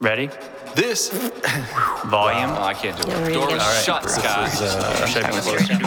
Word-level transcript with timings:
Ready? 0.00 0.28
This 0.76 1.08
Volume. 1.10 2.50
Oh, 2.50 2.62
I 2.62 2.74
can't 2.74 2.96
do 3.02 3.10
it. 3.10 3.16
we're 3.16 3.32
Doors 3.32 3.48
gonna 3.48 3.58
get- 3.58 3.84
shut, 3.84 4.08
Scott. 4.08 4.50
Should 5.08 5.24
I 5.24 5.30
be 5.30 5.38
closer 5.38 5.66
to 5.66 5.74
it? 5.74 5.80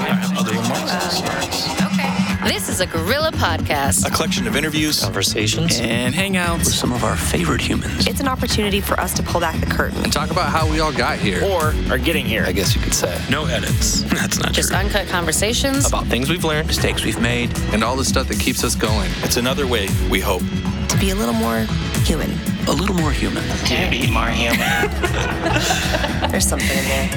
Okay. 1.94 2.50
This 2.52 2.68
is 2.68 2.82
a 2.82 2.86
Gorilla 2.88 3.32
Podcast. 3.32 4.06
A 4.06 4.10
collection 4.10 4.48
of 4.48 4.56
interviews 4.58 5.00
conversations 5.02 5.80
and 5.80 6.14
hangouts 6.14 6.58
with 6.66 6.74
some 6.74 6.92
of 6.92 7.06
our 7.06 7.16
favorite 7.16 7.62
humans. 7.62 8.06
It's 8.08 8.20
an 8.20 8.28
opportunity 8.28 8.82
for 8.82 9.00
us 9.00 9.14
to 9.14 9.24
pull 9.24 9.40
back 9.40 9.58
the 9.62 9.68
curtain. 9.68 10.04
and 10.04 10.12
talk 10.12 10.30
about 10.32 10.50
how 10.50 10.70
we 10.70 10.82
all 10.82 10.92
got 10.92 11.18
here. 11.20 11.42
Or 11.46 11.74
are 11.90 11.98
getting 12.00 12.26
here. 12.26 12.44
I 12.46 12.52
guess 12.52 12.76
you 12.76 12.82
could 12.82 12.94
say. 12.96 13.18
No 13.30 13.46
edits. 13.46 14.02
That's 14.10 14.40
not 14.40 14.52
Just 14.52 14.70
true. 14.70 14.78
uncut 14.80 15.08
conversations. 15.08 15.88
About 15.88 16.08
things 16.08 16.30
we've 16.30 16.44
learned, 16.44 16.68
mistakes 16.68 17.06
we've 17.06 17.22
made. 17.22 17.58
and 17.72 17.82
all 17.84 17.96
the 17.96 18.04
stuff 18.06 18.28
that 18.28 18.40
keeps 18.40 18.64
us 18.66 18.76
going. 18.76 19.10
It's 19.24 19.38
another 19.38 19.68
way, 19.68 19.88
we 20.10 20.20
hope. 20.20 20.42
To 20.90 20.98
be 21.00 21.12
a 21.12 21.16
little 21.16 21.36
more 21.36 21.60
human. 22.04 22.32
A 22.68 22.72
little 22.72 22.96
more 22.96 23.12
human. 23.12 23.44
To 23.44 23.88
be 23.90 24.10
more 24.12 24.28
human. 24.30 24.60
There's 26.32 26.48
something 26.48 26.70
in 26.70 26.84
there. 26.86 27.10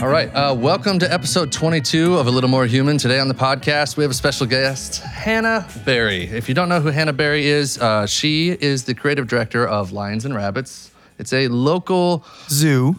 All 0.00 0.08
right. 0.08 0.28
Uh, 0.34 0.54
welcome 0.54 0.98
to 1.00 1.12
episode 1.12 1.50
22 1.50 2.14
of 2.18 2.26
A 2.26 2.30
Little 2.30 2.48
More 2.50 2.66
Human. 2.66 2.98
Today 2.98 3.18
on 3.18 3.28
the 3.28 3.34
podcast, 3.34 3.96
we 3.96 4.04
have 4.04 4.10
a 4.10 4.14
special 4.14 4.46
guest, 4.46 5.02
Hannah 5.02 5.66
Berry. 5.84 6.24
If 6.24 6.48
you 6.48 6.54
don't 6.54 6.68
know 6.68 6.80
who 6.80 6.88
Hannah 6.90 7.12
Berry 7.12 7.46
is, 7.46 7.78
uh, 7.78 8.06
she 8.06 8.50
is 8.50 8.84
the 8.84 8.94
creative 8.94 9.26
director 9.26 9.66
of 9.66 9.92
Lions 9.92 10.24
and 10.24 10.34
Rabbits. 10.34 10.90
It's 11.18 11.32
a 11.32 11.48
local. 11.48 12.24
zoo. 12.48 12.96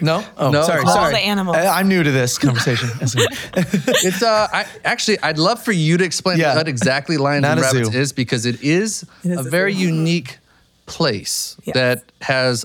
No? 0.00 0.24
Oh, 0.38 0.50
No. 0.50 0.62
sorry, 0.62 0.82
All 0.84 0.92
sorry. 0.94 1.12
the 1.12 1.18
animals. 1.18 1.56
I, 1.56 1.80
am 1.80 1.88
new 1.88 2.02
to 2.02 2.10
this 2.10 2.38
conversation. 2.38 2.88
It's 3.04 4.22
uh, 4.22 4.48
I, 4.52 4.66
actually, 4.84 5.18
I'd 5.22 5.38
love 5.38 5.62
for 5.62 5.72
you 5.72 5.98
to 5.98 6.04
explain 6.04 6.38
Yeah. 6.38 6.56
what 6.56 6.68
exactly 6.68 7.16
Lions 7.18 7.42
Not 7.48 7.52
and 7.52 7.60
Rabbits 7.60 7.90
zoo. 7.90 7.98
is 7.98 8.12
because 8.12 8.46
it 8.46 8.62
is, 8.62 9.04
is 9.22 9.36
a 9.36 9.40
a 9.40 9.42
very 9.42 9.74
zoo. 9.74 9.80
unique 9.86 10.38
place 10.86 11.56
Yes. 11.64 11.74
that 11.74 12.02
has 12.22 12.64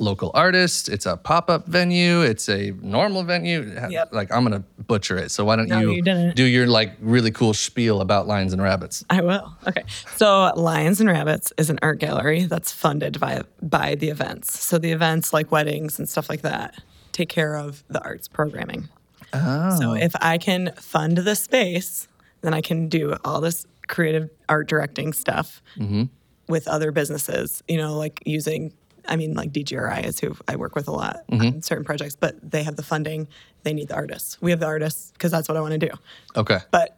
local 0.00 0.30
artists. 0.34 0.88
It's 0.88 1.06
a 1.06 1.16
pop-up 1.16 1.66
venue. 1.66 2.22
It's 2.22 2.48
a 2.48 2.72
normal 2.80 3.22
venue. 3.22 3.62
Yep. 3.88 4.12
Like 4.12 4.32
I'm 4.32 4.42
gonna 4.42 4.64
butcher 4.86 5.16
it. 5.18 5.30
So 5.30 5.44
why 5.44 5.56
don't 5.56 5.68
No, 5.68 5.80
you, 5.80 6.02
you 6.04 6.32
do 6.32 6.44
your 6.44 6.66
like 6.66 6.92
really 7.00 7.30
cool 7.30 7.54
spiel 7.54 8.00
about 8.00 8.26
Lions 8.26 8.52
and 8.52 8.62
Rabbits? 8.62 9.04
I 9.10 9.20
will. 9.22 9.54
Okay. 9.66 9.84
So 10.16 10.52
Lions 10.56 11.00
and 11.00 11.08
Rabbits 11.08 11.52
is 11.58 11.70
an 11.70 11.78
art 11.82 11.98
gallery 11.98 12.44
that's 12.44 12.72
funded 12.72 13.20
by 13.20 13.42
by 13.62 13.94
the 13.94 14.08
events. 14.08 14.60
So 14.60 14.78
the 14.78 14.92
events 14.92 15.32
like 15.32 15.52
weddings 15.52 15.98
and 15.98 16.08
stuff 16.08 16.28
like 16.28 16.42
that 16.42 16.82
take 17.12 17.28
care 17.28 17.56
of 17.56 17.84
the 17.88 18.02
arts 18.02 18.28
programming. 18.28 18.88
Oh. 19.32 19.78
So 19.78 19.94
if 19.94 20.14
I 20.20 20.38
can 20.38 20.72
fund 20.76 21.18
the 21.18 21.36
space, 21.36 22.08
then 22.40 22.54
I 22.54 22.60
can 22.60 22.88
do 22.88 23.16
all 23.24 23.40
this 23.40 23.66
creative 23.88 24.30
art 24.48 24.68
directing 24.68 25.12
stuff 25.12 25.62
mm-hmm. 25.76 26.04
with 26.48 26.66
other 26.68 26.92
businesses, 26.92 27.62
you 27.68 27.76
know, 27.76 27.96
like 27.96 28.22
using 28.24 28.72
I 29.08 29.16
mean 29.16 29.34
like 29.34 29.52
DGRI 29.52 30.04
is 30.04 30.20
who 30.20 30.36
I 30.48 30.56
work 30.56 30.74
with 30.74 30.88
a 30.88 30.92
lot 30.92 31.24
on 31.30 31.62
certain 31.62 31.84
projects, 31.84 32.16
but 32.16 32.36
they 32.48 32.62
have 32.62 32.76
the 32.76 32.82
funding, 32.82 33.28
they 33.62 33.72
need 33.72 33.88
the 33.88 33.94
artists. 33.94 34.40
We 34.40 34.50
have 34.50 34.60
the 34.60 34.66
artists 34.66 35.10
because 35.12 35.30
that's 35.30 35.48
what 35.48 35.56
I 35.56 35.60
want 35.60 35.72
to 35.72 35.78
do 35.78 35.90
Okay. 36.36 36.58
but 36.70 36.96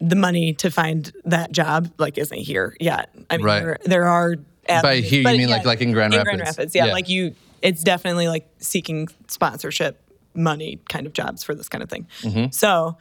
the 0.00 0.16
money 0.16 0.52
to 0.54 0.70
find 0.70 1.12
that 1.24 1.52
job 1.52 1.90
like 1.98 2.18
isn't 2.18 2.38
here 2.38 2.76
yet. 2.80 3.14
I 3.30 3.36
mean, 3.36 3.46
Right. 3.46 3.60
there, 3.60 3.78
there 3.84 4.04
are 4.08 4.34
avenues, 4.68 5.08
here, 5.08 5.20
you 5.30 5.38
mean 5.38 5.48
like- 5.48 5.64
like 5.64 5.80
in 5.80 5.92
Grand 5.92 6.12
in 6.12 6.18
Rapids? 6.18 6.36
Grand 6.36 6.40
Rapids, 6.48 6.74
yeah, 6.74 6.86
Yeah. 6.86 6.92
Like 6.92 7.08
you, 7.08 7.34
it's 7.62 7.82
definitely 7.84 8.26
like 8.26 8.48
seeking 8.58 9.08
sponsorship 9.28 10.00
money 10.34 10.80
kind 10.88 11.06
of 11.06 11.12
jobs 11.12 11.44
for 11.44 11.54
this 11.54 11.68
kind 11.68 11.84
of 11.84 11.90
thing. 11.90 12.08
Mm-hmm. 12.22 12.50
So 12.50 12.96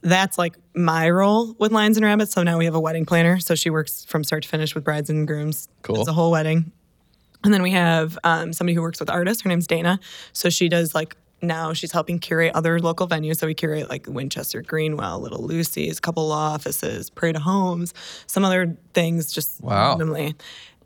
that's 0.00 0.38
like 0.38 0.56
my 0.74 1.10
role 1.10 1.54
with 1.58 1.72
Lions 1.72 1.96
and 1.96 2.04
Rabbits. 2.06 2.32
So 2.32 2.42
now 2.42 2.58
we 2.58 2.64
have 2.66 2.74
a 2.74 2.80
wedding 2.80 3.04
planner. 3.06 3.38
So 3.40 3.54
she 3.54 3.68
works 3.70 4.04
from 4.04 4.22
start 4.24 4.42
to 4.44 4.48
finish 4.48 4.74
with 4.74 4.84
brides 4.84 5.10
and 5.10 5.26
grooms. 5.26 5.68
Cool. 5.82 6.00
It's 6.00 6.08
a 6.08 6.12
whole 6.12 6.30
wedding. 6.30 6.72
And 7.44 7.52
then 7.54 7.62
we 7.62 7.70
have 7.72 8.18
um, 8.24 8.52
somebody 8.52 8.74
who 8.74 8.82
works 8.82 8.98
with 9.00 9.10
artists. 9.10 9.42
Her 9.42 9.48
name's 9.48 9.66
Dana. 9.66 10.00
So 10.32 10.48
she 10.50 10.68
does 10.68 10.94
like 10.94 11.16
now 11.42 11.74
she's 11.74 11.92
helping 11.92 12.18
curate 12.18 12.52
other 12.54 12.80
local 12.80 13.06
venues. 13.06 13.36
So 13.38 13.46
we 13.46 13.54
curate 13.54 13.90
like 13.90 14.06
Winchester 14.08 14.62
Greenwell, 14.62 15.20
Little 15.20 15.44
Lucy's, 15.44 15.98
a 15.98 16.00
couple 16.00 16.26
law 16.26 16.52
offices, 16.54 17.10
Parade 17.10 17.36
Homes, 17.36 17.92
some 18.26 18.44
other 18.44 18.76
things 18.94 19.30
just 19.32 19.60
Wow. 19.60 19.90
randomly. 19.90 20.34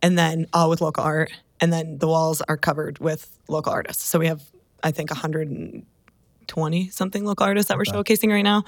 And 0.03 0.19
then 0.19 0.47
all 0.53 0.69
with 0.69 0.81
local 0.81 1.05
art. 1.05 1.31
And 1.61 1.73
then 1.73 1.99
the 1.99 2.09
walls 2.09 2.43
are 2.49 2.57
covered 2.57 2.99
with 2.99 3.39
local 3.49 3.73
artists. 3.73 4.05
So 4.05 4.19
we 4.19 4.27
have, 4.27 4.43
I 4.83 4.91
think, 4.91 5.11
120 5.11 6.89
something 6.91 7.25
local 7.25 7.47
artists 7.47 7.69
that 7.69 7.77
we're 7.79 7.85
showcasing 7.85 8.31
right 8.31 8.43
now. 8.43 8.65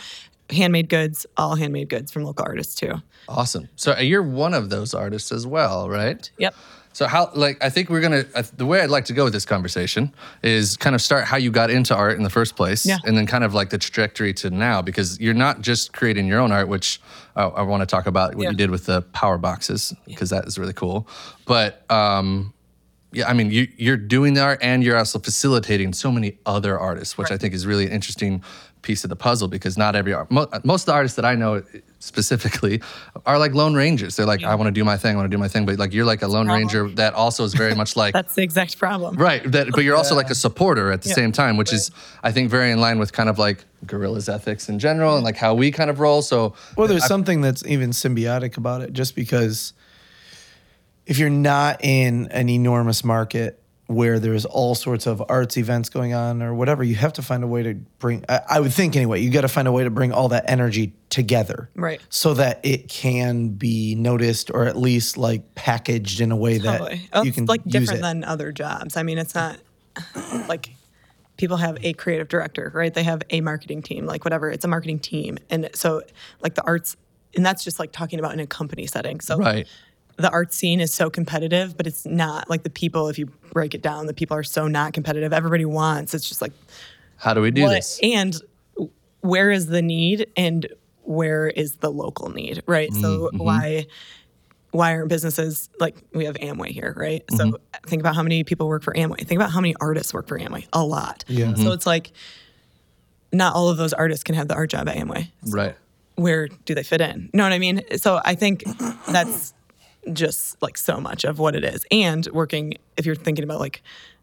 Handmade 0.51 0.89
goods, 0.89 1.27
all 1.37 1.55
handmade 1.55 1.89
goods 1.89 2.11
from 2.11 2.25
local 2.25 2.45
artists 2.45 2.75
too. 2.75 2.95
Awesome. 3.29 3.69
So 3.77 3.93
uh, 3.93 4.01
you're 4.01 4.23
one 4.23 4.53
of 4.55 4.71
those 4.71 4.95
artists 4.95 5.31
as 5.31 5.47
well, 5.47 5.89
right? 5.89 6.29
Yep. 6.39 6.55
So 6.93 7.07
how 7.07 7.31
like 7.35 7.63
I 7.63 7.71
think 7.71 7.89
we're 7.89 8.01
gonna 8.01 8.25
uh, 8.35 8.43
the 8.57 8.67
way 8.67 8.81
I'd 8.81 8.91
like 8.91 9.05
to 9.07 9.13
go 9.13 9.25
with 9.25 9.33
this 9.33 9.45
conversation 9.45 10.13
is 10.43 10.77
kind 10.77 10.95
of 10.97 11.01
start 11.01 11.25
how 11.25 11.37
you 11.37 11.51
got 11.51 11.71
into 11.71 11.95
art 11.95 12.17
in 12.17 12.25
the 12.25 12.31
first 12.31 12.57
place, 12.57 12.85
Yeah. 12.85 12.99
and 13.05 13.17
then 13.17 13.27
kind 13.27 13.45
of 13.45 13.55
like 13.55 13.71
the 13.71 13.79
trajectory 13.79 14.35
to 14.35 14.51
now 14.51 14.83
because 14.83 15.19
you're 15.21 15.33
not 15.35 15.61
just 15.61 15.93
creating 15.93 16.27
your 16.27 16.41
own 16.41 16.51
art, 16.53 16.69
which 16.69 17.01
uh, 17.37 17.49
I 17.51 17.63
want 17.63 17.81
to 17.83 17.87
talk 17.87 18.07
about 18.07 18.35
what 18.35 18.43
Yeah. 18.45 18.51
you 18.51 18.57
did 18.57 18.71
with 18.71 18.87
the 18.87 19.03
power 19.13 19.39
boxes 19.39 19.95
because 20.07 20.31
that 20.31 20.47
is 20.47 20.59
really 20.59 20.73
cool. 20.73 21.07
But 21.47 21.85
um, 21.91 22.53
yeah, 23.13 23.29
I 23.29 23.35
mean 23.35 23.51
you 23.53 23.69
you're 23.77 23.97
doing 23.97 24.35
the 24.35 24.43
art 24.43 24.59
and 24.61 24.83
you're 24.83 24.97
also 24.99 25.21
facilitating 25.21 25.93
so 25.93 26.11
many 26.11 26.39
other 26.45 26.77
artists, 26.79 27.17
which 27.17 27.31
I 27.31 27.39
think 27.39 27.55
is 27.55 27.67
really 27.67 27.87
an 27.87 27.93
interesting 27.93 28.43
piece 28.83 29.05
of 29.05 29.11
the 29.11 29.17
puzzle 29.17 29.47
because 29.47 29.79
not 29.79 29.95
every 29.95 30.13
art, 30.13 30.31
mo- 30.31 30.49
most 30.65 30.83
of 30.83 30.87
the 30.87 30.93
artists 30.95 31.15
that 31.17 31.25
I 31.25 31.35
know 31.37 31.63
specifically 32.03 32.81
are 33.27 33.39
like 33.39 33.55
lone 33.55 33.75
rangers. 33.75 34.17
They're 34.17 34.27
like, 34.27 34.43
I 34.43 34.55
want 34.55 34.69
to 34.69 34.73
do 34.73 34.85
my 34.85 34.97
thing, 34.97 35.13
I 35.15 35.17
want 35.19 35.31
to 35.31 35.35
do 35.37 35.39
my 35.39 35.49
thing, 35.49 35.67
but 35.67 35.79
like 35.79 35.93
you're 35.93 36.05
like 36.07 36.23
a 36.23 36.27
lone 36.27 36.47
problem. 36.47 36.59
ranger 36.63 36.89
that 36.97 37.15
also 37.15 37.45
is 37.45 37.55
very 37.55 37.75
much 37.75 37.95
like 37.95 38.15
That's 38.21 38.35
the 38.35 38.43
exact 38.43 38.79
problem. 38.79 39.17
right. 39.17 39.43
That, 39.53 39.69
but 39.73 39.85
you're 39.85 39.97
also 39.97 40.15
like 40.17 40.31
a 40.31 40.35
supporter 40.35 40.91
at 40.91 41.03
the 41.03 41.11
Yeah. 41.11 41.15
same 41.15 41.31
time, 41.33 41.57
which 41.59 41.73
is 41.73 41.91
I 42.23 42.33
think 42.33 42.51
very 42.51 42.71
in 42.73 42.81
line 42.81 42.99
with 42.99 43.13
kind 43.13 43.29
of 43.29 43.39
like 43.39 43.65
gorillas 43.87 44.29
ethics 44.29 44.69
in 44.69 44.79
general 44.79 45.15
and 45.17 45.25
like 45.25 45.37
how 45.37 45.55
we 45.55 45.71
kind 45.71 45.91
of 45.91 46.01
roll. 46.01 46.23
So 46.23 46.55
well, 46.77 46.89
there's 46.89 47.07
something 47.07 47.43
that's 47.43 47.65
even 47.67 47.91
symbiotic 47.91 48.57
about 48.57 48.81
it, 48.81 48.93
just 48.95 49.15
because 49.15 49.75
if 51.07 51.19
you're 51.19 51.29
not 51.31 51.85
in 51.85 52.29
an 52.29 52.49
enormous 52.49 53.05
market 53.05 53.60
where 53.91 54.21
there's 54.21 54.45
all 54.45 54.77
sorts 54.77 55.07
of 55.07 55.21
arts 55.29 55.57
events 55.57 55.89
going 55.89 56.15
on 56.15 56.43
or 56.43 56.55
whatever, 56.55 56.85
you 56.85 56.95
have 56.95 57.13
to 57.13 57.23
find 57.23 57.43
a 57.43 57.47
way 57.47 57.65
to 57.65 57.75
bring. 57.75 58.25
I, 58.29 58.41
I 58.49 58.61
would 58.61 58.73
think 58.73 58.95
anyway, 58.95 59.21
you 59.21 59.31
got 59.31 59.41
to 59.41 59.49
find 59.49 59.67
a 59.67 59.73
way 59.73 59.83
to 59.83 59.91
bring 59.91 60.13
all 60.13 60.29
that 60.29 60.45
energy 60.49 60.95
together, 61.09 61.69
Right. 61.75 62.01
So 62.09 62.35
that 62.35 62.61
it 62.63 62.89
can 62.89 63.49
be 63.49 63.97
noticed 63.97 64.53
or 64.53 64.67
at 64.67 64.77
least 64.77 65.17
like 65.17 65.57
packaged 65.57 66.21
in 66.21 66.31
a 66.31 66.37
way 66.37 66.61
Totally. 66.61 67.09
Oh, 67.13 67.25
that 67.25 67.27
It's 67.27 67.27
you 67.27 67.33
can 67.33 67.47
like 67.47 67.65
different 67.65 68.03
than 68.03 68.23
other 68.23 68.53
jobs. 68.53 68.97
I 68.97 69.03
mean, 69.03 69.19
it's 69.19 69.35
not 69.35 69.59
like 70.49 70.71
people 71.37 71.57
have 71.57 71.77
a 71.83 71.93
creative 71.95 72.29
director, 72.29 72.71
right? 72.73 72.95
They 72.95 73.03
have 73.03 73.23
a 73.31 73.41
marketing 73.41 73.83
team, 73.83 74.07
like 74.07 74.25
whatever. 74.25 74.51
It's 74.51 74.65
a 74.65 74.69
marketing 74.69 75.01
team, 75.01 75.37
and 75.51 75.69
so 75.75 76.03
like 76.41 76.55
the 76.55 76.63
arts, 76.63 76.97
and 77.35 77.45
that's 77.45 77.65
just 77.65 77.81
like 77.81 77.91
talking 77.91 78.21
about 78.21 78.35
in 78.35 78.41
a 78.41 78.47
company 78.47 78.87
setting. 78.87 79.19
So 79.21 79.37
right. 79.37 79.67
The 80.21 80.31
art 80.31 80.53
scene 80.53 80.81
is 80.81 80.93
so 80.93 81.11
competitive, 81.11 81.77
but 81.77 81.87
it's 81.87 82.05
not 82.07 82.49
like 82.51 82.63
the 82.63 82.71
people. 82.71 83.09
If 83.09 83.19
you 83.19 83.27
break 83.53 83.75
it 83.75 83.83
down, 83.83 84.07
the 84.07 84.15
people 84.15 84.37
are 84.37 84.43
so 84.43 84.69
not 84.69 84.93
competitive. 84.93 85.33
Everybody 85.33 85.65
wants. 85.65 86.15
It's 86.15 86.29
just 86.29 86.41
like 86.43 86.53
How 87.17 87.35
do 87.35 87.41
we 87.41 87.51
do 87.51 87.63
what 87.63 87.71
this? 87.71 87.99
and 88.03 88.37
where 89.21 89.51
is 89.51 89.67
the 89.67 89.83
need 89.83 90.27
and 90.37 90.67
where 91.03 91.49
is 91.49 91.77
the 91.77 91.91
local 91.91 92.31
need 92.31 92.63
right 92.67 92.93
so 92.95 93.29
Mm-hmm. 93.29 93.39
why 93.39 93.87
why 94.71 94.95
aren't 94.95 95.09
businesses 95.09 95.69
like 95.81 95.97
we 96.15 96.25
have 96.25 96.37
amway 96.37 96.69
here 96.69 96.95
right 96.97 97.23
so 97.33 97.45
Mm-hmm. 97.47 97.87
think 97.87 98.01
about 98.01 98.15
how 98.15 98.23
many 98.23 98.45
people 98.45 98.67
work 98.69 98.83
for 98.83 98.95
amway 98.95 99.19
think 99.19 99.39
about 99.41 99.51
how 99.51 99.61
many 99.61 99.75
artists 99.81 100.15
work 100.15 100.27
for 100.29 100.39
amway 100.39 100.67
a 100.73 100.83
lot 100.85 101.25
Yeah. 101.29 101.53
so 101.55 101.73
it's 101.73 101.85
like 101.87 102.13
not 103.33 103.55
all 103.55 103.69
of 103.69 103.77
those 103.77 103.93
artists 103.93 104.25
can 104.25 104.35
have 104.37 104.49
the 104.49 104.55
art 104.55 104.71
job 104.71 104.89
at 104.89 104.97
amway 104.97 105.31
Right. 105.49 105.77
where 106.15 106.49
do 106.49 106.75
they 106.75 106.83
fit 106.83 107.01
in? 107.01 107.23
You 107.33 107.39
know 107.39 107.45
what 107.45 107.53
I 107.53 107.59
mean? 107.59 107.83
So 107.97 108.21
I 108.25 108.35
think 108.35 108.65
that's 109.09 109.53
just 110.13 110.61
like 110.63 110.79
so 110.79 111.01
much 111.01 111.25
of 111.25 111.39
what 111.39 111.55
it 111.55 111.65
is. 111.65 111.85
And 111.91 112.27
working, 112.33 112.75
if 112.97 113.07
you're 113.07 113.15
thinking 113.15 113.45
about 113.45 113.61
like 113.61 113.83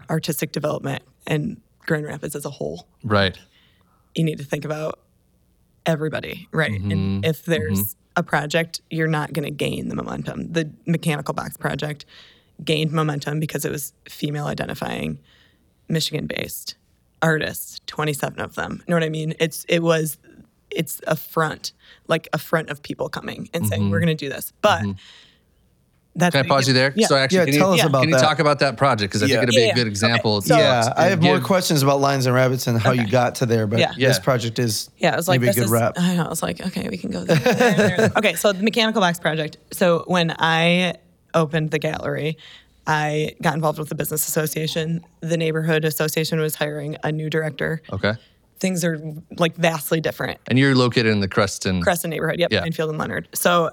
artistic 0.10 0.52
development 0.52 1.04
and 1.26 1.62
Grand 1.86 2.06
Rapids 2.06 2.36
as 2.36 2.46
a 2.46 2.50
whole, 2.50 2.88
Right. 3.04 3.38
you 4.16 4.24
need 4.24 4.40
to 4.40 4.44
think 4.44 4.66
about 4.66 5.00
everybody, 5.86 6.48
right? 6.52 6.72
And 6.72 6.92
mm-hmm. 6.92 7.20
if 7.24 7.44
there's 7.46 7.80
mm-hmm. 7.80 8.20
a 8.20 8.24
project, 8.24 8.82
you're 8.90 9.08
not 9.08 9.34
going 9.34 9.46
to 9.46 9.52
gain 9.52 9.90
the 9.90 9.96
momentum. 9.96 10.52
The 10.52 10.70
mechanical 10.86 11.34
box 11.34 11.58
project 11.58 12.06
gained 12.64 12.92
momentum 12.92 13.40
because 13.40 13.66
it 13.66 13.72
was 13.72 13.94
female 14.10 14.48
identifying, 14.48 15.20
Michigan 15.88 16.28
based 16.28 16.76
artists, 17.22 17.82
27 17.88 18.40
of 18.40 18.56
them. 18.56 18.84
You 18.86 18.92
know 18.92 18.96
what 18.98 19.04
I 19.04 19.10
mean? 19.10 19.34
It's 19.40 19.66
it 19.70 19.80
was 19.80 20.18
it's 20.70 21.02
a 21.08 21.16
front, 21.16 21.72
like 22.08 22.28
a 22.34 22.38
front 22.38 22.70
of 22.70 22.84
people 22.84 23.10
coming 23.10 23.50
and 23.54 23.66
saying 23.68 23.90
we're 23.90 23.98
mm-hmm. 23.98 24.06
going 24.06 24.18
to 24.18 24.26
do 24.26 24.30
this. 24.30 24.52
But 24.62 24.86
that's 26.18 26.36
Can 26.36 26.46
I 26.46 26.48
pause 26.50 26.68
you 26.68 26.74
there? 26.74 26.92
Yeah. 26.96 27.08
So 27.08 27.16
actually, 27.16 27.38
Yeah, 27.38 27.46
can 27.46 27.54
tell 27.54 27.76
you, 27.76 27.82
us 27.84 27.88
about 27.88 28.02
can 28.02 28.10
you 28.10 28.16
that. 28.16 28.22
talk 28.22 28.40
about 28.40 28.60
that 28.60 28.76
project? 28.76 29.12
Because 29.14 29.24
I 29.24 29.28
Yeah. 29.28 29.40
think 29.40 29.44
it'd 29.44 29.56
be 29.56 29.62
Yeah, 29.62 29.72
a 29.72 29.76
good 29.76 29.86
yeah. 29.86 29.92
example. 29.92 30.36
Okay. 30.38 30.48
So- 30.48 30.58
yeah, 30.58 30.92
I 30.98 31.06
have 31.06 31.22
more 31.22 31.40
questions 31.40 31.84
about 31.84 32.02
Lions 32.02 32.26
and 32.26 32.34
Rabbits 32.36 32.68
and 32.68 32.78
how 32.80 32.92
you 32.92 33.08
got 33.08 33.36
to 33.36 33.46
there, 33.46 33.68
but 33.68 33.80
Yeah. 33.80 33.94
this 33.98 34.20
project 34.20 34.60
is 34.60 34.90
Yeah, 34.98 35.14
it 35.14 35.16
was 35.18 35.28
like 35.28 35.40
maybe 35.40 35.52
a 35.52 35.54
good 35.54 35.64
is, 35.66 35.70
wrap. 35.72 35.94
I 35.98 36.16
know. 36.16 36.26
I 36.26 36.30
was 36.30 36.42
like, 36.44 36.60
okay, 36.68 36.90
we 36.90 36.98
can 36.98 37.12
go 37.12 37.24
there. 37.24 37.38
there, 37.38 37.54
there. 37.98 38.12
okay, 38.18 38.34
so 38.36 38.52
the 38.52 38.64
Mechanical 38.64 39.00
Box 39.02 39.20
Project. 39.20 39.58
So 39.72 40.04
when 40.08 40.36
I 40.40 40.96
opened 41.34 41.72
the 41.72 41.80
gallery, 41.80 42.38
I 42.88 43.36
got 43.42 43.54
involved 43.54 43.78
with 43.80 43.90
the 43.90 43.96
business 43.96 44.28
association. 44.28 45.02
The 45.22 45.38
neighborhood 45.38 45.86
association 45.86 46.40
was 46.40 46.56
hiring 46.56 46.98
a 47.04 47.12
new 47.12 47.30
director. 47.30 47.82
Okay. 47.94 48.14
Things 48.60 48.84
are 48.84 48.98
like 49.38 49.56
vastly 49.56 50.02
different. 50.02 50.40
And 50.48 50.58
you're 50.58 50.74
located 50.74 51.08
in 51.08 51.20
the 51.20 51.28
Creston. 51.28 51.82
Crescent 51.84 52.10
neighborhood, 52.12 52.40
yep, 52.40 52.52
Yeah. 52.52 52.62
Plainfield 52.62 52.90
and 52.90 52.98
Leonard. 52.98 53.28
So 53.36 53.70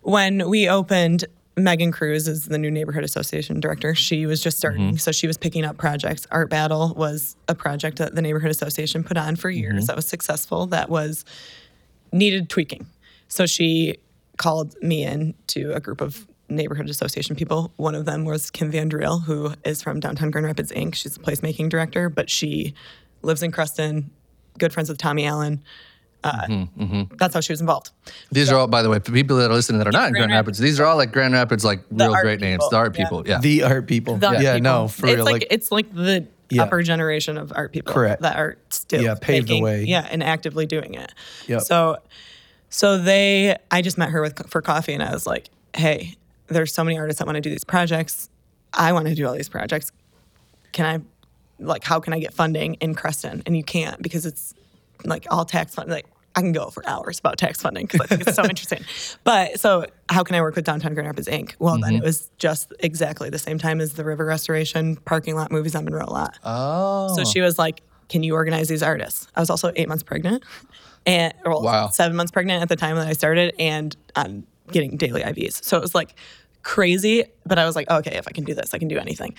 when 0.00 0.48
we 0.48 0.68
opened, 0.68 1.24
Megan 1.56 1.92
Cruz 1.92 2.28
is 2.28 2.46
the 2.46 2.58
new 2.58 2.70
neighborhood 2.70 3.04
association 3.04 3.60
director. 3.60 3.94
She 3.94 4.26
was 4.26 4.42
just 4.42 4.56
starting, 4.58 4.88
mm-hmm. 4.88 4.96
so 4.96 5.12
she 5.12 5.26
was 5.26 5.36
picking 5.36 5.64
up 5.64 5.76
projects. 5.76 6.26
Art 6.30 6.48
Battle 6.48 6.94
was 6.96 7.36
a 7.48 7.54
project 7.54 7.98
that 7.98 8.14
the 8.14 8.22
neighborhood 8.22 8.50
association 8.50 9.04
put 9.04 9.16
on 9.16 9.36
for 9.36 9.50
years 9.50 9.74
mm-hmm. 9.74 9.86
that 9.86 9.96
was 9.96 10.06
successful. 10.06 10.66
That 10.66 10.88
was 10.88 11.24
needed 12.10 12.48
tweaking. 12.48 12.86
So 13.28 13.46
she 13.46 13.98
called 14.38 14.74
me 14.82 15.04
in 15.04 15.34
to 15.48 15.72
a 15.74 15.80
group 15.80 16.00
of 16.00 16.26
neighborhood 16.48 16.88
association 16.88 17.36
people. 17.36 17.72
One 17.76 17.94
of 17.94 18.04
them 18.04 18.24
was 18.24 18.50
Kim 18.50 18.70
Van 18.70 18.90
Driel, 18.90 19.24
who 19.24 19.54
is 19.64 19.82
from 19.82 20.00
downtown 20.00 20.30
Grand 20.30 20.46
Rapids 20.46 20.72
Inc. 20.72 20.94
She's 20.94 21.16
a 21.16 21.20
placemaking 21.20 21.68
director, 21.68 22.08
but 22.08 22.30
she 22.30 22.74
lives 23.22 23.42
in 23.42 23.52
Creston, 23.52 24.10
good 24.58 24.72
friends 24.72 24.88
with 24.88 24.98
Tommy 24.98 25.26
Allen. 25.26 25.62
Uh, 26.24 26.66
That's 27.18 27.34
how 27.34 27.40
she 27.40 27.52
was 27.52 27.60
involved. 27.60 27.90
These 28.30 28.50
are 28.52 28.56
all, 28.56 28.66
by 28.68 28.82
the 28.82 28.88
way, 28.88 28.98
for 29.00 29.10
people 29.12 29.36
that 29.38 29.50
are 29.50 29.54
listening 29.54 29.78
that 29.78 29.88
are 29.88 29.92
not 29.92 30.06
in 30.08 30.12
Grand 30.12 30.28
Grand 30.28 30.32
Rapids. 30.32 30.58
These 30.58 30.78
are 30.78 30.86
all 30.86 30.96
like 30.96 31.12
Grand 31.12 31.34
Rapids, 31.34 31.64
like 31.64 31.80
The 31.90 32.04
real 32.04 32.14
art 32.14 32.22
great 32.24 32.40
names. 32.40 32.62
The 32.70 32.76
art 32.76 32.96
yeah. 32.96 33.04
people. 33.04 33.26
Yeah. 33.26 33.38
the 33.40 33.62
art 33.64 33.86
people. 33.86 34.16
The 34.18 34.28
art 34.28 34.40
yeah, 34.40 34.54
people. 34.54 34.62
no, 34.72 34.88
for 34.88 35.06
it's 35.06 35.16
real. 35.16 35.24
like, 35.24 35.32
Like, 35.32 35.46
it's 35.50 35.72
like 35.72 35.92
the 35.94 36.26
Yeah. 36.50 36.62
upper 36.64 36.82
generation 36.82 37.38
of 37.38 37.52
art 37.56 37.72
people 37.72 37.92
Correct. 37.92 38.22
that 38.22 38.36
are 38.36 38.56
still 38.70 39.02
Yeah, 39.02 39.14
paved 39.20 39.48
the 39.48 39.60
way. 39.62 39.84
Yeah, 39.84 40.06
and 40.10 40.22
actively 40.22 40.66
doing 40.66 40.94
it. 40.94 41.12
Yep. 41.48 41.62
So, 41.62 41.96
so 42.68 42.98
they, 42.98 43.56
I 43.70 43.82
just 43.82 43.98
met 43.98 44.10
her 44.10 44.20
with 44.22 44.48
for 44.48 44.62
coffee, 44.62 44.92
and 44.94 45.02
I 45.02 45.12
was 45.12 45.26
like, 45.26 45.48
"Hey, 45.74 46.14
there's 46.48 46.72
so 46.72 46.84
many 46.84 46.98
artists 46.98 47.18
that 47.18 47.26
want 47.26 47.36
to 47.36 47.40
do 47.40 47.50
these 47.50 47.64
projects. 47.64 48.28
I 48.72 48.92
want 48.92 49.06
to 49.08 49.14
do 49.14 49.26
all 49.26 49.34
these 49.34 49.48
projects. 49.48 49.90
Can 50.72 50.86
I, 50.86 51.62
like, 51.62 51.84
how 51.84 52.00
can 52.00 52.12
I 52.12 52.18
get 52.18 52.32
funding 52.32 52.74
in 52.74 52.94
Creston? 52.94 53.42
And 53.44 53.56
you 53.56 53.62
can't 53.64 54.00
because 54.00 54.24
it's 54.24 54.54
like 55.04 55.26
all 55.30 55.44
tax 55.44 55.74
funding. 55.74 55.92
Like, 55.94 56.06
I 56.34 56.40
can 56.40 56.52
go 56.52 56.70
for 56.70 56.82
hours 56.88 57.18
about 57.18 57.36
tax 57.36 57.60
funding 57.60 57.84
because 57.86 58.00
I 58.00 58.06
think 58.06 58.22
it's 58.26 58.34
so 58.36 58.44
interesting. 58.48 58.82
But 59.22 59.60
so, 59.60 59.84
how 60.08 60.22
can 60.24 60.34
I 60.34 60.40
work 60.40 60.56
with 60.56 60.64
Downtown 60.64 60.94
Grand 60.94 61.06
Rapids 61.06 61.28
Inc? 61.28 61.54
Well, 61.58 61.78
then 61.78 61.94
it 61.94 62.02
was 62.02 62.30
just 62.38 62.72
exactly 62.80 63.28
the 63.28 63.38
same 63.38 63.58
time 63.58 63.80
as 63.82 63.92
the 63.94 64.04
River 64.04 64.24
Restoration 64.24 64.96
parking 64.96 65.34
lot 65.36 65.52
movies 65.52 65.74
on 65.74 65.84
Monroe 65.84 66.06
lot. 66.06 66.38
oh. 66.44 67.14
So 67.16 67.24
she 67.24 67.40
was 67.42 67.58
like, 67.58 67.82
"Can 68.08 68.22
you 68.22 68.34
organize 68.34 68.68
these 68.68 68.82
artists?" 68.82 69.28
I 69.36 69.40
was 69.40 69.50
also 69.50 69.72
eight 69.76 69.88
months 69.88 70.02
pregnant, 70.02 70.42
and 71.04 71.34
well, 71.44 71.62
Wow. 71.62 71.88
seven 71.88 72.16
months 72.16 72.32
pregnant 72.32 72.62
at 72.62 72.68
the 72.70 72.76
time 72.76 72.96
that 72.96 73.06
I 73.08 73.12
started, 73.12 73.54
and 73.58 73.94
um, 74.16 74.44
getting 74.70 74.96
daily 74.96 75.20
IVs. 75.22 75.62
So 75.64 75.76
it 75.76 75.80
was 75.82 75.94
like 75.94 76.14
crazy. 76.62 77.24
But 77.44 77.58
I 77.58 77.66
was 77.66 77.76
like, 77.76 77.90
okay, 77.90 78.16
if 78.16 78.26
I 78.26 78.30
can 78.32 78.44
do 78.44 78.54
this, 78.54 78.72
I 78.72 78.78
can 78.78 78.88
do 78.88 78.96
anything. 78.98 79.34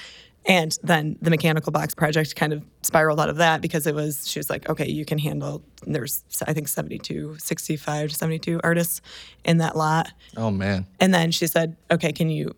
And 0.46 0.78
then 0.84 1.18
the 1.22 1.30
mechanical 1.30 1.72
box 1.72 1.96
project 1.96 2.36
kind 2.36 2.52
of 2.52 2.64
spiraled 2.82 3.20
out 3.20 3.30
of 3.30 3.38
that 3.38 3.62
because 3.62 3.88
it 3.88 3.96
was 3.96 4.28
she 4.28 4.40
was 4.40 4.50
like, 4.50 4.70
okay, 4.70 4.90
you 4.90 5.06
can 5.06 5.18
handle. 5.18 5.64
There's 5.86 6.24
I 6.46 6.54
think 6.54 6.68
72, 6.68 7.38
65 7.40 8.10
to 8.10 8.16
72 8.16 8.60
artists 8.64 9.02
in 9.46 9.60
that 9.60 9.78
lot. 9.78 10.12
oh, 10.36 10.52
man. 10.52 10.86
And 11.00 11.14
then 11.14 11.32
she 11.32 11.48
said, 11.48 11.78
okay, 11.90 12.12
can 12.12 12.30
you? 12.30 12.56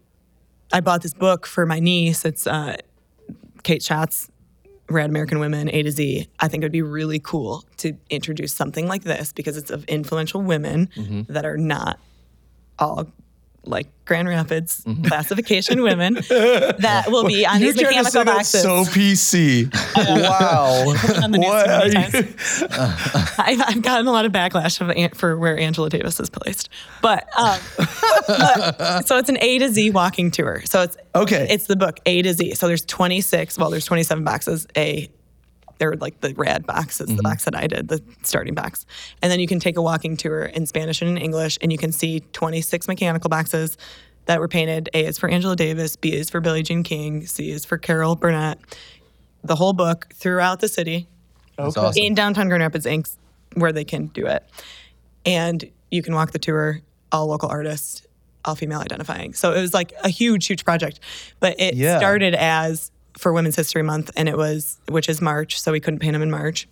I 0.74 0.82
bought 0.82 1.04
this 1.04 1.14
book 1.14 1.46
for 1.46 1.66
my 1.66 1.80
niece. 1.80 2.26
It's 2.26 2.48
uh, 2.48 2.78
Kate 3.62 3.84
Schatz, 3.84 4.32
Rad 4.90 5.10
American 5.12 5.40
Women, 5.40 5.70
A 5.70 5.84
to 5.84 5.92
Z. 5.92 6.28
I 6.40 6.48
think 6.48 6.64
it 6.64 6.66
would 6.66 6.72
be 6.72 6.82
really 6.82 7.20
cool 7.20 7.66
to 7.78 7.94
introduce 8.10 8.54
something 8.54 8.88
like 8.88 9.04
this 9.04 9.32
because 9.32 9.58
it's 9.58 9.70
of 9.70 9.86
influential 9.86 10.42
women 10.42 10.90
that 11.30 11.46
are 11.46 11.58
not 11.58 12.00
all 12.80 13.08
like 13.68 13.88
Grand 14.06 14.28
Rapids 14.28 14.84
classification 15.08 15.82
women 15.82 16.14
that 16.30 17.06
will 17.08 17.26
be 17.26 17.46
on 17.46 17.60
You're 17.60 17.74
these 17.74 17.82
trying 17.82 18.04
to 18.04 18.10
say 18.12 18.20
mechanical 18.20 18.24
that 18.26 18.38
boxes. 18.38 18.62
so 18.62 18.84
PC. 18.86 19.74
wow. 19.98 21.22
on 21.24 21.32
the 21.32 21.38
news 21.40 21.48
What 21.48 21.70
are 21.70 21.88
you- 21.88 23.58
I've, 23.64 23.76
I've 23.78 23.82
gotten 23.82 24.08
a 24.08 24.12
lot 24.12 24.26
of 24.26 24.32
backlash 24.32 24.80
of, 24.82 25.18
for 25.18 25.38
where 25.38 25.58
Angela 25.58 25.90
Davis 25.90 26.20
is 26.20 26.30
placed, 26.30 26.70
but, 27.02 27.28
um, 27.38 27.60
but- 28.28 29.08
so 29.08 29.18
it's 29.18 29.30
an 29.30 29.38
A 29.42 29.58
to 29.60 29.70
Z 29.70 29.90
walking 29.92 30.32
tour. 30.32 30.62
So 30.66 30.82
it's 30.84 30.98
Okay. 31.16 31.48
It's 31.50 31.66
the 31.68 31.76
book 31.78 32.00
A 32.06 32.22
to 32.22 32.34
Z. 32.34 32.56
So 32.56 32.68
there's 32.68 32.84
26. 32.86 33.58
Well, 33.58 33.70
there's 33.70 33.86
27 33.86 34.24
boxes. 34.26 34.68
A 34.76 35.10
they're 35.78 35.96
like 35.96 36.22
the 36.22 36.34
rad 36.36 36.66
boxes, 36.66 37.08
the 37.08 37.14
mm-hmm. 37.14 37.22
box 37.22 37.46
that 37.46 37.56
I 37.56 37.68
did, 37.68 37.88
the 37.88 38.02
starting 38.24 38.54
box. 38.54 38.86
And 39.22 39.32
then 39.32 39.40
you 39.40 39.48
can 39.48 39.60
take 39.60 39.78
a 39.78 39.82
walking 39.82 40.18
tour 40.18 40.44
in 40.44 40.66
Spanish 40.66 41.02
and 41.02 41.10
in 41.12 41.18
English, 41.18 41.58
and 41.62 41.72
you 41.72 41.78
can 41.78 41.92
see 41.92 42.22
26 42.34 42.88
mechanical 42.88 43.30
boxes 43.30 43.78
that 44.26 44.40
were 44.40 44.48
painted. 44.48 44.90
A 44.94 45.06
is 45.06 45.18
for 45.18 45.30
Angela 45.30 45.56
Davis, 45.56 45.96
B 45.96 46.14
is 46.14 46.30
for 46.30 46.42
Billie 46.42 46.64
Jean 46.64 46.84
King, 46.84 47.26
C 47.26 47.52
is 47.52 47.66
for 47.66 47.78
Carol 47.78 48.16
Burnett. 48.16 48.60
The 49.44 49.56
whole 49.56 49.74
book 49.74 50.08
throughout 50.14 50.60
the 50.60 50.68
city 50.68 51.08
That's 51.58 51.78
awesome. 51.78 52.02
in 52.02 52.16
downtown 52.16 52.48
Grand 52.48 52.62
Rapids 52.62 52.86
Inc., 52.86 53.16
where 53.54 53.72
they 53.72 53.84
can 53.84 54.08
do 54.08 54.26
it. 54.26 54.44
And 55.26 55.70
you 55.92 56.02
can 56.02 56.16
walk 56.16 56.32
the 56.32 56.40
tour, 56.40 56.82
all 57.12 57.28
local 57.28 57.50
artists, 57.50 58.06
all 58.44 58.56
female 58.56 58.80
identifying. 58.80 59.34
So 59.34 59.54
it 59.54 59.62
was 59.62 59.74
like 59.74 59.94
a 60.04 60.10
huge, 60.10 60.48
huge 60.48 60.66
project. 60.66 61.00
But 61.40 61.60
it 61.60 61.76
Yeah. 61.76 61.98
started 61.98 62.36
as 62.36 62.92
for 63.18 63.32
Women's 63.34 63.56
History 63.56 63.82
Month, 63.84 64.12
and 64.16 64.28
it 64.30 64.38
was, 64.38 64.80
which 64.90 65.08
is 65.10 65.22
March, 65.22 65.60
so 65.60 65.72
we 65.72 65.80
couldn't 65.80 66.00
paint 66.00 66.14
them 66.14 66.22
in 66.22 66.32
March. 66.32 66.68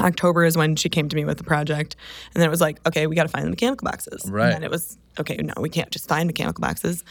October 0.00 0.44
is 0.44 0.56
when 0.56 0.74
she 0.76 0.88
came 0.88 1.08
to 1.08 1.14
me 1.16 1.24
with 1.24 1.38
the 1.38 1.44
project. 1.44 1.94
And 2.34 2.40
then 2.42 2.48
it 2.48 2.50
was 2.50 2.60
like, 2.60 2.80
okay, 2.86 3.06
we 3.06 3.14
got 3.14 3.22
to 3.24 3.28
find 3.28 3.44
the 3.46 3.50
mechanical 3.50 3.84
boxes. 3.84 4.28
Right. 4.28 4.52
And 4.52 4.64
it 4.64 4.70
was, 4.70 4.98
okay, 5.20 5.36
no, 5.36 5.54
we 5.60 5.68
can't 5.68 5.90
just 5.90 6.08
find 6.08 6.26
mechanical 6.26 6.60
boxes. 6.60 7.04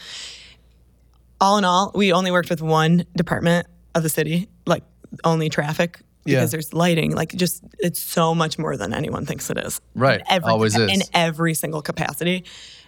All 1.40 1.56
in 1.58 1.64
all, 1.64 1.92
we 1.94 2.12
only 2.12 2.30
worked 2.30 2.50
with 2.50 2.60
one 2.62 3.06
department 3.16 3.66
of 3.94 4.02
the 4.02 4.08
city, 4.10 4.48
like 4.66 4.82
only 5.24 5.48
traffic, 5.48 6.00
because 6.24 6.40
Yeah. 6.42 6.46
there's 6.46 6.72
lighting. 6.74 7.14
Like, 7.14 7.30
just 7.34 7.62
it's 7.78 8.00
so 8.00 8.34
much 8.34 8.58
more 8.58 8.76
than 8.76 8.92
anyone 8.92 9.24
thinks 9.26 9.48
it 9.50 9.58
is. 9.58 9.80
Right. 9.94 10.20
In 10.20 10.26
every, 10.28 10.50
Always 10.50 10.76
is. 10.76 10.90
In 10.92 11.02
every 11.14 11.54
single 11.54 11.80
capacity. 11.82 12.44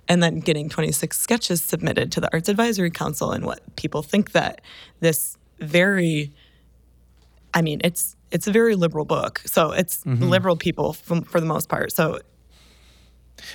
And 0.09 0.23
then 0.23 0.41
getting 0.41 0.69
26 0.69 1.19
sketches 1.19 1.63
submitted 1.63 2.13
to 2.13 2.21
the 2.21 2.29
Arts 2.33 2.49
Advisory 2.49 2.91
Council 2.91 3.33
and 3.33 3.45
what 3.45 3.61
people 3.77 4.03
think 4.03 4.33
that 4.33 4.61
this 5.01 5.37
very, 5.59 6.33
I 7.55 7.63
mean, 7.63 7.81
it's 7.85 8.17
it's 8.31 8.47
a 8.47 8.53
very 8.53 8.75
liberal 8.75 9.05
book. 9.05 9.41
So 9.47 9.71
it's 9.73 10.03
Mm-hmm. 10.05 10.25
liberal 10.25 10.57
people 10.57 10.93
from, 10.93 11.23
for 11.23 11.41
the 11.41 11.47
most 11.47 11.69
part. 11.69 11.93
So 11.93 12.19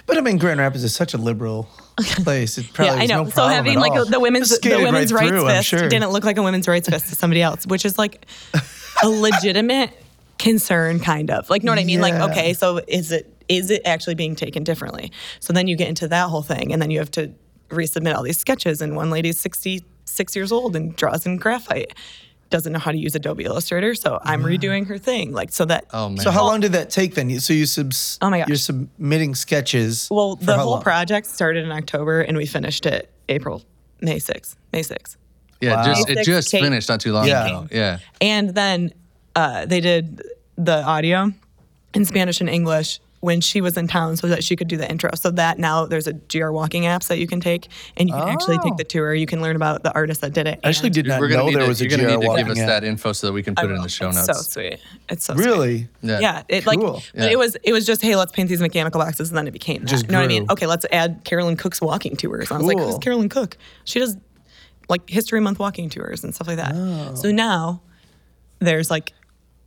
But 0.06 0.18
I 0.18 0.22
mean, 0.22 0.38
Grand 0.38 0.60
Rapids 0.60 0.84
is 0.84 0.94
such 0.96 1.14
a 1.14 1.18
liberal 1.18 1.68
place. 2.24 2.58
It 2.58 2.72
probably 2.74 2.96
yeah, 2.96 3.02
I 3.02 3.06
know. 3.06 3.24
no 3.24 3.30
so 3.30 3.48
having 3.48 3.80
like 3.80 3.92
all. 3.94 4.06
the 4.06 4.20
women's 4.20 4.58
the 4.60 4.78
women's 4.78 5.12
right 5.12 5.22
rights 5.22 5.30
through, 5.30 5.48
I'm 5.48 5.56
fist 5.58 5.70
sure. 5.70 5.90
didn't 5.90 6.12
look 6.12 6.24
like 6.24 6.38
a 6.38 6.44
women's 6.44 6.68
rights 6.68 6.88
fist 6.90 7.10
to 7.10 7.16
somebody 7.16 7.42
else, 7.42 7.66
which 7.68 7.86
is 7.86 7.98
like 7.98 8.26
a 9.04 9.08
legitimate 9.10 9.92
concern, 10.40 11.00
kind 11.00 11.30
of. 11.30 11.50
Like, 11.50 11.64
know 11.64 11.72
what 11.72 11.80
I 11.80 11.84
mean? 11.84 11.98
Yeah. 12.00 12.02
Like, 12.18 12.32
okay, 12.32 12.54
so 12.54 12.80
is 12.88 13.12
it 13.12 13.28
is 13.50 13.70
it 13.70 13.82
actually 13.86 14.16
being 14.16 14.36
taken 14.36 14.64
differently? 14.64 15.12
So 15.40 15.52
then 15.54 15.68
you 15.68 15.76
get 15.76 15.90
into 15.90 16.08
that 16.08 16.30
whole 16.30 16.42
thing, 16.44 16.72
and 16.72 16.82
then 16.82 16.90
you 16.92 17.00
have 17.00 17.12
to 17.12 17.32
resubmit 17.70 18.16
all 18.16 18.24
these 18.24 18.40
sketches. 18.40 18.82
And 18.82 18.96
one 18.96 19.10
lady's 19.10 19.40
sixty 19.40 19.84
six 20.12 20.36
years 20.36 20.52
old 20.52 20.76
and 20.76 20.96
draws 20.96 21.26
in 21.26 21.38
graphite. 21.38 21.94
Doesn't 22.50 22.74
know 22.74 22.80
how 22.80 22.92
to 22.92 22.98
use 22.98 23.16
Adobe 23.16 23.46
Illustrator, 23.46 23.96
so 23.96 24.20
I'm 24.24 24.44
redoing 24.44 24.86
her 24.88 24.98
thing. 24.98 25.32
Like 25.32 25.52
so 25.54 25.64
that 25.66 25.86
Oh, 25.94 26.10
man. 26.10 26.18
So 26.18 26.32
how 26.32 26.44
long 26.46 26.60
did 26.60 26.74
that 26.74 26.90
take 26.90 27.16
then? 27.16 27.30
You- 27.30 27.40
So 27.40 27.54
you 27.54 27.66
subs- 27.66 28.18
Oh 28.22 28.30
my 28.30 28.40
gosh. 28.40 28.48
you're 28.50 28.58
submitting 28.58 29.36
sketches. 29.36 30.10
Well, 30.12 30.36
for 30.36 30.44
the 30.46 30.56
how 30.58 30.64
whole 30.64 30.72
long? 30.74 30.82
project 30.82 31.28
started 31.28 31.64
in 31.64 31.72
October, 31.72 32.20
and 32.22 32.36
we 32.36 32.46
finished 32.46 32.86
it 32.86 33.10
April, 33.30 33.64
May 34.02 34.18
6th. 34.20 34.56
May 34.74 34.82
6th. 34.84 35.16
Yeah, 35.62 35.76
Wow. 35.76 35.86
just 35.86 36.10
it 36.10 36.26
just 36.26 36.50
tape. 36.52 36.62
finished 36.64 36.90
not 36.90 37.00
too 37.00 37.14
long 37.14 37.26
Yeah. 37.28 37.46
ago. 37.46 37.68
Yeah. 37.72 38.00
And 38.20 38.54
then 38.54 38.92
uh, 39.36 39.66
they 39.66 39.80
did 39.80 40.22
the 40.58 40.84
audio 40.84 41.32
in 41.94 42.04
Spanish 42.04 42.42
and 42.42 42.50
English 42.50 43.00
when 43.22 43.40
she 43.40 43.62
was 43.62 43.78
in 43.78 43.88
town 43.88 44.18
so 44.18 44.28
that 44.28 44.44
she 44.44 44.56
could 44.56 44.68
do 44.68 44.78
the 44.78 44.90
intro. 44.90 45.12
So 45.16 45.32
that 45.32 45.60
now 45.60 45.86
there's 45.86 46.08
a 46.08 46.14
GR 46.14 46.50
walking 46.50 46.84
apps 46.84 47.08
that 47.08 47.20
you 47.20 47.28
can 47.28 47.40
take 47.40 47.70
and 47.96 48.10
you 48.10 48.16
can 48.16 48.28
actually 48.28 48.58
take 48.58 48.76
the 48.78 48.84
oh. 48.84 48.90
tour. 48.90 49.14
You 49.14 49.28
can 49.28 49.42
learn 49.42 49.56
about 49.56 49.84
the 49.84 49.94
artist 49.94 50.22
that 50.22 50.34
did 50.34 50.48
it. 50.48 50.60
I 50.64 50.70
actually 50.70 50.90
did 50.90 51.06
not 51.06 51.20
We're 51.20 51.30
gonna 51.30 51.44
know 51.44 51.52
there 51.52 51.62
to, 51.62 51.68
was 51.68 51.82
a 51.82 51.88
you're 51.88 51.98
gonna 51.98 52.18
GR 52.18 52.20
need 52.20 52.28
to 52.28 52.44
give 52.44 52.50
us 52.50 52.60
app. 52.60 52.68
that 52.68 52.84
info 52.84 53.14
so 53.14 53.28
that 53.28 53.34
we 53.34 53.44
can 53.44 53.54
put 53.56 53.70
it 53.70 53.74
in 53.74 53.82
the 53.82 53.90
show 53.90 54.10
it's 54.10 54.28
notes. 54.28 54.48
so 54.48 54.62
sweet. 54.62 54.80
It's 55.08 55.26
so 55.26 55.36
sweet. 55.36 55.46
Really? 55.46 55.88
Yeah. 56.02 56.20
Yeah, 56.20 56.44
it 56.50 56.66
like 56.66 56.80
Cool. 56.80 57.04
but 57.14 57.24
Yeah. 57.24 57.30
it 57.32 57.38
was 57.38 57.56
it 57.64 57.72
was 57.72 57.86
just 57.86 58.02
hey, 58.02 58.16
let's 58.16 58.32
paint 58.32 58.50
these 58.50 58.62
mechanical 58.62 59.00
boxes, 59.00 59.30
and 59.30 59.38
then 59.38 59.48
it 59.48 59.52
became 59.52 59.82
that. 59.82 59.88
Just 59.90 60.08
you 60.08 60.12
know 60.12 60.18
what 60.20 60.26
I 60.26 60.28
mean? 60.28 60.48
Okay, 60.50 60.66
let's 60.66 60.86
add 60.92 61.22
Carolyn 61.24 61.58
Cook's 61.58 61.80
walking 61.80 62.16
tours. 62.18 62.50
And 62.50 62.58
I 62.58 62.58
was 62.58 62.68
like, 62.68 62.80
who's 62.80 62.98
Carolyn 62.98 63.30
Cook? 63.30 63.56
She 63.84 64.00
does 64.00 64.18
like 64.90 65.08
History 65.08 65.40
Month 65.40 65.60
walking 65.60 65.90
tours 65.90 66.24
and 66.24 66.34
stuff 66.34 66.48
like 66.48 66.58
that. 66.58 66.74
Oh. 66.76 67.14
So 67.16 67.32
now 67.32 67.82
there's 68.60 68.90
like 68.90 69.14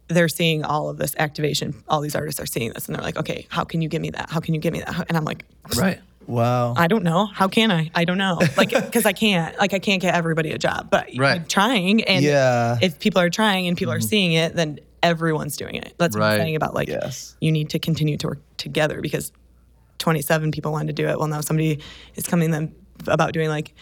they're 0.09 0.29
seeing 0.29 0.65
all 0.65 0.89
of 0.89 0.99
this 0.99 1.15
activation. 1.19 1.75
All 1.89 2.01
these 2.01 2.15
artists 2.15 2.41
are 2.41 2.47
seeing 2.47 2.73
this, 2.73 2.87
and 2.87 2.97
they're 2.97 3.03
like, 3.03 3.17
okay, 3.17 3.47
how 3.49 3.65
can 3.65 3.83
you 3.83 3.89
give 3.89 4.03
me 4.03 4.11
that? 4.11 4.31
How 4.31 4.41
can 4.41 4.55
you 4.55 4.61
give 4.61 4.73
me 4.73 4.81
that? 4.81 5.07
And 5.09 5.17
I'm 5.17 5.25
like, 5.25 5.45
Right. 5.77 6.01
Wow. 6.27 6.73
I 6.75 6.87
don't 6.87 7.05
know. 7.05 7.27
How 7.27 7.49
can 7.49 7.71
I? 7.71 7.91
I 7.95 8.07
don't 8.07 8.17
know. 8.17 8.39
Like, 8.57 8.71
because 8.71 9.05
I 9.05 9.13
can't. 9.13 9.59
Like, 9.59 9.75
I 9.75 9.79
can't 9.79 10.01
get 10.01 10.15
everybody 10.15 10.53
a 10.53 10.59
job. 10.59 10.89
But 10.91 11.11
Right. 11.17 11.41
I'm 11.41 11.47
trying, 11.47 12.03
and 12.05 12.25
Yeah. 12.25 12.79
if 12.81 12.99
people 12.99 13.21
are 13.21 13.31
trying 13.31 13.67
and 13.69 13.77
people 13.77 13.93
are 13.93 13.99
mm-hmm. 13.99 14.09
seeing 14.09 14.33
it, 14.33 14.55
then 14.55 14.81
everyone's 15.03 15.57
doing 15.57 15.75
it. 15.75 15.95
That's 15.99 16.17
what 16.17 16.23
I'm 16.23 16.39
saying 16.39 16.57
about 16.57 16.75
like 16.75 16.89
Yes. 16.89 17.37
you 17.41 17.53
need 17.53 17.71
to 17.71 17.79
continue 17.79 18.17
to 18.19 18.27
work 18.27 18.57
together 18.57 19.03
because 19.03 19.33
27 19.99 20.51
people 20.51 20.73
wanted 20.73 20.97
to 20.97 21.03
do 21.03 21.09
it. 21.09 21.19
Well, 21.19 21.29
now 21.29 21.41
somebody 21.43 21.81
is 22.15 22.27
coming 22.27 22.51
them 22.51 22.75
about 23.07 23.33
doing 23.33 23.49
like 23.49 23.55
like 23.65 23.75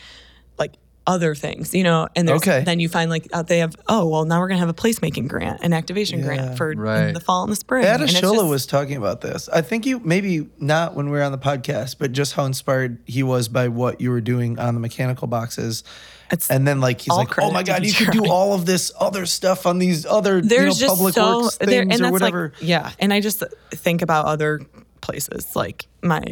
other 1.06 1.34
things, 1.34 1.74
you 1.74 1.82
know. 1.82 2.06
And 2.14 2.28
there's, 2.28 2.42
Okay. 2.42 2.62
then 2.64 2.78
you 2.80 2.88
find 2.88 3.10
like 3.10 3.26
out 3.32 3.48
they 3.48 3.58
have 3.58 3.74
oh 3.88 4.06
well 4.06 4.24
now 4.24 4.38
we're 4.40 4.48
gonna 4.48 4.60
have 4.60 4.68
a 4.68 4.74
placemaking 4.74 5.28
grant, 5.28 5.60
an 5.62 5.72
activation 5.72 6.20
Yeah. 6.20 6.24
grant 6.26 6.56
for 6.56 6.72
Right. 6.76 7.08
in 7.08 7.14
the 7.14 7.20
fall 7.20 7.42
and 7.42 7.50
the 7.52 7.56
spring. 7.56 7.84
Ada 7.84 8.02
And 8.02 8.08
Shola 8.10 8.34
just- 8.36 8.46
was 8.46 8.66
talking 8.66 8.96
about 8.96 9.20
this. 9.20 9.48
I 9.52 9.62
think 9.62 9.84
you 9.86 10.00
maybe 10.04 10.48
not 10.60 10.94
when 10.94 11.06
we 11.06 11.12
were 11.18 11.22
on 11.24 11.32
the 11.32 11.38
podcast, 11.38 11.96
but 11.98 12.12
just 12.12 12.34
how 12.34 12.44
inspired 12.44 12.98
he 13.04 13.22
was 13.22 13.48
by 13.48 13.68
what 13.68 14.00
you 14.00 14.10
were 14.10 14.20
doing 14.20 14.58
on 14.58 14.74
the 14.74 14.80
mechanical 14.80 15.26
boxes. 15.26 15.82
It's 16.30 16.48
and 16.48 16.66
then 16.66 16.80
like 16.80 17.00
he's 17.00 17.08
like, 17.14 17.38
"Oh 17.38 17.50
my 17.50 17.62
god, 17.62 17.84
you 17.84 17.92
could 17.92 18.10
do 18.12 18.26
all 18.26 18.54
of 18.54 18.64
this 18.64 18.90
other 18.98 19.26
stuff 19.26 19.66
on 19.66 19.78
these 19.78 20.06
other 20.06 20.38
you 20.38 20.42
know, 20.42 20.66
just 20.68 20.86
public 20.86 21.14
so 21.14 21.42
works 21.42 21.58
there, 21.58 21.68
things 21.82 21.94
and 21.94 22.00
or 22.00 22.04
that's 22.04 22.12
whatever." 22.12 22.52
like 22.58 22.66
yeah 22.68 22.90
and 23.00 23.12
i 23.12 23.20
just 23.20 23.42
think 23.70 24.00
about 24.00 24.24
other 24.24 24.60
places 25.02 25.54
like 25.54 25.88
my 26.02 26.22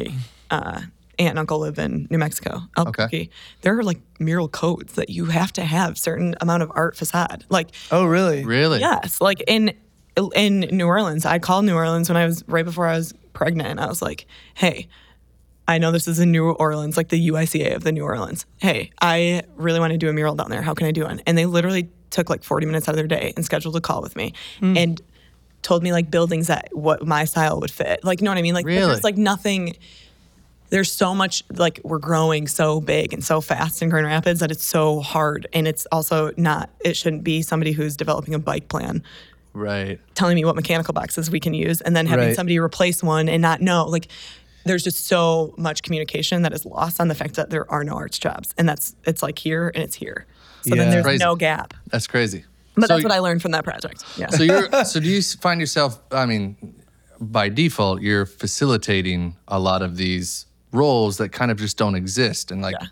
uh, 0.49 0.81
aunt 1.21 1.31
and 1.31 1.39
uncle 1.39 1.59
live 1.59 1.79
in 1.79 2.07
new 2.09 2.17
mexico 2.17 2.61
albuquerque 2.77 3.29
there 3.61 3.77
are 3.77 3.83
like 3.83 3.99
mural 4.19 4.47
codes 4.47 4.93
that 4.93 5.09
you 5.09 5.25
have 5.25 5.51
to 5.51 5.63
have 5.63 5.97
certain 5.97 6.35
amount 6.41 6.63
of 6.63 6.71
art 6.75 6.95
facade 6.95 7.45
like 7.49 7.69
oh, 7.91 8.05
really? 8.05 8.43
Really? 8.43 8.79
yes 8.79 9.21
like 9.21 9.43
in 9.47 9.73
in 10.35 10.59
new 10.71 10.87
orleans 10.87 11.25
i 11.25 11.39
called 11.39 11.65
new 11.65 11.75
orleans 11.75 12.09
when 12.09 12.17
i 12.17 12.25
was 12.25 12.43
right 12.47 12.65
before 12.65 12.87
i 12.87 12.95
was 12.95 13.13
pregnant 13.33 13.79
i 13.79 13.87
was 13.87 14.01
like 14.01 14.25
hey 14.53 14.87
I 15.67 15.77
know 15.77 15.91
this 15.91 16.07
is 16.07 16.19
in 16.19 16.31
New 16.31 16.51
Orleans, 16.51 16.97
like 16.97 17.07
the 17.09 17.29
UICA 17.29 17.75
of 17.75 17.83
the 17.83 17.93
New 17.93 18.03
Orleans. 18.03 18.45
Hey, 18.57 18.91
I 19.01 19.43
really 19.55 19.79
want 19.79 19.91
to 19.91 19.97
do 19.97 20.09
a 20.09 20.13
mural 20.13 20.35
down 20.35 20.49
there. 20.49 20.61
How 20.61 20.73
can 20.73 20.85
I 20.85 20.91
do 20.91 21.05
one? 21.05 21.21
And 21.25 21.37
they 21.37 21.45
literally 21.45 21.89
took 22.09 22.29
like 22.29 22.43
40 22.43 22.65
minutes 22.65 22.89
out 22.89 22.91
of 22.91 22.97
their 22.97 23.07
day 23.07 23.31
and 23.35 23.45
scheduled 23.45 23.75
a 23.77 23.81
call 23.81 24.01
with 24.01 24.17
me 24.17 24.33
hmm. 24.59 24.75
and 24.75 25.01
told 25.61 25.81
me 25.81 25.93
like 25.93 26.11
buildings 26.11 26.47
that 26.47 26.67
what 26.73 27.05
my 27.05 27.25
style 27.25 27.59
would 27.61 27.71
fit. 27.71 28.03
Like, 28.03 28.19
you 28.19 28.25
know 28.25 28.31
what 28.31 28.37
I 28.37 28.41
mean? 28.41 28.53
Like, 28.53 28.65
Really? 28.65 28.85
there's 28.85 29.03
like 29.03 29.17
nothing. 29.17 29.77
There's 30.71 30.91
so 30.91 31.13
much 31.13 31.43
like 31.53 31.79
we're 31.83 31.99
growing 31.99 32.47
so 32.47 32.81
big 32.81 33.13
and 33.13 33.23
so 33.23 33.39
fast 33.41 33.81
in 33.81 33.89
Grand 33.89 34.07
Rapids 34.07 34.39
that 34.39 34.51
it's 34.51 34.63
so 34.65 35.01
hard, 35.01 35.45
and 35.53 35.67
it's 35.67 35.85
also 35.91 36.31
not. 36.37 36.69
It 36.83 36.97
shouldn't 36.97 37.23
be 37.23 37.41
somebody 37.43 37.71
who's 37.73 37.95
developing 37.95 38.33
a 38.33 38.39
bike 38.39 38.67
plan 38.69 39.03
Right. 39.53 39.99
telling 40.15 40.35
me 40.35 40.45
what 40.45 40.55
mechanical 40.55 40.93
boxes 40.93 41.29
we 41.29 41.39
can 41.41 41.53
use 41.53 41.81
and 41.81 41.93
then 41.95 42.07
having 42.07 42.27
Right. 42.27 42.35
somebody 42.35 42.57
replace 42.57 43.03
one 43.03 43.27
and 43.29 43.41
not 43.41 43.61
know 43.61 43.85
like 43.85 44.07
there's 44.65 44.83
just 44.83 45.07
so 45.07 45.53
much 45.57 45.81
communication 45.83 46.43
that 46.43 46.53
is 46.53 46.65
lost 46.65 47.01
on 47.01 47.09
the 47.09 47.15
fact 47.15 47.33
that 47.35 47.49
there 47.49 47.69
are 47.69 47.83
no 47.83 47.93
arts 47.95 48.17
jobs 48.17 48.53
and 48.57 48.69
that's 48.69 48.95
it's 49.05 49.21
like 49.21 49.37
here 49.39 49.71
and 49.75 49.83
it's 49.83 49.95
here 49.95 50.25
so 50.61 50.73
Yeah. 50.75 50.83
then 50.83 50.91
there's 50.91 51.03
Crazy. 51.03 51.23
no 51.25 51.35
gap 51.35 51.73
That's 51.87 52.07
crazy. 52.07 52.45
but 52.75 52.87
So- 52.87 52.93
that's 52.93 53.03
what 53.03 53.11
i 53.11 53.19
learned 53.19 53.41
from 53.41 53.51
that 53.51 53.65
project 53.65 54.05
yeah 54.17 54.29
so 54.29 54.43
you're 54.43 54.69
so 54.85 55.01
do 55.01 55.09
you 55.09 55.21
find 55.21 55.59
yourself 55.59 55.99
i 56.11 56.25
mean 56.25 56.55
by 57.19 57.49
default 57.49 58.01
you're 58.01 58.25
facilitating 58.25 59.35
a 59.49 59.59
lot 59.59 59.81
of 59.81 59.97
these 59.97 60.45
roles 60.71 61.17
that 61.17 61.29
kind 61.29 61.51
of 61.51 61.57
just 61.57 61.77
don't 61.77 61.95
exist 61.95 62.51
and 62.51 62.61
like 62.61 62.75
Yeah. 62.79 62.87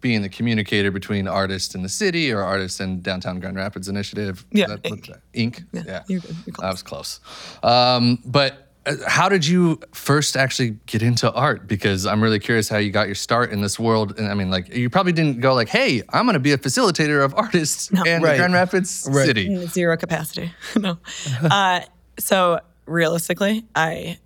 being 0.00 0.22
the 0.22 0.28
communicator 0.28 0.90
between 0.90 1.28
artists 1.28 1.74
in 1.74 1.82
the 1.82 1.88
city 1.88 2.32
or 2.32 2.42
artists 2.42 2.80
in 2.80 3.02
downtown 3.02 3.38
grand 3.40 3.56
rapids 3.56 3.88
initiative 3.88 4.44
Yeah, 4.52 4.66
That- 4.68 4.82
Inc. 4.84 5.16
inc 5.34 5.64
yeah, 5.72 6.02
you're 6.08 6.20
good. 6.20 6.36
You're 6.46 6.56
that 6.60 6.70
was 6.70 6.82
close 6.82 7.20
um, 7.62 8.18
but 8.24 8.66
uh, 8.86 8.96
how 9.06 9.28
did 9.28 9.46
you 9.46 9.78
first 9.92 10.36
actually 10.38 10.70
get 10.86 11.02
into 11.02 11.30
art 11.32 11.68
because 11.68 12.06
i'm 12.06 12.22
really 12.22 12.38
curious 12.38 12.66
how 12.66 12.78
you 12.78 12.90
got 12.90 13.06
your 13.08 13.14
start 13.14 13.52
in 13.52 13.60
this 13.60 13.78
world 13.78 14.18
and 14.18 14.26
i 14.28 14.32
mean 14.34 14.50
like 14.50 14.74
you 14.74 14.88
probably 14.88 15.12
didn't 15.12 15.40
go 15.40 15.52
like 15.52 15.68
hey 15.68 16.02
i'm 16.14 16.24
going 16.24 16.32
to 16.32 16.40
be 16.40 16.52
a 16.52 16.58
facilitator 16.58 17.22
of 17.22 17.34
artists 17.34 17.90
in 18.06 18.22
Right. 18.22 18.38
grand 18.38 18.54
rapids 18.54 19.06
Right. 19.10 19.26
city 19.26 19.66
zero 19.66 19.98
capacity 19.98 20.50
no 20.76 20.96
uh, 21.42 21.80
so 22.18 22.60
realistically 22.86 23.66
i 23.74 24.18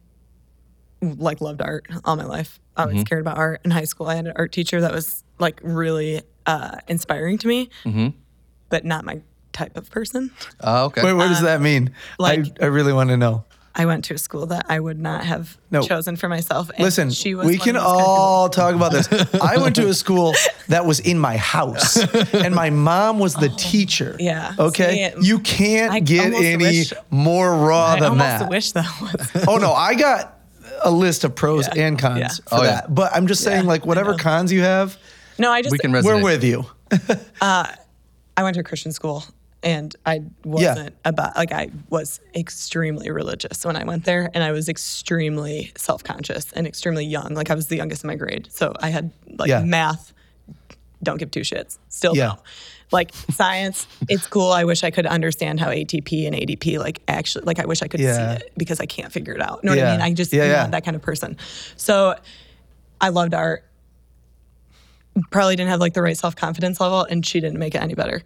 like 1.03 1.41
loved 1.41 1.61
art 1.61 1.87
all 2.05 2.15
my 2.15 2.25
life 2.25 2.61
i 2.77 2.81
Mm-hmm. 2.83 2.91
always 2.91 3.05
cared 3.05 3.21
about 3.21 3.39
art 3.39 3.61
in 3.65 3.71
high 3.71 3.85
school 3.85 4.07
i 4.09 4.15
had 4.17 4.27
an 4.27 4.33
art 4.37 4.53
teacher 4.53 4.81
that 4.81 4.93
was 4.93 5.23
like 5.39 5.61
really 5.63 6.23
uh, 6.47 6.77
inspiring 6.89 7.39
to 7.39 7.49
me 7.49 7.69
Mm-hmm. 7.85 8.09
but 8.69 8.85
not 8.85 9.05
my 9.05 9.21
type 9.53 9.77
of 9.77 9.91
person 9.91 10.31
oh, 10.63 10.87
okay 10.87 11.03
Wait, 11.05 11.13
what 11.15 11.29
does 11.29 11.43
that 11.43 11.61
mean? 11.61 11.93
like- 12.19 12.47
I, 12.61 12.65
I 12.65 12.67
really 12.67 12.93
want 12.93 13.11
to 13.11 13.17
know. 13.17 13.45
I 13.77 13.87
went 13.87 14.05
to 14.05 14.15
a 14.15 14.19
school 14.19 14.47
that 14.47 14.67
I 14.69 14.79
would 14.79 15.01
not 15.01 15.25
have 15.25 15.59
No. 15.73 15.83
chosen 15.83 16.15
for 16.15 16.29
myself. 16.29 16.71
And 16.71 16.79
Listen, 16.79 17.11
she 17.11 17.35
was 17.35 17.45
we 17.49 17.59
can 17.59 17.75
of 17.75 17.83
kind 17.83 17.97
of 18.01 18.07
all 18.09 18.49
talk 18.49 18.73
about 18.77 18.93
this. 18.93 19.09
I 19.43 19.57
went 19.59 19.75
to 19.77 19.89
a 19.89 19.95
school 19.95 20.33
that 20.69 20.87
was 20.87 21.01
in 21.01 21.19
my 21.19 21.37
house, 21.37 21.97
and 22.33 22.55
my 22.55 22.71
mom 22.71 23.19
was 23.19 23.35
the 23.35 23.49
teacher. 23.49 24.13
Oh, 24.15 24.23
yeah. 24.23 24.55
Okay. 24.61 25.13
See, 25.19 25.27
you 25.27 25.41
can't 25.41 25.93
I 25.93 25.99
get 25.99 26.33
any 26.33 26.57
wish- 26.57 26.93
more 27.11 27.51
raw 27.53 27.87
I 27.87 28.01
than 28.01 28.11
almost 28.11 28.39
that. 28.39 28.49
wish 28.49 28.71
that 28.73 28.87
was. 29.01 29.45
oh 29.49 29.57
no, 29.57 29.73
I 29.73 29.97
got 29.97 30.34
a 30.85 30.91
list 30.91 31.25
of 31.25 31.35
pros 31.35 31.67
Yeah. 31.75 31.83
and 31.87 31.99
cons 31.99 32.19
Yeah. 32.21 32.29
for 32.29 32.55
Oh, 32.55 32.63
yeah. 32.63 32.71
that. 32.73 32.95
But 32.95 33.13
I'm 33.15 33.27
just 33.27 33.43
saying, 33.43 33.65
Yeah, 33.65 33.69
like, 33.71 33.87
whatever 33.87 34.15
cons 34.15 34.53
you 34.53 34.63
have, 34.63 34.97
No, 35.39 35.51
I 35.51 35.63
just 35.63 35.73
we 35.73 35.79
can 35.79 35.91
resonate. 35.93 36.05
we're 36.05 36.23
with 36.23 36.45
you. 36.45 36.67
Uh, 37.41 37.67
I 38.37 38.43
went 38.43 38.55
to 38.55 38.61
a 38.61 38.65
Christian 38.65 38.93
school 38.93 39.25
and 39.63 39.95
I 40.07 40.23
wasn't 40.45 40.95
about 41.05 41.37
like 41.37 41.51
I 41.53 41.71
was 41.89 42.21
extremely 42.35 43.11
religious 43.11 43.65
when 43.65 43.77
I 43.77 43.85
went 43.85 44.05
there 44.05 44.31
and 44.35 44.45
I 44.45 44.53
was 44.53 44.69
extremely 44.69 45.73
self-conscious 45.77 46.53
and 46.53 46.67
extremely 46.67 47.05
young. 47.07 47.35
Like 47.35 47.51
I 47.51 47.55
was 47.55 47.67
the 47.69 47.77
youngest 47.77 48.05
in 48.05 48.09
my 48.09 48.17
grade. 48.17 48.49
So 48.51 48.75
I 48.81 48.91
had 48.91 49.11
like 49.39 49.49
Yeah. 49.49 49.61
math 49.65 50.13
don't 51.03 51.19
give 51.19 51.31
two 51.31 51.41
shits. 51.41 51.79
Still 51.89 52.17
Yeah. 52.17 52.27
don't. 52.29 52.41
Like 52.95 53.13
science, 53.33 53.87
it's 54.09 54.27
cool. 54.29 54.53
I 54.53 54.65
wish 54.65 54.85
I 54.85 54.91
could 54.91 55.05
understand 55.05 55.59
how 55.61 55.69
ATP 55.69 56.27
and 56.27 56.35
ADP 56.37 56.79
like 56.79 57.03
actually 57.09 57.45
like 57.45 57.59
I 57.59 57.67
wish 57.67 57.83
I 57.83 57.89
could 57.89 58.01
Yeah. 58.01 58.37
see 58.39 58.45
it 58.45 58.53
because 58.57 58.79
I 58.81 58.87
can't 58.87 59.13
figure 59.13 59.35
it 59.35 59.43
out. 59.43 59.61
You 59.63 59.71
know 59.71 59.77
what 59.77 59.85
I 59.85 59.93
mean? 59.93 60.01
I 60.01 60.13
just 60.15 60.33
Yeah, 60.33 60.45
yeah. 60.45 60.53
not 60.63 60.71
that 60.71 60.85
kind 60.85 60.95
of 60.95 61.03
person. 61.03 61.37
So 61.77 62.15
I 63.01 63.09
loved 63.09 63.35
art. 63.35 63.65
Probably 65.31 65.55
didn't 65.57 65.71
have 65.71 65.81
like 65.81 65.95
the 65.95 66.03
right 66.03 66.17
self 66.17 66.35
confidence 66.35 66.81
level, 66.81 67.03
and 67.05 67.25
she 67.25 67.41
didn't 67.41 67.59
make 67.59 67.75
it 67.75 67.83
any 67.83 67.95
better. 67.95 68.23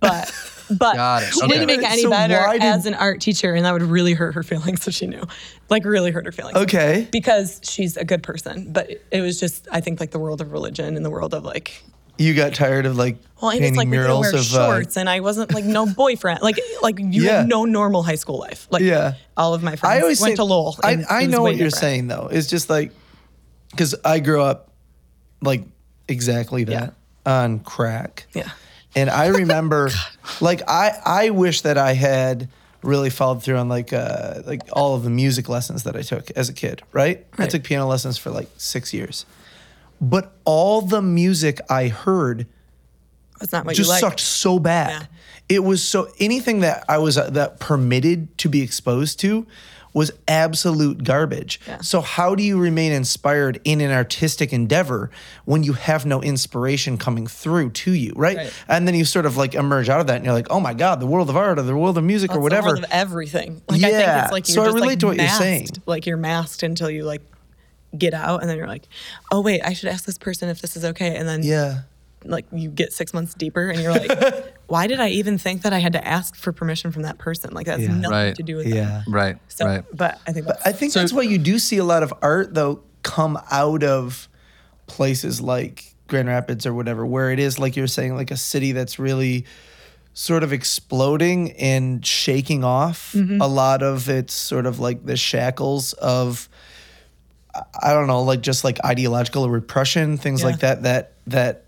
But 0.00 0.32
but 0.78 1.20
she 1.32 1.42
Okay. 1.42 1.48
didn't 1.48 1.66
make 1.66 1.78
it 1.80 1.90
any 1.90 2.02
So 2.02 2.10
better 2.10 2.52
did- 2.52 2.62
as 2.62 2.86
an 2.86 2.94
art 2.94 3.20
teacher, 3.20 3.54
and 3.54 3.64
that 3.64 3.72
would 3.72 3.82
really 3.82 4.12
hurt 4.14 4.34
her 4.34 4.42
feelings. 4.42 4.82
So 4.82 4.90
she 4.90 5.06
knew, 5.06 5.22
like, 5.68 5.84
really 5.84 6.10
hurt 6.10 6.26
her 6.26 6.32
feelings. 6.32 6.56
Okay. 6.58 7.06
because 7.12 7.60
she's 7.62 7.96
a 7.96 8.04
good 8.04 8.22
person, 8.24 8.72
but 8.72 8.90
it 9.12 9.20
was 9.20 9.38
just 9.38 9.68
I 9.70 9.80
think 9.80 10.00
like 10.00 10.10
the 10.10 10.18
world 10.18 10.40
of 10.40 10.50
religion 10.52 10.96
and 10.96 11.04
the 11.04 11.10
world 11.10 11.34
of 11.34 11.44
like. 11.44 11.82
You 12.22 12.34
got 12.34 12.54
tired 12.54 12.86
of 12.86 12.96
like 12.96 13.16
Well, 13.40 13.50
and 13.50 13.58
painting 13.60 13.70
it's 13.74 13.76
like 13.78 13.88
we 13.88 13.96
didn't 13.96 14.18
wear 14.20 14.30
of 14.30 14.34
uh, 14.34 14.42
shorts, 14.42 14.96
and 14.96 15.08
I 15.10 15.20
wasn't 15.20 15.52
like 15.52 15.64
no 15.64 15.86
boyfriend, 16.02 16.40
like 16.42 16.58
like 16.82 16.98
you 16.98 17.24
Yeah. 17.24 17.38
had 17.38 17.48
no 17.48 17.64
normal 17.64 18.02
high 18.02 18.14
school 18.16 18.38
life. 18.38 18.68
Like 18.70 18.82
Yeah. 18.82 19.14
all 19.36 19.54
of 19.54 19.62
my 19.62 19.76
friends 19.76 19.96
I 19.98 20.00
always 20.00 20.20
went 20.20 20.32
say, 20.32 20.36
to 20.36 20.44
Lowell. 20.44 20.76
I, 20.84 21.04
I 21.08 21.26
know 21.26 21.42
what 21.42 21.56
you're 21.56 21.66
different. 21.68 21.74
saying 21.74 22.06
though. 22.08 22.28
It's 22.30 22.46
just 22.48 22.70
like 22.70 22.92
because 23.70 23.94
I 24.04 24.20
grew 24.20 24.40
up 24.42 24.70
like 25.40 25.64
exactly 26.08 26.64
that 26.64 26.94
on 27.26 27.60
crack. 27.60 28.26
Yeah. 28.34 28.50
And 28.94 29.08
I 29.08 29.26
remember, 29.40 29.90
like, 30.40 30.62
I 30.68 30.92
I 31.04 31.30
wish 31.30 31.62
that 31.62 31.78
I 31.78 31.94
had 31.94 32.48
really 32.82 33.10
followed 33.10 33.42
through 33.42 33.56
on 33.56 33.68
like 33.68 33.92
uh 33.92 34.42
like 34.44 34.60
all 34.72 34.94
of 34.94 35.02
the 35.04 35.10
music 35.10 35.48
lessons 35.48 35.84
that 35.84 35.96
I 35.96 36.02
took 36.02 36.30
as 36.32 36.48
a 36.48 36.52
kid. 36.52 36.82
Right. 36.92 37.24
I 37.38 37.46
took 37.46 37.62
piano 37.64 37.86
lessons 37.86 38.18
for 38.18 38.30
like 38.30 38.48
six 38.58 38.92
years, 38.92 39.24
but 40.02 40.36
all 40.44 40.82
the 40.82 41.00
music 41.00 41.60
I 41.70 41.88
heard 41.88 42.46
That's 43.40 43.52
not 43.52 43.64
what 43.64 43.74
just 43.76 43.86
you 43.88 43.92
like. 43.92 44.00
sucked 44.00 44.20
so 44.20 44.58
bad. 44.58 44.90
Yeah. 45.02 45.06
It 45.56 45.64
was 45.64 45.82
so 45.82 46.08
anything 46.18 46.60
that 46.60 46.84
I 46.88 46.98
was 46.98 47.16
uh, 47.16 47.30
that 47.30 47.58
permitted 47.60 48.36
to 48.38 48.48
be 48.48 48.60
exposed 48.62 49.20
to 49.20 49.46
was 49.94 50.10
absolute 50.26 51.04
garbage. 51.04 51.60
Yeah. 51.66 51.82
So 51.82 52.00
how 52.00 52.34
do 52.34 52.42
you 52.42 52.58
remain 52.58 52.92
inspired 52.92 53.60
in 53.64 53.82
an 53.82 53.90
artistic 53.90 54.50
endeavor 54.50 55.10
when 55.44 55.62
you 55.64 55.74
have 55.74 56.06
no 56.06 56.22
inspiration 56.22 56.96
coming 56.96 57.26
through 57.26 57.70
to 57.70 57.92
you, 57.92 58.14
right? 58.16 58.38
Right. 58.38 58.52
And 58.68 58.88
then 58.88 58.94
you 58.94 59.04
sort 59.04 59.26
of 59.26 59.36
like 59.36 59.54
emerge 59.54 59.90
out 59.90 60.00
of 60.00 60.06
that 60.06 60.16
and 60.16 60.24
you're 60.24 60.32
like, 60.32 60.46
"Oh 60.50 60.60
my 60.60 60.72
god, 60.72 60.98
the 61.00 61.06
world 61.06 61.28
of 61.28 61.36
art 61.36 61.58
or 61.58 61.62
the 61.62 61.76
world 61.76 61.98
of 61.98 62.04
music 62.04 62.30
Well, 62.30 62.38
or 62.38 62.46
it's 62.46 62.50
the 62.52 62.56
whatever." 62.56 62.68
world 62.68 62.84
of 62.84 62.90
everything. 62.90 63.60
Like 63.68 63.80
I 63.80 63.90
think 63.90 63.92
Yeah. 63.92 64.22
it's 64.24 64.32
like 64.32 64.48
you're 64.48 64.54
So 64.54 64.62
I 64.62 64.64
just 64.66 64.74
relate 64.76 64.86
like 64.88 64.98
to 65.00 65.06
what 65.08 65.16
you're 65.16 65.28
saying. 65.28 65.68
Like 65.84 66.06
you're 66.06 66.16
masked 66.16 66.62
until 66.62 66.88
you 66.90 67.04
like 67.04 67.20
get 67.96 68.14
out, 68.14 68.40
and 68.40 68.48
then 68.50 68.56
you're 68.56 68.66
like, 68.68 68.88
oh 69.30 69.40
wait, 69.40 69.60
I 69.62 69.72
should 69.72 69.88
ask 69.88 70.04
this 70.04 70.18
person 70.18 70.48
if 70.48 70.60
this 70.60 70.76
is 70.76 70.84
okay, 70.84 71.16
and 71.16 71.28
then 71.28 71.42
yeah. 71.42 71.80
like 72.24 72.46
you 72.52 72.68
get 72.70 72.92
six 72.92 73.12
months 73.12 73.34
deeper, 73.34 73.68
and 73.68 73.80
you're 73.80 73.92
like, 73.92 74.54
why 74.66 74.86
did 74.86 75.00
I 75.00 75.08
even 75.10 75.38
think 75.38 75.62
that 75.62 75.72
I 75.72 75.78
had 75.78 75.92
to 75.94 76.06
ask 76.06 76.34
for 76.36 76.52
permission 76.52 76.92
from 76.92 77.02
that 77.02 77.18
person? 77.18 77.52
Like 77.52 77.66
that's 77.66 77.82
Yeah. 77.82 77.88
nothing 77.94 78.10
Right. 78.10 78.34
to 78.36 78.42
do 78.42 78.56
with 78.56 78.66
it. 78.66 78.74
Yeah. 78.74 79.02
that. 79.06 79.10
Right. 79.10 79.36
So, 79.48 79.66
right. 79.66 79.84
but 79.92 80.18
I 80.26 80.32
think 80.32 80.46
that's, 80.46 80.66
I 80.66 80.72
think 80.72 80.92
that's 80.92 81.12
why 81.12 81.22
you 81.22 81.38
do 81.38 81.58
see 81.58 81.78
a 81.78 81.84
lot 81.84 82.02
of 82.02 82.12
art 82.22 82.54
though 82.54 82.82
come 83.02 83.38
out 83.50 83.82
of 83.82 84.28
places 84.86 85.40
like 85.40 85.94
Grand 86.08 86.28
Rapids 86.28 86.66
or 86.66 86.74
whatever, 86.74 87.04
where 87.06 87.30
it 87.30 87.38
is 87.38 87.58
like 87.58 87.76
you're 87.76 87.86
saying, 87.86 88.16
like 88.16 88.30
a 88.30 88.36
city 88.36 88.72
that's 88.72 88.98
really 88.98 89.44
sort 90.14 90.42
of 90.42 90.52
exploding 90.52 91.52
and 91.52 92.04
shaking 92.04 92.62
off 92.64 93.12
Mm-hmm. 93.14 93.40
a 93.40 93.46
lot 93.46 93.82
of 93.82 94.08
its 94.10 94.34
sort 94.34 94.66
of 94.66 94.78
like 94.78 95.06
the 95.06 95.16
shackles 95.16 95.94
of 95.94 96.48
I 97.54 97.92
don't 97.92 98.06
know, 98.06 98.22
like 98.22 98.40
just 98.40 98.64
like 98.64 98.78
ideological 98.84 99.48
repression, 99.50 100.16
things 100.16 100.40
Yeah. 100.40 100.46
like 100.46 100.60
that, 100.60 100.82
that 100.84 101.12
that 101.26 101.64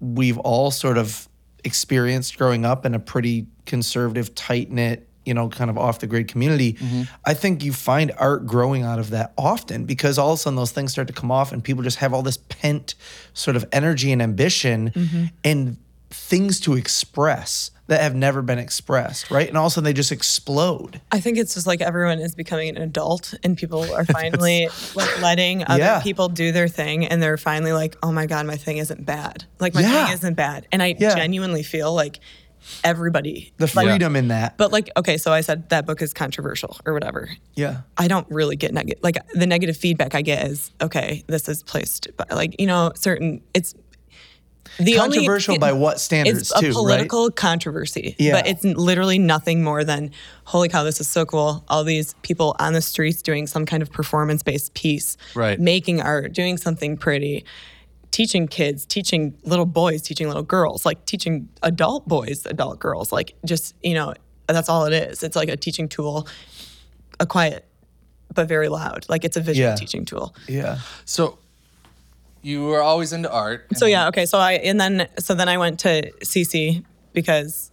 we've 0.00 0.38
all 0.38 0.70
sort 0.70 0.98
of 0.98 1.28
experienced 1.64 2.38
growing 2.38 2.64
up 2.64 2.86
in 2.86 2.94
a 2.94 2.98
pretty 2.98 3.46
conservative, 3.66 4.34
tight 4.34 4.70
knit, 4.70 5.08
you 5.24 5.34
know, 5.34 5.48
kind 5.48 5.70
of 5.70 5.76
off 5.76 5.98
the 5.98 6.06
grid 6.06 6.28
community. 6.28 6.74
Mm-hmm. 6.74 7.02
I 7.24 7.34
think 7.34 7.64
you 7.64 7.72
find 7.72 8.12
art 8.18 8.46
growing 8.46 8.82
out 8.82 8.98
of 8.98 9.10
that 9.10 9.32
often 9.36 9.84
because 9.84 10.18
all 10.18 10.32
of 10.32 10.38
a 10.38 10.42
sudden 10.42 10.56
those 10.56 10.72
things 10.72 10.92
start 10.92 11.06
to 11.08 11.12
come 11.12 11.30
off 11.30 11.52
and 11.52 11.62
people 11.62 11.82
just 11.82 11.98
have 11.98 12.14
all 12.14 12.22
this 12.22 12.38
pent 12.48 12.94
sort 13.34 13.56
of 13.56 13.64
energy 13.72 14.12
and 14.12 14.22
ambition 14.22 14.90
mm-hmm. 14.90 15.24
and 15.44 15.76
things 16.10 16.60
to 16.60 16.74
express 16.74 17.70
that 17.88 18.00
have 18.02 18.14
never 18.14 18.42
been 18.42 18.58
expressed, 18.58 19.30
right? 19.30 19.48
And 19.48 19.56
all 19.56 19.66
of 19.66 19.72
a 19.72 19.74
sudden 19.74 19.84
they 19.86 19.92
just 19.94 20.12
explode. 20.12 21.00
I 21.10 21.20
think 21.20 21.38
it's 21.38 21.54
just 21.54 21.66
like 21.66 21.80
everyone 21.80 22.18
is 22.18 22.34
becoming 22.34 22.68
an 22.68 22.82
adult 22.82 23.34
and 23.42 23.56
people 23.56 23.92
are 23.94 24.04
finally 24.12 24.70
like 24.94 25.10
letting 25.16 25.64
other 25.66 25.78
Yeah. 25.78 26.00
people 26.02 26.28
do 26.28 26.52
their 26.52 26.68
thing 26.68 27.06
and 27.06 27.22
they're 27.22 27.36
finally 27.38 27.72
like, 27.72 27.96
oh 28.02 28.12
my 28.12 28.26
God, 28.26 28.46
my 28.46 28.56
thing 28.56 28.76
isn't 28.78 29.06
bad. 29.06 29.44
Like 29.58 29.74
my 29.74 29.80
Yeah. 29.82 30.04
thing 30.06 30.14
isn't 30.14 30.34
bad. 30.34 30.66
And 30.72 30.82
I 30.82 30.96
Yeah. 30.98 31.14
genuinely 31.14 31.62
feel 31.62 31.94
like 31.94 32.20
everybody 32.84 33.52
The 33.58 33.70
like, 33.74 33.86
freedom 33.88 34.14
in 34.16 34.28
that. 34.28 34.56
But 34.56 34.72
like, 34.72 34.90
okay, 34.96 35.16
so 35.16 35.32
I 35.32 35.40
said 35.40 35.68
that 35.70 35.86
book 35.86 36.00
is 36.02 36.12
controversial 36.14 36.78
or 36.86 36.92
whatever. 36.92 37.28
yeah. 37.54 37.82
I 37.96 38.08
don't 38.08 38.26
really 38.30 38.56
get 38.56 38.72
negative. 38.72 39.02
Like 39.02 39.16
the 39.34 39.46
negative 39.46 39.76
feedback 39.76 40.14
I 40.14 40.22
get 40.22 40.46
is, 40.46 40.70
okay, 40.80 41.24
this 41.26 41.48
is 41.48 41.62
placed, 41.62 42.08
by, 42.16 42.26
like 42.30 42.54
you 42.60 42.66
know, 42.66 42.92
certain. 42.94 43.40
It's 43.54 43.74
the 44.78 44.98
only- 44.98 45.16
Controversial 45.18 45.58
by 45.58 45.72
what 45.72 46.00
standards, 46.00 46.40
It's 46.40 46.50
a 46.52 46.60
too, 46.60 46.66
right? 46.68 46.74
political 46.74 47.30
controversy, 47.30 48.14
Yeah. 48.18 48.32
but 48.32 48.46
it's 48.46 48.64
literally 48.64 49.18
nothing 49.18 49.62
more 49.62 49.84
than, 49.84 50.10
holy 50.44 50.68
cow, 50.68 50.84
this 50.84 51.00
is 51.00 51.08
so 51.08 51.24
cool. 51.24 51.64
All 51.68 51.84
these 51.84 52.14
people 52.22 52.54
on 52.58 52.72
the 52.72 52.80
streets 52.82 53.22
doing 53.22 53.46
some 53.46 53.66
kind 53.66 53.82
of 53.82 53.90
performance-based 53.90 54.74
piece, 54.74 55.16
Right. 55.34 55.58
Making 55.58 56.00
art, 56.00 56.32
doing 56.32 56.56
something 56.56 56.96
pretty. 56.96 57.44
Teaching 58.10 58.48
kids, 58.48 58.86
teaching 58.86 59.34
little 59.44 59.66
boys, 59.66 60.02
teaching 60.02 60.28
little 60.28 60.42
girls, 60.42 60.86
like 60.86 61.04
teaching 61.04 61.48
adult 61.62 62.08
boys, 62.08 62.46
adult 62.46 62.78
girls, 62.78 63.12
like 63.12 63.34
just, 63.44 63.74
you 63.82 63.94
know, 63.94 64.14
that's 64.46 64.68
all 64.68 64.86
it 64.86 64.94
is. 64.94 65.22
It's 65.22 65.36
like 65.36 65.48
a 65.50 65.56
teaching 65.56 65.88
tool, 65.88 66.26
a 67.20 67.26
quiet 67.26 67.64
but 68.34 68.46
very 68.48 68.68
loud. 68.68 69.04
Like 69.08 69.24
it's 69.24 69.36
a 69.36 69.40
visual 69.40 69.70
Yeah. 69.70 69.74
teaching 69.76 70.04
tool. 70.04 70.34
Yeah. 70.48 70.78
So 71.04 71.38
you 72.42 72.64
were 72.66 72.82
always 72.82 73.12
into 73.12 73.30
art. 73.32 73.66
So 73.76 73.86
yeah, 73.86 74.08
okay. 74.08 74.26
So 74.26 74.38
I 74.38 74.52
and 74.54 74.80
then 74.80 75.08
so 75.18 75.34
then 75.34 75.48
I 75.48 75.58
went 75.58 75.80
to 75.80 76.10
CC 76.22 76.84
because 77.12 77.70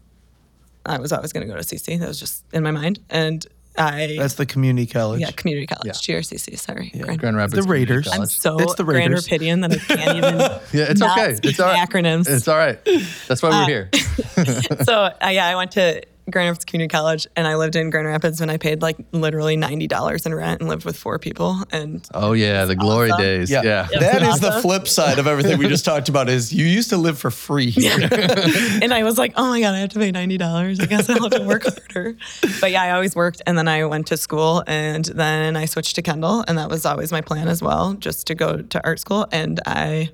I 0.85 0.99
was 0.99 1.11
always 1.11 1.31
going 1.33 1.47
to 1.47 1.51
go 1.53 1.59
to 1.59 1.63
CC. 1.65 1.99
That 1.99 2.07
was 2.07 2.19
just 2.19 2.43
in 2.53 2.63
my 2.63 2.71
mind, 2.71 2.99
and 3.09 3.45
I 3.77 4.15
That's 4.17 4.35
the 4.35 4.45
community 4.45 4.87
college. 4.87 5.19
yeah 5.21 5.31
community 5.31 5.67
college 5.67 5.91
GRCC. 5.93 6.57
Sorry, 6.57 6.91
Grand, 6.97 7.19
Grand 7.19 7.35
Rapids. 7.37 7.55
The 7.55 7.61
Community 7.63 7.91
Raiders. 7.93 8.07
I'm 8.11 8.25
so 8.25 8.57
It's 8.59 8.75
the 8.75 8.83
Grand 8.83 9.11
Raiders. 9.11 9.27
Rapidian 9.27 9.61
that 9.61 9.71
I 9.73 9.95
can't 9.95 10.17
even. 10.17 10.35
Yeah, 10.79 10.91
it's 10.91 10.99
not 10.99 11.17
okay. 11.17 11.35
speak 11.35 11.51
It's 11.51 11.59
all 11.59 11.67
right. 11.71 11.89
Acronyms. 11.89 12.27
It's 12.29 12.47
all 12.47 12.57
right. 12.57 12.79
That's 13.27 13.41
why 13.43 13.49
we're 13.49 13.63
Uh, 13.63 13.67
here. 13.67 13.89
so 14.83 14.93
uh, 14.95 15.27
yeah, 15.29 15.47
I 15.47 15.55
went 15.55 15.71
to 15.71 16.01
Grand 16.29 16.47
Rapids 16.49 16.65
Community 16.65 16.91
College, 16.91 17.27
and 17.35 17.47
I 17.47 17.55
lived 17.55 17.75
in 17.75 17.91
Grand 17.91 18.07
Rapids 18.07 18.39
when 18.39 18.49
I 18.49 18.57
paid 18.57 18.81
like 18.81 18.97
literally 19.11 19.55
ninety 19.55 19.87
dollars 19.87 20.25
in 20.25 20.33
rent 20.33 20.59
and 20.59 20.67
lived 20.69 20.83
with 20.83 20.97
four 20.97 21.19
people. 21.19 21.57
And 21.71 22.07
Oh 22.13 22.33
yeah, 22.33 22.65
the 22.65 22.75
glory 22.75 23.11
awesome. 23.11 23.23
days. 23.23 23.51
Yeah. 23.51 23.61
Yeah. 23.63 23.87
That 23.99 24.23
is 24.23 24.39
the 24.39 24.53
flip 24.53 24.87
side 24.87 25.19
of 25.19 25.27
everything 25.27 25.59
we 25.59 25.67
just 25.67 25.85
talked 25.91 26.09
about 26.09 26.27
is 26.27 26.51
you 26.51 26.65
used 26.65 26.89
to 26.89 26.97
live 26.97 27.19
for 27.19 27.29
free 27.29 27.69
here. 27.69 27.93
and 28.11 28.91
I 28.93 29.03
was 29.03 29.17
like, 29.19 29.33
oh 29.35 29.49
my 29.49 29.59
God, 29.61 29.75
I 29.75 29.79
have 29.79 29.89
to 29.89 29.99
pay 29.99 30.11
$90. 30.11 30.81
I 30.81 30.85
guess 30.85 31.09
I'll 31.09 31.21
have 31.21 31.31
to 31.31 31.43
work 31.45 31.63
harder. 31.93 32.17
But 32.59 32.71
yeah, 32.71 32.81
I 32.81 32.91
always 32.91 33.15
worked. 33.15 33.43
And 33.45 33.57
then 33.57 33.67
I 33.67 33.85
went 33.85 34.07
to 34.07 34.17
school 34.17 34.63
and 34.65 35.05
then 35.05 35.55
I 35.55 35.65
switched 35.65 35.95
to 35.95 36.01
Kendall. 36.01 36.43
And 36.47 36.57
that 36.57 36.69
was 36.69 36.85
always 36.85 37.11
my 37.11 37.21
plan 37.21 37.47
as 37.47 37.61
well, 37.61 37.93
just 37.93 38.25
to 38.27 38.35
go 38.35 38.61
to 38.61 38.83
art 38.83 38.99
school. 38.99 39.27
And 39.31 39.59
I 39.65 40.09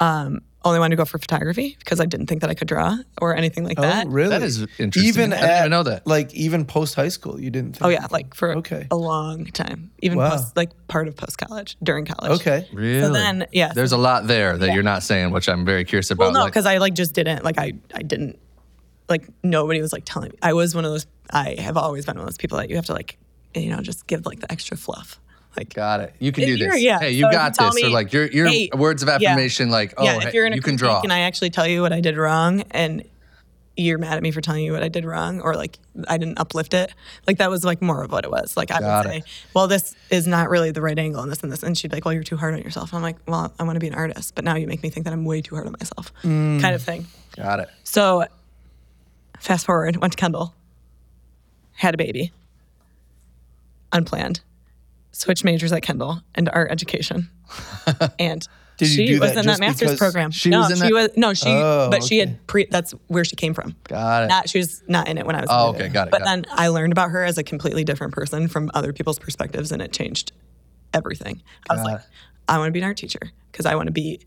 um, 0.00 0.42
only 0.68 0.78
wanted 0.78 0.90
to 0.96 1.00
go 1.00 1.04
for 1.04 1.18
photography 1.18 1.76
because 1.78 2.00
I 2.00 2.06
didn't 2.06 2.26
think 2.26 2.40
that 2.42 2.50
I 2.50 2.54
could 2.54 2.68
draw 2.68 2.96
or 3.20 3.34
anything 3.34 3.64
like 3.64 3.78
oh, 3.78 3.82
that. 3.82 4.06
Oh, 4.06 4.10
really? 4.10 4.30
That 4.30 4.42
is 4.42 4.62
interesting. 4.78 5.04
Even 5.04 5.32
I 5.32 5.36
at, 5.36 5.58
even 5.60 5.70
know 5.70 5.82
that. 5.82 6.06
Like 6.06 6.32
even 6.34 6.64
post 6.64 6.94
high 6.94 7.08
school, 7.08 7.40
you 7.40 7.50
didn't 7.50 7.72
think 7.74 7.84
Oh 7.84 7.88
yeah, 7.88 8.06
like 8.10 8.34
for 8.34 8.54
Okay. 8.58 8.86
a 8.90 8.96
long 8.96 9.46
time, 9.46 9.90
even 10.00 10.18
Wow. 10.18 10.30
post, 10.30 10.56
like 10.56 10.70
part 10.88 11.08
of 11.08 11.16
post 11.16 11.38
college, 11.38 11.76
during 11.82 12.04
college. 12.04 12.40
Okay. 12.40 12.68
Really? 12.72 13.00
So 13.02 13.12
then, 13.12 13.46
yeah. 13.52 13.72
There's 13.74 13.92
a 13.92 13.96
lot 13.98 14.26
there 14.26 14.56
that 14.56 14.66
Yeah. 14.66 14.74
you're 14.74 14.82
not 14.82 15.02
saying, 15.02 15.32
which 15.32 15.48
I'm 15.48 15.64
very 15.64 15.84
curious 15.84 16.10
about. 16.10 16.24
Well, 16.24 16.32
no, 16.32 16.40
like- 16.40 16.52
because 16.52 16.66
I 16.66 16.78
like 16.78 16.94
just 16.94 17.14
didn't 17.14 17.44
like 17.44 17.58
I 17.58 17.72
I 17.94 18.02
didn't 18.02 18.38
like 19.08 19.26
nobody 19.42 19.80
was 19.80 19.92
like 19.92 20.04
telling 20.04 20.30
me. 20.30 20.38
I 20.42 20.52
was 20.52 20.74
one 20.74 20.84
of 20.84 20.90
those. 20.92 21.06
I 21.30 21.56
have 21.58 21.76
always 21.76 22.04
been 22.06 22.16
one 22.16 22.22
of 22.22 22.28
those 22.28 22.36
people 22.38 22.58
that 22.58 22.68
you 22.70 22.76
have 22.76 22.86
to 22.86 22.92
like 22.92 23.18
you 23.54 23.70
know 23.70 23.80
just 23.80 24.06
give 24.06 24.26
like 24.26 24.40
the 24.40 24.50
extra 24.52 24.76
fluff. 24.76 25.18
Like 25.58 25.74
Got 25.74 26.00
it. 26.00 26.14
You 26.18 26.32
can 26.32 26.44
do 26.44 26.56
this. 26.56 26.80
yeah, 26.80 26.98
Hey, 27.00 27.10
you 27.10 27.24
so 27.24 27.30
got 27.32 27.58
you 27.60 27.70
this. 27.72 27.84
or 27.84 27.88
like 27.90 28.12
your 28.12 28.26
your 28.26 28.46
hey, 28.48 28.70
words 28.74 29.02
of 29.02 29.08
yeah. 29.08 29.30
affirmation, 29.30 29.70
like, 29.70 29.94
oh, 29.96 30.04
yeah, 30.04 30.26
if 30.26 30.32
you're 30.34 30.46
in 30.46 30.52
a 30.52 30.56
you 30.56 30.62
can 30.62 30.76
draw. 30.76 31.00
and 31.02 31.12
I 31.12 31.20
actually 31.20 31.50
tell 31.50 31.66
you 31.66 31.82
what 31.82 31.92
I 31.92 32.00
did 32.00 32.16
wrong 32.16 32.62
and 32.70 33.02
you're 33.76 33.98
mad 33.98 34.16
at 34.16 34.22
me 34.24 34.32
for 34.32 34.40
telling 34.40 34.64
you 34.64 34.72
what 34.72 34.82
I 34.82 34.88
did 34.88 35.04
wrong 35.04 35.40
or 35.40 35.54
like 35.54 35.78
I 36.08 36.18
didn't 36.18 36.38
uplift 36.40 36.74
it. 36.74 36.92
Like 37.28 37.38
that 37.38 37.48
was 37.48 37.64
like 37.64 37.80
more 37.80 38.02
of 38.02 38.10
what 38.10 38.24
it 38.24 38.30
was. 38.30 38.56
Like 38.56 38.72
I 38.72 38.80
Got 38.80 39.06
would 39.06 39.14
it. 39.14 39.24
say, 39.24 39.30
well, 39.54 39.68
this 39.68 39.94
is 40.10 40.26
not 40.26 40.50
really 40.50 40.72
the 40.72 40.82
right 40.82 40.98
angle 40.98 41.22
and 41.22 41.30
this 41.30 41.42
and 41.44 41.52
this. 41.52 41.62
And 41.62 41.78
she'd 41.78 41.90
be 41.92 41.96
like, 41.98 42.04
well, 42.04 42.12
you're 42.14 42.24
too 42.24 42.36
hard 42.36 42.54
on 42.54 42.60
yourself. 42.62 42.92
I'm 42.92 43.02
like, 43.02 43.16
well, 43.28 43.52
I 43.58 43.62
want 43.62 43.76
to 43.76 43.80
be 43.80 43.86
an 43.88 43.94
artist, 43.94 44.34
but 44.34 44.44
now 44.44 44.56
you 44.56 44.66
make 44.66 44.82
me 44.82 44.90
think 44.90 45.04
that 45.04 45.12
I'm 45.12 45.24
way 45.24 45.42
too 45.42 45.54
hard 45.54 45.66
on 45.68 45.74
myself, 45.78 46.12
Mm. 46.24 46.60
kind 46.60 46.74
of 46.74 46.82
thing. 46.82 47.06
got 47.36 47.60
it. 47.60 47.68
So, 47.84 48.24
fast 49.38 49.64
forward, 49.64 49.96
went 49.98 50.12
to 50.12 50.16
Kendall, 50.16 50.54
had 51.76 51.94
a 51.94 51.96
baby, 51.98 52.32
unplanned, 53.92 54.40
switched 55.12 55.44
majors 55.44 55.72
at 55.72 55.82
Kendall 55.82 56.20
into 56.36 56.52
art 56.54 56.70
education, 56.70 57.30
and 58.18 58.46
Did 58.76 58.88
you 58.90 59.06
she 59.06 59.18
was 59.18 59.32
that 59.34 59.38
in 59.40 59.46
that 59.46 59.58
master's 59.60 59.96
program. 59.98 60.30
she 60.30 60.50
no, 60.50 60.60
was 60.60 60.70
in 60.70 60.76
she 60.76 60.82
that- 60.82 60.92
was 60.92 61.10
no, 61.16 61.34
she, 61.34 61.48
Oh, 61.48 61.88
but 61.90 62.02
she 62.04 62.18
had 62.18 62.46
pre. 62.46 62.66
That's 62.70 62.92
where 63.08 63.24
she 63.24 63.36
came 63.36 63.54
from. 63.54 63.74
Got 63.84 64.24
it. 64.24 64.26
Not 64.28 64.48
she 64.48 64.58
was 64.58 64.82
not 64.88 65.08
in 65.08 65.18
it 65.18 65.26
when 65.26 65.34
I 65.36 65.40
was. 65.40 65.48
Oh, 65.50 65.70
okay, 65.70 65.88
got 65.88 66.08
it, 66.08 66.10
But 66.10 66.20
got 66.20 66.24
then 66.26 66.44
I 66.50 66.68
learned 66.68 66.92
about 66.92 67.10
her 67.10 67.24
as 67.24 67.38
a 67.38 67.42
completely 67.42 67.84
different 67.84 68.12
person 68.12 68.48
from 68.48 68.70
other 68.74 68.92
people's 68.92 69.18
perspectives, 69.18 69.72
and 69.72 69.82
it 69.82 69.92
changed 69.92 70.32
everything. 70.94 71.42
I 71.68 71.74
was 71.74 71.82
Got 71.82 71.86
like, 71.92 72.00
it. 72.00 72.06
I 72.48 72.58
want 72.58 72.68
to 72.68 72.72
be 72.72 72.78
an 72.80 72.84
art 72.84 72.96
teacher 72.96 73.20
because 73.52 73.66
I 73.66 73.74
want 73.74 73.86
to 73.88 73.92
be 73.92 74.20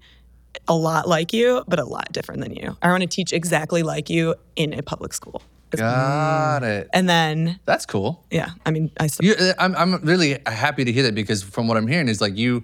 a 0.68 0.76
lot 0.76 1.08
like 1.08 1.32
you, 1.34 1.64
but 1.68 1.80
a 1.80 1.86
lot 1.86 2.12
different 2.12 2.42
than 2.42 2.54
you. 2.54 2.76
I 2.82 2.90
want 2.90 3.02
to 3.02 3.08
teach 3.08 3.32
exactly 3.34 3.84
like 3.84 4.10
you 4.10 4.36
in 4.56 4.74
a 4.78 4.84
public 4.84 5.14
school. 5.14 5.42
Got 5.80 6.64
it. 6.64 6.90
And 6.94 7.08
then, 7.10 7.60
That's 7.66 7.86
cool. 7.86 8.26
yeah, 8.32 8.50
I 8.66 8.72
mean, 8.72 8.92
I 9.00 9.08
still, 9.08 9.26
You, 9.28 9.36
uh, 9.36 9.54
I'm, 9.60 9.76
I'm 9.76 10.02
really 10.04 10.38
happy 10.46 10.84
to 10.86 10.92
hear 10.92 11.04
that 11.04 11.16
because 11.16 11.44
from 11.44 11.68
what 11.68 11.78
I'm 11.78 11.88
hearing 11.88 12.08
is 12.08 12.22
like 12.22 12.36
you, 12.38 12.64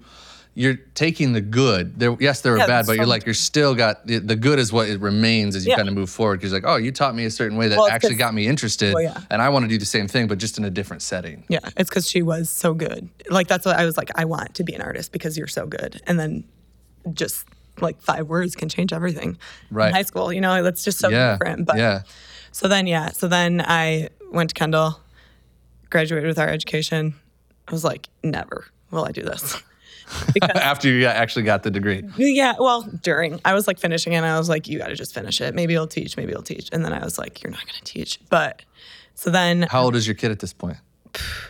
you're 0.54 0.74
taking 0.94 1.32
the 1.34 1.40
good. 1.40 2.00
There, 2.00 2.16
yes, 2.18 2.40
there 2.40 2.52
were 2.52 2.58
Yeah, 2.58 2.66
bad, 2.66 2.86
but 2.86 2.96
you're 2.96 3.06
like 3.06 3.24
you're 3.24 3.34
still 3.34 3.74
got 3.76 4.06
the, 4.08 4.18
the 4.18 4.34
good 4.34 4.58
is 4.58 4.72
what 4.72 4.88
it 4.88 5.00
remains 5.00 5.54
as 5.54 5.64
you 5.64 5.70
Yeah. 5.70 5.76
kind 5.76 5.88
of 5.88 5.94
move 5.94 6.10
forward. 6.10 6.40
Because 6.40 6.52
like, 6.52 6.64
oh, 6.66 6.76
you 6.76 6.90
taught 6.90 7.14
me 7.14 7.24
a 7.26 7.30
certain 7.30 7.56
way 7.56 7.68
that 7.68 7.78
Well, 7.78 7.86
actually 7.88 8.16
got 8.16 8.34
me 8.34 8.48
interested, 8.48 8.92
Well, 8.92 9.02
yeah. 9.02 9.20
and 9.30 9.40
I 9.40 9.50
want 9.50 9.64
to 9.64 9.68
do 9.68 9.78
the 9.78 9.84
same 9.86 10.08
thing, 10.08 10.26
but 10.26 10.38
just 10.38 10.58
in 10.58 10.64
a 10.64 10.70
different 10.70 11.02
setting. 11.02 11.44
yeah, 11.48 11.60
it's 11.76 11.88
because 11.88 12.08
she 12.10 12.22
was 12.22 12.50
so 12.50 12.74
good. 12.74 13.08
Like, 13.30 13.46
that's 13.46 13.64
what 13.64 13.76
I 13.76 13.84
was 13.84 13.96
like, 13.96 14.10
I 14.16 14.24
want 14.24 14.54
to 14.54 14.64
be 14.64 14.74
an 14.74 14.82
artist 14.82 15.12
because 15.12 15.38
you're 15.38 15.46
so 15.46 15.64
good. 15.66 16.00
And 16.08 16.18
then 16.18 16.44
just 17.12 17.46
like 17.80 18.00
five 18.00 18.26
words 18.28 18.54
can 18.54 18.68
change 18.68 18.92
everything. 18.92 19.38
Right. 19.70 19.88
In 19.88 19.94
high 19.94 20.02
school, 20.02 20.32
you 20.32 20.40
know, 20.40 20.62
that's 20.62 20.84
just 20.84 20.98
so 20.98 21.08
yeah, 21.08 21.32
different. 21.32 21.66
But 21.66 21.78
yeah. 21.78 22.02
So 22.52 22.68
then, 22.68 22.86
yeah. 22.86 23.10
So 23.10 23.28
then 23.28 23.62
I 23.64 24.08
went 24.32 24.50
to 24.50 24.54
Kendall, 24.54 25.00
graduated 25.90 26.28
with 26.28 26.38
our 26.38 26.48
education. 26.48 27.14
I 27.66 27.72
was 27.72 27.84
like, 27.84 28.08
never 28.22 28.66
will 28.90 29.04
I 29.04 29.12
do 29.12 29.22
this. 29.22 29.62
Because, 30.32 30.56
After 30.56 30.88
you 30.88 31.04
actually 31.04 31.42
got 31.42 31.62
the 31.64 31.70
degree. 31.70 32.02
yeah, 32.16 32.54
well, 32.58 32.80
during, 33.02 33.42
I 33.44 33.52
was 33.52 33.66
like 33.66 33.78
finishing 33.78 34.14
it 34.14 34.16
and 34.16 34.24
I 34.24 34.38
was 34.38 34.48
like, 34.48 34.66
you 34.66 34.78
got 34.78 34.88
to 34.88 34.94
just 34.94 35.12
finish 35.12 35.38
it. 35.42 35.54
Maybe 35.54 35.74
you'll 35.74 35.86
teach, 35.86 36.16
maybe 36.16 36.32
you'll 36.32 36.40
teach. 36.40 36.70
And 36.72 36.82
then 36.82 36.94
I 36.94 37.04
was 37.04 37.18
like, 37.18 37.42
you're 37.42 37.50
not 37.50 37.60
going 37.60 37.74
to 37.74 37.84
teach. 37.84 38.18
But 38.30 38.62
so 39.14 39.28
then 39.28 39.66
How 39.70 39.82
old 39.82 39.96
is 39.96 40.06
your 40.06 40.14
kid 40.14 40.30
at 40.30 40.38
this 40.38 40.54
point? 40.54 40.78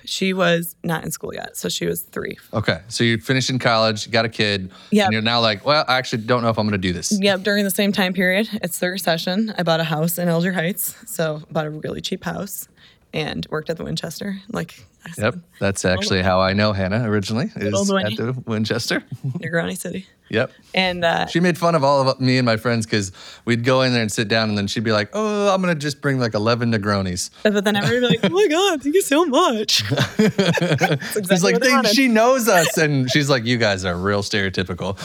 She 0.04 0.32
was 0.32 0.76
not 0.82 1.04
in 1.04 1.10
school 1.10 1.34
yet. 1.34 1.56
So 1.56 1.68
she 1.68 1.86
was 1.86 2.02
three. 2.02 2.36
Okay, 2.52 2.80
so 2.88 3.04
you 3.04 3.18
finished 3.18 3.50
in 3.50 3.58
college, 3.58 4.06
you 4.06 4.12
got 4.12 4.24
a 4.24 4.28
kid, 4.28 4.70
yeah, 4.90 5.04
and 5.04 5.12
you're 5.12 5.22
now 5.22 5.40
like, 5.40 5.64
well, 5.64 5.84
I 5.88 5.96
actually 5.96 6.22
don't 6.22 6.42
know 6.42 6.50
if 6.50 6.58
I'm 6.58 6.66
going 6.66 6.80
to 6.80 6.88
do 6.88 6.92
this. 6.92 7.18
Yep, 7.20 7.42
during 7.42 7.64
the 7.64 7.70
same 7.70 7.92
time 7.92 8.12
period, 8.12 8.48
it's 8.62 8.78
the 8.78 8.88
recession. 8.88 9.54
I 9.56 9.62
bought 9.62 9.80
a 9.80 9.84
house 9.84 10.18
in 10.18 10.28
Alger 10.28 10.52
Heights. 10.52 10.96
So 11.06 11.42
bought 11.50 11.66
a 11.66 11.70
really 11.70 12.00
cheap 12.00 12.24
house 12.24 12.68
and 13.12 13.46
worked 13.50 13.70
at 13.70 13.76
the 13.76 13.84
Winchester. 13.84 14.40
Like, 14.50 14.84
Said, 15.12 15.24
Yep, 15.24 15.34
that's 15.60 15.84
actually 15.84 16.22
how 16.22 16.40
I 16.40 16.52
know 16.52 16.72
Hannah 16.72 17.08
originally 17.08 17.50
is 17.56 17.90
at 17.90 18.16
the 18.16 18.42
Winchester. 18.46 19.00
Negroni 19.26 19.76
City. 19.78 20.06
yep. 20.28 20.52
And 20.74 21.04
uh, 21.04 21.26
She 21.26 21.40
made 21.40 21.56
fun 21.56 21.74
of 21.74 21.82
all 21.84 22.06
of 22.08 22.20
me 22.20 22.36
and 22.36 22.44
my 22.44 22.56
friends 22.56 22.84
because 22.84 23.12
we'd 23.46 23.64
go 23.64 23.82
in 23.82 23.92
there 23.92 24.02
and 24.02 24.12
sit 24.12 24.28
down, 24.28 24.48
and 24.50 24.58
then 24.58 24.66
she'd 24.66 24.84
be 24.84 24.92
like, 24.92 25.08
"Oh, 25.14 25.54
I'm 25.54 25.60
gonna 25.62 25.74
just 25.74 26.00
bring 26.02 26.18
like 26.18 26.34
11 26.34 26.72
Negronis." 26.72 27.30
But 27.42 27.64
then 27.64 27.76
everybody 27.76 28.18
would 28.18 28.22
be 28.22 28.28
like, 28.28 28.32
oh 28.32 28.34
my 28.34 28.48
God, 28.50 28.82
thank 28.82 28.94
you 28.94 29.02
so 29.02 29.24
much. 29.24 29.82
Exactly 30.18 31.22
She's 31.36 31.42
like, 31.44 31.60
"They- 31.60 31.88
"She 31.94 32.08
knows 32.08 32.48
us," 32.48 32.76
and 32.76 33.10
she's 33.10 33.30
like, 33.30 33.44
"You 33.44 33.56
guys 33.56 33.84
are 33.84 33.96
real 33.96 34.22
stereotypical." 34.22 34.98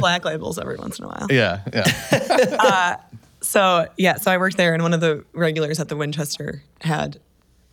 black 0.00 0.24
labels 0.24 0.58
every 0.58 0.76
once 0.76 0.98
in 0.98 1.04
a 1.04 1.08
while. 1.08 1.26
Yeah, 1.30 1.60
yeah. 1.72 2.96
So, 3.40 3.86
yeah, 3.96 4.16
so 4.16 4.30
I 4.32 4.36
worked 4.38 4.56
there, 4.56 4.74
and 4.74 4.82
one 4.82 4.92
of 4.92 5.00
the 5.00 5.24
regulars 5.32 5.78
at 5.80 5.88
the 5.88 5.96
Winchester 5.96 6.62
had 6.80 7.20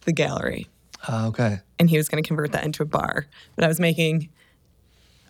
the 0.02 0.12
gallery. 0.14 0.68
Oh, 1.08 1.28
okay. 1.28 1.60
and 1.80 1.90
he 1.90 1.98
was 1.98 2.10
going 2.10 2.24
to 2.24 2.28
convert 2.28 2.52
that 2.54 2.64
into 2.64 2.84
a 2.84 2.86
bar. 2.86 3.28
But 3.56 3.64
I 3.64 3.68
was 3.68 3.80
making 3.80 4.30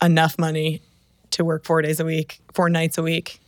enough 0.02 0.38
money 0.38 0.82
to 1.32 1.44
work 1.44 1.66
four 1.66 1.82
days 1.82 2.00
a 2.00 2.06
week, 2.06 2.40
four 2.54 2.70
nights 2.70 2.98
a 2.98 3.04
week, 3.04 3.40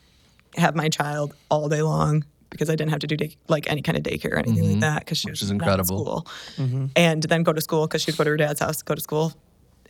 have 0.56 0.76
my 0.76 0.90
child 0.90 1.34
all 1.50 1.70
day 1.70 1.82
long 1.82 2.26
because 2.50 2.70
I 2.70 2.76
didn't 2.76 2.92
have 2.92 3.00
to 3.00 3.08
do 3.08 3.18
day, 3.18 3.36
like 3.48 3.70
any 3.70 3.82
kind 3.82 3.98
of 3.98 4.04
daycare 4.04 4.34
or 4.34 4.38
anything 4.38 4.64
like 4.64 4.72
mm-hmm. 4.72 4.80
that 4.82 5.00
because 5.00 5.18
she 5.18 5.30
was 5.30 5.42
is 5.42 5.50
not 5.52 5.56
in 5.56 5.62
incredible. 5.62 5.86
school, 5.86 6.28
mm-hmm. 6.58 6.86
and 6.96 7.24
then 7.24 7.44
go 7.44 7.54
to 7.54 7.62
school 7.62 7.88
because 7.88 8.02
she'd 8.02 8.18
go 8.18 8.24
to 8.24 8.30
her 8.32 8.38
dad's 8.38 8.60
house, 8.60 8.82
go 8.82 8.96
to 8.96 9.02
school, 9.02 9.34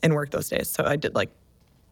and 0.04 0.14
work 0.14 0.32
those 0.32 0.50
days. 0.50 0.70
So 0.70 0.84
I 0.84 0.96
did 0.96 1.16
like 1.16 1.30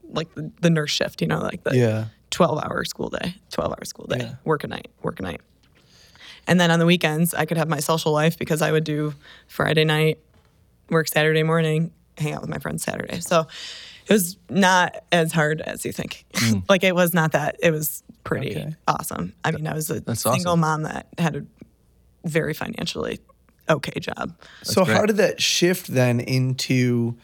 like 0.10 0.34
the, 0.36 0.52
the 0.62 0.70
nurse 0.70 0.92
shift, 0.92 1.22
you 1.22 1.28
know, 1.28 1.40
like 1.40 1.64
the 1.64 1.76
Yeah. 1.76 2.06
twelve 2.30 2.64
hour 2.64 2.84
school 2.86 3.10
day, 3.10 3.36
twelve 3.52 3.72
hour 3.72 3.86
school 3.86 4.08
day, 4.08 4.18
Yeah. 4.20 4.36
work 4.44 4.64
a 4.64 4.68
night, 4.68 4.90
work 5.02 5.20
a 5.20 5.24
night. 5.24 5.42
And 6.48 6.60
then 6.60 6.70
on 6.70 6.80
the 6.80 6.86
weekends, 6.86 7.34
I 7.34 7.46
could 7.46 7.58
have 7.58 7.68
my 7.68 7.80
social 7.80 8.12
life 8.12 8.38
because 8.38 8.62
I 8.62 8.72
would 8.72 8.84
do 8.84 9.16
Friday 9.48 9.84
night, 9.84 10.20
work 10.90 11.08
Saturday 11.08 11.44
morning, 11.44 11.92
hang 12.18 12.34
out 12.34 12.42
with 12.42 12.50
my 12.50 12.60
friends 12.60 12.84
Saturday. 12.84 13.20
So 13.20 13.48
it 14.08 14.14
was 14.14 14.38
not 14.50 14.96
as 15.12 15.32
hard 15.32 15.62
as 15.62 15.84
you 15.86 15.92
think. 15.92 16.26
Mm. 16.34 16.64
like 16.70 16.84
it 16.84 16.96
was 16.96 17.14
not 17.14 17.32
that. 17.34 17.58
It 17.62 17.72
was 17.72 18.04
pretty 18.24 18.52
Okay. 18.52 18.76
awesome. 18.88 19.34
I 19.44 19.52
mean, 19.52 19.68
I 19.68 19.74
was 19.74 19.90
a 19.90 20.00
That's 20.02 20.22
single 20.22 20.52
awesome. 20.52 20.60
mom 20.60 20.84
that 20.84 21.08
had 21.18 21.36
a 21.36 21.46
very 22.26 22.54
financially 22.54 23.20
okay 23.68 24.00
job. 24.00 24.36
so 24.62 24.84
how 24.84 25.06
did 25.08 25.18
that 25.18 25.42
shift 25.42 25.88
then 25.88 26.20
into 26.20 27.18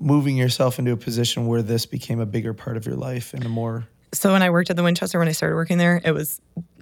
moving 0.00 0.36
yourself 0.36 0.78
into 0.80 0.90
a 0.92 0.96
position 0.96 1.46
where 1.46 1.62
this 1.62 1.86
became 1.86 2.18
a 2.20 2.26
bigger 2.26 2.52
part 2.54 2.76
of 2.76 2.86
your 2.86 2.96
life 2.96 3.34
and 3.34 3.44
a 3.44 3.48
more 3.48 3.86
So 4.12 4.32
when 4.32 4.42
I 4.42 4.50
worked 4.50 4.70
at 4.70 4.76
the 4.76 4.82
Winchester, 4.82 5.18
when 5.18 5.28
I 5.28 5.32
started 5.32 5.54
working 5.56 5.78
there, 5.78 6.00
it 6.04 6.12
was 6.12 6.40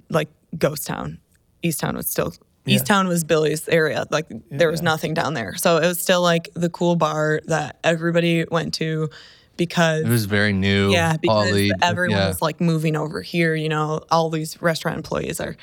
like 0.09 0.29
ghost 0.57 0.87
town. 0.87 1.19
Eastown 1.63 1.95
was 1.95 2.07
still 2.07 2.33
Eastown 2.67 3.07
was 3.07 3.23
Billy's 3.23 3.67
area. 3.69 4.05
Like 4.09 4.27
there 4.49 4.69
was 4.69 4.81
nothing 4.81 5.13
down 5.13 5.33
there. 5.33 5.55
So 5.55 5.77
it 5.77 5.87
was 5.87 5.99
still 6.01 6.21
like 6.21 6.49
the 6.53 6.69
cool 6.69 6.95
bar 6.95 7.41
that 7.45 7.77
everybody 7.83 8.45
went 8.49 8.73
to 8.75 9.09
because 9.55 10.03
It 10.03 10.09
was 10.09 10.25
very 10.25 10.53
new. 10.53 10.91
yeah, 10.91 11.17
because 11.17 11.51
the- 11.51 11.73
everyone 11.81 12.17
yeah. 12.17 12.27
was 12.27 12.41
like 12.41 12.61
moving 12.61 12.95
over 12.95 13.21
here. 13.21 13.55
You 13.55 13.69
know, 13.69 14.01
all 14.11 14.29
these 14.29 14.61
restaurant 14.61 14.97
employees 14.97 15.39
are 15.39 15.55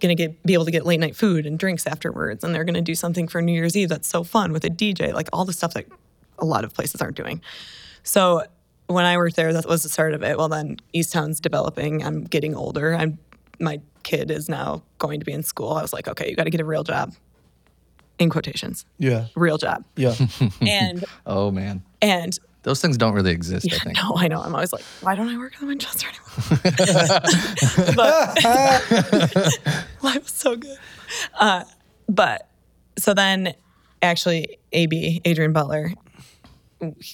going 0.00 0.14
to 0.14 0.20
get 0.20 0.42
be 0.42 0.52
able 0.54 0.64
to 0.66 0.70
get 0.70 0.84
late 0.84 1.00
night 1.00 1.16
food 1.16 1.46
and 1.46 1.58
drinks 1.58 1.86
afterwards, 1.86 2.42
and 2.44 2.54
they're 2.54 2.64
going 2.64 2.74
to 2.74 2.80
do 2.82 2.94
something 2.94 3.28
for 3.28 3.40
New 3.40 3.52
Year's 3.52 3.76
Eve 3.76 3.88
that's 3.88 4.08
so 4.08 4.24
fun 4.24 4.52
with 4.52 4.64
a 4.64 4.70
DJ, 4.70 5.12
like 5.12 5.28
all 5.32 5.44
the 5.44 5.52
stuff 5.52 5.74
that 5.74 5.86
a 6.38 6.44
lot 6.44 6.64
of 6.64 6.74
places 6.74 7.00
aren't 7.00 7.16
doing. 7.16 7.40
So 8.02 8.42
when 8.88 9.04
I 9.04 9.16
worked 9.16 9.36
there, 9.36 9.52
that 9.52 9.66
was 9.66 9.82
the 9.82 9.88
start 9.88 10.12
of 10.14 10.22
it. 10.22 10.36
Well, 10.36 10.48
then 10.48 10.76
Eastown's 10.94 11.40
developing. 11.40 12.04
I'm 12.04 12.24
getting 12.24 12.54
older. 12.54 12.94
I'm 12.94 13.18
my 13.58 13.80
kid 14.06 14.30
is 14.30 14.48
now 14.48 14.82
going 14.98 15.18
to 15.18 15.26
be 15.26 15.32
in 15.32 15.42
school. 15.42 15.72
I 15.72 15.82
was 15.82 15.92
like, 15.92 16.06
okay, 16.06 16.30
you 16.30 16.36
got 16.36 16.44
to 16.44 16.50
get 16.50 16.60
a 16.60 16.64
real 16.64 16.84
job. 16.84 17.12
In 18.18 18.30
quotations, 18.30 18.86
yeah 18.98 19.26
real 19.34 19.58
job. 19.58 19.84
yeah 19.94 20.14
And 20.62 21.04
Oh 21.26 21.50
man, 21.50 21.82
and 22.00 22.38
those 22.62 22.80
things 22.80 22.96
don't 22.96 23.12
really 23.12 23.32
exist. 23.32 23.66
I 23.70 23.78
think. 23.78 23.98
no, 23.98 24.14
I 24.16 24.28
know. 24.28 24.40
I'm 24.40 24.54
always 24.54 24.72
like, 24.72 24.84
why 25.02 25.14
don't 25.14 25.28
I 25.28 25.36
work 25.36 25.52
at 25.54 25.60
the 25.60 25.66
Winchester 25.66 26.08
anymore? 26.08 26.26
but 27.94 28.42
life 30.02 30.22
was 30.22 30.32
so 30.32 30.56
good. 30.56 30.78
Uh, 31.38 31.64
but 32.08 32.48
so 32.98 33.12
then, 33.12 33.54
actually, 34.00 34.58
AB 34.72 35.20
Adrian 35.26 35.52
Butler 35.52 35.92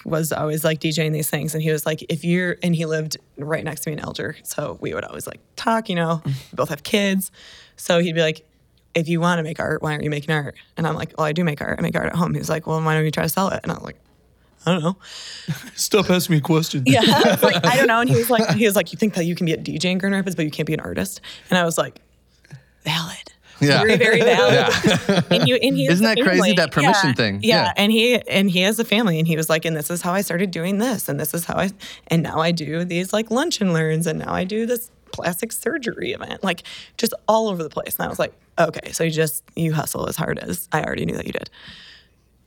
was 0.04 0.32
always 0.32 0.64
like 0.64 0.80
DJing 0.80 1.12
these 1.12 1.30
things, 1.30 1.54
and 1.54 1.62
he 1.62 1.70
was 1.70 1.86
like, 1.86 2.04
if 2.08 2.24
you're, 2.24 2.56
and 2.62 2.74
he 2.74 2.86
lived 2.86 3.16
right 3.38 3.64
next 3.64 3.82
to 3.82 3.90
me 3.90 3.94
in 3.94 4.00
Alger, 4.00 4.36
so 4.42 4.78
we 4.80 4.92
would 4.94 5.04
always 5.04 5.26
like 5.26 5.40
talk. 5.56 5.88
You 5.88 5.96
know, 5.96 6.22
we 6.24 6.32
both 6.54 6.68
have 6.70 6.82
kids, 6.82 7.30
so 7.76 8.00
he'd 8.00 8.14
be 8.14 8.22
like. 8.22 8.46
If 8.94 9.08
you 9.08 9.22
want 9.22 9.38
to 9.38 9.42
make 9.42 9.58
art, 9.58 9.80
why 9.80 9.92
aren't 9.92 10.04
you 10.04 10.10
making 10.10 10.34
art? 10.34 10.54
And 10.76 10.86
I'm 10.86 10.94
like, 10.94 11.14
well, 11.16 11.26
I 11.26 11.32
do 11.32 11.44
make 11.44 11.62
art. 11.62 11.78
I 11.78 11.80
make 11.80 11.96
art 11.96 12.08
at 12.08 12.14
home. 12.14 12.34
He 12.34 12.38
was 12.38 12.50
like, 12.50 12.66
well, 12.66 12.78
why 12.82 12.92
don't 12.92 13.06
you 13.06 13.10
try 13.10 13.22
to 13.22 13.28
sell 13.30 13.48
it? 13.48 13.60
And 13.62 13.72
I'm 13.72 13.82
like, 13.82 13.96
I 14.66 14.72
don't 14.72 14.82
know. 14.82 14.96
stop 15.74 16.10
asking 16.10 16.36
me 16.36 16.40
questions 16.40 16.84
Yeah, 16.86 17.00
I 17.06 17.38
like 17.42 17.64
I 17.64 17.76
don't 17.76 17.86
know. 17.86 18.00
And 18.00 18.10
he 18.10 18.16
was 18.16 18.30
like, 18.30 18.54
he 18.54 18.66
was 18.66 18.76
like, 18.76 18.92
you 18.92 18.98
think 18.98 19.14
that 19.14 19.24
you 19.24 19.34
can 19.34 19.46
be 19.46 19.52
a 19.52 19.56
DJ 19.56 19.86
in 19.86 19.98
Grand 19.98 20.14
Rapids, 20.14 20.36
but 20.36 20.44
you 20.44 20.50
can't 20.50 20.66
be 20.66 20.74
an 20.74 20.80
artist? 20.80 21.20
And 21.50 21.58
I 21.58 21.64
was 21.64 21.78
like, 21.78 22.00
valid. 22.84 23.31
Yeah. 23.62 23.78
Very, 23.78 23.96
very 23.96 24.20
valid. 24.22 25.24
And 25.30 25.48
you, 25.48 25.56
and 25.56 25.76
he 25.76 25.86
Isn't 25.86 26.04
that 26.04 26.18
crazy, 26.20 26.54
that 26.54 26.72
permission 26.72 27.10
Yeah, 27.10 27.14
thing? 27.14 27.40
Yeah. 27.42 27.64
Yeah. 27.64 27.72
And 27.76 27.92
he 27.92 28.20
and 28.28 28.50
he 28.50 28.60
has 28.62 28.78
a 28.78 28.84
family, 28.84 29.18
and 29.18 29.26
he 29.28 29.36
was 29.36 29.48
like, 29.48 29.64
and 29.64 29.76
this 29.76 29.90
is 29.90 30.02
how 30.02 30.12
I 30.12 30.20
started 30.22 30.50
doing 30.50 30.78
this, 30.78 31.08
and 31.08 31.18
this 31.18 31.32
is 31.34 31.44
how 31.44 31.54
I, 31.56 31.70
and 32.08 32.22
now 32.22 32.38
I 32.40 32.50
do 32.50 32.84
these 32.84 33.12
like 33.12 33.30
lunch 33.30 33.60
and 33.60 33.72
learns, 33.72 34.06
and 34.06 34.18
now 34.18 34.32
I 34.32 34.44
do 34.44 34.66
this 34.66 34.90
plastic 35.12 35.52
surgery 35.52 36.12
event, 36.12 36.42
like 36.42 36.62
just 36.96 37.14
all 37.28 37.48
over 37.48 37.62
the 37.62 37.70
place. 37.70 37.96
And 37.96 38.06
I 38.06 38.08
was 38.08 38.18
like, 38.18 38.32
okay, 38.58 38.92
so 38.92 39.04
you 39.04 39.10
just 39.10 39.44
you 39.54 39.72
hustle 39.72 40.08
as 40.08 40.16
hard 40.16 40.38
as 40.38 40.68
I 40.72 40.82
already 40.82 41.04
knew 41.06 41.16
that 41.16 41.26
you 41.26 41.32
did. 41.32 41.50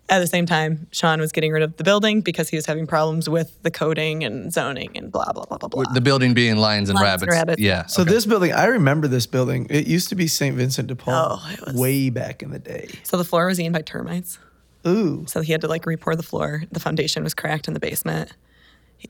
At 0.08 0.20
the 0.20 0.28
same 0.28 0.46
time, 0.46 0.86
Sean 0.92 1.20
was 1.20 1.32
getting 1.32 1.52
rid 1.52 1.64
of 1.64 1.78
the 1.78 1.84
building 1.84 2.22
because 2.22 2.48
he 2.50 2.56
was 2.56 2.68
having 2.68 2.86
problems 2.86 3.28
with 3.28 3.58
the 3.64 3.72
coding 3.72 4.24
and 4.24 4.54
zoning 4.54 4.96
and 4.96 5.12
blah 5.12 5.32
blah 5.34 5.46
blah 5.46 5.58
blah 5.58 5.68
blah. 5.68 5.84
The 5.94 6.02
building 6.02 6.36
being 6.36 6.58
lions 6.58 6.90
and 6.90 6.96
Lions 7.00 7.24
and 7.24 7.32
rabbits. 7.32 7.38
rabbits. 7.40 7.62
Yeah. 7.62 7.86
so 7.88 8.04
this 8.04 8.26
building 8.28 8.54
i 8.54 8.66
remember 8.66 9.08
this 9.08 9.26
building 9.26 9.66
it 9.72 9.88
used 9.88 10.10
to 10.10 10.16
be 10.16 10.28
st 10.28 10.56
vincent 10.56 10.88
de 10.90 10.96
paul 10.96 11.40
Oh, 11.42 11.52
it 11.54 11.60
was- 11.66 11.76
way 11.76 12.12
back 12.12 12.44
in 12.44 12.52
the 12.52 12.60
day 12.60 12.90
So 13.04 13.18
the 13.18 13.24
floor 13.26 13.48
was 13.48 13.60
eaten 13.60 13.72
by 13.74 13.82
termites. 13.82 14.38
ooh 14.86 15.26
So 15.28 15.42
he 15.42 15.52
had 15.52 15.62
to 15.62 15.68
like 15.68 15.86
re-pour 15.88 16.16
the 16.16 16.24
floor. 16.24 16.64
The 16.72 16.80
foundation 16.80 17.24
was 17.24 17.34
cracked 17.34 17.68
in 17.68 17.74
the 17.74 17.80
basement. 17.80 18.32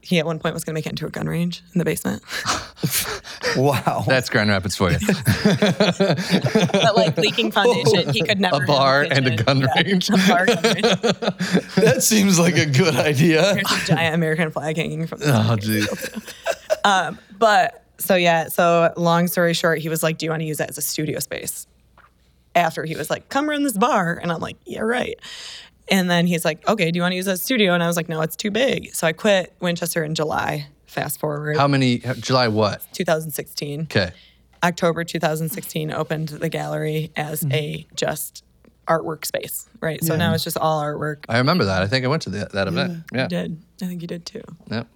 He- 0.02 0.08
He 0.16 0.20
at 0.20 0.26
one 0.26 0.40
point 0.40 0.54
was 0.54 0.64
going 0.64 0.74
to 0.74 0.78
make 0.78 0.86
it 0.86 0.90
into 0.90 1.06
a 1.06 1.10
gun 1.10 1.28
range 1.28 1.64
in 1.74 1.80
the 1.80 1.86
basement. 1.86 2.22
wow 3.58 4.04
That's 4.08 4.30
Grand 4.30 4.50
Rapids 4.50 4.76
for 4.76 4.92
you. 4.92 4.98
but 5.66 6.94
like 6.96 7.18
leaking 7.18 7.52
foundation, 7.52 8.10
he 8.14 8.22
could 8.22 8.40
never. 8.40 8.60
have 8.60 8.68
bar 8.68 9.04
and 9.10 9.28
a 9.28 9.36
gun 9.36 9.62
Yeah, 9.62 9.68
range. 9.76 10.10
A 10.10 10.14
bar 10.28 10.46
gun 10.46 10.62
range. 10.64 10.82
that 11.76 11.98
seems 12.02 12.40
like 12.40 12.58
a 12.58 12.66
good 12.66 12.96
idea 12.96 13.42
There's 13.54 13.72
a 13.84 13.86
giant 13.96 14.16
American 14.16 14.52
flag 14.52 14.78
hanging 14.78 15.08
from 15.08 15.20
the 15.20 15.28
oh, 15.36 15.56
ceiling. 15.58 15.82
geez. 15.88 16.10
Um, 16.84 17.18
but 17.40 17.84
so 17.98 18.16
yeah, 18.16 18.48
so 18.48 18.94
long 18.96 19.28
story 19.28 19.56
short, 19.56 19.80
he 19.80 19.90
was 19.90 20.04
like, 20.04 20.20
"Do 20.20 20.28
you 20.28 20.30
want 20.30 20.42
to 20.42 20.46
use 20.46 20.58
that 20.58 20.70
as 20.70 20.78
a 20.78 20.84
studio 20.84 21.18
space?" 21.18 21.66
After 22.54 22.86
he 22.86 22.96
was 22.96 23.10
like, 23.10 23.28
"Come 23.30 23.50
run 23.50 23.64
this 23.64 23.76
bar," 23.76 24.20
and 24.22 24.32
I'm 24.32 24.40
like, 24.40 24.58
"Yeah, 24.68 24.82
right." 24.82 25.20
And 25.88 26.10
then 26.10 26.28
he's 26.28 26.44
like, 26.44 26.68
"Okay, 26.68 26.92
do 26.92 26.98
you 26.98 27.02
want 27.02 27.12
to 27.12 27.16
use 27.18 27.26
that 27.26 27.34
a 27.34 27.38
studio?" 27.38 27.74
And 27.74 27.84
I 27.84 27.88
was 27.88 27.96
like, 27.96 28.10
"No, 28.10 28.22
it's 28.22 28.36
too 28.36 28.52
big." 28.52 28.94
So 28.96 29.06
I 29.06 29.14
quit 29.14 29.54
Winchester 29.60 30.04
in 30.04 30.16
July. 30.16 30.68
Fast 30.86 31.20
forward, 31.20 31.58
How 31.58 31.68
many? 31.68 31.98
July 32.20 32.48
what? 32.48 32.86
2016. 32.94 33.82
Okay. 33.82 34.12
October 34.64 35.04
2016 35.04 35.92
opened 35.92 36.30
the 36.30 36.50
gallery 36.50 37.12
as 37.16 37.42
mm-hmm. 37.42 37.54
a 37.54 37.88
just 37.96 38.44
artwork 38.88 39.26
space, 39.26 39.68
right? 39.82 40.04
So 40.04 40.16
now 40.16 40.34
it's 40.34 40.44
just 40.44 40.58
all 40.58 40.82
artwork. 40.82 41.26
I 41.28 41.40
remember 41.40 41.66
that. 41.66 41.82
I 41.82 41.88
think 41.88 42.06
I 42.06 42.08
went 42.08 42.22
to 42.24 42.30
the, 42.30 42.50
that 42.54 42.68
event. 42.68 43.04
Yeah. 43.14 43.24
You 43.24 43.28
did. 43.28 43.62
I 43.82 43.86
think 43.88 44.02
you 44.02 44.08
did 44.08 44.26
too. 44.26 44.44
Yep. 44.70 44.88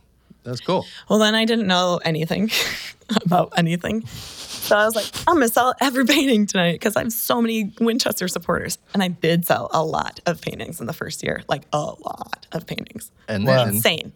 That's 0.44 0.62
cool. 0.62 0.86
Well, 1.10 1.20
then 1.20 1.36
I 1.36 1.46
didn't 1.46 1.68
know 1.68 2.00
anything 2.04 2.50
about 3.26 3.54
anything. 3.58 4.06
So 4.06 4.78
I 4.78 4.86
was 4.86 4.96
like, 4.96 5.06
I'm 5.28 5.36
going 5.36 5.48
to 5.48 5.54
sell 5.54 5.74
every 5.82 6.06
painting 6.06 6.46
tonight 6.46 6.74
because 6.74 6.96
I 6.96 7.02
have 7.02 7.12
so 7.12 7.42
many 7.42 7.74
Winchester 7.80 8.28
supporters. 8.28 8.78
And 8.94 9.02
I 9.02 9.08
did 9.08 9.46
sell 9.46 9.70
a 9.74 9.84
lot 9.84 10.20
of 10.26 10.42
paintings 10.42 10.80
in 10.80 10.88
the 10.88 10.94
first 10.94 11.24
year, 11.24 11.44
like 11.48 11.64
a 11.74 11.80
lot 11.80 12.48
of 12.52 12.68
paintings. 12.68 13.12
And 13.28 13.48
then 13.48 13.70
Insane. 13.70 14.14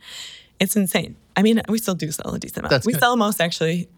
It's 0.60 0.76
insane. 0.76 1.16
I 1.36 1.42
mean, 1.42 1.62
we 1.68 1.78
still 1.80 1.96
do 1.96 2.12
sell 2.12 2.34
a 2.34 2.40
decent 2.40 2.66
amount. 2.66 2.86
We 2.86 2.94
good. 2.94 3.00
sell 3.00 3.18
most, 3.18 3.42
actually, 3.42 3.90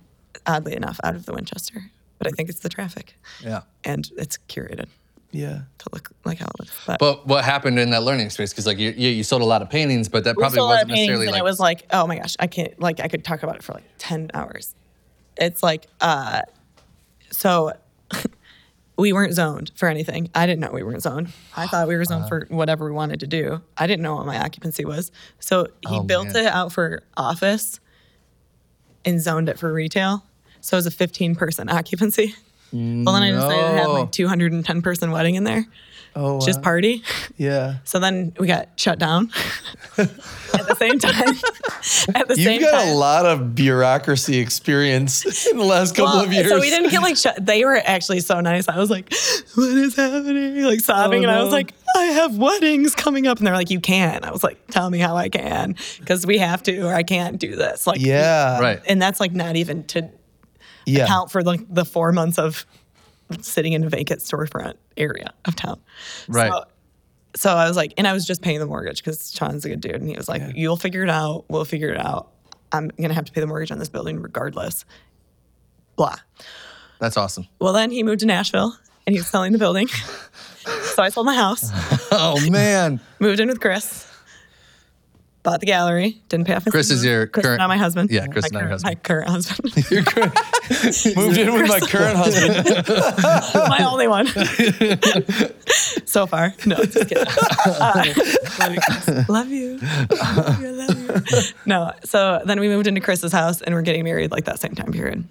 oddly 0.47 0.75
enough, 0.75 0.99
out 1.03 1.15
of 1.15 1.25
the 1.25 1.33
Winchester. 1.33 1.91
But 2.17 2.27
I 2.27 2.31
think 2.31 2.49
it's 2.49 2.59
the 2.59 2.69
traffic 2.69 3.17
yeah. 3.43 3.61
and 3.83 4.09
it's 4.17 4.37
curated 4.47 4.87
yeah 5.35 5.61
to 5.79 5.89
look 5.93 6.11
like 6.23 6.39
how 6.39 6.45
it 6.45 6.59
looks. 6.59 6.71
But, 6.87 6.99
But 6.99 7.27
what 7.27 7.43
happened 7.45 7.77
in 7.79 7.89
that 7.91 8.03
learning 8.03 8.29
space? 8.29 8.51
Because 8.51 8.65
like 8.65 8.77
you, 8.77 8.91
you, 8.95 9.09
you 9.09 9.23
sold 9.23 9.41
a 9.41 9.45
lot 9.45 9.61
of 9.61 9.69
paintings, 9.69 10.07
but 10.09 10.23
that 10.23 10.35
we 10.35 10.41
probably 10.41 10.57
sold 10.57 10.69
a 10.69 10.69
lot 10.69 10.73
wasn't 10.75 10.91
of 10.91 10.95
paintings 10.95 11.07
necessarily 11.19 11.25
and 11.27 11.33
like. 11.33 11.39
it 11.39 11.43
was 11.43 11.59
like, 11.59 11.85
oh 11.91 12.07
my 12.07 12.17
gosh, 12.17 12.35
I 12.39 12.47
can't 12.47 12.79
like 12.79 12.99
I 12.99 13.07
could 13.07 13.23
talk 13.23 13.43
about 13.43 13.55
it 13.57 13.63
for 13.63 13.73
like 13.73 13.83
10 13.97 14.31
hours. 14.33 14.73
It's 15.37 15.61
like 15.61 15.87
uh 16.01 16.41
so 17.31 17.73
we 18.97 19.11
weren't 19.11 19.33
zoned 19.33 19.71
for 19.75 19.89
anything. 19.89 20.29
I 20.33 20.45
didn't 20.45 20.61
know 20.61 20.71
we 20.71 20.83
weren't 20.83 21.01
zoned. 21.03 21.29
I 21.57 21.67
thought 21.67 21.87
we 21.87 21.95
were 21.97 22.05
zoned 22.05 22.29
for 22.29 22.45
whatever 22.49 22.85
we 22.85 22.91
wanted 22.91 23.19
to 23.19 23.27
do. 23.27 23.61
I 23.77 23.87
didn't 23.87 24.03
know 24.03 24.15
what 24.15 24.25
my 24.25 24.39
occupancy 24.39 24.85
was. 24.85 25.11
So 25.39 25.67
he 25.87 25.97
Oh, 25.97 26.03
built 26.03 26.27
man. 26.27 26.37
it 26.37 26.45
out 26.47 26.71
for 26.71 27.03
office 27.17 27.79
and 29.03 29.21
zoned 29.21 29.49
it 29.49 29.59
for 29.59 29.73
retail. 29.73 30.23
So 30.61 30.77
it 30.77 30.79
was 30.79 30.85
a 30.85 30.91
15 30.91 31.35
person 31.35 31.67
occupancy. 31.79 32.35
Well, 32.73 33.13
then 33.13 33.23
I 33.23 33.31
decided 33.31 33.61
to 33.61 33.77
have 33.81 33.89
like 33.91 34.11
210 34.11 34.81
person 34.81 35.11
wedding 35.11 35.35
in 35.35 35.43
there, 35.45 35.65
oh 36.15 36.41
just 36.45 36.59
wow. 36.59 36.63
party. 36.63 37.03
yeah 37.37 37.75
So 37.85 37.99
then 37.99 38.33
we 38.39 38.47
got 38.47 38.69
shut 38.77 38.99
down 38.99 39.31
at 39.97 40.07
the 40.67 40.75
same 40.77 40.99
time. 40.99 41.35
at 42.15 42.27
the 42.27 42.35
You've 42.35 42.45
same 42.45 42.61
got 42.61 42.71
time. 42.71 42.89
a 42.89 42.95
lot 42.95 43.25
of 43.25 43.55
bureaucracy 43.55 44.39
experience 44.39 45.45
in 45.49 45.57
the 45.57 45.63
last 45.63 45.95
couple 45.95 46.15
Well, 46.15 46.25
of 46.25 46.33
years. 46.33 46.49
So 46.49 46.59
we 46.59 46.69
didn't 46.69 46.91
get 46.91 47.01
like 47.01 47.15
shut. 47.17 47.45
They 47.45 47.63
were 47.63 47.77
actually 47.85 48.19
so 48.19 48.41
nice. 48.41 48.67
I 48.67 48.77
was 48.77 48.89
like, 48.89 49.13
"What 49.55 49.69
is 49.69 49.95
happening?" 49.95 50.61
Like 50.63 50.81
sobbing, 50.81 51.25
Oh, 51.25 51.29
and 51.29 51.31
I 51.37 51.43
was 51.43 51.53
oh, 51.53 51.55
like, 51.55 51.73
"I 51.95 52.03
have 52.05 52.37
weddings 52.37 52.93
coming 52.95 53.25
up," 53.27 53.37
and 53.37 53.47
they're 53.47 53.53
like, 53.53 53.69
"You 53.69 53.79
can't. 53.79 54.25
I 54.25 54.31
was 54.31 54.43
like, 54.43 54.57
"Tell 54.67 54.89
me 54.89 54.99
how 54.99 55.15
I 55.15 55.29
can, 55.29 55.75
because 55.99 56.25
we 56.25 56.39
have 56.39 56.61
to, 56.63 56.81
or 56.81 56.93
I 56.93 57.03
can't 57.03 57.39
do 57.39 57.55
this." 57.55 57.87
Like, 57.87 58.01
Yeah. 58.01 58.59
right. 58.59 58.81
and 58.87 59.01
that's 59.01 59.19
like 59.21 59.31
not 59.33 59.55
even 59.55 59.83
to 59.85 60.09
Yeah. 60.85 61.05
account 61.05 61.31
for 61.31 61.41
like 61.43 61.61
the 61.73 61.85
four 61.85 62.11
months 62.11 62.37
of 62.37 62.65
sitting 63.41 63.73
in 63.73 63.83
a 63.83 63.89
vacant 63.89 64.21
storefront 64.21 64.75
area 64.97 65.33
of 65.45 65.55
town. 65.55 65.79
Right. 66.27 66.51
So, 66.51 66.63
so 67.35 67.49
I 67.51 67.67
was 67.67 67.75
like, 67.75 67.93
and 67.97 68.07
I 68.07 68.13
was 68.13 68.25
just 68.25 68.41
paying 68.41 68.59
the 68.59 68.65
mortgage 68.65 69.03
because 69.03 69.31
Sean's 69.33 69.65
a 69.65 69.69
good 69.69 69.81
dude, 69.81 69.95
and 69.95 70.09
he 70.09 70.15
was 70.15 70.29
like, 70.29 70.41
"You'll 70.55 70.77
figure 70.77 71.03
it 71.03 71.09
out. 71.09 71.45
We'll 71.49 71.65
figure 71.65 71.89
it 71.89 71.99
out. 71.99 72.31
I'm 72.71 72.89
gonna 72.89 73.13
have 73.13 73.25
to 73.25 73.31
pay 73.31 73.41
the 73.41 73.47
mortgage 73.47 73.71
on 73.71 73.79
this 73.79 73.89
building 73.89 74.21
regardless." 74.21 74.85
Blah. 75.95 76.15
That's 76.99 77.17
awesome. 77.17 77.47
Well, 77.59 77.73
then 77.73 77.91
he 77.91 78.03
moved 78.03 78.21
to 78.21 78.25
Nashville, 78.25 78.77
and 79.05 79.13
he 79.13 79.19
was 79.19 79.27
selling 79.27 79.51
the 79.51 79.57
building. 79.57 79.87
so 80.95 81.03
I 81.03 81.09
sold 81.09 81.25
my 81.25 81.35
house, 81.35 81.69
Oh 82.11 82.39
man, 82.49 82.99
moved 83.19 83.39
in 83.39 83.47
with 83.47 83.59
Chris, 83.59 84.07
bought 85.45 85.61
the 85.61 85.65
gallery, 85.65 86.19
didn't 86.27 86.47
pay 86.47 86.55
off. 86.55 86.65
his 86.65 86.71
Chris 86.71 86.91
is 86.91 87.05
your 87.05 87.27
Chris, 87.27 87.45
current- 87.45 87.59
not 87.59 87.69
my 87.69 87.77
husband. 87.77 88.11
Yeah, 88.11 88.27
Chris 88.27 88.51
my 88.51 88.63
is 88.73 88.83
not 88.83 88.89
your 88.89 88.97
current- 88.99 89.29
husband. 89.29 89.71
My 89.75 90.01
current 90.03 90.35
husband, 90.35 91.15
Moved 91.15 91.37
in 91.37 91.53
with 91.53 91.69
my 91.69 91.79
current 91.79 92.17
husband. 92.17 92.87
my 93.69 93.85
only 93.89 94.07
one. 94.09 94.27
so 96.05 96.25
far, 96.25 96.53
no, 96.65 96.75
just 96.77 97.07
kidding. 97.09 97.23
Uh, 97.65 98.13
love 98.59 98.73
you, 98.73 98.81
love 99.29 99.49
you, 99.49 100.71
love 100.71 100.99
you. 100.99 101.41
No, 101.65 101.91
so 102.03 102.41
then 102.45 102.59
we 102.59 102.67
moved 102.67 102.87
into 102.87 103.01
Chris's 103.01 103.31
house, 103.31 103.61
and 103.61 103.73
we're 103.75 103.81
getting 103.83 104.03
married 104.03 104.31
like 104.31 104.45
that 104.45 104.59
same 104.59 104.75
time 104.75 104.91
period. 104.91 105.23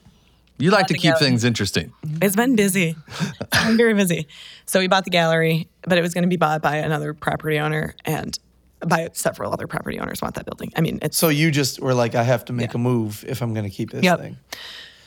you 0.59 0.70
like 0.70 0.87
to 0.87 0.94
keep 0.94 1.03
together. 1.14 1.18
things 1.24 1.44
interesting. 1.44 1.92
It's 2.22 2.37
been 2.37 2.57
busy. 2.57 2.96
It's 3.40 3.64
been 3.64 3.77
very 3.77 3.94
busy. 3.94 4.27
So 4.66 4.79
we 4.81 4.87
bought 4.88 5.05
the 5.05 5.11
gallery, 5.11 5.68
but 5.83 5.98
it 5.98 6.03
was 6.03 6.14
going 6.14 6.22
to 6.22 6.29
be 6.29 6.37
bought 6.37 6.62
by 6.62 6.77
another 6.77 7.12
property 7.14 7.59
owner 7.59 7.94
and 8.05 8.38
by 8.88 9.09
several 9.12 9.53
other 9.53 9.66
property 9.66 9.99
owners 9.99 10.20
want 10.23 10.35
that 10.37 10.47
building. 10.47 10.73
I 10.77 10.81
mean, 10.81 10.99
it's 11.03 11.16
So 11.16 11.29
you 11.29 11.51
just 11.51 11.81
were 11.81 11.94
like, 11.94 12.14
I 12.14 12.23
have 12.23 12.44
to 12.47 12.53
make 12.53 12.75
a 12.75 12.79
move 12.79 13.25
if 13.29 13.42
I'm 13.42 13.53
going 13.55 13.64
to 13.64 13.70
keep 13.70 13.90
this 13.90 14.05
Yep. 14.05 14.18
thing. 14.20 14.37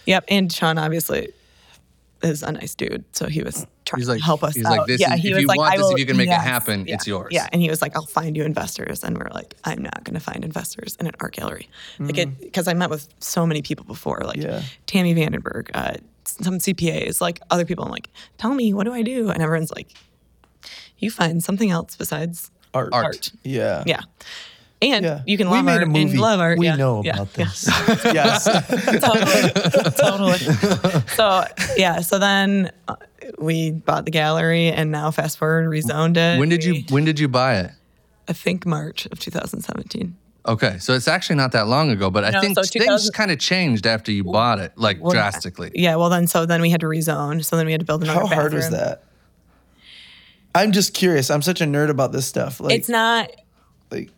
yep. 0.06 0.24
And 0.28 0.52
Sean 0.52 0.78
obviously 0.78 1.30
is 2.24 2.42
a 2.42 2.52
nice 2.52 2.74
dude, 2.74 3.06
so 3.12 3.28
he 3.28 3.44
was 3.44 3.68
trying 3.86 4.00
He's 4.02 4.08
to 4.10 4.18
help 4.20 4.44
us 4.44 4.56
he's 4.56 4.66
out. 4.66 4.78
like, 4.80 4.88
this 4.88 5.00
yeah, 5.00 5.14
is- 5.14 5.22
he 5.22 5.28
if 5.30 5.36
was 5.36 5.42
you 5.44 5.48
like, 5.48 5.58
want 5.60 5.74
I 5.74 5.78
this, 5.78 5.86
if 5.86 5.92
will- 5.94 6.00
you 6.00 6.06
can 6.08 6.18
make 6.18 6.30
it 6.30 6.34
happen, 6.34 6.86
yeah, 6.88 6.96
it's 6.96 7.06
yours. 7.06 7.30
Yeah, 7.32 7.48
and 7.54 7.62
he 7.62 7.70
was 7.70 7.80
like, 7.82 7.96
I'll 7.96 8.08
find 8.08 8.36
you 8.36 8.44
investors, 8.44 9.04
and 9.04 9.16
we're 9.18 9.30
like, 9.32 9.54
I'm 9.64 9.84
not 9.84 10.04
going 10.04 10.16
to 10.16 10.20
find 10.20 10.44
investors 10.44 10.98
in 11.00 11.06
an 11.06 11.14
art 11.20 11.36
gallery, 11.36 11.70
like 12.00 12.18
it 12.18 12.40
because 12.40 12.68
I 12.68 12.74
met 12.74 12.90
with 12.90 13.08
so 13.20 13.46
many 13.46 13.62
people 13.62 13.86
before, 13.86 14.22
like 14.26 14.38
Yeah. 14.38 14.64
Tami 14.88 15.16
VandenBerg, 15.16 15.70
uh, 15.76 15.94
some 16.26 16.58
CPAs, 16.58 17.22
like 17.22 17.40
other 17.52 17.66
people. 17.66 17.86
I'm 17.86 17.92
like, 17.92 18.10
tell 18.40 18.54
me, 18.54 18.74
what 18.74 18.86
do 18.86 18.94
I 18.94 19.04
do? 19.04 19.30
And 19.30 19.42
everyone's 19.44 19.72
like, 19.72 19.94
you 20.98 21.12
find 21.12 21.44
something 21.44 21.70
else 21.70 21.96
besides 21.96 22.50
Art. 22.74 22.90
art. 22.94 23.32
Yeah. 23.44 23.84
Yeah. 23.86 24.02
And 24.82 25.04
Yeah. 25.04 25.22
you 25.26 25.38
can 25.38 25.50
love 25.50 25.66
made 25.66 25.72
art 25.72 25.84
and 25.88 26.20
love 26.20 26.40
art. 26.40 26.60
We 26.60 26.68
yeah. 26.68 26.76
know 26.76 27.02
yeah. 27.04 27.14
about 27.14 27.30
yeah. 27.38 27.46
this. 27.46 27.68
yes. 28.06 28.44
totally, 29.02 29.92
totally. 29.98 31.02
So 31.16 31.46
yeah, 31.76 32.02
so 32.02 32.20
then 32.20 32.72
uh, 32.88 32.96
we 33.40 33.72
bought 33.72 34.06
the 34.06 34.12
gallery, 34.12 34.68
and 34.68 34.92
now 34.92 35.10
fast 35.10 35.38
forward, 35.40 35.68
rezoned 35.70 36.18
it. 36.18 36.40
When 36.40 36.50
did 36.50 36.64
you 36.64 36.84
when 36.90 37.06
did 37.06 37.20
you 37.20 37.28
buy 37.28 37.58
it? 37.58 37.72
I 38.28 38.34
think 38.34 38.66
March 38.66 39.08
of 39.08 39.20
2017. 39.20 40.16
Okay, 40.48 40.78
so 40.80 40.94
it's 40.94 41.08
actually 41.10 41.36
not 41.36 41.52
that 41.54 41.68
long 41.68 41.90
ago, 41.90 42.10
but 42.10 42.24
I 42.24 42.40
think 42.40 42.56
so 42.56 42.62
things 42.62 42.70
2000 42.70 43.14
kind 43.14 43.32
of 43.32 43.40
changed 43.40 43.86
after 43.86 44.14
you 44.14 44.24
bought 44.24 44.60
it, 44.60 44.72
like 44.78 45.02
Well, 45.02 45.12
drastically. 45.12 45.72
Yeah. 45.74 45.96
Well, 45.96 46.10
then 46.10 46.28
so 46.28 46.46
then 46.46 46.62
we 46.62 46.70
had 46.70 46.82
to 46.82 46.86
rezone. 46.88 47.44
So 47.44 47.58
then 47.58 47.66
we 47.66 47.74
had 47.74 47.82
to 47.82 47.86
build 47.86 48.04
another. 48.04 48.20
How 48.22 48.28
hard 48.28 48.54
was 48.54 48.70
bathroom. 48.70 48.82
that? 48.82 49.04
I'm 50.58 50.72
just 50.72 50.94
curious. 50.94 51.30
I'm 51.30 51.42
such 51.42 51.62
a 51.62 51.66
nerd 51.66 51.90
about 51.90 52.12
this 52.12 52.26
stuff. 52.26 52.60
Like, 52.60 52.74
It's 52.74 52.90
not. 52.90 53.32
like 53.92 54.10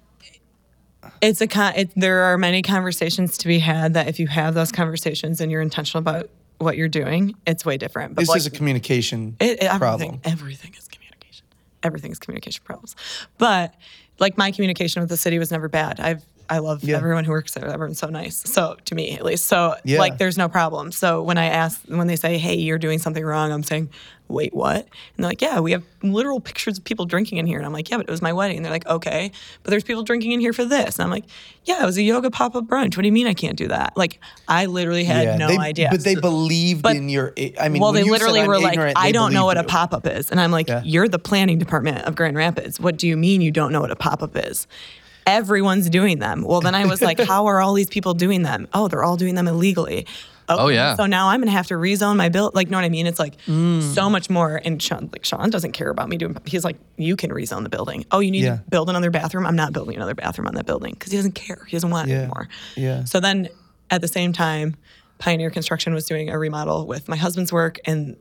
It's 1.21 1.41
a 1.41 1.47
con. 1.47 1.73
It, 1.75 1.91
there 1.95 2.21
are 2.23 2.37
many 2.37 2.61
conversations 2.61 3.37
to 3.39 3.47
be 3.47 3.59
had. 3.59 3.93
That 3.93 4.07
if 4.07 4.19
you 4.19 4.27
have 4.27 4.53
those 4.53 4.71
conversations 4.71 5.41
and 5.41 5.51
you're 5.51 5.61
intentional 5.61 5.99
about 5.99 6.29
what 6.59 6.77
you're 6.77 6.87
doing, 6.89 7.35
it's 7.45 7.65
way 7.65 7.77
different. 7.77 8.15
But 8.15 8.21
it's 8.21 8.29
like, 8.29 8.41
just 8.41 8.47
a 8.53 8.57
communication 8.57 9.35
It, 9.39 9.63
it- 9.63 9.77
problem. 9.77 10.21
everything 10.23 10.73
is 10.77 10.87
communication. 10.87 11.45
Everything 11.83 12.11
is 12.11 12.19
communication 12.19 12.61
problems. 12.63 12.95
But 13.37 13.73
like 14.19 14.37
my 14.37 14.51
communication 14.51 15.01
with 15.01 15.09
the 15.09 15.17
city 15.17 15.39
was 15.39 15.51
never 15.51 15.67
bad. 15.69 15.99
I've 15.99 16.23
I 16.49 16.57
love 16.59 16.83
Yeah. 16.83 16.97
everyone 16.97 17.25
who 17.25 17.31
works 17.31 17.53
there. 17.53 17.65
Everyone's 17.67 17.99
so 17.99 18.07
nice. 18.07 18.37
So 18.49 18.75
to 18.85 18.95
me, 18.95 19.11
at 19.11 19.23
least. 19.23 19.45
So 19.45 19.75
Yeah. 19.85 19.99
like, 19.99 20.17
there's 20.17 20.37
no 20.37 20.49
problem. 20.49 20.91
So 20.91 21.21
when 21.21 21.37
I 21.37 21.45
ask, 21.45 21.81
when 21.87 22.07
they 22.07 22.15
say, 22.15 22.37
"Hey, 22.37 22.55
you're 22.55 22.79
doing 22.79 22.97
something 22.99 23.23
wrong," 23.23 23.51
I'm 23.51 23.63
saying, 23.63 23.89
"Wait, 24.27 24.53
what?" 24.53 24.75
And 24.77 24.87
they're 25.17 25.29
like, 25.29 25.41
"Yeah, 25.41 25.59
we 25.59 25.71
have 25.73 25.83
literal 26.01 26.39
pictures 26.39 26.77
of 26.77 26.83
people 26.83 27.05
drinking 27.05 27.37
in 27.37 27.45
here." 27.47 27.57
And 27.57 27.65
I'm 27.65 27.73
like, 27.73 27.89
"Yeah, 27.89 27.97
but 27.97 28.07
it 28.07 28.11
was 28.11 28.21
my 28.21 28.33
wedding." 28.33 28.57
And 28.57 28.65
they're 28.65 28.71
like, 28.73 28.87
"Okay, 28.87 29.31
but 29.63 29.69
there's 29.71 29.83
people 29.83 30.03
drinking 30.03 30.31
in 30.31 30.39
here 30.39 30.53
for 30.53 30.65
this." 30.65 30.95
And 30.97 31.03
I'm 31.03 31.11
like, 31.11 31.25
"Yeah, 31.65 31.83
it 31.83 31.85
was 31.85 31.97
a 31.97 32.01
yoga 32.03 32.31
pop 32.31 32.55
up 32.55 32.65
brunch. 32.65 32.95
What 32.97 33.03
do 33.03 33.07
you 33.07 33.11
mean 33.11 33.27
I 33.27 33.33
can't 33.35 33.55
do 33.57 33.67
that?" 33.67 33.93
Like 33.95 34.19
I 34.47 34.65
literally 34.65 35.03
had 35.03 35.37
no 35.37 35.47
they, 35.49 35.57
idea. 35.57 35.89
But 35.91 36.03
they 36.03 36.15
believed 36.15 36.81
but- 36.81 36.95
in 36.95 37.09
your. 37.09 37.33
I 37.59 37.69
mean, 37.69 37.81
well, 37.81 37.91
they 37.91 37.99
you 37.99 38.05
said, 38.05 38.11
literally 38.13 38.41
"I'm 38.41 38.47
were 38.47 38.59
like, 38.59 38.79
I 38.95 39.11
don't 39.11 39.33
know 39.33 39.45
what 39.45 39.57
a 39.57 39.63
pop 39.63 39.93
up 39.93 40.07
is. 40.07 40.31
And 40.31 40.39
I'm 40.39 40.51
like, 40.51 40.67
Yeah. 40.67 40.81
you're 40.83 41.07
the 41.07 41.19
planning 41.19 41.59
department 41.59 42.05
of 42.05 42.15
Grand 42.15 42.35
Rapids. 42.35 42.79
What 42.79 42.97
do 42.97 43.07
you 43.07 43.15
mean 43.17 43.41
you 43.41 43.51
don't 43.51 43.71
know 43.71 43.81
what 43.81 43.91
a 43.91 43.95
pop 43.95 44.23
up 44.23 44.35
is? 44.35 44.65
Everyone's 45.29 45.89
doing 45.89 46.19
them. 46.19 46.43
Well, 46.43 46.61
then 46.61 46.75
I 46.75 46.85
was 46.85 47.01
like, 47.01 47.19
how 47.33 47.45
are 47.47 47.61
all 47.61 47.73
these 47.73 47.89
people 47.89 48.13
doing 48.13 48.41
them? 48.43 48.67
Oh, 48.73 48.87
they're 48.87 49.03
all 49.03 49.17
doing 49.17 49.35
them 49.35 49.47
illegally. 49.47 50.05
Okay, 50.49 50.61
Oh, 50.63 50.67
yeah. 50.69 50.95
So 50.95 51.05
now 51.05 51.29
I'm 51.29 51.39
gonna 51.41 51.51
have 51.51 51.67
to 51.67 51.75
rezone 51.75 52.15
my 52.17 52.29
bill. 52.29 52.49
Like, 52.55 52.71
know 52.71 52.77
what 52.77 52.83
I 52.83 52.89
mean? 52.89 53.05
It's 53.05 53.19
like 53.19 53.35
Mm. 53.45 53.83
so 53.93 54.09
much 54.09 54.31
more. 54.31 54.59
And 54.65 54.81
Sean, 54.81 55.07
like 55.11 55.23
Sean 55.23 55.51
doesn't 55.51 55.73
care 55.73 55.89
about 55.89 56.09
me 56.09 56.17
doing. 56.17 56.35
He's 56.45 56.63
like, 56.63 56.77
you 56.97 57.15
can 57.15 57.29
rezone 57.29 57.61
the 57.61 57.69
building. 57.69 58.03
Oh, 58.09 58.19
you 58.19 58.31
need 58.31 58.43
Yeah. 58.43 58.55
to 58.55 58.63
build 58.69 58.89
another 58.89 59.11
bathroom. 59.11 59.45
I'm 59.45 59.55
not 59.55 59.73
building 59.73 59.95
another 59.95 60.15
bathroom 60.15 60.47
on 60.47 60.55
that 60.55 60.65
building 60.65 60.93
because 60.93 61.11
he 61.11 61.17
doesn't 61.19 61.35
care. 61.35 61.63
He 61.67 61.75
doesn't 61.77 61.91
want 61.91 62.09
it 62.09 62.13
anymore. 62.15 62.49
Yeah. 62.75 63.03
So 63.03 63.19
then 63.19 63.49
at 63.91 64.01
the 64.01 64.07
same 64.07 64.33
time, 64.33 64.75
Pioneer 65.19 65.51
Construction 65.51 65.93
was 65.93 66.05
doing 66.05 66.29
a 66.31 66.39
remodel 66.39 66.87
with 66.87 67.07
my 67.07 67.15
husband's 67.17 67.53
work 67.53 67.77
and 67.85 68.15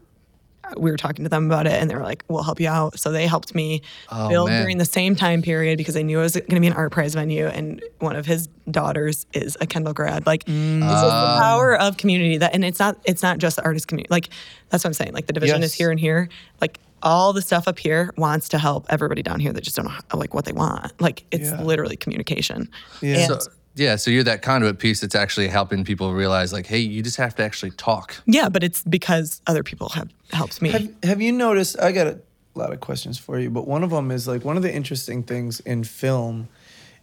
we 0.76 0.90
were 0.90 0.96
talking 0.96 1.24
to 1.24 1.28
them 1.28 1.46
about 1.46 1.66
it 1.66 1.72
and 1.72 1.90
they 1.90 1.94
were 1.94 2.02
like, 2.02 2.24
we'll 2.28 2.42
help 2.42 2.60
you 2.60 2.68
out. 2.68 2.98
So 2.98 3.10
they 3.10 3.26
helped 3.26 3.54
me 3.54 3.82
oh, 4.10 4.28
build 4.28 4.50
man. 4.50 4.62
during 4.62 4.78
the 4.78 4.84
same 4.84 5.16
time 5.16 5.42
period 5.42 5.78
because 5.78 5.94
they 5.94 6.02
knew 6.02 6.18
it 6.18 6.22
was 6.22 6.34
going 6.34 6.54
to 6.54 6.60
be 6.60 6.66
an 6.66 6.74
ArtPrize 6.74 7.14
venue. 7.14 7.46
And 7.46 7.82
one 7.98 8.16
of 8.16 8.26
his 8.26 8.48
daughters 8.70 9.26
is 9.32 9.56
a 9.60 9.66
Kendall 9.66 9.94
grad. 9.94 10.26
Like 10.26 10.44
this 10.44 10.54
is 10.54 10.80
the 10.80 10.86
mm. 10.86 11.34
um. 11.36 11.40
power 11.40 11.78
of 11.78 11.96
community 11.96 12.38
that, 12.38 12.54
and 12.54 12.64
it's 12.64 12.78
not, 12.78 12.98
it's 13.04 13.22
not 13.22 13.38
just 13.38 13.56
the 13.56 13.64
artist 13.64 13.88
community. 13.88 14.08
Like 14.10 14.28
that's 14.68 14.84
what 14.84 14.88
I'm 14.88 14.94
saying. 14.94 15.12
Like 15.12 15.26
the 15.26 15.32
division 15.32 15.62
is 15.62 15.74
here 15.74 15.90
and 15.90 15.98
here. 15.98 16.28
Like 16.60 16.78
all 17.02 17.32
the 17.32 17.42
stuff 17.42 17.68
up 17.68 17.78
here 17.78 18.12
wants 18.16 18.48
to 18.50 18.58
help 18.58 18.86
everybody 18.88 19.22
down 19.22 19.40
here 19.40 19.52
that 19.52 19.62
just 19.62 19.76
don't 19.76 19.86
know 19.86 19.92
how, 19.92 20.18
like 20.18 20.34
what 20.34 20.44
they 20.44 20.52
want. 20.52 21.00
Like 21.00 21.24
it's 21.30 21.50
Yeah. 21.50 21.62
literally 21.62 21.96
communication. 21.96 22.68
Yeah. 23.00 23.18
And- 23.18 23.42
So, 23.42 23.50
yeah, 23.78 23.96
so 23.96 24.10
you're 24.10 24.24
that 24.24 24.42
conduit 24.42 24.78
piece 24.78 25.00
that's 25.00 25.14
actually 25.14 25.48
helping 25.48 25.84
people 25.84 26.12
realize, 26.12 26.52
like, 26.52 26.66
hey, 26.66 26.78
you 26.78 27.02
just 27.02 27.16
have 27.16 27.34
to 27.36 27.42
actually 27.42 27.70
talk. 27.72 28.16
yeah, 28.26 28.48
but 28.48 28.64
it's 28.64 28.82
because 28.82 29.40
other 29.46 29.62
people 29.62 29.88
have 29.90 30.10
helped 30.32 30.60
me. 30.60 30.70
Have, 30.70 30.90
have 31.02 31.22
you 31.22 31.32
noticed? 31.32 31.78
I 31.78 31.92
got 31.92 32.06
a 32.06 32.20
lot 32.54 32.72
of 32.72 32.80
questions 32.80 33.18
for 33.18 33.38
you, 33.38 33.50
but 33.50 33.66
one 33.66 33.84
of 33.84 33.90
them 33.90 34.10
is 34.10 34.26
like 34.26 34.44
one 34.44 34.56
of 34.56 34.62
the 34.62 34.74
interesting 34.74 35.22
things 35.22 35.60
in 35.60 35.84
film 35.84 36.48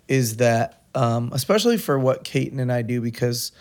is 0.08 0.38
that, 0.38 0.82
um, 0.94 1.32
especially 1.34 1.78
for 1.78 1.98
what 1.98 2.24
Kaiten 2.24 2.60
and 2.60 2.72
I 2.72 2.82
do, 2.82 3.02
because 3.02 3.52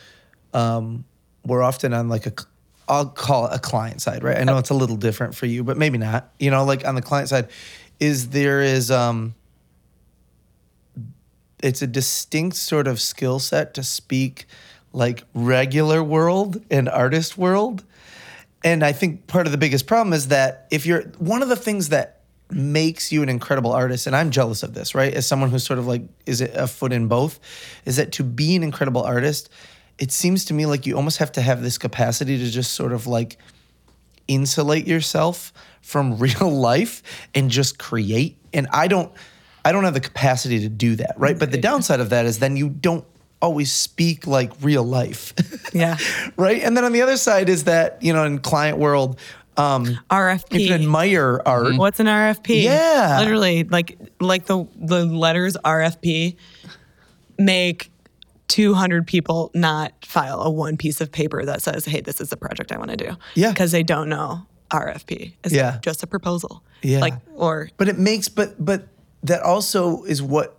um, 0.52 1.04
we're 1.44 1.62
often 1.62 1.92
on 1.92 2.08
like 2.08 2.26
a, 2.26 2.30
cl- 2.30 2.50
I'll 2.88 3.06
call 3.06 3.46
it 3.46 3.54
a 3.54 3.58
client 3.58 4.02
side, 4.02 4.22
right? 4.22 4.36
I 4.36 4.44
know 4.44 4.58
it's 4.58 4.70
a 4.70 4.74
little 4.74 4.96
different 4.96 5.34
for 5.34 5.46
you, 5.46 5.64
but 5.64 5.78
maybe 5.78 5.98
not. 5.98 6.32
You 6.38 6.50
know, 6.50 6.64
like 6.64 6.86
on 6.86 6.94
the 6.96 7.02
client 7.02 7.28
side, 7.28 7.48
is 8.00 8.30
there 8.30 8.60
is 8.60 8.90
um, 8.90 9.34
it's 11.62 11.82
a 11.82 11.86
distinct 11.86 12.56
sort 12.56 12.86
of 12.86 13.00
skill 13.00 13.38
set 13.38 13.74
to 13.74 13.82
speak 13.82 14.46
like 14.92 15.24
regular 15.34 16.02
world 16.02 16.62
and 16.70 16.88
artist 16.88 17.36
world. 17.36 17.84
And 18.62 18.82
I 18.82 18.92
think 18.92 19.26
part 19.26 19.46
of 19.46 19.52
the 19.52 19.58
biggest 19.58 19.86
problem 19.86 20.12
is 20.12 20.28
that 20.28 20.66
if 20.70 20.86
you're 20.86 21.02
one 21.18 21.42
of 21.42 21.48
the 21.48 21.56
things 21.56 21.90
that 21.90 22.20
makes 22.50 23.10
you 23.10 23.22
an 23.22 23.28
incredible 23.28 23.72
artist, 23.72 24.06
and 24.06 24.14
I'm 24.14 24.30
jealous 24.30 24.62
of 24.62 24.74
this, 24.74 24.94
right? 24.94 25.12
As 25.12 25.26
someone 25.26 25.50
who's 25.50 25.64
sort 25.64 25.78
of 25.78 25.86
like 25.86 26.02
is 26.26 26.40
a 26.40 26.66
foot 26.66 26.92
in 26.92 27.08
both, 27.08 27.40
is 27.84 27.96
that 27.96 28.12
to 28.12 28.24
be 28.24 28.54
an 28.56 28.62
incredible 28.62 29.02
artist, 29.02 29.50
it 29.98 30.12
seems 30.12 30.44
to 30.46 30.54
me 30.54 30.66
like 30.66 30.86
you 30.86 30.96
almost 30.96 31.18
have 31.18 31.32
to 31.32 31.42
have 31.42 31.62
this 31.62 31.78
capacity 31.78 32.38
to 32.38 32.50
just 32.50 32.72
sort 32.72 32.92
of 32.92 33.06
like 33.06 33.38
insulate 34.28 34.86
yourself 34.86 35.52
from 35.82 36.18
real 36.18 36.50
life 36.50 37.02
and 37.34 37.50
just 37.50 37.78
create. 37.78 38.38
And 38.52 38.66
I 38.72 38.88
don't 38.88 39.12
I 39.64 39.72
don't 39.72 39.84
have 39.84 39.94
the 39.94 40.00
capacity 40.00 40.60
to 40.60 40.68
do 40.68 40.96
that, 40.96 41.14
right? 41.16 41.38
But 41.38 41.50
the 41.50 41.58
downside 41.58 42.00
of 42.00 42.10
that 42.10 42.26
is 42.26 42.38
then 42.38 42.56
you 42.56 42.68
don't 42.68 43.04
always 43.40 43.72
speak 43.72 44.26
like 44.26 44.52
real 44.62 44.82
life. 44.84 45.32
Yeah. 45.74 45.96
right? 46.36 46.62
And 46.62 46.76
then 46.76 46.84
on 46.84 46.92
the 46.92 47.02
other 47.02 47.16
side 47.16 47.48
is 47.48 47.64
that, 47.64 48.00
you 48.00 48.12
know, 48.12 48.24
in 48.24 48.38
client 48.38 48.78
world, 48.78 49.18
um 49.56 49.86
RFP. 50.08 50.60
you 50.60 50.68
can 50.68 50.82
admire 50.82 51.40
art. 51.44 51.74
What's 51.76 51.98
an 52.00 52.06
RFP? 52.06 52.62
Yeah. 52.62 53.18
Literally, 53.20 53.64
like 53.64 53.98
like 54.20 54.46
the 54.46 54.66
the 54.76 55.04
letters 55.04 55.56
RFP 55.64 56.36
make 57.38 57.90
200 58.48 59.06
people 59.06 59.50
not 59.54 59.92
file 60.04 60.42
a 60.42 60.50
one 60.50 60.76
piece 60.76 61.00
of 61.00 61.10
paper 61.10 61.44
that 61.44 61.62
says, 61.62 61.84
"Hey, 61.84 62.00
this 62.00 62.20
is 62.20 62.30
the 62.30 62.36
project 62.36 62.70
I 62.72 62.78
want 62.78 62.90
to 62.90 62.96
do." 62.96 63.16
Yeah. 63.34 63.50
Because 63.50 63.72
they 63.72 63.82
don't 63.82 64.08
know 64.08 64.46
RFP. 64.70 65.34
It's 65.44 65.54
Yeah. 65.54 65.78
just 65.82 66.02
a 66.02 66.06
proposal. 66.06 66.62
Yeah. 66.82 67.00
Like 67.00 67.14
or 67.34 67.68
But 67.76 67.88
it 67.88 67.98
makes 67.98 68.28
but 68.28 68.62
but 68.64 68.86
that 69.24 69.42
also 69.42 70.04
is 70.04 70.22
what 70.22 70.56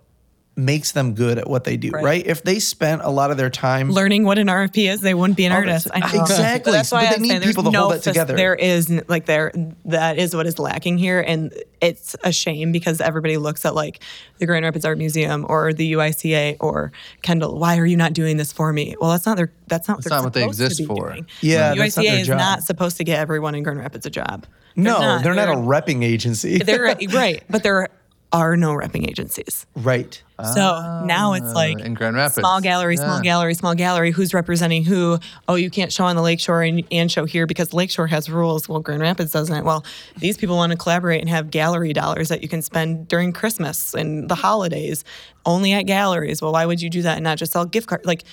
makes 0.57 0.93
them 0.93 1.15
good 1.15 1.37
at 1.37 1.49
what 1.49 1.65
they 1.65 1.75
do, 1.75 1.89
right? 1.89 2.01
Right. 2.05 2.25
If 2.25 2.43
they 2.43 2.59
spent 2.59 3.01
a 3.01 3.09
lot 3.09 3.29
of 3.29 3.35
their 3.35 3.49
time 3.49 3.91
learning 3.91 4.23
what 4.23 4.37
an 4.39 4.47
RFP 4.47 4.89
is, 4.89 5.01
they 5.01 5.13
wouldn't 5.13 5.35
be 5.35 5.43
an 5.43 5.51
Oh, 5.51 5.55
artist. 5.55 5.89
I 5.93 5.99
know. 5.99 6.21
exactly. 6.21 6.71
But 6.71 6.77
that's 6.77 6.91
why 6.93 7.01
But 7.03 7.09
they 7.09 7.15
I'm 7.17 7.21
need 7.23 7.27
saying 7.29 7.41
people 7.41 7.63
to 7.65 7.71
no 7.71 7.79
hold 7.81 7.93
that 7.95 8.03
fac- 8.05 8.13
together. 8.13 8.37
There 8.37 8.55
is 8.55 8.89
like 9.09 9.25
there 9.25 9.51
that 9.83 10.17
is 10.17 10.33
what 10.33 10.47
is 10.47 10.57
lacking 10.57 10.97
here, 10.97 11.19
and 11.19 11.53
it's 11.81 12.15
a 12.23 12.31
shame 12.31 12.71
because 12.71 13.01
everybody 13.01 13.35
looks 13.35 13.65
at 13.65 13.75
like 13.75 13.99
the 14.37 14.45
Grand 14.45 14.63
Rapids 14.63 14.85
Art 14.85 14.97
Museum 14.97 15.45
or 15.49 15.73
the 15.73 15.91
UICA 15.91 16.55
or 16.61 16.93
Kendall. 17.21 17.59
Why 17.59 17.77
are 17.77 17.85
you 17.85 17.97
not 17.97 18.13
doing 18.13 18.37
this 18.37 18.53
for 18.53 18.71
me? 18.71 18.95
Well, 19.01 19.11
that's 19.11 19.25
not 19.25 19.35
their. 19.35 19.51
That's 19.67 19.89
not. 19.89 19.97
That's 19.97 20.07
they're 20.07 20.17
not 20.19 20.23
what 20.23 20.33
they 20.33 20.45
exist 20.45 20.85
for. 20.85 21.09
doing. 21.09 21.27
Yeah, 21.41 21.73
UICA 21.75 21.77
that's 21.79 21.97
not 21.97 22.05
is 22.05 22.27
job. 22.27 22.37
not 22.37 22.63
supposed 22.63 22.95
to 22.95 23.03
get 23.03 23.19
everyone 23.19 23.55
in 23.55 23.63
Grand 23.63 23.79
Rapids 23.79 24.05
a 24.05 24.09
job. 24.09 24.45
No, 24.77 25.19
they're 25.21 25.33
not, 25.33 25.49
a 25.49 25.53
repping 25.57 26.01
agency. 26.05 26.59
They're 26.59 26.81
right, 27.13 27.43
but 27.49 27.61
there 27.63 27.89
are 28.31 28.57
no 28.57 28.73
repping 28.73 29.07
agencies. 29.07 29.65
right. 29.75 30.21
So 30.53 31.03
now 31.05 31.31
it's 31.33 31.53
like 31.53 31.79
in 31.79 31.93
Grand 31.93 32.17
Rapids. 32.17 32.35
small 32.35 32.59
gallery, 32.59 32.97
small 32.97 33.17
Yeah. 33.17 33.21
gallery, 33.23 33.53
small 33.53 33.73
gallery. 33.73 34.11
Who's 34.11 34.33
representing 34.33 34.83
who? 34.83 35.17
Oh, 35.47 35.55
you 35.55 35.69
can't 35.69 35.93
show 35.93 36.03
on 36.03 36.17
the 36.17 36.21
Lakeshore 36.21 36.61
and, 36.63 36.83
and 36.91 37.09
show 37.09 37.23
here 37.23 37.45
because 37.47 37.71
Lakeshore 37.73 38.07
has 38.07 38.29
rules. 38.29 38.67
Well, 38.67 38.81
Grand 38.81 39.01
Rapids 39.01 39.31
doesn't. 39.31 39.63
Well, 39.63 39.85
these 40.17 40.37
people 40.37 40.57
want 40.57 40.71
to 40.73 40.77
collaborate 40.77 41.21
and 41.21 41.29
have 41.29 41.51
gallery 41.51 41.93
dollars 41.93 42.27
that 42.27 42.41
you 42.43 42.49
can 42.49 42.61
spend 42.61 43.07
during 43.07 43.31
Christmas 43.31 43.93
and 43.93 44.27
the 44.29 44.35
holidays 44.35 45.05
only 45.45 45.71
at 45.71 45.83
galleries. 45.83 46.41
Well, 46.41 46.51
why 46.51 46.65
would 46.65 46.81
you 46.81 46.89
do 46.89 47.01
that 47.03 47.15
and 47.15 47.23
not 47.23 47.37
just 47.37 47.53
sell 47.53 47.63
gift 47.63 47.87
cards? 47.87 48.05
Like, 48.05 48.23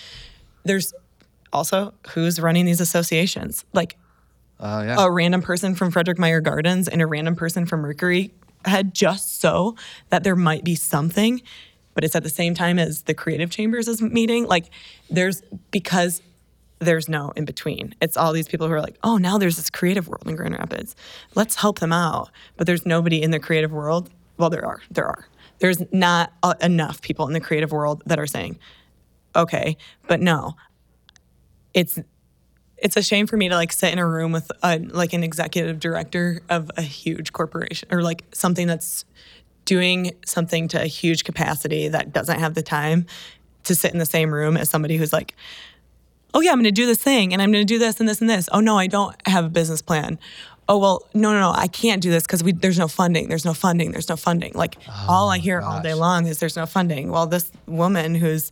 there's 0.64 0.92
also 1.52 1.94
who's 2.08 2.40
running 2.40 2.64
these 2.66 2.80
associations. 2.80 3.64
Like, 3.72 3.96
Uh, 4.58 4.82
yeah. 4.86 4.96
a 5.04 5.08
random 5.10 5.42
person 5.42 5.76
from 5.76 5.92
Frederik 5.92 6.18
Meijer 6.18 6.42
Gardens 6.42 6.88
and 6.88 7.00
a 7.00 7.06
random 7.06 7.36
person 7.36 7.64
from 7.66 7.82
Mercury 7.82 8.32
had 8.64 8.94
just 8.94 9.40
so 9.40 9.76
that 10.10 10.24
there 10.24 10.36
might 10.36 10.64
be 10.64 10.74
something, 10.74 11.42
but 11.94 12.04
it's 12.04 12.16
at 12.16 12.22
the 12.22 12.30
same 12.30 12.54
time 12.54 12.78
as 12.78 13.02
the 13.02 13.14
creative 13.14 13.50
chambers 13.50 13.88
is 13.88 14.00
meeting. 14.00 14.46
Like 14.46 14.70
there's 15.10 15.42
because 15.70 16.22
there's 16.78 17.08
no 17.08 17.30
in 17.36 17.44
between. 17.44 17.94
It's 18.00 18.16
all 18.16 18.32
these 18.32 18.48
people 18.48 18.66
who 18.66 18.72
are 18.72 18.80
like, 18.80 18.98
oh, 19.04 19.16
now 19.16 19.38
there's 19.38 19.56
this 19.56 19.70
creative 19.70 20.08
world 20.08 20.26
in 20.26 20.36
Grand 20.36 20.58
Rapids. 20.58 20.96
Let's 21.34 21.56
help 21.56 21.78
them 21.78 21.92
out. 21.92 22.30
But 22.56 22.66
there's 22.66 22.84
nobody 22.84 23.22
in 23.22 23.30
the 23.30 23.38
creative 23.38 23.72
world. 23.72 24.10
Well, 24.36 24.50
there 24.50 24.66
are. 24.66 24.80
There 24.90 25.06
are. 25.06 25.26
There's 25.60 25.80
not 25.92 26.32
uh, 26.42 26.54
enough 26.60 27.00
people 27.02 27.26
in 27.28 27.34
the 27.34 27.40
creative 27.40 27.70
world 27.70 28.02
that 28.06 28.18
are 28.18 28.26
saying, 28.26 28.58
okay, 29.36 29.76
but 30.08 30.20
no, 30.20 30.56
it's 31.72 31.98
it's 32.82 32.96
a 32.96 33.02
shame 33.02 33.26
for 33.26 33.36
me 33.36 33.48
to 33.48 33.54
like 33.54 33.72
sit 33.72 33.92
in 33.92 33.98
a 33.98 34.06
room 34.06 34.32
with 34.32 34.50
a, 34.62 34.78
like 34.78 35.12
an 35.12 35.22
executive 35.22 35.78
director 35.78 36.42
of 36.50 36.70
a 36.76 36.82
huge 36.82 37.32
corporation 37.32 37.88
or 37.92 38.02
like 38.02 38.24
something 38.32 38.66
that's 38.66 39.04
doing 39.64 40.10
something 40.26 40.66
to 40.68 40.82
a 40.82 40.86
huge 40.86 41.22
capacity 41.22 41.88
that 41.88 42.12
doesn't 42.12 42.40
have 42.40 42.54
the 42.54 42.62
time 42.62 43.06
to 43.62 43.76
sit 43.76 43.92
in 43.92 43.98
the 43.98 44.06
same 44.06 44.34
room 44.34 44.56
as 44.56 44.68
somebody 44.68 44.96
who's 44.96 45.12
like 45.12 45.36
oh 46.34 46.40
yeah 46.40 46.50
i'm 46.50 46.56
going 46.56 46.64
to 46.64 46.72
do 46.72 46.86
this 46.86 47.00
thing 47.00 47.32
and 47.32 47.40
i'm 47.40 47.52
going 47.52 47.64
to 47.64 47.72
do 47.74 47.78
this 47.78 48.00
and 48.00 48.08
this 48.08 48.20
and 48.20 48.28
this. 48.28 48.48
Oh 48.52 48.60
no 48.60 48.76
i 48.76 48.88
don't 48.88 49.14
have 49.26 49.44
a 49.44 49.48
business 49.48 49.80
plan. 49.80 50.18
Oh 50.68 50.78
well 50.78 51.08
no 51.14 51.32
no 51.32 51.40
no 51.40 51.52
i 51.52 51.68
can't 51.68 52.02
do 52.02 52.10
this 52.10 52.24
because 52.24 52.42
there's 52.42 52.78
no 52.78 52.88
funding 52.88 53.28
there's 53.28 53.44
no 53.44 53.54
funding 53.54 53.92
there's 53.92 54.08
no 54.08 54.16
funding. 54.16 54.52
Like 54.54 54.76
oh 54.88 55.06
all 55.08 55.30
i 55.30 55.38
hear 55.38 55.60
all 55.60 55.80
day 55.80 55.94
long 55.94 56.26
is 56.26 56.40
there's 56.40 56.56
no 56.56 56.66
funding. 56.66 57.12
Well 57.12 57.28
this 57.28 57.52
woman 57.66 58.16
who's 58.16 58.50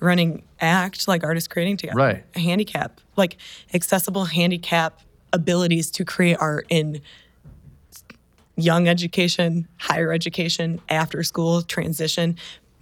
running 0.00 0.42
act 0.60 1.06
like 1.08 1.24
artists 1.24 1.48
creating 1.48 1.76
together 1.78 1.96
Right. 1.96 2.24
A 2.34 2.40
handicap 2.40 3.00
like 3.20 3.36
accessible 3.72 4.24
handicap 4.24 5.00
abilities 5.32 5.90
to 5.92 6.04
create 6.04 6.36
art 6.40 6.66
in 6.68 7.00
young 8.56 8.88
education 8.88 9.68
higher 9.78 10.12
education 10.12 10.80
after 10.88 11.22
school 11.22 11.62
transition 11.62 12.36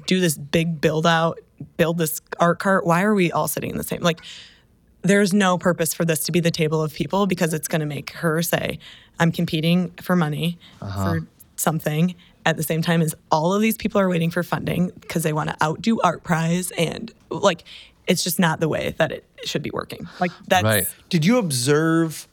do 0.06 0.18
this 0.20 0.38
big 0.38 0.80
build 0.80 1.06
out 1.06 1.38
build 1.76 1.98
this 1.98 2.20
art 2.38 2.60
cart. 2.60 2.86
Why 2.86 3.02
are 3.02 3.14
we 3.14 3.32
all 3.32 3.48
sitting 3.48 3.70
in 3.70 3.76
the 3.76 3.84
same 3.84 4.00
like 4.00 4.20
there's 5.02 5.32
no 5.32 5.58
purpose 5.58 5.94
for 5.94 6.04
this 6.04 6.24
to 6.24 6.32
be 6.32 6.40
the 6.40 6.50
table 6.50 6.82
of 6.82 6.92
people 6.92 7.26
because 7.26 7.54
it's 7.54 7.68
going 7.68 7.80
to 7.80 7.86
make 7.86 8.10
her 8.10 8.42
say 8.42 8.80
i'm 9.20 9.30
competing 9.30 9.90
for 10.02 10.16
money 10.16 10.58
uh-huh. 10.80 11.04
for 11.04 11.26
something. 11.60 12.14
At 12.46 12.56
the 12.56 12.62
same 12.62 12.80
time 12.80 13.02
as 13.02 13.14
all 13.30 13.52
of 13.52 13.60
these 13.60 13.76
people 13.76 14.00
are 14.00 14.08
waiting 14.08 14.30
for 14.30 14.42
funding 14.42 14.90
because 15.00 15.22
they 15.22 15.34
want 15.34 15.50
to 15.50 15.56
outdo 15.62 15.98
ArtPrize 15.98 16.72
and 16.78 17.12
like 17.30 17.64
it's 18.08 18.24
just 18.24 18.38
not 18.38 18.60
the 18.60 18.68
way 18.68 18.94
that 18.98 19.12
it 19.12 19.24
should 19.44 19.62
be 19.62 19.70
working 19.70 20.08
like 20.20 20.32
that's 20.48 20.64
Right. 20.64 20.86
Did 21.08 21.24
you 21.24 21.38
observe? 21.38 22.26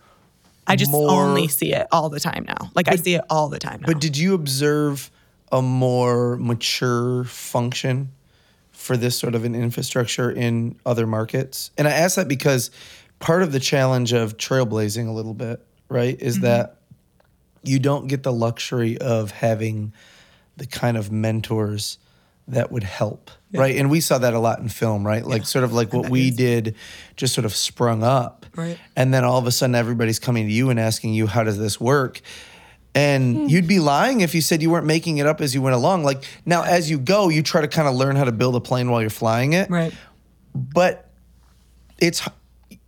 i 0.67 0.75
just 0.75 0.91
more- 0.91 1.11
only 1.11 1.47
see 1.47 1.73
it 1.73 1.85
all 1.91 2.09
the 2.09 2.19
time 2.19 2.43
now 2.47 2.71
like 2.73 2.87
i 2.87 2.95
see 2.95 3.13
it 3.13 3.21
all 3.29 3.49
the 3.49 3.59
time 3.59 3.81
now 3.81 3.87
But 3.87 4.01
did 4.01 4.17
you 4.17 4.33
observe 4.33 5.11
a 5.51 5.61
more 5.61 6.37
mature 6.37 7.23
function 7.25 8.11
for 8.71 8.97
this 8.97 9.17
sort 9.17 9.35
of 9.35 9.45
an 9.45 9.55
infrastructure 9.55 10.29
in 10.29 10.77
other 10.85 11.07
markets? 11.07 11.71
And 11.77 11.87
I 11.87 11.91
ask 11.91 12.17
that 12.17 12.27
because 12.27 12.71
part 13.19 13.41
of 13.41 13.51
the 13.51 13.59
challenge 13.59 14.13
of 14.13 14.37
trailblazing 14.37 15.07
a 15.07 15.11
little 15.11 15.33
bit, 15.33 15.65
right, 15.89 16.19
is 16.21 16.35
mm-hmm. 16.35 16.45
that 16.45 16.77
you 17.63 17.79
don't 17.79 18.07
get 18.07 18.23
the 18.23 18.33
luxury 18.33 18.97
of 18.97 19.31
having 19.31 19.93
the 20.57 20.67
kind 20.67 20.97
of 20.97 21.11
mentors 21.11 21.97
that 22.47 22.71
would 22.71 22.83
help, 22.83 23.31
right? 23.53 23.75
And 23.75 23.89
we 23.89 24.01
saw 24.01 24.17
that 24.19 24.33
a 24.33 24.39
lot 24.39 24.59
in 24.59 24.69
film, 24.69 25.05
right? 25.05 25.25
Like 25.25 25.45
sort 25.45 25.63
of 25.63 25.73
like 25.73 25.93
what 25.93 26.09
we 26.09 26.29
did 26.31 26.75
just 27.15 27.33
sort 27.33 27.45
of 27.45 27.55
sprung 27.55 28.03
up. 28.03 28.45
Right. 28.55 28.77
And 28.95 29.13
then 29.13 29.23
all 29.23 29.39
of 29.39 29.47
a 29.47 29.51
sudden 29.51 29.75
everybody's 29.75 30.19
coming 30.19 30.47
to 30.47 30.53
you 30.53 30.69
and 30.69 30.79
asking 30.79 31.13
you 31.13 31.27
how 31.27 31.43
does 31.43 31.57
this 31.57 31.79
work? 31.79 32.21
And 32.93 33.51
you'd 33.51 33.67
be 33.67 33.79
lying 33.79 34.21
if 34.21 34.33
you 34.33 34.39
said 34.39 34.61
you 34.61 34.69
weren't 34.69 34.85
making 34.85 35.17
it 35.17 35.25
up 35.27 35.41
as 35.41 35.53
you 35.53 35.61
went 35.61 35.75
along. 35.75 36.03
Like 36.03 36.23
now 36.45 36.63
as 36.63 36.89
you 36.89 36.97
go, 36.97 37.27
you 37.29 37.43
try 37.43 37.61
to 37.61 37.67
kind 37.67 37.87
of 37.87 37.95
learn 37.95 38.15
how 38.15 38.23
to 38.23 38.31
build 38.31 38.55
a 38.55 38.61
plane 38.61 38.89
while 38.89 39.01
you're 39.01 39.09
flying 39.09 39.53
it 39.53 39.69
right 39.69 39.93
but 40.55 41.09
it's 41.99 42.27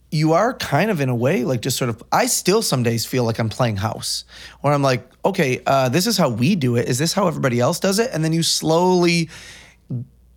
you 0.10 0.34
are 0.34 0.54
kind 0.54 0.90
of 0.90 1.02
in 1.02 1.10
a 1.10 1.16
way 1.16 1.44
like 1.44 1.62
just 1.62 1.78
sort 1.78 1.90
of 1.90 2.02
i 2.14 2.26
still 2.26 2.62
some 2.62 2.82
days 2.82 3.06
feel 3.06 3.26
like 3.26 3.40
i'm 3.40 3.50
playing 3.50 3.76
house 3.76 4.24
where 4.62 4.72
i'm 4.72 4.82
like 4.82 5.06
okay 5.28 5.62
uh, 5.66 5.90
this 5.90 6.08
is 6.08 6.18
how 6.18 6.30
we 6.30 6.56
do 6.56 6.78
it. 6.78 6.88
Is 6.88 6.98
this 6.98 7.14
how 7.14 7.28
everybody 7.28 7.60
else 7.60 7.80
does 7.80 8.00
it? 8.00 8.10
And 8.14 8.24
then 8.24 8.32
you 8.32 8.44
slowly 8.44 9.30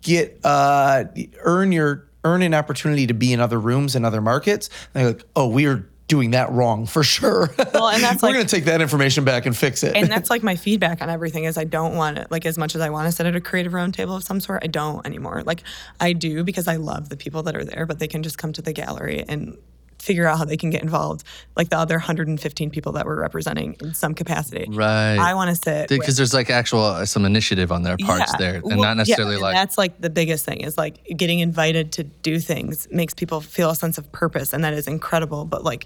get 0.01 0.39
uh, 0.43 1.05
earn 1.39 1.71
your 1.71 2.07
earn 2.23 2.41
an 2.41 2.53
opportunity 2.53 3.07
to 3.07 3.13
be 3.13 3.33
in 3.33 3.39
other 3.39 3.59
rooms 3.59 3.95
and 3.95 4.05
other 4.05 4.21
markets. 4.21 4.69
And 4.93 5.03
they're 5.03 5.13
like 5.13 5.23
oh 5.35 5.47
we 5.47 5.65
are 5.65 5.87
doing 6.11 6.31
that 6.31 6.51
wrong 6.51 6.85
for 6.85 7.03
sure 7.03 7.49
Well, 7.73 7.87
and 7.87 8.03
that's 8.03 8.21
we're 8.21 8.27
like- 8.29 8.35
going 8.35 8.45
to 8.45 8.53
take 8.55 8.65
that 8.65 8.81
information 8.81 9.23
back 9.23 9.45
and 9.45 9.55
fix 9.55 9.81
it 9.81 9.95
and 9.95 10.11
that's 10.13 10.29
like 10.29 10.43
my 10.43 10.57
feedback 10.57 11.01
on 11.01 11.09
everything 11.09 11.45
is 11.45 11.57
I 11.57 11.63
don't 11.63 11.95
want 11.95 12.17
it 12.17 12.27
like 12.29 12.45
as 12.45 12.57
much 12.57 12.75
as 12.75 12.81
I 12.81 12.89
want 12.89 13.07
to 13.07 13.13
sit 13.13 13.25
at 13.25 13.35
a 13.35 13.39
creative 13.39 13.71
roundtable 13.71 14.17
of 14.17 14.23
some 14.23 14.41
sort, 14.41 14.61
I 14.63 14.67
don't 14.67 15.05
anymore. 15.05 15.41
Like 15.45 15.63
I 16.01 16.11
do 16.11 16.43
because 16.43 16.67
I 16.67 16.75
love 16.75 17.07
the 17.07 17.15
people 17.15 17.43
that 17.43 17.55
are 17.55 17.63
there, 17.63 17.85
but 17.85 17.99
they 17.99 18.07
can 18.09 18.23
just 18.23 18.37
come 18.37 18.51
to 18.53 18.61
the 18.61 18.73
gallery 18.73 19.23
and 19.27 19.57
figure 20.01 20.27
out 20.27 20.37
how 20.37 20.45
they 20.45 20.57
can 20.57 20.69
get 20.69 20.81
involved. 20.81 21.23
Like 21.55 21.69
the 21.69 21.77
other 21.77 21.95
115 21.95 22.69
people 22.71 22.91
that 22.93 23.05
we're 23.05 23.19
representing 23.19 23.75
in 23.81 23.93
some 23.93 24.13
capacity. 24.13 24.65
Right. 24.69 25.17
I 25.17 25.33
want 25.33 25.49
to 25.49 25.55
sit 25.55 25.89
because 25.89 26.17
there's 26.17 26.33
like 26.33 26.49
actual 26.49 26.83
uh, 26.83 27.05
some 27.05 27.25
initiative 27.25 27.71
on 27.71 27.83
their 27.83 27.97
parts 27.97 28.31
Yeah. 28.33 28.37
there, 28.39 28.55
and 28.55 28.63
Well, 28.63 28.77
not 28.77 28.87
yeah, 28.89 28.93
necessarily 28.95 29.35
and 29.35 29.41
like 29.41 29.55
that's 29.55 29.77
like 29.77 30.01
the 30.01 30.09
biggest 30.09 30.45
thing 30.45 30.61
is 30.61 30.77
like 30.77 31.03
getting 31.17 31.39
invited 31.39 31.91
to 31.93 32.03
do 32.03 32.39
things 32.39 32.87
makes 32.91 33.13
people 33.13 33.41
feel 33.41 33.69
a 33.69 33.75
sense 33.75 33.97
of 33.97 34.11
purpose, 34.11 34.53
and 34.53 34.63
that 34.63 34.73
is 34.73 34.87
incredible. 34.87 35.45
But 35.45 35.63
like, 35.63 35.85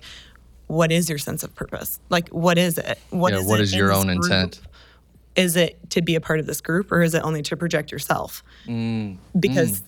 what 0.68 0.92
is 0.92 1.10
your 1.10 1.18
sense 1.20 1.44
of 1.44 1.54
purpose? 1.54 2.00
Like, 2.10 2.30
what 2.30 2.58
is 2.58 2.78
it? 2.78 2.98
What 3.10 3.34
yeah, 3.34 3.40
is 3.40 3.46
what 3.46 3.60
is 3.62 3.76
your 3.76 3.92
own 3.94 4.08
group? 4.08 4.24
intent? 4.24 4.62
Is 5.36 5.58
it 5.58 5.90
to 5.90 6.02
be 6.02 6.16
a 6.16 6.22
part 6.22 6.40
of 6.40 6.46
this 6.46 6.62
group, 6.62 6.92
or 6.92 7.02
is 7.02 7.14
it 7.14 7.22
only 7.24 7.42
to 7.44 7.58
project 7.58 7.92
yourself? 7.92 8.42
Mm. 8.68 9.18
Because 9.38 9.84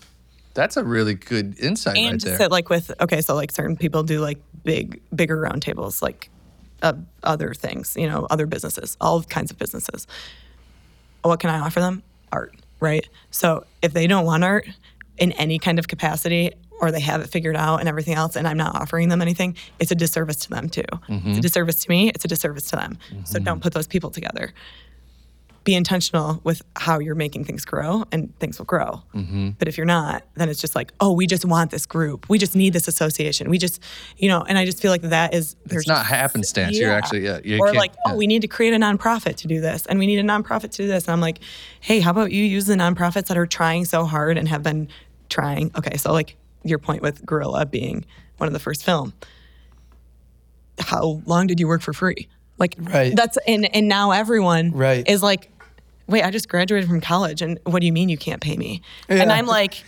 That's 0.58 0.76
a 0.76 0.84
really 0.84 1.14
good 1.14 1.60
insight 1.60 1.98
and 1.98 2.14
right 2.14 2.22
there. 2.22 2.38
sit 2.38 2.52
like 2.52 2.68
with 2.68 2.92
okay, 3.00 3.22
so 3.22 3.36
like 3.36 3.52
certain 3.52 3.78
people 3.78 4.02
do 4.02 4.20
like 4.20 4.40
big, 4.64 5.00
bigger 5.16 5.38
roundtables, 5.38 6.02
like 6.02 6.32
uh, 6.82 6.94
other 7.22 7.54
things, 7.54 7.96
you 7.96 8.08
know, 8.08 8.26
other 8.32 8.48
businesses, 8.48 8.98
all 9.00 9.22
kinds 9.22 9.52
of 9.52 9.60
businesses. 9.60 10.08
What 11.22 11.40
can 11.40 11.52
I 11.52 11.60
offer 11.60 11.80
them? 11.80 12.02
Art, 12.32 12.56
right? 12.80 13.08
So 13.30 13.66
if 13.84 13.94
they 13.94 14.08
don't 14.08 14.26
want 14.26 14.44
art 14.44 14.68
in 15.20 15.32
any 15.34 15.60
kind 15.60 15.78
of 15.78 15.88
capacity, 15.88 16.52
or 16.82 16.92
they 16.92 17.02
have 17.02 17.22
it 17.22 17.28
figured 17.30 17.56
out 17.56 17.80
and 17.80 17.88
everything 17.88 18.16
else, 18.16 18.36
and 18.36 18.48
I'm 18.48 18.58
not 18.58 18.76
offering 18.76 19.10
them 19.10 19.22
anything, 19.22 19.56
it's 19.80 19.92
a 19.92 19.96
disservice 19.96 20.38
to 20.38 20.50
them 20.50 20.70
too. 20.70 20.84
It's 21.30 21.38
a 21.38 21.42
disservice 21.42 21.84
to 21.84 21.90
me. 21.92 22.10
It's 22.10 22.26
a 22.26 22.28
disservice 22.28 22.66
to 22.72 22.78
them. 22.78 22.98
So 23.26 23.38
don't 23.40 23.62
put 23.62 23.74
those 23.74 23.88
people 23.88 24.10
together. 24.10 24.54
Be 25.68 25.76
intentional 25.76 26.40
with 26.46 26.62
how 26.78 27.00
you're 27.00 27.14
making 27.14 27.44
things 27.44 27.66
grow, 27.66 28.06
and 28.14 28.34
things 28.40 28.58
will 28.58 28.66
grow. 28.66 29.04
Mm-hmm. 29.14 29.50
But 29.60 29.68
if 29.68 29.76
you're 29.76 29.86
not, 29.86 30.24
then 30.36 30.48
it's 30.48 30.62
just 30.62 30.76
like, 30.76 30.94
oh, 31.02 31.12
we 31.12 31.28
just 31.28 31.44
want 31.44 31.72
this 31.72 31.86
group. 31.86 32.30
We 32.30 32.38
just 32.38 32.56
need 32.56 32.72
this 32.72 32.88
association. 32.88 33.50
We 33.50 33.58
just, 33.58 33.84
you 34.16 34.30
know, 34.30 34.44
and 34.48 34.58
I 34.58 34.64
just 34.64 34.82
feel 34.82 34.92
like 34.92 35.02
that 35.02 35.34
is 35.34 35.58
there's 35.66 35.82
it's 35.82 35.90
not 35.90 35.98
just- 35.98 36.10
happenstance. 36.10 36.78
You're 36.80 36.94
actually 36.94 37.26
yeah. 37.26 37.40
You 37.44 37.58
or 37.60 37.66
can't- 37.68 37.78
like, 37.78 37.92
oh, 38.06 38.16
we 38.16 38.28
need 38.28 38.44
to 38.44 38.48
create 38.48 38.74
a 38.74 38.78
nonprofit 38.78 39.36
to 39.38 39.48
do 39.48 39.60
this, 39.60 39.86
and 39.88 40.00
we 40.00 40.08
need 40.08 40.20
a 40.20 40.24
nonprofit 40.24 40.72
to 40.72 40.78
do 40.84 40.88
this. 40.88 41.04
And 41.04 41.12
I'm 41.12 41.20
like, 41.22 41.40
hey, 41.82 42.00
how 42.00 42.12
about 42.12 42.32
you 42.32 42.44
use 42.46 42.66
the 42.66 42.76
nonprofits 42.76 43.26
that 43.28 43.38
are 43.38 43.46
trying 43.46 43.84
so 43.84 44.06
hard 44.06 44.38
and 44.38 44.48
have 44.48 44.64
been 44.64 44.88
trying? 45.30 45.72
Okay, 45.78 45.98
so 45.98 46.14
like 46.14 46.38
your 46.64 46.80
point 46.80 47.02
with 47.02 47.26
Gorilla 47.26 47.66
being 47.66 48.06
one 48.38 48.48
of 48.48 48.54
the 48.54 48.60
first 48.60 48.86
film. 48.86 49.12
How 50.80 51.22
long 51.26 51.48
did 51.48 51.60
you 51.60 51.68
work 51.68 51.82
for 51.82 51.92
free? 51.92 52.30
Like, 52.60 52.76
Right. 52.80 53.16
That's 53.16 53.38
and 53.48 53.66
and 53.76 53.88
now 53.88 54.12
everyone 54.12 54.72
Right. 54.72 55.08
is 55.08 55.22
like, 55.22 55.52
wait, 56.08 56.24
I 56.24 56.32
just 56.32 56.50
graduated 56.50 56.90
from 56.90 57.02
college, 57.02 57.42
and 57.42 57.60
what 57.66 57.80
do 57.80 57.86
you 57.86 57.94
mean 57.94 58.10
you 58.10 58.18
can't 58.18 58.42
pay 58.42 58.56
me? 58.58 58.82
And 59.10 59.32
I'm 59.32 59.46
like, 59.46 59.84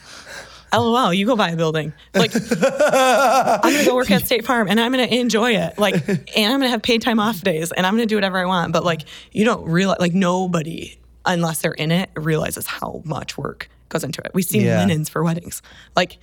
LOL, 0.74 1.14
you 1.14 1.26
go 1.26 1.36
buy 1.36 1.50
a 1.50 1.56
building. 1.56 1.94
Like, 2.14 2.32
I'm 2.36 3.62
gonna 3.74 3.86
go 3.86 3.96
work 3.96 4.12
at 4.12 4.26
State 4.26 4.46
Farm 4.46 4.68
and 4.70 4.80
I'm 4.80 4.92
gonna 4.92 5.04
enjoy 5.04 5.56
it. 5.56 5.78
Like, 5.80 6.08
and 6.10 6.20
I'm 6.54 6.60
gonna 6.60 6.70
have 6.70 6.82
paid 6.84 7.02
time 7.02 7.20
off 7.20 7.42
days 7.42 7.72
and 7.72 7.86
I'm 7.88 7.94
gonna 7.94 8.06
do 8.06 8.16
whatever 8.16 8.38
I 8.38 8.46
want. 8.46 8.72
But 8.74 8.84
like, 8.84 9.02
you 9.32 9.46
don't 9.46 9.66
realize, 9.66 9.98
like, 10.00 10.14
nobody, 10.14 11.00
unless 11.26 11.62
they're 11.62 11.72
in 11.72 11.92
it, 11.92 12.10
realizes 12.16 12.68
how 12.68 13.02
much 13.06 13.38
work 13.38 13.70
goes 13.90 14.04
into 14.04 14.22
it. 14.24 14.32
We 14.36 14.44
see 14.44 14.64
Yeah. 14.64 14.78
linens 14.80 15.10
for 15.10 15.24
weddings. 15.24 15.62
Like, 15.96 16.20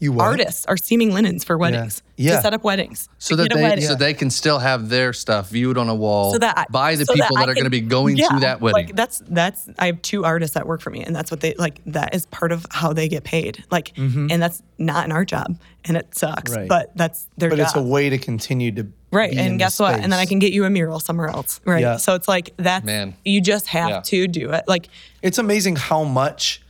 You 0.00 0.12
what? 0.12 0.24
artists 0.24 0.64
are 0.66 0.76
steaming 0.76 1.12
linens 1.12 1.42
for 1.42 1.58
weddings 1.58 2.02
Yeah. 2.16 2.36
to 2.36 2.42
set 2.42 2.54
up 2.54 2.62
weddings. 2.62 3.08
So 3.18 3.34
that 3.36 3.50
they 3.52 3.60
wedding. 3.62 3.84
so 3.84 3.94
they 3.96 4.14
can 4.14 4.30
still 4.30 4.60
have 4.60 4.88
their 4.88 5.12
stuff 5.12 5.50
viewed 5.50 5.76
on 5.76 5.88
a 5.88 5.94
wall 5.94 6.32
so 6.32 6.38
that 6.38 6.56
I- 6.56 6.66
by 6.70 6.94
the 6.94 7.04
so 7.04 7.14
people 7.14 7.36
that, 7.36 7.48
I 7.48 7.50
are 7.50 7.54
going 7.54 7.64
to 7.64 7.70
be 7.70 7.80
going 7.80 8.16
yeah, 8.16 8.28
to 8.28 8.40
that 8.40 8.60
wedding. 8.60 8.86
Like 8.86 8.94
that's 8.96 9.20
that's 9.28 9.68
I 9.78 9.86
have 9.86 10.00
two 10.02 10.24
artists 10.24 10.54
that 10.54 10.66
work 10.66 10.80
for 10.82 10.90
me, 10.90 11.02
and 11.02 11.16
that's 11.16 11.30
what 11.32 11.40
they 11.40 11.54
like. 11.58 11.80
That 11.86 12.14
is 12.14 12.26
part 12.26 12.52
of 12.52 12.64
how 12.70 12.92
they 12.92 13.08
get 13.08 13.24
paid. 13.24 13.64
Like, 13.72 13.92
and 13.98 14.30
that's 14.40 14.62
not 14.78 15.04
an 15.04 15.10
art 15.12 15.28
job, 15.28 15.58
and 15.84 15.96
it 15.96 16.14
sucks. 16.16 16.52
Mm-hmm. 16.52 16.60
Right. 16.60 16.68
But 16.68 16.96
that's 16.96 17.26
their 17.36 17.50
But 17.50 17.56
job. 17.56 17.66
it's 17.66 17.74
a 17.76 17.82
way 17.82 18.08
to 18.10 18.18
continue 18.18 18.70
to 18.72 18.86
Right. 19.10 19.34
And 19.34 19.58
guess 19.58 19.80
what? 19.80 19.94
And 19.98 20.12
then 20.12 20.20
I 20.20 20.26
can 20.26 20.38
get 20.38 20.52
you 20.52 20.64
a 20.64 20.70
mural 20.70 21.00
somewhere 21.00 21.28
else. 21.28 21.60
Right. 21.64 21.80
Yeah. 21.80 21.96
So 21.96 22.14
it's 22.14 22.28
like 22.28 22.54
that. 22.58 22.84
Man. 22.84 23.14
you 23.24 23.40
just 23.40 23.66
have 23.68 23.88
Yeah. 23.88 24.00
to 24.00 24.28
do 24.28 24.50
it. 24.52 24.64
Like 24.68 24.88
It's 25.22 25.38
amazing 25.38 25.76
how 25.76 26.04
much 26.04 26.60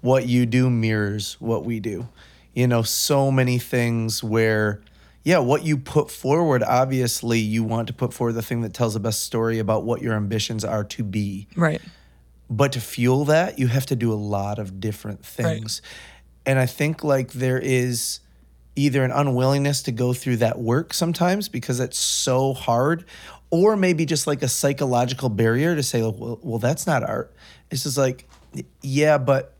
what 0.00 0.26
you 0.28 0.46
do 0.46 0.70
mirrors 0.70 1.36
what 1.40 1.64
we 1.64 1.80
do. 1.80 2.06
You 2.58 2.66
know, 2.66 2.82
so 2.82 3.30
many 3.30 3.60
things 3.60 4.24
where, 4.24 4.82
yeah, 5.22 5.38
what 5.38 5.64
you 5.64 5.76
put 5.76 6.10
forward, 6.10 6.64
obviously, 6.64 7.38
you 7.38 7.62
want 7.62 7.86
to 7.86 7.94
put 7.94 8.12
forward 8.12 8.32
the 8.32 8.42
thing 8.42 8.62
that 8.62 8.74
tells 8.74 8.94
the 8.94 9.00
best 9.00 9.22
story 9.22 9.60
about 9.60 9.84
what 9.84 10.02
your 10.02 10.14
ambitions 10.14 10.64
are 10.64 10.82
to 10.82 11.04
be. 11.04 11.46
right. 11.54 11.80
But 12.50 12.72
to 12.72 12.80
fuel 12.80 13.26
that, 13.26 13.60
you 13.60 13.68
have 13.68 13.86
to 13.86 13.94
do 13.94 14.12
a 14.12 14.18
lot 14.18 14.58
of 14.58 14.80
different 14.80 15.24
things. 15.24 15.82
And 16.44 16.58
I 16.58 16.66
think 16.66 17.04
like 17.04 17.30
there 17.30 17.60
is 17.60 18.18
either 18.74 19.04
an 19.04 19.12
unwillingness 19.12 19.82
to 19.82 19.92
go 19.92 20.12
through 20.12 20.38
that 20.38 20.58
work 20.58 20.94
sometimes 20.94 21.48
because 21.48 21.78
it's 21.78 21.98
so 21.98 22.54
hard, 22.54 23.04
or 23.50 23.76
maybe 23.76 24.04
just 24.04 24.26
like 24.26 24.42
a 24.42 24.48
psychological 24.48 25.28
barrier 25.28 25.76
to 25.76 25.82
say, 25.84 26.02
well, 26.02 26.40
well 26.42 26.58
that's 26.58 26.88
not 26.88 27.08
art. 27.08 27.32
It's 27.70 27.84
just 27.84 27.98
like, 27.98 28.28
yeah, 28.82 29.16
but 29.18 29.54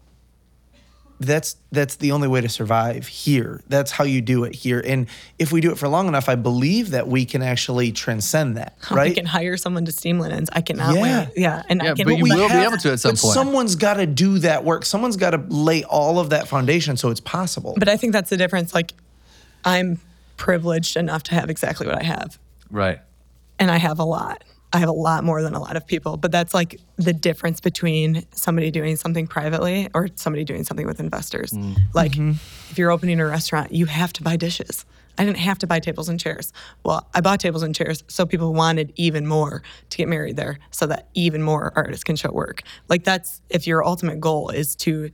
that's 1.20 1.56
that's 1.72 1.96
the 1.96 2.12
only 2.12 2.28
way 2.28 2.40
to 2.40 2.48
survive 2.48 3.06
here. 3.08 3.60
That's 3.68 3.90
how 3.90 4.04
you 4.04 4.20
do 4.20 4.44
it 4.44 4.54
here. 4.54 4.80
And 4.86 5.06
if 5.38 5.50
we 5.50 5.60
do 5.60 5.72
it 5.72 5.78
for 5.78 5.88
long 5.88 6.06
enough, 6.08 6.28
I 6.28 6.36
believe 6.36 6.90
that 6.90 7.08
we 7.08 7.24
can 7.24 7.42
actually 7.42 7.90
transcend 7.92 8.56
that, 8.56 8.76
I 8.90 8.94
right? 8.94 9.14
can 9.14 9.26
hire 9.26 9.56
someone 9.56 9.84
to 9.86 9.92
steam 9.92 10.18
linens. 10.20 10.48
I 10.52 10.60
cannot 10.60 10.94
Yeah. 10.94 11.02
wait. 11.26 11.28
Yeah. 11.36 11.62
And 11.68 11.82
Yeah, 11.82 11.90
I 11.92 11.94
can 11.94 12.04
but 12.06 12.16
you 12.18 12.22
we 12.22 12.30
will 12.30 12.48
be 12.48 12.54
able 12.54 12.76
to 12.78 12.92
at 12.92 13.00
some 13.00 13.12
but 13.12 13.20
point. 13.20 13.34
Someone's 13.34 13.74
got 13.74 13.94
to 13.94 14.06
do 14.06 14.38
that 14.40 14.64
work. 14.64 14.84
Someone's 14.84 15.16
got 15.16 15.30
to 15.30 15.38
lay 15.48 15.82
all 15.84 16.18
of 16.20 16.30
that 16.30 16.46
foundation 16.48 16.96
so 16.96 17.10
it's 17.10 17.20
possible. 17.20 17.74
but 17.78 17.88
I 17.88 17.96
think 17.96 18.12
that's 18.12 18.30
the 18.30 18.36
difference. 18.36 18.72
Like 18.74 18.94
I'm 19.64 20.00
privileged 20.36 20.96
enough 20.96 21.24
to 21.24 21.34
have 21.34 21.50
exactly 21.50 21.86
what 21.86 21.98
I 21.98 22.04
have. 22.04 22.38
right. 22.70 23.00
and 23.58 23.70
I 23.72 23.76
have 23.78 23.98
a 23.98 24.04
lot. 24.04 24.44
I 24.72 24.78
have 24.78 24.88
a 24.88 24.92
lot 24.92 25.24
more 25.24 25.42
than 25.42 25.54
a 25.54 25.60
lot 25.60 25.76
of 25.76 25.86
people, 25.86 26.16
but 26.18 26.30
that's 26.30 26.52
like 26.52 26.78
the 26.96 27.12
difference 27.14 27.60
between 27.60 28.26
somebody 28.32 28.70
doing 28.70 28.96
something 28.96 29.26
privately 29.26 29.88
or 29.94 30.08
somebody 30.14 30.44
doing 30.44 30.64
something 30.64 30.86
with 30.86 31.00
investors. 31.00 31.52
Mm. 31.52 31.78
Like 31.94 32.12
mm-hmm. 32.12 32.30
if 32.70 32.76
you're 32.76 32.90
opening 32.90 33.18
a 33.18 33.26
restaurant, 33.26 33.72
you 33.72 33.86
have 33.86 34.12
to 34.14 34.22
buy 34.22 34.36
dishes. 34.36 34.84
I 35.16 35.24
didn't 35.24 35.38
have 35.38 35.58
to 35.58 35.66
buy 35.66 35.80
tables 35.80 36.08
and 36.08 36.20
chairs. 36.20 36.52
Well, 36.84 37.08
I 37.14 37.20
bought 37.22 37.40
tables 37.40 37.62
and 37.62 37.74
chairs 37.74 38.04
so 38.08 38.24
people 38.24 38.52
wanted 38.54 38.92
even 38.96 39.26
more 39.26 39.62
to 39.90 39.96
get 39.96 40.06
married 40.06 40.36
there 40.36 40.58
so 40.70 40.86
that 40.86 41.08
even 41.14 41.42
more 41.42 41.72
artists 41.74 42.04
can 42.04 42.14
show 42.14 42.30
work. 42.30 42.62
Like 42.88 43.04
that's 43.04 43.40
if 43.50 43.66
your 43.66 43.84
ultimate 43.84 44.20
goal 44.20 44.50
is 44.50 44.76
to 44.76 45.10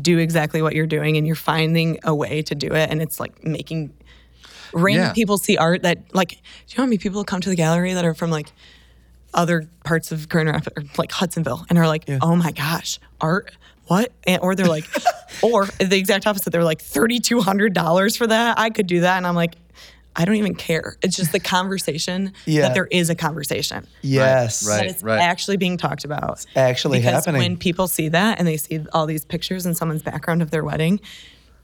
do 0.00 0.18
exactly 0.18 0.62
what 0.62 0.74
you're 0.74 0.86
doing 0.86 1.16
and 1.16 1.26
you're 1.26 1.36
finding 1.36 1.98
a 2.04 2.14
way 2.14 2.40
to 2.42 2.54
do 2.54 2.68
it 2.68 2.88
and 2.88 3.02
it's 3.02 3.20
like 3.20 3.44
making 3.44 3.92
random 4.72 5.08
Yeah. 5.08 5.12
people 5.12 5.36
see 5.36 5.58
art 5.58 5.82
that 5.82 6.14
like 6.14 6.30
do 6.30 6.36
you 6.68 6.74
know 6.78 6.84
how 6.84 6.86
many 6.86 6.96
people 6.96 7.24
come 7.24 7.42
to 7.42 7.50
the 7.50 7.56
gallery 7.56 7.92
that 7.92 8.04
are 8.06 8.14
from 8.14 8.30
like 8.30 8.52
other 9.34 9.68
parts 9.84 10.12
of 10.12 10.28
Grand 10.28 10.48
Rapids 10.48 10.98
like 10.98 11.10
Hudsonville 11.12 11.64
and 11.70 11.78
are 11.78 11.86
like, 11.86 12.04
oh 12.20 12.36
my 12.36 12.52
gosh, 12.52 12.98
art, 13.20 13.50
what? 13.86 14.12
And, 14.26 14.40
or 14.42 14.54
they're 14.54 14.66
like, 14.66 14.84
or 15.42 15.66
the 15.78 15.96
exact 15.96 16.26
opposite, 16.26 16.50
they're 16.50 16.64
like 16.64 16.80
thirty 16.80 17.18
two 17.18 17.40
hundred 17.40 17.72
dollars 17.74 18.16
for 18.16 18.26
that. 18.26 18.58
I 18.58 18.70
could 18.70 18.86
do 18.86 19.00
that, 19.00 19.16
and 19.16 19.26
I'm 19.26 19.34
like, 19.34 19.54
I 20.14 20.24
don't 20.26 20.34
even 20.36 20.54
care. 20.54 20.96
It's 21.02 21.16
just 21.16 21.32
the 21.32 21.40
conversation 21.56 22.32
Yeah. 22.44 22.62
that 22.62 22.74
there 22.74 22.86
is 22.90 23.08
a 23.10 23.14
conversation. 23.14 23.86
yes. 24.02 24.66
Right. 24.68 24.76
That 24.76 24.86
it's 24.86 25.02
right. 25.02 25.20
actually 25.20 25.56
being 25.56 25.78
talked 25.78 26.04
about. 26.04 26.44
actually 26.54 26.98
because 26.98 27.24
happening. 27.24 27.40
when 27.40 27.56
people 27.56 27.88
see 27.88 28.08
that 28.10 28.38
and 28.38 28.46
they 28.46 28.58
see 28.58 28.80
all 28.92 29.06
these 29.06 29.24
pictures 29.24 29.64
in 29.64 29.74
someone's 29.74 30.02
background 30.02 30.42
of 30.42 30.50
their 30.50 30.64
wedding, 30.64 31.00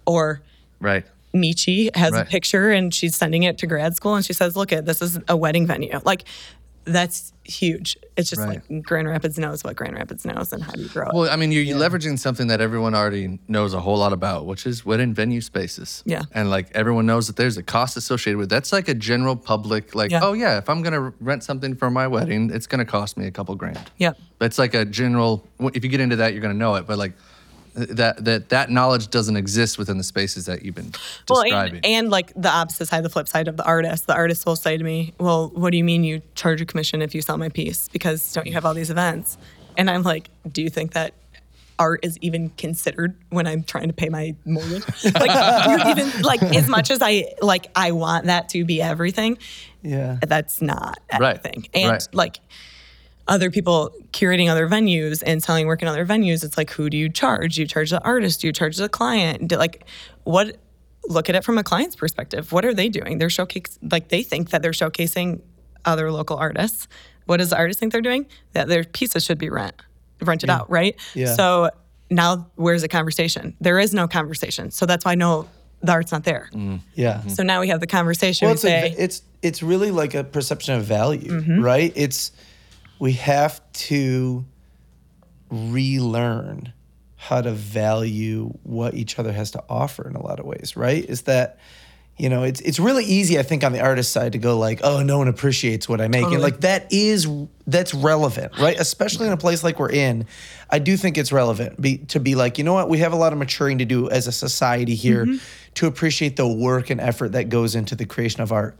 or 0.06 0.40
Right. 0.80 1.04
Michi 1.34 1.94
has 1.94 2.12
Right. 2.12 2.22
a 2.22 2.24
picture 2.24 2.70
and 2.70 2.92
she's 2.94 3.14
sending 3.14 3.42
it 3.42 3.58
to 3.58 3.66
grad 3.66 3.94
school 3.94 4.14
and 4.14 4.24
she 4.24 4.32
says, 4.32 4.56
"Look 4.56 4.72
at 4.72 4.86
this 4.86 5.02
is 5.02 5.18
a 5.28 5.36
wedding 5.36 5.66
venue." 5.66 6.00
Like 6.04 6.24
that's 6.92 7.32
huge. 7.44 7.96
It's 8.16 8.28
just 8.30 8.40
Right. 8.42 8.60
like 8.70 8.82
Grand 8.82 9.08
Rapids 9.08 9.38
knows 9.38 9.64
what 9.64 9.74
Grand 9.76 9.94
Rapids 9.94 10.24
knows 10.24 10.52
and 10.52 10.62
how 10.62 10.72
do 10.72 10.82
you 10.82 10.88
grow 10.88 11.08
it. 11.08 11.14
Well, 11.14 11.30
I 11.30 11.36
mean, 11.36 11.50
you're, 11.50 11.62
you're 11.62 11.78
leveraging 11.78 12.18
something 12.18 12.48
that 12.48 12.60
everyone 12.60 12.94
already 12.94 13.38
knows 13.48 13.72
a 13.74 13.80
whole 13.80 13.96
lot 13.98 14.12
about, 14.12 14.44
which 14.46 14.66
is 14.66 14.84
wedding 14.84 15.14
venue 15.14 15.40
spaces. 15.40 16.02
Yeah. 16.04 16.22
And 16.34 16.50
like 16.50 16.70
everyone 16.74 17.06
knows 17.06 17.26
that 17.28 17.36
there's 17.36 17.56
a 17.56 17.62
cost 17.62 17.96
associated 17.96 18.36
with 18.38 18.50
that's 18.50 18.72
like 18.72 18.88
a 18.88 18.94
general 18.94 19.34
public, 19.36 19.94
like, 19.94 20.10
Yeah. 20.10 20.20
oh, 20.22 20.34
yeah, 20.34 20.58
if 20.58 20.68
I'm 20.68 20.82
going 20.82 20.92
to 20.94 21.14
rent 21.20 21.42
something 21.44 21.74
for 21.74 21.90
my 21.90 22.06
wedding, 22.06 22.50
it's 22.52 22.66
going 22.66 22.80
to 22.80 22.84
cost 22.90 23.16
me 23.16 23.26
a 23.26 23.30
couple 23.30 23.54
grand. 23.54 23.90
Yep. 23.98 24.18
That's 24.38 24.58
like 24.58 24.74
a 24.74 24.84
general, 24.84 25.46
if 25.74 25.82
you 25.84 25.90
get 25.90 26.00
into 26.00 26.16
that, 26.16 26.32
you're 26.34 26.42
going 26.42 26.54
to 26.54 26.58
know 26.58 26.74
it. 26.74 26.86
But 26.86 26.98
like 26.98 27.12
that, 27.78 28.24
that, 28.24 28.48
that 28.50 28.70
knowledge 28.70 29.08
doesn't 29.08 29.36
exist 29.36 29.78
within 29.78 29.98
the 29.98 30.04
spaces 30.04 30.46
that 30.46 30.64
you've 30.64 30.74
been 30.74 30.92
Well, 31.28 31.42
describing. 31.44 31.76
and, 31.76 31.86
and 31.86 32.10
like 32.10 32.32
the 32.34 32.50
opposite 32.50 32.86
side, 32.88 33.04
the 33.04 33.08
flip 33.10 33.28
side 33.28 33.48
of 33.48 33.56
the 33.56 33.64
artist, 33.64 34.06
the 34.06 34.14
artist 34.14 34.44
will 34.46 34.56
say 34.56 34.76
to 34.76 34.84
me, 34.84 35.14
"Well, 35.18 35.50
what 35.54 35.70
do 35.70 35.76
you 35.76 35.84
mean 35.84 36.04
you 36.04 36.22
charge 36.34 36.60
a 36.60 36.66
commission 36.66 37.02
if 37.02 37.14
you 37.14 37.22
sell 37.22 37.38
my 37.38 37.48
piece? 37.48 37.88
Because 37.88 38.32
don't 38.32 38.46
you 38.46 38.52
have 38.54 38.64
all 38.66 38.74
these 38.74 38.90
events?" 38.90 39.38
And 39.76 39.88
I'm 39.90 40.02
like, 40.02 40.28
"Do 40.50 40.62
you 40.62 40.70
think 40.70 40.92
that 40.94 41.14
art 41.78 42.00
is 42.04 42.18
even 42.20 42.50
considered 42.50 43.14
when 43.30 43.46
I'm 43.46 43.62
trying 43.62 43.86
to 43.86 43.92
pay 43.94 44.08
my 44.08 44.34
mortgage? 44.44 44.82
like, 45.14 45.86
even 45.98 46.22
like 46.22 46.42
as 46.42 46.68
much 46.68 46.90
as 46.90 46.98
I 47.00 47.26
like, 47.40 47.68
I 47.76 47.92
want 47.92 48.26
that 48.26 48.48
to 48.50 48.64
be 48.64 48.82
everything. 48.82 49.38
yeah. 49.82 50.18
That's 50.26 50.60
not 50.60 50.98
Right, 51.18 51.36
everything. 51.38 51.68
And 51.74 51.90
right. 51.90 52.08
like." 52.12 52.40
Other 53.28 53.50
people 53.50 53.92
curating 54.12 54.48
other 54.50 54.66
venues 54.66 55.22
and 55.24 55.42
selling 55.42 55.66
work 55.66 55.82
in 55.82 55.88
other 55.88 56.04
venues. 56.06 56.42
It's 56.42 56.56
like, 56.56 56.70
who 56.70 56.88
do 56.90 56.96
you 56.96 57.08
charge? 57.08 57.54
Do 57.56 57.60
you 57.60 57.66
charge 57.68 57.90
the 57.90 58.02
artist? 58.02 58.40
Do 58.40 58.46
you 58.48 58.52
charge 58.52 58.76
the 58.76 58.88
client? 58.88 59.48
Do, 59.48 59.56
like, 59.56 59.84
what? 60.24 60.56
look 61.08 61.30
at 61.30 61.34
it 61.34 61.42
from 61.42 61.56
a 61.56 61.62
client's 61.64 61.96
perspective. 61.96 62.52
What 62.52 62.66
are 62.66 62.74
they 62.74 62.90
doing? 62.90 63.16
They're 63.16 63.28
showcasing, 63.28 63.78
like 63.90 64.08
they 64.08 64.22
think 64.22 64.50
that 64.50 64.60
they're 64.60 64.72
showcasing 64.72 65.40
other 65.86 66.12
local 66.12 66.36
artists. 66.36 66.86
What 67.24 67.38
does 67.38 67.48
the 67.48 67.56
artist 67.56 67.80
think 67.80 67.92
they're 67.92 68.02
doing? 68.02 68.26
That 68.52 68.68
their 68.68 68.84
pieces 68.84 69.24
should 69.24 69.38
be 69.38 69.48
rent, 69.48 69.74
rented 70.20 70.50
out, 70.50 70.68
right? 70.68 70.96
Yeah. 71.14 71.32
So 71.34 71.70
now 72.10 72.50
where's 72.56 72.82
the 72.82 72.88
conversation? 72.88 73.56
There 73.58 73.78
is 73.78 73.94
no 73.94 74.06
conversation. 74.06 74.70
So 74.70 74.84
that's 74.84 75.02
why 75.04 75.14
no, 75.14 75.48
the 75.80 75.92
art's 75.92 76.12
not 76.12 76.24
there. 76.24 76.50
Yeah. 76.94 77.26
So 77.28 77.42
now 77.42 77.60
we 77.60 77.68
have 77.68 77.80
the 77.80 77.86
conversation. 77.86 78.44
Well, 78.46 78.52
we 78.52 78.54
it's, 78.56 78.62
say, 78.62 78.92
a, 78.92 79.02
it's 79.02 79.22
it's 79.40 79.62
really 79.62 79.90
like 79.90 80.12
a 80.14 80.24
perception 80.24 80.74
of 80.74 80.84
value, 80.84 81.30
Mm-hmm. 81.40 81.62
right? 81.64 81.92
It's 81.96 82.32
we 82.98 83.12
have 83.12 83.60
to 83.72 84.44
relearn 85.50 86.72
how 87.16 87.40
to 87.40 87.52
value 87.52 88.52
what 88.62 88.94
each 88.94 89.18
other 89.18 89.32
has 89.32 89.50
to 89.52 89.64
offer 89.68 90.08
in 90.08 90.14
a 90.14 90.22
lot 90.22 90.38
of 90.38 90.46
ways, 90.46 90.76
right? 90.76 91.04
Is 91.04 91.22
that 91.22 91.58
you 92.16 92.28
know, 92.28 92.42
it's 92.42 92.60
it's 92.62 92.80
really 92.80 93.04
easy, 93.04 93.38
I 93.38 93.44
think, 93.44 93.62
on 93.62 93.70
the 93.70 93.80
artist 93.80 94.12
side 94.12 94.32
to 94.32 94.38
go 94.38 94.58
like, 94.58 94.80
oh, 94.82 95.04
no 95.04 95.18
one 95.18 95.28
appreciates 95.28 95.88
what 95.88 96.00
I 96.00 96.08
make, 96.08 96.24
and 96.24 96.42
like 96.42 96.62
that 96.62 96.92
is 96.92 97.28
that's 97.68 97.94
relevant, 97.94 98.58
right? 98.58 98.76
Especially 98.76 99.28
in 99.28 99.32
a 99.32 99.36
place 99.36 99.62
like 99.62 99.78
we're 99.78 99.92
in, 99.92 100.26
I 100.68 100.80
do 100.80 100.96
think 100.96 101.16
it's 101.16 101.30
relevant 101.30 101.80
be, 101.80 101.98
to 101.98 102.18
be 102.18 102.34
like, 102.34 102.58
you 102.58 102.64
know 102.64 102.72
what, 102.72 102.88
we 102.88 102.98
have 102.98 103.12
a 103.12 103.16
lot 103.16 103.32
of 103.32 103.38
maturing 103.38 103.78
to 103.78 103.84
do 103.84 104.10
as 104.10 104.26
a 104.26 104.32
society 104.32 104.96
here 104.96 105.26
Mm-hmm. 105.26 105.36
to 105.74 105.86
appreciate 105.86 106.34
the 106.34 106.48
work 106.48 106.90
and 106.90 107.00
effort 107.00 107.32
that 107.32 107.50
goes 107.50 107.76
into 107.76 107.94
the 107.94 108.04
creation 108.04 108.40
of 108.40 108.50
art 108.50 108.76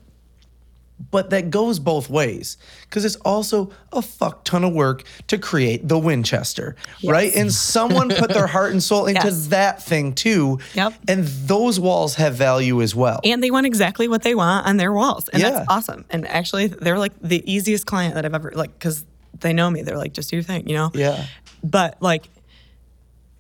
but 1.11 1.31
that 1.31 1.51
goes 1.51 1.79
both 1.79 2.11
ways 2.11 2.57
because 2.83 3.05
it's 3.05 3.17
also 3.17 3.71
a 3.93 4.03
fuck 4.03 4.45
ton 4.45 4.65
of 4.65 4.73
work 4.73 5.05
to 5.29 5.39
create 5.39 5.87
the 5.87 5.99
Winchester, 5.99 6.75
right? 7.05 7.35
And 7.37 7.53
someone 7.53 8.09
put 8.11 8.31
their 8.31 8.47
heart 8.49 8.73
and 8.73 8.83
soul 8.83 9.07
into 9.07 9.23
Yes. 9.29 9.47
that 9.49 9.83
thing 9.83 10.13
too. 10.13 10.59
Yep. 10.75 10.95
And 11.07 11.25
those 11.25 11.79
walls 11.79 12.17
have 12.17 12.35
value 12.35 12.83
as 12.83 12.95
well. 12.95 13.21
and 13.25 13.43
they 13.43 13.51
want 13.51 13.67
exactly 13.67 14.09
what 14.09 14.23
they 14.23 14.35
want 14.35 14.67
on 14.67 14.77
their 14.77 14.93
walls. 14.93 15.29
And 15.29 15.41
Yeah. 15.43 15.51
that's 15.51 15.67
awesome. 15.69 16.05
And 16.11 16.27
actually, 16.27 16.67
they're 16.67 16.99
like 16.99 17.13
the 17.23 17.43
easiest 17.51 17.87
client 17.87 18.15
that 18.17 18.25
I've 18.25 18.35
ever, 18.35 18.53
like, 18.55 18.73
because 18.73 19.05
they 19.41 19.53
know 19.53 19.71
me. 19.71 19.83
They're 19.83 19.97
like, 19.99 20.13
just 20.13 20.31
do 20.31 20.37
your 20.37 20.43
thing, 20.43 20.69
you 20.69 20.75
know? 20.75 20.91
yeah. 20.95 21.25
but 21.63 22.01
like 22.01 22.29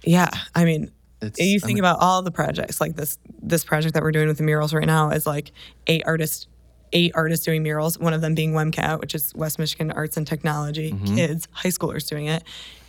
yeah 0.04 0.28
i 0.54 0.64
mean 0.64 0.90
It's- 1.20 1.38
you 1.44 1.56
I 1.56 1.66
think 1.66 1.74
mean- 1.76 1.78
about 1.78 1.98
all 2.00 2.22
the 2.22 2.30
projects 2.30 2.80
like 2.80 2.94
this 2.96 3.18
this 3.42 3.64
project 3.64 3.94
that 3.94 4.02
we're 4.02 4.12
doing 4.12 4.28
with 4.28 4.38
the 4.38 4.44
murals 4.44 4.72
right 4.72 4.86
now 4.86 5.10
is 5.10 5.26
like 5.26 5.52
eight 5.88 6.02
artists 6.06 6.46
eight 6.92 7.12
artists 7.14 7.44
doing 7.44 7.62
murals, 7.62 7.98
one 7.98 8.12
of 8.12 8.20
them 8.20 8.34
being 8.34 8.52
WMCAT, 8.52 9.00
which 9.00 9.14
is 9.14 9.34
West 9.34 9.58
Michigan 9.58 9.90
Arts 9.90 10.16
and 10.16 10.26
Technology, 10.26 10.92
mm-hmm. 10.92 11.14
kids, 11.14 11.48
high 11.52 11.68
schoolers 11.68 12.08
doing 12.08 12.26
it, 12.26 12.42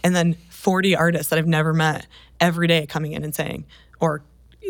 and 0.04 0.16
then 0.16 0.36
40 0.50 0.96
artists 0.96 1.30
that 1.30 1.40
I've 1.40 1.48
never 1.48 1.74
met 1.74 2.08
every 2.40 2.68
day 2.68 2.86
coming 2.86 3.14
in 3.14 3.24
and 3.24 3.34
saying, 3.36 3.66
or 4.00 4.24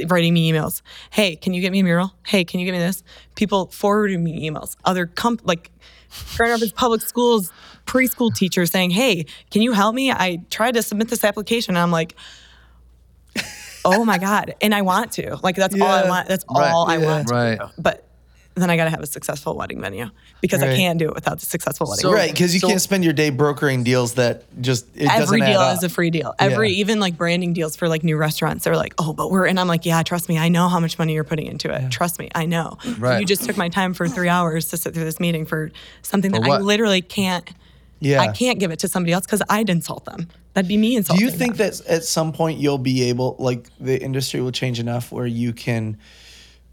writing 0.08 0.34
me 0.34 0.52
emails, 0.52 0.82
hey, 1.12 1.36
can 1.36 1.54
you 1.54 1.62
get 1.62 1.72
me 1.72 1.80
a 1.80 1.84
mural? 1.84 2.14
Hey, 2.26 2.44
can 2.46 2.60
you 2.60 2.66
get 2.66 2.72
me 2.74 2.80
this? 2.80 3.04
People 3.36 3.68
forwarding 3.68 4.24
me 4.24 4.50
emails, 4.50 4.76
other 4.86 5.06
comp 5.06 5.42
like 5.44 5.72
Grand 6.36 6.52
Rapids 6.52 6.72
Public 6.72 7.02
Schools 7.02 7.52
preschool 7.86 8.34
teachers 8.34 8.72
saying, 8.72 8.92
hey, 8.92 9.26
can 9.52 9.62
you 9.62 9.74
help 9.74 9.94
me? 9.96 10.12
I 10.12 10.42
tried 10.50 10.76
to 10.76 10.84
submit 10.84 11.10
this 11.10 11.24
application 11.24 11.76
and 11.76 11.82
I'm 11.82 11.92
like, 11.92 12.16
oh 13.86 14.04
my 14.06 14.18
God. 14.18 14.56
And 14.62 14.74
I 14.74 14.82
want 14.82 15.12
to. 15.14 15.38
Like 15.42 15.56
that's 15.56 15.76
all 15.76 15.88
I 15.88 16.08
want. 16.08 16.28
That's 16.28 16.46
Right. 16.50 16.72
all 16.72 16.88
I 16.90 16.98
Yeah. 16.98 17.06
want 17.06 17.30
Right. 17.30 17.60
But 17.78 18.06
then 18.56 18.70
I 18.70 18.76
got 18.76 18.86
to 18.86 18.90
have 18.90 19.00
a 19.02 19.08
successful 19.08 19.56
wedding 19.56 19.80
venue 19.80 20.10
because 20.42 20.62
I 20.62 20.76
can't 20.76 21.00
do 21.00 21.08
it 21.08 21.16
without 21.16 21.40
the 21.40 21.46
successful 21.46 21.88
wedding. 21.88 22.02
So- 22.02 22.10
venue. 22.10 22.22
right, 22.24 22.32
because 22.32 22.54
you 22.54 22.60
so- 22.60 22.68
can't 22.68 22.82
spend 22.82 23.04
your 23.06 23.14
day 23.14 23.30
brokering 23.30 23.84
deals 23.84 24.16
that 24.16 24.44
just 24.62 24.86
it 24.96 25.04
Every 25.08 25.20
doesn't 25.20 25.42
add 25.44 25.46
deal 25.48 25.60
up. 25.60 25.78
is 25.78 25.84
a 25.84 25.90
free 25.90 26.10
deal. 26.10 26.34
Every 26.40 26.72
Yeah. 26.72 26.80
even 26.82 27.00
like 27.00 27.16
branding 27.18 27.54
deals 27.54 27.76
for 27.78 27.88
like 27.88 28.04
new 28.04 28.18
restaurants. 28.18 28.66
They're 28.66 28.76
like, 28.76 28.94
oh, 28.98 29.14
but 29.14 29.32
we're 29.32 29.46
and 29.46 29.60
I'm 29.60 29.68
like, 29.68 29.86
yeah, 29.86 30.04
trust 30.04 30.28
me, 30.28 30.38
I 30.38 30.50
know 30.50 30.68
how 30.68 30.80
much 30.80 31.00
money 31.00 31.14
you're 31.14 31.24
putting 31.24 31.48
into 31.48 31.72
it. 31.74 31.90
Trust 31.90 32.20
me, 32.20 32.30
I 32.36 32.46
know. 32.46 32.78
Right. 32.98 33.20
You 33.22 33.26
just 33.26 33.46
took 33.46 33.56
my 33.56 33.70
time 33.70 33.94
for 33.94 34.08
three 34.08 34.30
hours 34.30 34.66
to 34.70 34.78
sit 34.78 34.94
through 34.94 35.06
this 35.06 35.20
meeting 35.22 35.46
for 35.46 35.72
something 36.02 36.32
that 36.34 36.44
For 36.44 36.50
I 36.56 36.58
literally 36.58 37.02
can't. 37.02 37.50
Yeah. 38.02 38.22
I 38.22 38.30
can't 38.30 38.60
give 38.60 38.72
it 38.72 38.80
to 38.80 38.88
somebody 38.88 39.14
else 39.14 39.26
because 39.26 39.42
I'd 39.50 39.70
insult 39.70 40.06
them. 40.06 40.28
That'd 40.54 40.68
be 40.70 40.78
me 40.78 40.96
insulting. 40.96 41.20
Do 41.26 41.32
you 41.32 41.38
think 41.38 41.58
them. 41.58 41.70
that 41.70 41.86
at 41.88 42.04
some 42.06 42.32
point 42.34 42.58
you'll 42.60 42.78
be 42.78 43.04
able, 43.04 43.36
like, 43.40 43.68
the 43.80 44.02
industry 44.02 44.42
will 44.42 44.52
change 44.54 44.80
enough 44.80 45.12
where 45.12 45.28
you 45.28 45.54
can 45.54 45.98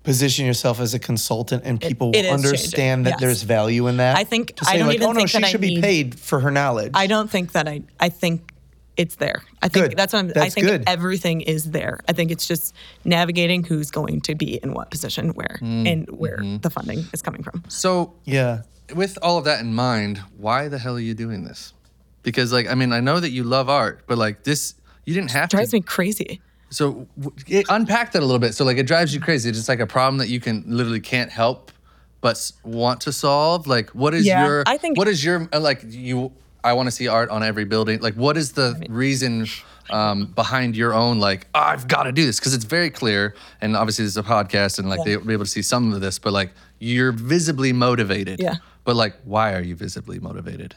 position 0.07 0.47
yourself 0.47 0.81
as 0.81 0.95
a 0.95 0.99
consultant 0.99 1.65
and 1.67 1.79
people 1.81 2.13
it 2.15 2.23
will 2.23 2.33
understand 2.33 2.73
changing, 2.73 3.03
that 3.05 3.11
yes. 3.11 3.21
there's 3.21 3.43
value 3.43 3.87
in 3.89 3.99
that? 3.99 4.17
I 4.17 4.25
think- 4.25 4.57
To 4.57 4.65
I 4.67 4.79
don't 4.79 4.87
like, 4.87 4.97
even 4.97 5.09
oh, 5.09 5.13
no, 5.13 5.19
think 5.19 5.29
she 5.29 5.39
that 5.39 5.45
I 5.47 5.51
should 5.51 5.61
be 5.61 5.75
need- 5.75 5.83
paid 5.83 6.19
for 6.19 6.41
her 6.41 6.51
knowledge. 6.51 6.93
I 6.95 7.07
don't 7.07 7.31
think 7.31 7.53
that 7.53 7.69
I. 7.69 7.83
I 8.01 8.09
think 8.09 8.53
it's 8.97 9.17
there. 9.17 9.43
I 9.61 9.69
think 9.69 9.91
Good. 9.91 9.97
that's 9.99 10.15
what 10.15 10.21
I'm. 10.21 10.33
I 10.37 10.49
think 10.49 10.67
good. 10.67 10.85
everything 10.87 11.43
is 11.43 11.71
there. 11.73 12.01
I 12.09 12.13
think 12.15 12.31
it's 12.31 12.47
just 12.47 12.75
navigating 13.05 13.63
who's 13.65 13.91
going 13.91 14.23
to 14.23 14.35
be 14.35 14.55
in 14.63 14.73
what 14.73 14.91
position 14.91 15.31
where 15.35 15.59
Mm, 15.61 15.93
and 15.93 16.09
where 16.11 16.39
mm-hmm. 16.39 16.59
the 16.59 16.71
funding 16.71 17.05
is 17.13 17.21
coming 17.21 17.43
from. 17.43 17.63
So 17.69 18.15
yeah. 18.25 18.63
with 18.95 19.19
all 19.21 19.37
of 19.39 19.45
that 19.45 19.61
in 19.61 19.75
mind, 19.75 20.19
why 20.39 20.69
the 20.69 20.79
hell 20.79 20.97
are 20.97 21.01
you 21.01 21.13
doing 21.15 21.45
this? 21.45 21.75
Because 22.23 22.53
like 22.53 22.69
I 22.71 22.75
mean, 22.75 22.93
I 22.93 23.01
know 23.01 23.21
that 23.21 23.31
you 23.31 23.45
love 23.45 23.69
art, 23.69 24.05
but 24.07 24.17
like 24.19 24.45
this, 24.45 24.75
you 25.05 25.13
didn't 25.15 25.31
have 25.33 25.51
drives 25.51 25.71
to. 25.71 25.73
Drives 25.73 25.73
me 25.75 25.81
crazy. 25.83 26.41
So 26.77 27.07
it, 27.47 27.65
unpack 27.71 28.13
that 28.13 28.19
a 28.23 28.27
little 28.27 28.39
bit. 28.39 28.55
So 28.55 28.63
like 28.63 28.77
it 28.77 28.87
drives 28.87 29.15
you 29.15 29.21
crazy. 29.21 29.49
It's 29.49 29.57
just 29.57 29.69
like 29.69 29.81
a 29.81 29.87
problem 29.87 30.19
that 30.19 30.29
you 30.29 30.41
can 30.41 30.63
literally 30.67 31.01
can't 31.01 31.31
help 31.31 31.73
but 32.21 32.53
want 32.65 33.01
to 33.03 33.13
solve. 33.13 33.67
Like 33.67 33.89
what 33.91 34.13
is 34.13 34.27
Yeah, 34.27 34.45
your 34.47 34.63
I 34.67 34.77
think- 34.77 34.99
what 34.99 35.09
is 35.09 35.25
your 35.25 35.49
uh, 35.55 35.59
like 35.61 35.81
you 35.87 36.33
I 36.63 36.75
want 36.75 36.87
to 36.89 36.91
see 36.91 37.09
art 37.09 37.31
on 37.31 37.43
every 37.43 37.65
building. 37.65 38.01
Like 38.01 38.13
what 38.15 38.37
is 38.37 38.53
the 38.53 38.85
reason 38.91 39.47
um, 39.89 40.27
behind 40.35 40.77
your 40.77 40.93
own 40.93 41.19
like 41.19 41.47
"Oh, 41.55 41.61
I've 41.61 41.89
got 41.89 42.03
to 42.03 42.13
do 42.13 42.27
this 42.27 42.39
because 42.39 42.53
it's 42.53 42.65
very 42.67 42.91
clear 42.91 43.35
and 43.63 43.75
obviously 43.75 44.05
this 44.05 44.13
is 44.13 44.17
a 44.19 44.23
podcast 44.23 44.79
and 44.79 44.87
like 44.91 44.99
Yeah. 44.99 45.05
they'll 45.17 45.25
be 45.25 45.33
able 45.33 45.45
to 45.47 45.51
see 45.51 45.63
some 45.63 45.95
of 45.95 46.03
this 46.03 46.19
but 46.19 46.35
like 46.35 46.53
you're 46.79 47.13
visibly 47.13 47.73
motivated. 47.73 48.39
Yeah. 48.39 48.57
But 48.85 48.97
like 48.97 49.15
why 49.25 49.55
are 49.55 49.63
you 49.63 49.77
visibly 49.77 50.19
motivated? 50.19 50.75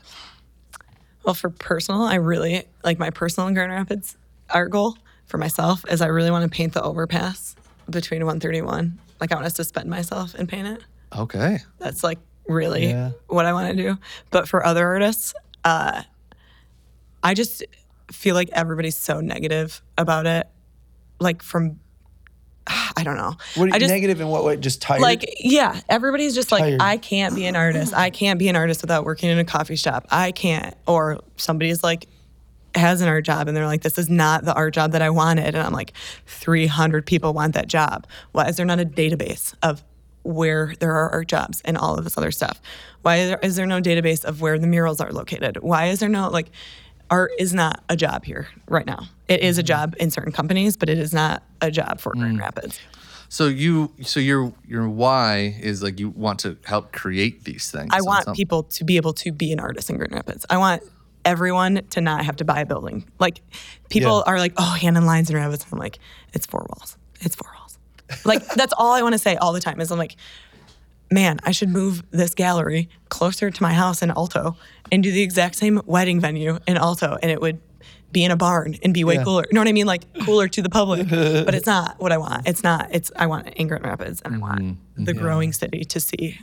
Well, 1.26 1.34
for 1.36 1.50
personal, 1.50 2.04
I 2.04 2.16
really 2.16 2.64
like 2.86 3.00
my 3.00 3.10
personal 3.10 3.48
in 3.50 3.54
Grand 3.54 3.72
Rapids 3.74 4.16
art 4.50 4.72
goal 4.72 4.98
for 5.30 5.38
myself 5.38 5.86
is 5.90 6.02
I 6.02 6.08
really 6.08 6.32
want 6.32 6.44
to 6.44 6.56
paint 6.56 6.74
the 6.74 6.82
overpass 6.84 7.56
between 7.90 8.22
131. 8.26 9.00
Like 9.22 9.32
I 9.32 9.36
want 9.36 9.48
to 9.48 9.54
suspend 9.54 9.90
myself 9.90 10.34
and 10.34 10.50
paint 10.50 10.68
it. 10.68 10.82
Okay. 11.16 11.60
That's 11.78 12.04
like 12.04 12.20
really 12.48 12.88
Yeah. 12.88 13.12
what 13.28 13.46
I 13.46 13.54
want 13.54 13.76
to 13.76 13.82
do. 13.82 13.98
But 14.32 14.50
for 14.50 14.66
other 14.66 14.86
artists, 14.86 15.34
uh, 15.64 16.04
I 17.24 17.34
just 17.34 17.64
feel 18.12 18.34
like 18.36 18.50
everybody's 18.54 18.98
so 18.98 19.22
negative 19.22 19.82
about 19.98 20.26
it. 20.26 20.48
Like 21.20 21.44
from, 21.44 21.80
I 22.96 23.04
don't 23.04 23.18
know. 23.18 23.36
What 23.56 23.74
I 23.74 23.80
just, 23.80 23.90
negative 23.92 24.20
in 24.22 24.28
what 24.30 24.44
way? 24.46 24.56
Just 24.58 24.82
tired. 24.82 25.02
like 25.02 25.26
yeah 25.40 25.80
everybody's 25.90 26.36
just 26.36 26.52
like 26.52 26.80
i 26.80 26.98
can't 26.98 27.34
be 27.34 27.46
an 27.46 27.56
artist 27.56 27.94
i 27.96 28.10
can't 28.12 28.38
be 28.38 28.48
an 28.48 28.56
artist 28.56 28.82
without 28.82 29.06
working 29.06 29.30
in 29.30 29.40
a 29.40 29.46
coffee 29.46 29.76
shop 29.76 30.06
i 30.12 30.32
can't 30.32 30.76
or 30.86 31.20
somebody's 31.38 31.82
like 31.84 32.08
has 32.80 33.02
an 33.02 33.08
art 33.08 33.26
job 33.26 33.48
and 33.48 33.56
they're 33.56 33.68
like 33.68 33.82
this 33.82 33.98
is 33.98 34.10
not 34.10 34.46
the 34.46 34.54
art 34.54 34.74
job 34.74 34.92
that 34.92 35.02
i 35.02 35.10
wanted. 35.10 35.56
And 35.56 35.58
i'm 35.58 35.74
like 35.74 35.94
300 36.26 37.06
people 37.06 37.34
want 37.34 37.54
that 37.54 37.68
job. 37.68 38.08
Why 38.32 38.48
is 38.48 38.58
there 38.58 38.66
not 38.66 38.80
a 38.80 38.86
database 38.86 39.54
of 39.62 39.84
where 40.24 40.74
there 40.80 40.94
are 40.94 41.10
art 41.10 41.28
jobs 41.28 41.62
and 41.66 41.78
all 41.78 41.98
of 41.98 42.04
this 42.04 42.18
other 42.18 42.32
stuff? 42.32 42.62
Why 43.02 43.18
is 43.18 43.30
there, 43.30 43.40
is 43.42 43.56
there 43.56 43.66
no 43.66 43.82
database 43.82 44.26
of 44.26 44.42
where 44.42 44.58
the 44.60 44.68
murals 44.68 45.00
are 45.00 45.12
located? 45.12 45.58
Why 45.58 45.88
is 45.88 46.00
there 46.00 46.10
no 46.10 46.30
like 46.30 46.50
art 47.10 47.32
is 47.40 47.54
not 47.54 47.84
a 47.90 47.96
job 47.96 48.24
here 48.24 48.48
right 48.68 48.86
now. 48.86 49.08
It 49.28 49.42
is 49.42 49.58
a 49.58 49.62
mm-hmm. 49.62 49.68
job 49.68 49.96
in 50.00 50.12
certain 50.12 50.32
companies 50.32 50.78
but 50.78 50.90
it 50.90 50.98
is 50.98 51.14
not 51.14 51.44
a 51.62 51.72
job 51.72 52.00
for 52.00 52.14
grand 52.14 52.38
mm. 52.38 52.42
rapids. 52.42 52.80
So 53.30 53.46
you 53.46 53.94
so 54.02 54.20
your 54.20 54.52
your 54.68 54.90
why 54.90 55.56
is 55.62 55.84
like 55.84 56.00
you 56.00 56.10
want 56.10 56.40
to 56.40 56.58
help 56.66 56.92
create 56.92 57.44
these 57.44 57.70
things. 57.70 57.90
I 57.92 58.02
want 58.02 58.36
people 58.36 58.64
to 58.64 58.84
be 58.84 58.98
able 58.98 59.14
to 59.14 59.32
be 59.32 59.54
an 59.54 59.60
artist 59.60 59.90
in 59.90 59.98
Grand 59.98 60.14
Rapids. 60.14 60.48
I 60.50 60.58
want 60.58 60.82
everyone 61.26 61.84
to 61.92 62.02
not 62.02 62.26
have 62.26 62.38
to 62.38 62.46
buy 62.46 62.62
a 62.62 62.66
building. 62.66 63.06
Like 63.20 63.42
people 63.90 64.24
Yeah. 64.26 64.32
are 64.34 64.38
like, 64.38 64.54
oh, 64.58 64.74
hand 64.74 64.98
in 64.98 65.06
Lions 65.06 65.30
and 65.30 65.38
Rabbits. 65.38 65.66
I'm 65.72 65.80
like, 65.80 66.00
it's 66.34 66.46
four 66.46 66.66
walls. 66.70 66.98
It's 67.22 67.36
four 67.36 67.50
walls. 67.58 67.78
Like 68.26 68.46
that's 68.56 68.74
all 68.78 68.94
I 68.94 69.02
want 69.02 69.14
to 69.14 69.20
say 69.20 69.36
all 69.36 69.54
the 69.54 69.60
time 69.62 69.80
is 69.82 69.92
I'm 69.92 69.98
like, 69.98 70.16
man, 71.12 71.40
I 71.44 71.52
should 71.52 71.70
move 71.70 72.04
this 72.12 72.34
gallery 72.36 72.90
closer 73.10 73.50
to 73.50 73.64
my 73.64 73.74
house 73.74 74.02
in 74.02 74.12
Alto 74.12 74.56
and 74.92 75.04
do 75.04 75.12
the 75.12 75.22
exact 75.22 75.56
same 75.56 75.82
wedding 75.86 76.20
venue 76.20 76.60
in 76.68 76.78
Alto, 76.78 77.18
and 77.22 77.32
it 77.32 77.42
would 77.42 77.60
be 78.12 78.24
in 78.24 78.32
a 78.32 78.36
barn 78.36 78.76
and 78.84 78.94
be 78.94 79.04
way 79.04 79.16
Yeah. 79.16 79.24
cooler. 79.24 79.44
You 79.50 79.54
know 79.54 79.62
what 79.62 79.68
I 79.68 79.72
mean? 79.74 79.86
Like 79.86 80.12
cooler 80.26 80.48
to 80.48 80.62
the 80.62 80.70
public. 80.70 81.08
but 81.10 81.54
it's 81.54 81.68
not 81.68 82.00
what 82.00 82.12
I 82.12 82.18
want. 82.18 82.34
Mm-hmm. 82.34 82.48
It's 82.50 82.64
not. 82.64 82.90
It's 82.92 83.12
I 83.16 83.28
want 83.28 83.48
it 83.48 83.54
in 83.56 83.68
Grand 83.68 83.84
Rapids, 83.84 84.22
and 84.22 84.36
I 84.36 84.38
want 84.38 84.62
mm-hmm. 84.62 85.04
the 85.04 85.14
growing 85.14 85.54
city 85.54 85.84
to 85.86 86.00
see 86.00 86.40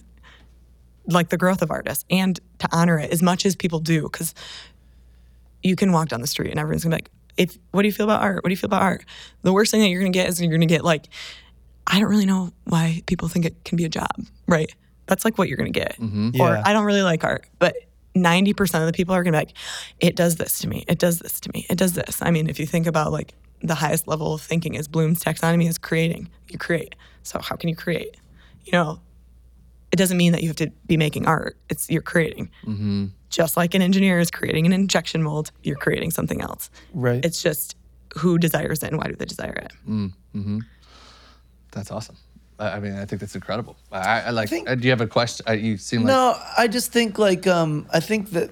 like 1.09 1.29
the 1.29 1.37
growth 1.37 1.63
of 1.63 1.71
artists 1.71 2.05
and 2.11 2.41
to 2.59 2.69
honor 2.73 2.99
it 2.99 3.11
as 3.13 3.23
much 3.23 3.47
as 3.47 3.55
people 3.55 3.79
do 3.79 4.03
because 4.03 4.35
you 5.63 5.77
can 5.77 5.93
walk 5.93 6.09
down 6.09 6.21
the 6.21 6.27
street 6.27 6.51
and 6.51 6.59
everyone's 6.61 6.85
gonna 6.85 6.97
be 6.97 7.03
like 7.03 7.11
if 7.37 7.59
what 7.73 7.83
do 7.83 7.89
you 7.89 7.93
feel 7.93 8.05
about 8.07 8.23
art? 8.23 8.37
What 8.43 8.49
do 8.49 8.53
you 8.53 8.57
feel 8.57 8.69
about 8.69 8.83
art? 8.83 9.05
The 9.43 9.53
worst 9.53 9.71
thing 9.71 9.81
that 9.83 9.89
you're 9.89 10.01
gonna 10.01 10.11
get 10.11 10.29
is 10.29 10.41
you're 10.41 10.51
gonna 10.53 10.67
get 10.67 10.85
like 10.85 11.09
i 11.87 12.01
don't 12.01 12.09
really 12.11 12.27
know 12.27 12.51
why 12.65 13.03
people 13.07 13.29
think 13.29 13.45
it 13.45 13.65
can 13.65 13.77
be 13.77 13.85
a 13.85 13.89
job 13.89 14.11
right? 14.49 14.75
That's 15.07 15.25
like 15.25 15.39
what 15.39 15.49
you're 15.49 15.59
gonna 15.59 15.71
get. 15.71 15.97
Mm-hmm. 16.01 16.41
Or 16.41 16.49
Yeah. 16.55 16.63
i 16.65 16.73
don't 16.73 16.85
really 16.85 17.03
like 17.03 17.25
art 17.25 17.47
but 17.59 17.75
90% 18.17 18.81
of 18.81 18.87
the 18.87 18.93
people 18.95 19.15
are 19.15 19.23
gonna 19.23 19.37
be 19.37 19.45
like 19.45 19.53
it 20.01 20.17
does 20.17 20.37
this 20.37 20.59
to 20.61 20.69
me. 20.69 20.85
It 20.89 20.99
does 20.99 21.19
this 21.19 21.39
to 21.41 21.51
me. 21.53 21.67
It 21.69 21.77
does 21.77 21.93
this. 21.93 22.23
I 22.23 22.31
mean 22.31 22.49
if 22.49 22.59
you 22.59 22.67
think 22.67 22.87
about 22.87 23.13
like 23.13 23.35
the 23.63 23.75
highest 23.75 24.09
level 24.09 24.33
of 24.35 24.41
thinking 24.41 24.75
is 24.75 24.89
bloom's 24.89 25.23
taxonomy 25.23 25.69
is 25.69 25.77
creating. 25.79 26.31
You 26.49 26.59
create. 26.59 26.95
So 27.23 27.39
how 27.41 27.57
can 27.57 27.69
you 27.69 27.77
create? 27.77 28.17
You 28.65 28.73
know 28.73 29.01
it 29.93 29.97
doesn't 29.97 30.17
mean 30.17 30.33
that 30.33 30.43
you 30.43 30.49
have 30.49 30.57
to 30.57 30.71
be 30.87 30.97
making 30.97 31.27
art. 31.27 31.57
It's 31.69 31.89
you're 31.91 32.03
creating. 32.03 32.51
Just 33.31 33.57
like 33.57 33.75
an 33.75 33.83
engineer 33.83 34.19
is 34.19 34.31
creating 34.31 34.67
an 34.67 34.73
injection 34.73 35.23
mold, 35.23 35.51
you're 35.63 35.77
creating 35.77 36.11
something 36.11 36.41
else. 36.41 36.71
Right. 36.95 37.25
It's 37.25 37.43
just 37.43 37.77
who 38.17 38.39
desires 38.39 38.83
it 38.83 38.89
and 38.89 38.99
why 38.99 39.09
do 39.09 39.15
they 39.15 39.25
desire 39.25 39.53
it. 39.53 39.73
Mm-hmm. 39.89 40.61
That's 41.73 41.91
awesome. 41.91 42.17
I 42.59 42.71
I 42.77 42.81
mean, 42.81 42.95
I 42.95 43.05
think 43.05 43.21
that's 43.21 43.35
incredible. 43.35 43.77
I, 43.93 44.23
I 44.23 44.31
like. 44.31 44.49
think- 44.49 44.69
uh, 44.69 44.75
do 44.75 44.85
you 44.85 44.91
have 44.91 45.01
a 45.01 45.07
question? 45.07 45.45
Uh, 45.49 45.53
you 45.53 45.77
seem 45.77 46.01
like 46.03 46.09
No, 46.09 46.39
I 46.57 46.69
just 46.69 46.93
think 46.93 47.19
like 47.19 47.47
um 47.47 47.87
I 47.93 48.01
think 48.01 48.31
that 48.31 48.51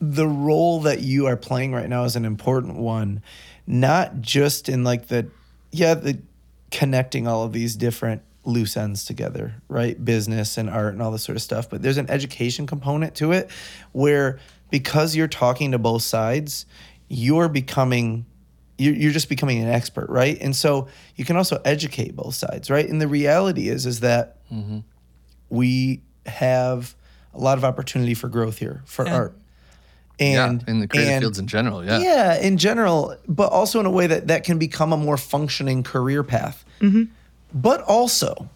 the 0.00 0.26
role 0.26 0.80
that 0.82 1.00
you 1.00 1.26
are 1.26 1.36
playing 1.36 1.72
right 1.72 1.88
now 1.88 2.04
is 2.04 2.16
an 2.16 2.24
important 2.24 2.76
one, 2.76 3.22
not 3.66 4.20
just 4.20 4.68
in 4.68 4.84
like 4.84 5.08
the 5.08 5.28
yeah, 5.72 5.94
the 5.94 6.18
connecting 6.70 7.26
all 7.26 7.44
of 7.44 7.52
these 7.52 7.76
different 7.76 8.22
loose 8.44 8.76
ends 8.76 9.04
together, 9.04 9.54
right? 9.68 10.02
Business 10.02 10.56
and 10.56 10.70
art 10.70 10.92
and 10.94 11.02
all 11.02 11.10
this 11.10 11.22
sort 11.22 11.36
of 11.36 11.42
stuff, 11.42 11.68
but 11.68 11.82
there's 11.82 11.98
an 11.98 12.08
education 12.10 12.66
component 12.66 13.14
to 13.16 13.32
it 13.32 13.50
where 13.92 14.38
because 14.70 15.14
you're 15.16 15.28
talking 15.28 15.72
to 15.72 15.78
both 15.78 16.02
sides, 16.02 16.64
you're 17.08 17.48
becoming 17.48 18.24
you're, 18.78 18.94
you're 18.94 19.12
just 19.12 19.28
becoming 19.28 19.60
an 19.62 19.68
expert, 19.68 20.08
right? 20.08 20.38
And 20.40 20.56
so 20.56 20.88
you 21.16 21.26
can 21.26 21.36
also 21.36 21.60
educate 21.66 22.16
both 22.16 22.34
sides, 22.34 22.70
right? 22.70 22.88
And 22.88 22.98
the 22.98 23.08
reality 23.08 23.68
is 23.68 23.84
is 23.84 24.00
that 24.00 24.38
we 25.48 26.02
have 26.26 26.94
a 27.34 27.38
lot 27.38 27.58
of 27.58 27.64
opportunity 27.64 28.14
for 28.14 28.28
growth 28.28 28.58
here 28.58 28.82
for 28.86 29.04
Yeah. 29.06 29.14
art. 29.14 29.36
yeah, 30.18 30.48
And 30.48 30.64
in 30.68 30.80
the 30.80 30.88
creative 30.88 31.12
and- 31.14 31.22
fields 31.22 31.38
in 31.38 31.46
general. 31.46 31.84
Yeah. 31.84 31.98
yeah, 31.98 32.40
in 32.40 32.56
general, 32.58 33.16
but 33.28 33.50
also 33.52 33.80
in 33.80 33.86
a 33.86 33.90
way 33.90 34.06
that 34.06 34.28
that 34.28 34.44
can 34.44 34.58
become 34.58 34.92
a 34.92 34.96
more 34.96 35.16
functioning 35.16 35.82
career 35.82 36.22
path. 36.22 36.64
Mm-hmm. 36.80 37.04
But 37.52 37.80
also, 37.82 38.48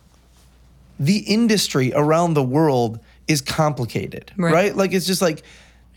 the 0.98 1.18
industry 1.18 1.92
around 1.94 2.34
the 2.34 2.42
world 2.42 3.00
is 3.26 3.40
complicated, 3.40 4.32
Right. 4.36 4.52
right? 4.52 4.76
Like 4.76 4.92
it's 4.92 5.06
just 5.06 5.22
like 5.22 5.42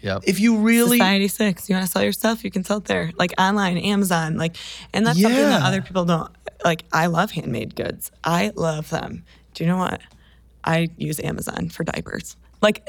Yep. 0.01 0.23
if 0.25 0.39
you 0.39 0.57
really 0.57 0.99
Society6. 0.99 1.69
You 1.69 1.75
want 1.75 1.85
to 1.85 1.91
sell 1.91 2.03
your 2.03 2.11
stuff, 2.13 2.43
you 2.43 2.51
can 2.51 2.63
sell 2.63 2.77
it 2.77 2.85
there. 2.85 3.11
Like 3.17 3.33
online, 3.37 3.77
Amazon. 3.77 4.37
Like 4.37 4.55
and 4.93 5.05
that's 5.05 5.21
something 5.21 5.41
that 5.41 5.63
other 5.63 5.81
people 5.81 6.05
don't 6.05 6.31
like 6.63 6.83
I 6.91 7.07
love 7.07 7.31
handmade 7.31 7.75
goods. 7.75 8.11
I 8.23 8.51
love 8.55 8.89
them. 8.89 9.23
Do 9.53 9.63
you 9.63 9.69
know 9.69 9.77
what? 9.77 10.01
I 10.63 10.89
use 10.97 11.19
Amazon 11.19 11.69
for 11.69 11.83
diapers. 11.83 12.35
Like, 12.61 12.87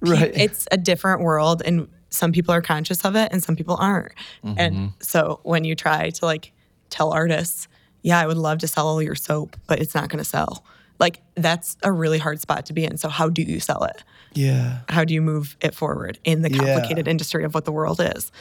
Right. 0.00 0.32
it's 0.34 0.66
a 0.72 0.76
different 0.76 1.20
world, 1.20 1.62
and 1.64 1.88
some 2.08 2.32
people 2.32 2.52
are 2.54 2.62
conscious 2.62 3.04
of 3.04 3.14
it, 3.14 3.30
and 3.30 3.42
some 3.42 3.56
people 3.56 3.76
aren't. 3.78 4.12
And 4.42 4.74
mm-hmm. 4.74 4.86
so 5.00 5.40
when 5.42 5.64
you 5.64 5.74
try 5.74 6.10
to 6.10 6.24
like 6.24 6.52
tell 6.90 7.12
artists, 7.12 7.68
yeah, 8.02 8.18
I 8.20 8.26
would 8.26 8.36
love 8.36 8.58
to 8.58 8.68
sell 8.68 8.86
all 8.86 9.00
your 9.02 9.14
soap, 9.14 9.56
but 9.66 9.80
it's 9.80 9.94
not 9.94 10.08
going 10.08 10.18
to 10.18 10.28
sell. 10.28 10.64
Like 10.98 11.20
that's 11.34 11.76
a 11.82 11.90
really 11.90 12.18
hard 12.18 12.40
spot 12.40 12.66
to 12.66 12.72
be 12.72 12.84
in. 12.84 12.96
So 12.96 13.08
how 13.08 13.28
do 13.28 13.42
you 13.42 13.58
sell 13.60 13.84
it? 13.84 14.04
Yeah. 14.34 14.78
how 14.88 15.04
do 15.04 15.12
you 15.12 15.20
move 15.20 15.58
it 15.60 15.74
forward 15.74 16.18
in 16.24 16.40
the 16.40 16.50
Yeah. 16.50 16.58
complicated 16.58 17.06
industry 17.06 17.44
of 17.44 17.52
what 17.52 17.66
the 17.66 17.72
world 17.72 18.00
is 18.00 18.32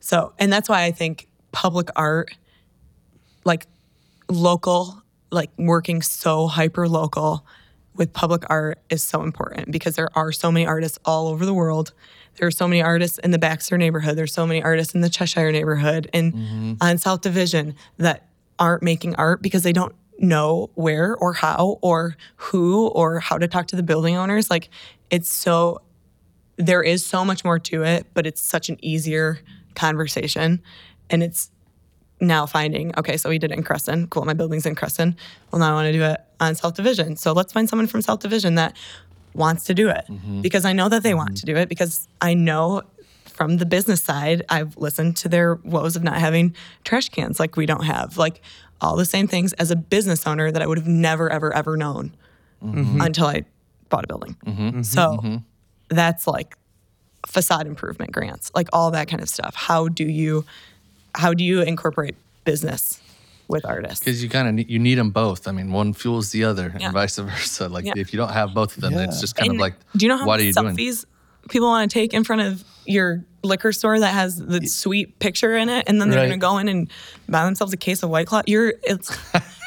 so 0.00 0.32
and 0.40 0.52
that's 0.52 0.68
why 0.68 0.82
i 0.82 0.90
think 0.90 1.28
public 1.52 1.88
art 1.94 2.34
like 3.44 3.68
local 4.28 5.02
like 5.30 5.50
working 5.56 6.02
so 6.02 6.48
hyper 6.48 6.88
local 6.88 7.46
with 7.94 8.12
public 8.12 8.42
art 8.50 8.80
is 8.90 9.04
so 9.04 9.22
important 9.22 9.70
because 9.70 9.94
there 9.94 10.08
are 10.16 10.32
so 10.32 10.50
many 10.50 10.66
artists 10.66 10.98
all 11.04 11.28
over 11.28 11.46
the 11.46 11.54
world 11.54 11.92
there 12.38 12.48
are 12.48 12.50
so 12.50 12.66
many 12.66 12.82
artists 12.82 13.18
in 13.18 13.30
the 13.30 13.38
baxter 13.38 13.78
neighborhood 13.78 14.16
there's 14.18 14.34
so 14.34 14.46
many 14.46 14.60
artists 14.60 14.96
in 14.96 15.00
the 15.00 15.10
cheshire 15.10 15.52
neighborhood 15.52 16.10
and 16.12 16.32
mm-hmm. 16.34 16.72
on 16.80 16.98
south 16.98 17.20
division 17.20 17.76
that 17.98 18.26
aren't 18.60 18.82
making 18.82 19.16
art 19.16 19.42
because 19.42 19.64
they 19.64 19.72
don't 19.72 19.94
know 20.18 20.70
where 20.74 21.16
or 21.16 21.32
how 21.32 21.78
or 21.80 22.16
who 22.36 22.88
or 22.88 23.18
how 23.18 23.38
to 23.38 23.48
talk 23.48 23.66
to 23.66 23.74
the 23.74 23.82
building 23.82 24.16
owners 24.16 24.50
like 24.50 24.68
it's 25.10 25.30
so 25.30 25.80
there 26.60 26.82
is 26.82 27.04
so 27.04 27.24
much 27.24 27.44
more 27.44 27.58
to 27.58 27.82
it, 27.82 28.06
but 28.14 28.26
it's 28.26 28.40
such 28.40 28.68
an 28.68 28.76
easier 28.82 29.40
conversation. 29.74 30.62
And 31.08 31.22
it's 31.22 31.50
now 32.20 32.46
finding, 32.46 32.96
okay, 32.98 33.16
so 33.16 33.30
we 33.30 33.38
did 33.38 33.50
it 33.50 33.56
in 33.56 33.64
Creston. 33.64 34.06
Cool, 34.08 34.24
my 34.24 34.34
building's 34.34 34.66
in 34.66 34.74
Creston. 34.74 35.16
Well, 35.50 35.60
now 35.60 35.70
I 35.70 35.74
want 35.74 35.86
to 35.86 35.92
do 35.92 36.02
it 36.02 36.20
on 36.38 36.54
South 36.54 36.74
Division. 36.74 37.16
So 37.16 37.32
let's 37.32 37.52
find 37.52 37.68
someone 37.68 37.86
from 37.86 38.02
South 38.02 38.20
Division 38.20 38.56
that 38.56 38.76
wants 39.32 39.64
to 39.64 39.74
do 39.74 39.88
it 39.88 40.04
mm-hmm. 40.08 40.42
because 40.42 40.64
I 40.64 40.72
know 40.72 40.88
that 40.88 41.02
they 41.02 41.14
want 41.14 41.36
to 41.38 41.46
do 41.46 41.56
it 41.56 41.68
because 41.68 42.08
I 42.20 42.34
know 42.34 42.82
from 43.40 43.56
the 43.56 43.64
business 43.64 44.02
side, 44.04 44.44
I've 44.50 44.76
listened 44.76 45.16
to 45.16 45.28
their 45.30 45.54
woes 45.54 45.96
of 45.96 46.02
not 46.02 46.18
having 46.18 46.54
trash 46.84 47.08
cans 47.08 47.40
like 47.40 47.56
we 47.56 47.64
don't 47.64 47.84
have, 47.84 48.18
like 48.18 48.42
all 48.82 48.96
the 48.96 49.06
same 49.06 49.26
things 49.28 49.54
as 49.54 49.70
a 49.70 49.76
business 49.76 50.26
owner 50.26 50.52
that 50.52 50.60
I 50.60 50.66
would 50.66 50.76
have 50.76 50.86
never, 50.86 51.32
ever, 51.32 51.50
ever 51.54 51.74
known 51.74 52.14
mm-hmm. 52.62 53.00
until 53.00 53.28
I 53.28 53.46
bought 53.88 54.04
a 54.04 54.08
building. 54.08 54.36
Mm-hmm. 54.44 54.68
Mm-hmm. 54.68 54.82
So 54.82 55.40
that's 55.88 56.26
like 56.26 56.54
facade 57.26 57.66
improvement 57.66 58.12
grants, 58.12 58.50
like 58.54 58.68
all 58.74 58.90
that 58.90 59.08
kind 59.08 59.22
of 59.22 59.28
stuff. 59.30 59.54
How 59.54 59.88
do 59.88 60.04
you 60.04 60.44
how 61.14 61.32
do 61.32 61.42
you 61.42 61.62
incorporate 61.62 62.16
business 62.44 63.00
with 63.48 63.64
artists? 63.64 64.04
Because 64.04 64.22
you 64.22 64.28
kind 64.28 64.48
of 64.48 64.54
need, 64.54 64.68
you 64.68 64.78
need 64.78 64.96
them 64.96 65.12
both. 65.12 65.48
I 65.48 65.52
mean, 65.52 65.72
one 65.72 65.94
fuels 65.94 66.30
the 66.30 66.44
other, 66.44 66.74
Yeah. 66.78 66.88
and 66.88 66.92
vice 66.92 67.16
versa. 67.18 67.70
Like 67.70 67.86
Yeah. 67.86 67.94
if 67.96 68.12
you 68.12 68.18
don't 68.18 68.34
have 68.34 68.52
both 68.52 68.76
of 68.76 68.82
them, 68.82 68.92
it's 68.98 69.22
just 69.22 69.34
kind 69.34 69.52
of 69.52 69.56
like, 69.56 69.76
do 69.96 70.04
you 70.04 70.10
know 70.10 70.18
how 70.18 70.26
what 70.26 70.40
are 70.40 70.42
many 70.42 70.48
you 70.48 70.52
doing? 70.52 70.76
selfies 70.76 71.06
people 71.48 71.68
want 71.68 71.90
to 71.90 71.94
take 71.94 72.12
in 72.14 72.24
front 72.24 72.42
of 72.42 72.64
your 72.86 73.24
liquor 73.42 73.72
store 73.72 73.98
that 73.98 74.12
has 74.12 74.36
the 74.36 74.66
sweet 74.66 75.18
picture 75.18 75.56
in 75.56 75.68
it, 75.68 75.84
and 75.88 76.00
then 76.00 76.10
they're 76.10 76.18
Right. 76.20 76.26
going 76.28 76.40
to 76.40 76.46
go 76.46 76.58
in 76.58 76.68
and 76.68 76.90
buy 77.28 77.44
themselves 77.44 77.72
a 77.72 77.76
case 77.76 78.02
of 78.02 78.10
White 78.10 78.26
Claw? 78.26 78.42
You're 78.46 78.74
it's 78.82 79.16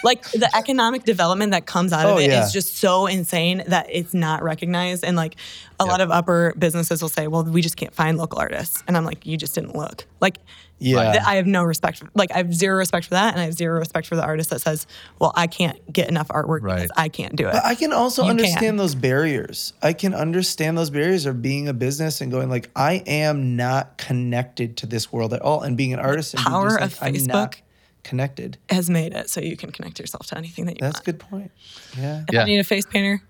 like 0.03 0.29
the 0.31 0.49
economic 0.55 1.03
development 1.05 1.51
that 1.51 1.65
comes 1.65 1.93
out 1.93 2.05
Oh, 2.05 2.13
of 2.15 2.19
it 2.19 2.25
is 2.25 2.31
yeah. 2.31 2.49
just 2.51 2.77
so 2.77 3.07
insane 3.07 3.63
that 3.67 3.87
it's 3.89 4.13
not 4.13 4.43
recognized. 4.43 5.03
And 5.03 5.15
like 5.17 5.35
a 5.79 5.85
lot 5.85 6.01
of 6.01 6.11
upper 6.11 6.53
businesses 6.57 7.01
will 7.01 7.09
say, 7.09 7.27
"Well, 7.27 7.43
we 7.43 7.61
just 7.61 7.75
can't 7.77 7.93
find 7.93 8.17
local 8.17 8.39
artists," 8.39 8.83
and 8.87 8.95
I'm 8.95 9.05
like, 9.05 9.25
"You 9.25 9.37
just 9.37 9.55
didn't 9.55 9.75
look." 9.75 10.05
Like, 10.21 10.37
Yeah. 10.79 11.23
I 11.25 11.35
have 11.35 11.45
no 11.47 11.63
respect. 11.63 11.99
For, 11.99 12.09
like, 12.13 12.31
I 12.33 12.37
have 12.37 12.53
zero 12.53 12.77
respect 12.77 13.05
for 13.07 13.15
that, 13.15 13.33
and 13.33 13.41
I 13.41 13.45
have 13.45 13.53
zero 13.53 13.79
respect 13.79 14.07
for 14.07 14.15
the 14.15 14.23
artist 14.23 14.49
that 14.51 14.59
says, 14.61 14.85
"Well, 15.19 15.31
I 15.35 15.47
can't 15.47 15.77
get 15.91 16.09
enough 16.09 16.27
artwork 16.27 16.61
Right. 16.61 16.75
because 16.75 16.91
I 16.95 17.09
can't 17.09 17.35
do 17.35 17.47
it." 17.47 17.53
But 17.53 17.65
I 17.65 17.75
can 17.75 17.91
also 17.93 18.23
You 18.23 18.29
understand 18.31 18.59
can. 18.59 18.77
those 18.77 18.95
barriers. 18.95 19.73
I 19.81 19.93
can 19.93 20.13
understand 20.13 20.77
those 20.77 20.89
barriers 20.89 21.25
of 21.25 21.41
being 21.41 21.67
a 21.67 21.73
business 21.73 22.21
and 22.21 22.31
going 22.31 22.49
like, 22.49 22.69
I 22.75 23.03
am 23.07 23.55
not 23.55 23.97
connected 23.97 24.77
to 24.77 24.85
this 24.85 25.11
world 25.11 25.33
at 25.33 25.41
all, 25.41 25.61
and 25.61 25.75
being 25.77 25.93
an 25.93 25.99
artist. 25.99 26.33
And 26.33 26.43
being 26.43 26.51
power 26.51 26.69
just 26.79 26.95
of 26.97 27.01
like, 27.01 27.15
I'm 27.15 27.25
not 27.25 27.51
Facebook. 27.51 27.61
Connected. 28.03 28.57
has 28.69 28.89
made 28.89 29.13
it 29.13 29.29
so 29.29 29.39
you 29.41 29.55
can 29.57 29.71
connect 29.71 29.99
yourself 29.99 30.25
to 30.27 30.37
anything 30.37 30.65
that 30.65 30.79
you 30.79 30.83
want. 30.85 30.95
That's 30.95 31.07
a 31.07 31.11
good 31.11 31.19
point. 31.19 31.51
Yeah. 31.97 32.23
If 32.27 32.33
Yeah. 32.33 32.41
I 32.41 32.45
need 32.45 32.59
a 32.59 32.63
face 32.63 32.85
painter, 32.85 33.21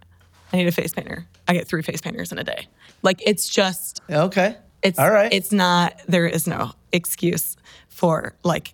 I 0.52 0.58
need 0.58 0.68
a 0.68 0.72
face 0.72 0.94
painter. 0.94 1.26
I 1.48 1.54
get 1.54 1.68
three 1.68 1.82
face 1.84 2.02
painters 2.02 2.32
in 2.32 2.40
a 2.40 2.44
day. 2.44 2.68
Like 3.02 3.22
it's 3.26 3.48
just 3.50 4.02
Okay. 4.10 4.56
it's 4.82 4.98
all 5.00 5.12
right. 5.12 5.32
It's 5.32 5.52
not 5.52 6.00
there 6.08 6.26
is 6.26 6.48
no 6.48 6.72
excuse 6.92 7.56
for 7.90 8.36
like 8.44 8.74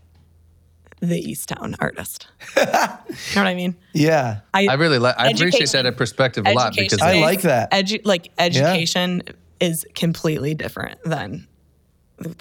the 1.02 1.22
Eastown 1.22 1.76
artist. 1.80 2.28
you 2.58 2.64
know 2.66 2.72
what 3.36 3.48
I 3.48 3.56
mean? 3.56 3.76
yeah. 3.94 4.42
I 4.54 4.68
I 4.70 4.74
really 4.76 5.00
like. 5.00 5.16
I 5.18 5.30
appreciate 5.30 5.70
that 5.72 5.96
perspective 5.98 6.46
a 6.46 6.54
lot 6.54 6.74
because 6.76 7.02
I 7.02 7.20
like 7.22 7.42
that. 7.44 7.72
Edu- 7.72 8.02
like 8.06 8.32
education 8.38 9.24
is 9.60 9.86
completely 9.96 10.54
different 10.54 11.02
than 11.04 11.48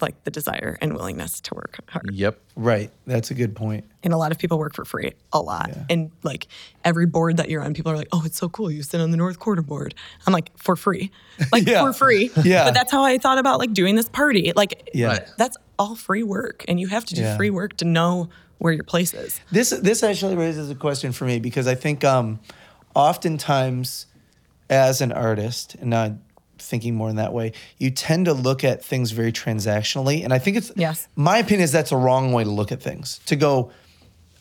like 0.01 0.23
the 0.23 0.31
desire 0.31 0.77
and 0.81 0.93
willingness 0.93 1.39
to 1.41 1.55
work 1.55 1.79
hard. 1.89 2.09
yep, 2.13 2.39
Right. 2.55 2.91
That's 3.07 3.31
a 3.31 3.33
good 3.33 3.55
point. 3.55 3.85
And 4.03 4.13
a 4.13 4.17
lot 4.17 4.31
of 4.31 4.37
people 4.37 4.57
work 4.59 4.75
for 4.75 4.85
free, 4.85 5.13
a 5.33 5.39
lot. 5.41 5.71
And 5.89 6.11
like 6.23 6.47
every 6.85 7.05
board 7.05 7.37
that 7.37 7.49
you're 7.49 7.61
on, 7.63 7.73
people 7.73 7.91
are 7.91 7.97
like, 7.97 8.07
"Oh, 8.11 8.23
it's 8.25 8.37
so 8.37 8.47
cool! 8.49 8.69
You 8.71 8.83
sit 8.83 8.99
on 9.01 9.11
the 9.11 9.17
North 9.17 9.39
Quarter 9.39 9.61
board." 9.61 9.93
I'm 10.27 10.33
like, 10.33 10.51
for 10.57 10.75
free, 10.75 11.11
like 11.51 11.67
Yeah. 11.67 11.81
for 11.83 11.93
free. 11.93 12.31
Yeah. 12.43 12.65
But 12.65 12.73
that's 12.73 12.91
how 12.91 13.03
I 13.03 13.17
thought 13.17 13.37
about 13.37 13.59
like 13.59 13.73
doing 13.73 13.95
this 13.95 14.09
party. 14.09 14.51
Like, 14.55 14.89
Yeah. 14.93 15.25
That's 15.37 15.57
all 15.77 15.95
free 15.95 16.23
work, 16.23 16.63
and 16.67 16.79
you 16.79 16.87
have 16.87 17.05
to 17.05 17.15
do 17.15 17.21
Yeah. 17.21 17.37
free 17.37 17.49
work 17.49 17.77
to 17.77 17.85
know 17.85 18.29
where 18.57 18.73
your 18.73 18.83
place 18.83 19.13
is. 19.13 19.39
This 19.51 19.69
this 19.69 20.03
actually 20.03 20.35
raises 20.35 20.69
a 20.69 20.75
question 20.75 21.11
for 21.13 21.25
me 21.25 21.39
because 21.39 21.67
I 21.67 21.75
think 21.75 22.03
um, 22.03 22.39
oftentimes 22.95 24.05
as 24.69 25.01
an 25.01 25.11
artist, 25.11 25.75
and 25.81 25.95
I'm 25.95 26.21
thinking 26.61 26.95
more 26.95 27.09
in 27.09 27.15
that 27.17 27.33
way, 27.33 27.53
you 27.77 27.91
tend 27.91 28.25
to 28.25 28.33
look 28.33 28.63
at 28.63 28.83
things 28.83 29.11
very 29.11 29.31
transactionally, 29.31 30.23
and 30.23 30.33
I 30.33 30.39
think 30.39 30.57
it's 30.57 30.71
Yes. 30.75 31.07
My 31.15 31.37
opinion 31.37 31.61
is 31.61 31.71
that's 31.71 31.91
a 31.91 31.97
wrong 31.97 32.31
way 32.31 32.43
to 32.43 32.49
look 32.49 32.71
at 32.71 32.81
things. 32.81 33.19
To 33.27 33.35
go, 33.35 33.71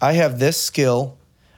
I 0.01 0.13
have 0.15 0.39
this 0.39 0.61
skill, 0.61 1.17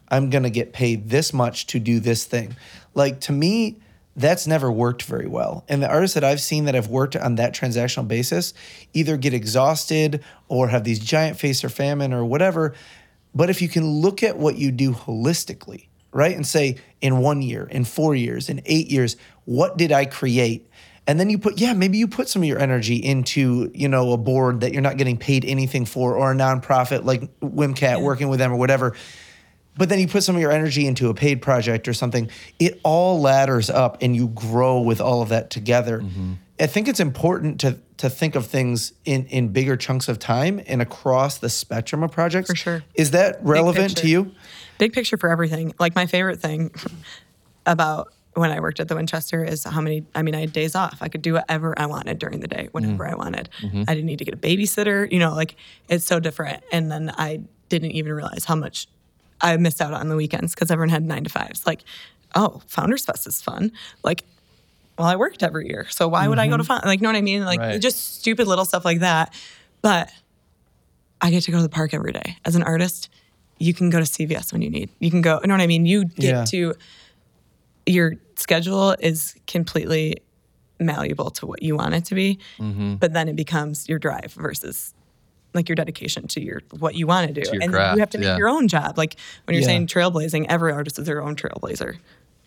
I'm 0.09 0.31
gonna 0.31 0.51
get 0.51 0.73
paid 0.73 1.11
this 1.11 1.33
much 1.33 1.67
to 1.69 1.79
do 1.79 2.01
this 2.01 2.25
thing. 2.25 2.57
Like 2.95 3.21
to 3.21 3.33
me, 3.33 3.79
that's 4.17 4.47
never 4.47 4.71
worked 4.71 5.05
very 5.05 5.27
well. 5.27 5.65
And 5.69 5.83
the 5.83 5.89
artists 5.89 6.15
that 6.15 6.25
I've 6.25 6.41
seen 6.41 6.65
that 6.65 6.75
have 6.75 6.89
worked 6.89 7.17
on 7.17 7.37
that 7.37 7.55
transactional 7.55 8.07
basis 8.07 8.53
either 8.93 9.17
get 9.17 9.33
exhausted 9.33 10.23
or 10.49 10.69
have 10.69 10.85
these 10.85 10.99
giant 10.99 11.39
face 11.39 11.63
or 11.63 11.69
famine 11.69 12.13
or 12.13 12.25
whatever. 12.25 12.75
But 13.35 13.51
if 13.51 13.63
you 13.63 13.69
can 13.69 13.87
look 13.87 14.23
at 14.23 14.37
what 14.37 14.57
you 14.57 14.73
do 14.73 14.93
holistically, 14.93 15.87
right, 16.13 16.35
and 16.35 16.47
say 16.47 16.77
in 17.01 17.19
one 17.19 17.43
year, 17.43 17.67
in 17.71 17.85
four 17.85 18.15
years, 18.15 18.49
in 18.49 18.63
eight 18.67 18.91
years, 18.91 19.17
what 19.45 19.77
did 19.77 19.93
I 19.93 20.05
create? 20.05 20.69
And 21.07 21.19
then 21.19 21.31
you 21.31 21.39
put, 21.39 21.61
yeah, 21.61 21.73
maybe 21.73 21.99
you 21.99 22.07
put 22.07 22.29
some 22.29 22.43
of 22.43 22.49
your 22.49 22.59
energy 22.59 22.97
into, 22.97 23.71
you 23.75 23.89
know, 23.89 24.13
a 24.13 24.17
board 24.17 24.61
that 24.61 24.73
you're 24.73 24.83
not 24.83 24.97
getting 24.97 25.17
paid 25.17 25.45
anything 25.45 25.85
for 25.85 26.15
or 26.15 26.33
a 26.33 26.35
nonprofit 26.35 27.05
like 27.05 27.23
WMCAT 27.41 28.01
working 28.01 28.29
with 28.29 28.39
them 28.39 28.53
or 28.53 28.57
whatever. 28.57 28.95
But 29.77 29.89
then 29.89 29.99
you 29.99 30.09
put 30.09 30.23
some 30.23 30.37
of 30.37 30.43
your 30.43 30.53
energy 30.53 30.87
into 30.87 31.09
a 31.09 31.15
paid 31.15 31.43
project 31.43 31.89
or 31.89 31.95
something. 31.95 32.29
It 32.59 32.81
all 32.85 33.21
ladders 33.21 33.71
up 33.71 33.99
and 34.03 34.15
you 34.15 34.29
grow 34.29 34.81
with 34.81 35.01
all 35.01 35.23
of 35.23 35.31
that 35.31 35.51
together. 35.51 36.01
Mm-hmm. 36.01 36.35
I 36.61 36.67
think 36.67 36.89
it's 36.89 37.01
important 37.01 37.61
to 37.63 37.79
to 37.97 38.11
think 38.11 38.35
of 38.35 38.47
things 38.47 38.93
in 39.05 39.27
in 39.27 39.49
bigger 39.49 39.77
chunks 39.77 40.09
of 40.09 40.19
time 40.19 40.61
and 40.67 40.83
across 40.83 41.39
the 41.39 41.49
spectrum 41.49 42.03
of 42.03 42.13
projects. 42.13 42.51
For 42.51 42.57
sure. 42.57 42.85
is 42.95 43.13
that 43.13 43.39
relevant 43.43 43.97
to 43.99 44.09
you 44.09 44.33
Big 44.81 44.93
picture 44.93 45.17
for 45.17 45.31
everything. 45.31 45.75
Like 45.79 45.95
my 45.95 46.07
favorite 46.07 46.41
thing 46.41 46.73
about 47.67 48.13
when 48.35 48.51
I 48.51 48.61
worked 48.61 48.81
at 48.81 48.89
the 48.89 48.97
Winchester 48.97 49.45
is 49.45 49.65
how 49.65 49.81
many. 49.81 50.05
I 50.15 50.23
mean, 50.23 50.35
I 50.35 50.41
had 50.41 50.53
days 50.53 50.75
off. 50.75 50.99
I 51.01 51.09
could 51.09 51.23
do 51.23 51.35
whatever 51.35 51.79
I 51.79 51.87
wanted 51.87 52.19
during 52.19 52.41
the 52.41 52.49
day, 52.49 52.69
whenever 52.73 53.07
I 53.07 53.15
wanted. 53.15 53.51
Mm-hmm. 53.61 53.83
I 53.87 53.95
didn't 53.95 54.07
need 54.07 54.19
to 54.21 54.25
get 54.25 54.35
a 54.35 54.39
babysitter. 54.39 55.11
You 55.11 55.19
know, 55.19 55.35
like 55.35 55.57
it's 55.89 56.05
so 56.05 56.19
different. 56.19 56.63
And 56.73 56.91
then 56.91 57.13
I 57.17 57.43
didn't 57.69 57.93
even 57.93 58.13
realize 58.13 58.45
how 58.45 58.57
much 58.57 58.89
I 59.41 59.57
missed 59.57 59.81
out 59.81 59.93
on 59.93 60.09
the 60.09 60.17
weekends 60.17 60.55
because 60.55 60.71
everyone 60.71 60.91
had 60.91 61.05
nine 61.05 61.25
to 61.25 61.31
fives. 61.31 61.67
Like, 61.67 61.83
oh, 62.35 62.63
Founders 62.69 63.05
Fest 63.05 63.27
is 63.27 63.43
fun. 63.43 63.73
Like, 64.03 64.25
well, 64.99 65.09
I 65.09 65.17
worked 65.17 65.43
every 65.43 65.69
year, 65.69 65.87
so 65.89 66.09
why 66.09 66.29
would 66.29 66.39
I 66.39 66.47
go 66.47 66.57
to 66.57 66.63
mm-hmm. 66.63 66.69
fun? 66.69 66.83
Like, 66.85 67.01
know 67.01 67.09
what 67.09 67.17
I 67.17 67.23
mean? 67.23 67.45
Like, 67.45 67.61
Right. 67.61 67.81
just 67.81 68.21
stupid 68.21 68.47
little 68.47 68.65
stuff 68.65 68.85
like 68.85 69.01
that. 69.01 69.35
But 69.83 70.11
I 71.21 71.31
get 71.31 71.45
to 71.45 71.51
go 71.51 71.59
to 71.59 71.63
the 71.63 71.69
park 71.69 71.95
every 71.95 72.13
day. 72.13 72.37
As 72.45 72.55
an 72.55 72.63
artist, 72.63 73.09
you 73.61 73.73
can 73.75 73.91
go 73.91 73.99
to 73.99 74.05
CVS 74.05 74.53
when 74.53 74.63
you 74.63 74.71
need. 74.71 74.89
You 74.99 75.11
can 75.11 75.21
go, 75.21 75.39
you 75.43 75.47
know 75.47 75.55
what 75.55 75.61
I 75.61 75.67
mean? 75.69 75.87
You 75.87 76.07
get 76.07 76.25
Yeah. 76.25 76.45
to, 76.47 76.75
your 77.87 78.15
schedule 78.37 78.97
is 78.99 79.37
completely 79.47 80.23
malleable 80.81 81.31
to 81.33 81.47
what 81.47 81.63
you 81.63 81.77
want 81.77 81.95
it 81.95 82.07
to 82.07 82.15
be. 82.15 82.39
Mm-hmm. 82.59 82.95
But 82.97 83.13
then 83.13 83.29
it 83.29 83.37
becomes 83.37 83.89
your 83.89 83.99
drive 83.99 84.33
versus 84.33 84.95
like 85.53 85.69
your 85.69 85.77
dedication 85.77 86.27
to 86.29 86.41
your 86.41 86.63
what 86.79 86.95
you 86.95 87.07
want 87.07 87.29
to 87.29 87.35
do. 87.35 87.43
your 87.53 87.63
and 87.63 87.73
craft, 87.73 87.97
you 87.97 88.01
have 88.01 88.11
to 88.11 88.19
make 88.19 88.27
yeah. 88.27 88.37
your 88.39 88.49
own 88.49 88.67
job. 88.69 88.97
Like 88.97 89.17
when 89.45 89.55
you're 89.55 89.61
Yeah. 89.63 89.67
saying 89.67 89.87
trailblazing, 89.89 90.47
every 90.49 90.73
artist 90.73 90.99
is 90.99 91.07
their 91.07 91.23
own 91.23 91.37
trailblazer. 91.37 91.99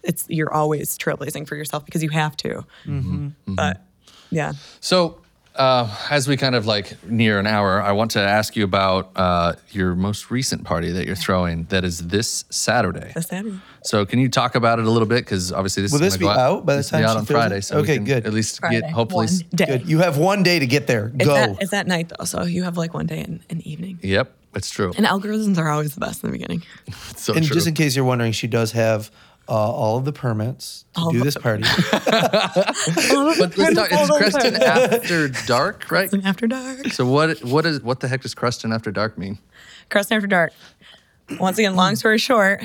It's 0.03 0.25
you're 0.29 0.51
always 0.51 0.97
trailblazing 0.97 1.47
for 1.47 1.55
yourself 1.55 1.85
because 1.85 2.01
you 2.01 2.09
have 2.09 2.35
to. 2.37 2.65
Mm-hmm. 2.85 3.29
But 3.55 3.85
yeah. 4.31 4.53
So 4.79 5.21
as 5.55 6.27
we 6.27 6.37
kind 6.37 6.55
of 6.55 6.65
like 6.65 7.03
near 7.05 7.39
an 7.39 7.47
hour, 7.47 7.81
I 7.81 7.91
want 7.91 8.11
to 8.11 8.19
ask 8.19 8.55
you 8.55 8.63
about 8.63 9.11
uh, 9.15 9.53
your 9.71 9.95
most 9.95 10.31
recent 10.31 10.63
party 10.63 10.91
that 10.91 11.05
you're 11.05 11.15
throwing. 11.15 11.65
That 11.65 11.83
is 11.83 12.07
this 12.07 12.45
Saturday. 12.49 13.11
This 13.13 13.27
Saturday. 13.27 13.59
So 13.83 14.05
can 14.05 14.19
you 14.19 14.29
talk 14.29 14.55
about 14.55 14.79
it 14.79 14.85
a 14.85 14.89
little 14.89 15.07
bit? 15.07 15.25
Because 15.25 15.51
obviously 15.51 15.83
this 15.83 15.91
Will 15.91 16.01
is 16.01 16.13
this 16.13 16.17
be 16.17 16.25
go 16.25 16.31
out 16.31 16.65
by 16.65 16.75
the 16.77 16.83
time 16.83 17.01
be 17.01 17.05
out 17.05 17.17
on 17.17 17.25
Friday. 17.25 17.57
it? 17.57 17.61
So 17.63 17.75
we 17.77 17.83
Okay, 17.83 17.95
can 17.95 18.05
good. 18.05 18.25
At 18.25 18.33
least 18.33 18.59
Friday, 18.59 18.81
get 18.81 18.91
hopefully. 18.91 19.27
one 19.27 19.35
day. 19.55 19.65
Good. 19.65 19.87
You 19.89 19.99
have 19.99 20.17
one 20.17 20.41
day 20.43 20.59
to 20.59 20.67
get 20.67 20.87
there. 20.87 21.11
It's 21.15 21.25
Go. 21.25 21.35
At, 21.35 21.61
it's 21.61 21.71
that 21.71 21.87
night 21.87 22.11
though, 22.17 22.25
so 22.25 22.43
you 22.43 22.63
have 22.63 22.77
like 22.77 22.93
one 22.93 23.05
day 23.05 23.19
and 23.21 23.41
an 23.49 23.61
evening. 23.67 23.99
Yep, 24.01 24.31
it's 24.55 24.69
true. 24.71 24.91
And 24.97 25.05
algorithms 25.05 25.57
are 25.57 25.69
always 25.69 25.93
the 25.93 25.99
best 25.99 26.23
in 26.23 26.29
the 26.31 26.37
beginning. 26.37 26.63
It's 26.87 27.21
so 27.23 27.33
and 27.33 27.45
true. 27.45 27.53
just 27.53 27.67
in 27.67 27.73
case 27.73 27.95
you're 27.95 28.05
wondering, 28.05 28.31
she 28.31 28.47
does 28.47 28.71
have 28.71 29.11
uh, 29.49 29.51
all 29.53 29.97
of 29.97 30.05
the 30.05 30.13
permits 30.13 30.85
to 30.95 31.01
All 31.01 31.11
do 31.11 31.23
this 31.23 31.35
party. 31.35 31.63
but 31.63 33.57
let's 33.57 33.75
talk, 33.75 33.87
it's 33.91 34.17
Creston 34.17 34.55
After 34.55 35.27
Dark, 35.45 35.91
right? 35.91 36.11
And 36.11 36.25
after 36.25 36.47
dark. 36.47 36.87
So 36.93 37.05
what 37.05 37.43
what 37.43 37.65
is 37.65 37.81
what 37.81 37.99
the 37.99 38.07
heck 38.07 38.21
does 38.21 38.33
Creston 38.33 38.71
After 38.71 38.91
Dark 38.91 39.17
mean? 39.17 39.37
Creston 39.89 40.15
After 40.17 40.27
Dark. 40.27 40.53
Once 41.39 41.57
again, 41.57 41.75
long 41.75 41.95
story 41.95 42.17
short, 42.17 42.63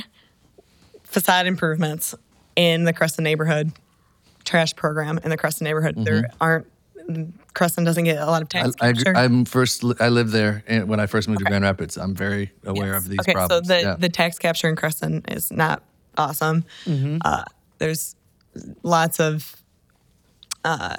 facade 1.05 1.47
improvements 1.47 2.15
in 2.57 2.85
the 2.85 2.93
Creston 2.93 3.25
neighborhood, 3.25 3.73
trash 4.45 4.75
program 4.75 5.19
in 5.23 5.31
the 5.31 5.37
Creston 5.37 5.65
neighborhood. 5.65 5.95
There 5.97 6.29
aren't, 6.41 6.67
Creston 7.55 7.85
doesn't 7.85 8.05
get 8.05 8.19
a 8.19 8.27
lot 8.27 8.43
of 8.43 8.49
Mm-hmm. 8.49 8.59
I, 8.59 8.63
tax 8.71 8.77
I, 8.81 8.89
agree- 8.89 9.05
capture. 9.05 9.17
I'm 9.17 9.45
first. 9.45 9.85
I 10.01 10.09
lived 10.09 10.31
there 10.33 10.63
when 10.87 11.01
I 11.01 11.07
first 11.07 11.29
moved 11.29 11.39
to 11.41 11.45
Grand 11.45 11.65
Rapids. 11.65 11.97
I'm 11.97 12.15
very 12.15 12.53
aware 12.65 12.93
Yes. 12.95 13.05
of 13.05 13.09
these 13.11 13.21
okay, 13.21 13.33
problems. 13.33 13.69
so 13.69 13.75
the, 13.75 13.81
yeah. 13.81 13.97
the 13.99 14.09
tax 14.09 14.39
capture 14.39 14.69
in 14.69 14.77
Creston 14.77 15.25
is 15.29 15.51
not 15.53 15.83
awesome. 16.19 16.65
Mm-hmm. 16.85 17.19
Uh, 17.25 17.45
there's 17.79 18.15
lots 18.83 19.21
of 19.21 19.57
uh, 20.65 20.97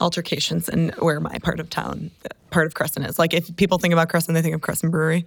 altercations 0.00 0.68
in 0.68 0.90
where 0.98 1.20
my 1.20 1.38
part 1.38 1.60
of 1.60 1.70
town, 1.70 2.10
part 2.50 2.66
of 2.66 2.74
Creston 2.74 3.04
is. 3.04 3.18
Like 3.18 3.34
if 3.34 3.54
people 3.56 3.78
think 3.78 3.92
about 3.92 4.08
Creston, 4.08 4.34
they 4.34 4.42
think 4.42 4.54
of 4.54 4.60
Creston 4.62 4.90
Brewery. 4.90 5.26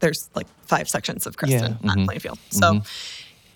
There's 0.00 0.28
like 0.34 0.46
five 0.62 0.88
sections 0.88 1.26
of 1.26 1.36
Creston 1.36 1.78
Yeah. 1.82 1.90
on 1.90 2.04
Plainfield. 2.06 2.38
So 2.50 2.82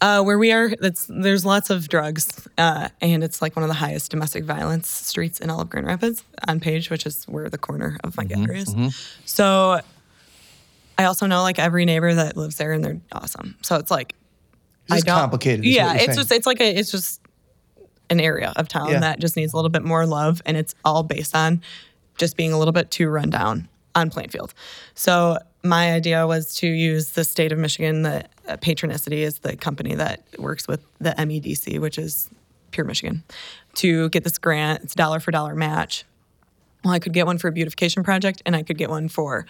uh, 0.00 0.22
where 0.22 0.38
we 0.38 0.52
are, 0.52 0.70
there's 1.09 1.44
lots 1.44 1.70
of 1.70 1.88
drugs, 1.88 2.46
uh, 2.56 2.88
and 3.00 3.24
it's 3.24 3.42
like 3.42 3.56
one 3.56 3.64
of 3.64 3.68
the 3.68 3.74
highest 3.74 4.11
domestic 4.11 4.44
violence 4.44 4.88
streets 4.88 5.40
in 5.40 5.50
all 5.50 5.61
of 5.61 5.68
Grand 5.68 5.86
Rapids 5.86 6.22
on 6.46 6.61
Page, 6.61 6.88
which 6.90 7.04
is 7.04 7.24
where 7.24 7.48
the 7.50 7.59
corner 7.59 7.98
of 8.04 8.16
my 8.16 8.24
gallery 8.24 8.61
is. 8.61 8.74
So 9.24 9.80
I 10.96 11.04
also 11.04 11.26
know 11.26 11.42
like 11.42 11.59
every 11.59 11.84
neighbor 11.84 12.14
that 12.14 12.36
lives 12.36 12.56
there, 12.56 12.72
and 12.72 12.84
they're 12.84 13.00
awesome. 13.12 13.56
So 13.62 13.76
it's 13.76 13.90
like 13.90 14.14
It's 14.91 15.05
complicated, 15.05 15.64
Yeah, 15.64 15.95
it's 15.95 16.05
saying. 16.07 16.16
just 16.16 16.32
it's 16.32 16.47
like 16.47 16.61
a 16.61 16.70
it's 16.78 16.91
just 16.91 17.20
an 18.11 18.20
area 18.20 18.53
of 18.57 18.68
town 18.68 18.89
Yeah. 18.91 19.01
that 19.01 19.20
just 19.20 19.36
needs 19.36 19.53
a 19.53 19.57
little 19.57 19.68
bit 19.70 19.84
more 19.84 20.07
love, 20.07 20.41
and 20.47 20.57
it's 20.57 20.74
all 20.84 21.03
based 21.03 21.34
on 21.36 21.61
just 22.16 22.36
being 22.36 22.53
a 22.53 22.59
little 22.59 22.72
bit 22.72 22.91
too 22.91 23.09
run 23.09 23.30
down 23.30 23.68
on 23.95 24.11
Plainfield. 24.11 24.55
So 24.95 25.39
my 25.62 25.93
idea 25.93 26.26
was 26.26 26.55
to 26.57 26.66
use 26.66 27.11
the 27.11 27.24
state 27.24 27.53
of 27.53 27.59
Michigan. 27.59 28.03
The 28.03 28.24
uh, 28.47 28.57
Patronicity 28.57 29.18
is 29.18 29.41
the 29.41 29.57
company 29.57 29.95
that 29.95 30.22
works 30.39 30.66
with 30.66 30.80
the 31.01 31.11
MEDC, 31.18 31.78
which 31.80 31.99
is 31.99 32.30
Pure 32.70 32.86
Michigan, 32.86 33.24
to 33.74 34.09
get 34.11 34.24
this 34.24 34.39
grant. 34.39 34.84
It's 34.84 34.95
dollar 34.95 35.20
for 35.20 35.30
dollar 35.30 35.55
match. 35.55 36.05
Well, 36.84 36.95
I 36.95 36.99
could 37.01 37.12
get 37.12 37.26
one 37.26 37.39
for 37.39 37.49
a 37.49 37.53
beautification 37.53 38.03
project, 38.05 38.41
and 38.47 38.55
I 38.57 38.62
could 38.62 38.78
get 38.78 38.89
one 38.89 39.09
for 39.09 39.47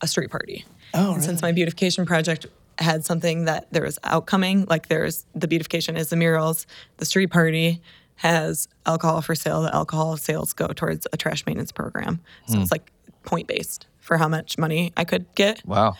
a 0.00 0.06
street 0.06 0.30
party. 0.30 0.64
Oh, 0.94 1.14
and 1.14 1.22
since 1.24 1.42
my 1.42 1.52
beautification 1.52 2.06
project 2.06 2.46
had 2.82 3.04
something 3.04 3.46
that 3.46 3.68
there 3.72 3.82
was 3.82 3.98
outcoming, 4.04 4.66
like 4.68 4.88
there's 4.88 5.24
the 5.34 5.48
beautification 5.48 5.96
is 5.96 6.10
the 6.10 6.16
murals, 6.16 6.66
the 6.98 7.04
street 7.06 7.28
party 7.30 7.80
has 8.16 8.68
alcohol 8.86 9.20
for 9.22 9.34
sale. 9.34 9.62
The 9.62 9.74
alcohol 9.74 10.16
sales 10.16 10.52
go 10.52 10.68
towards 10.68 11.06
a 11.12 11.16
trash 11.16 11.44
maintenance 11.46 11.72
program. 11.72 12.20
So 12.46 12.60
it's 12.60 12.70
like 12.70 12.90
point 13.24 13.48
based 13.48 13.86
for 14.00 14.16
how 14.18 14.28
much 14.28 14.58
money 14.58 14.92
I 14.96 15.04
could 15.04 15.26
get. 15.34 15.64
wow. 15.66 15.94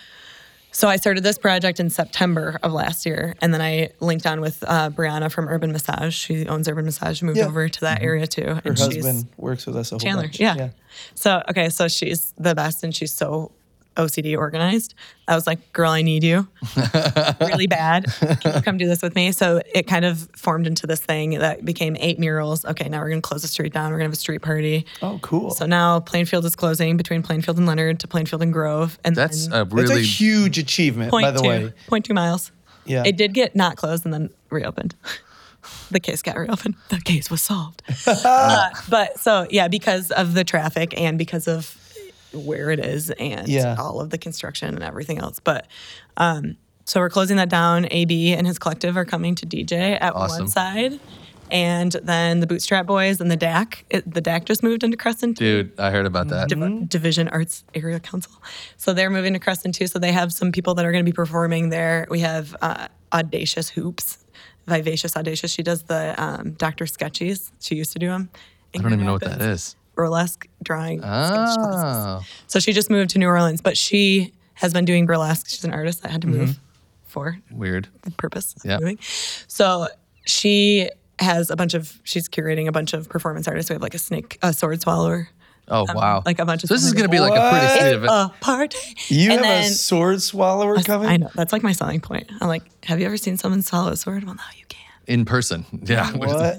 So 0.74 0.89
I 0.89 0.97
started 0.97 1.22
this 1.22 1.37
project 1.37 1.80
in 1.80 1.91
September 1.91 2.59
of 2.62 2.72
last 2.72 3.05
year, 3.05 3.35
and 3.43 3.53
then 3.53 3.61
I 3.61 3.91
linked 4.01 4.24
on 4.26 4.41
with 4.41 4.64
uh, 4.66 4.89
Brianna 4.89 5.30
from 5.30 5.47
Urban 5.49 5.70
Massage. 5.70 6.14
She 6.16 6.47
owns 6.47 6.66
Urban 6.66 6.87
Massage. 6.87 7.20
Moved 7.20 7.37
Yeah. 7.37 7.45
over 7.49 7.68
to 7.68 7.80
that 7.83 8.01
area 8.01 8.26
too, 8.26 8.55
Her 8.55 8.62
and 8.64 8.78
she's 8.78 9.05
husband 9.05 9.26
works 9.37 9.66
with 9.66 9.76
us 9.76 9.93
a 9.93 9.97
whole 9.97 9.99
Chandler. 10.01 10.22
bunch. 10.24 10.41
Yeah. 10.41 10.70
So 11.14 11.43
okay, 11.51 11.68
so 11.68 11.89
she's 11.89 12.33
the 12.39 12.55
best, 12.55 12.85
and 12.85 12.95
she's 12.97 13.12
so 13.12 13.53
OCD 13.97 14.36
organized. 14.36 14.95
I 15.28 15.34
was 15.34 15.47
like, 15.47 15.72
"Girl, 15.72 15.90
I 15.90 16.03
need 16.03 16.24
you, 16.24 16.49
really 17.40 17.66
bad. 17.66 18.07
Can 18.40 18.55
you 18.55 18.62
come 18.62 18.78
do 18.78 18.86
this 18.86 19.03
with 19.03 19.14
me?" 19.14 19.32
So 19.32 19.61
it 19.74 19.86
kind 19.86 20.05
of 20.05 20.28
formed 20.36 20.66
into 20.66 20.86
this 20.86 21.01
thing 21.01 21.38
that 21.38 21.64
became 21.64 21.97
eight 22.01 22.18
murals. 22.18 22.64
Okay, 22.64 22.88
now 22.88 23.01
we're 23.01 23.11
gonna 23.11 23.20
close 23.20 23.43
the 23.43 23.49
street 23.49 23.72
down. 23.72 23.90
We're 23.90 23.99
gonna 23.99 24.07
have 24.07 24.12
a 24.12 24.16
street 24.16 24.43
party. 24.43 24.86
Oh, 25.01 25.18
cool. 25.22 25.51
So 25.51 25.66
now 25.66 26.01
Plainfield 26.01 26.45
is 26.45 26.57
closing 26.57 26.97
between 26.97 27.22
Plainfield 27.22 27.59
and 27.59 27.66
Leonard 27.66 28.01
to 28.01 28.09
Plainfield 28.09 28.43
and 28.43 28.53
Grove, 28.53 28.99
and 29.05 29.14
That's 29.14 29.47
then 29.47 29.61
a 29.61 29.64
That's 29.64 29.72
a 29.72 29.95
really 29.95 30.03
huge 30.05 30.59
achievement, 30.59 31.11
point 31.11 31.24
by 31.24 31.30
the 31.30 31.40
two, 31.40 31.49
way. 31.49 31.72
point 31.86 32.05
two 32.05 32.14
miles. 32.14 32.53
Yeah. 32.84 33.05
It 33.07 33.16
did 33.16 33.32
get 33.32 33.55
not 33.55 33.76
closed 33.76 34.05
and 34.05 34.12
then 34.12 34.30
reopened. 34.51 34.95
the 35.90 36.01
case 36.01 36.22
got 36.22 36.36
reopened. 36.36 36.74
The 36.88 37.01
case 37.01 37.30
was 37.30 37.40
solved. 37.43 37.82
uh, 38.07 38.70
but 38.88 39.18
so 39.20 39.47
yeah, 39.51 39.68
because 39.68 40.11
of 40.11 40.34
the 40.34 40.45
traffic 40.45 40.99
and 40.99 41.18
because 41.18 41.47
of 41.47 41.76
where 42.33 42.70
it 42.70 42.80
is 42.80 43.11
and 43.11 43.49
Yeah. 43.49 43.76
all 43.78 44.01
of 44.01 44.11
the 44.11 44.18
construction 44.18 44.68
and 44.74 44.83
everything 44.83 45.18
else. 45.18 45.39
But 45.41 45.66
um, 46.16 46.57
so 46.85 47.01
we're 47.01 47.11
closing 47.11 47.37
that 47.37 47.49
down. 47.49 47.87
AB 47.91 48.33
and 48.35 48.47
his 48.47 48.59
collective 48.59 48.97
are 48.97 49.05
coming 49.05 49.35
to 49.37 49.47
DJ 49.47 49.97
at 50.01 50.14
Awesome. 50.14 50.43
one 50.45 50.49
side. 50.49 50.99
And 51.51 51.93
then 52.03 52.41
the 52.41 52.47
Bootstrap 52.47 52.87
Boys 52.87 53.20
and 53.20 53.30
the 53.30 53.37
DAC. 53.37 53.85
It, 53.91 54.11
the 54.11 54.22
DAC 54.22 54.47
just 54.47 54.62
moved 54.62 54.83
into 54.83 54.97
Creston. 54.97 55.35
dude. 55.35 55.78
I 55.78 55.91
heard 55.91 56.07
about 56.07 56.28
that. 56.28 56.49
Div- 56.49 56.89
Division 56.89 57.28
Arts 57.28 57.62
Area 57.74 58.01
Council. 58.01 58.33
So 58.78 58.95
they're 58.95 59.11
moving 59.11 59.35
to 59.35 59.39
Creston 59.39 59.70
too. 59.72 59.87
So 59.87 59.99
they 59.99 60.12
have 60.12 60.33
some 60.33 60.51
people 60.51 60.74
that 60.76 60.87
are 60.87 60.93
going 60.93 61.05
to 61.05 61.09
be 61.11 61.14
performing 61.14 61.68
there. 61.68 62.07
We 62.09 62.20
have 62.20 62.57
uh, 62.62 62.89
Audacious 63.12 63.68
Hoops, 63.68 64.24
Vivacious 64.66 65.14
Audacious. 65.14 65.51
She 65.53 65.62
does 65.62 65.83
the 65.83 66.14
um, 66.16 66.53
Dr. 66.53 66.87
Sketchies. 66.87 67.51
She 67.61 67.74
used 67.74 67.93
to 67.93 67.99
do 67.99 68.07
them. 68.09 68.30
I 68.74 68.78
don't 68.78 68.95
even 68.95 69.05
know 69.05 69.12
what 69.12 69.20
that 69.24 69.43
is. 69.43 69.76
Burlesque 70.03 70.48
drawing. 70.62 70.98
sketch. 71.00 71.11
Oh, 71.61 72.20
So 72.48 72.59
she 72.59 72.72
just 72.72 72.90
moved 72.90 73.11
to 73.11 73.18
New 73.18 73.28
Orleans, 73.28 73.61
but 73.61 73.76
she 73.78 74.32
has 74.55 74.72
been 74.72 74.84
doing 74.84 75.07
burlesque. 75.07 75.48
She's 75.48 75.64
an 75.64 75.72
artist 75.72 76.03
that 76.03 76.11
had 76.11 76.22
to 76.22 76.26
move 76.28 76.59
for 77.07 77.38
weird. 77.50 77.88
purpose 78.16 78.55
Yeah. 78.64 78.78
So 79.46 79.86
she 80.26 80.88
has 81.18 81.50
a 81.50 81.57
bunch 81.57 81.74
of, 81.74 82.00
she's 82.05 82.28
curating 82.28 82.66
a 82.68 82.72
bunch 82.72 82.92
of 82.94 83.09
performance 83.09 83.46
artists. 83.46 83.70
We 83.70 83.74
have 83.74 83.82
like 83.82 83.94
a 83.94 83.98
snake, 83.98 84.38
a 84.42 84.53
sword 84.53 84.80
swallower. 84.82 85.28
Oh 85.68 85.84
wow. 85.94 86.16
Um, 86.18 86.22
like 86.26 86.40
a 86.40 86.44
bunch 86.44 86.64
of 86.64 86.68
So 86.68 86.74
this 86.74 86.84
is 86.84 86.92
going 86.92 87.05
to 87.05 87.09
be 87.09 87.20
like 87.20 87.32
a 87.38 87.50
pretty 87.50 87.78
sweet 87.78 87.92
event. 87.94 88.11
a 88.12 88.32
party. 88.40 88.78
You 89.09 89.30
And 89.32 89.44
have 89.44 89.59
a 89.61 89.62
then- 89.62 89.70
sword 89.72 90.20
swallower 90.20 90.82
coming? 90.82 91.09
I 91.09 91.16
know 91.18 91.30
that's 91.34 91.53
like 91.53 91.62
my 91.62 91.72
selling 91.72 92.00
point. 92.00 92.30
I'm 92.40 92.48
like, 92.48 92.64
have 92.84 92.98
you 92.98 93.07
ever 93.07 93.16
seen 93.16 93.36
someone 93.36 93.62
swallow 93.62 93.92
a 93.92 93.96
sword? 93.96 94.24
Well, 94.24 94.34
now 94.34 94.42
you 94.59 94.64
can. 94.68 94.80
in 95.07 95.24
person. 95.24 95.64
Yeah. 95.84 96.11
What? 96.16 96.59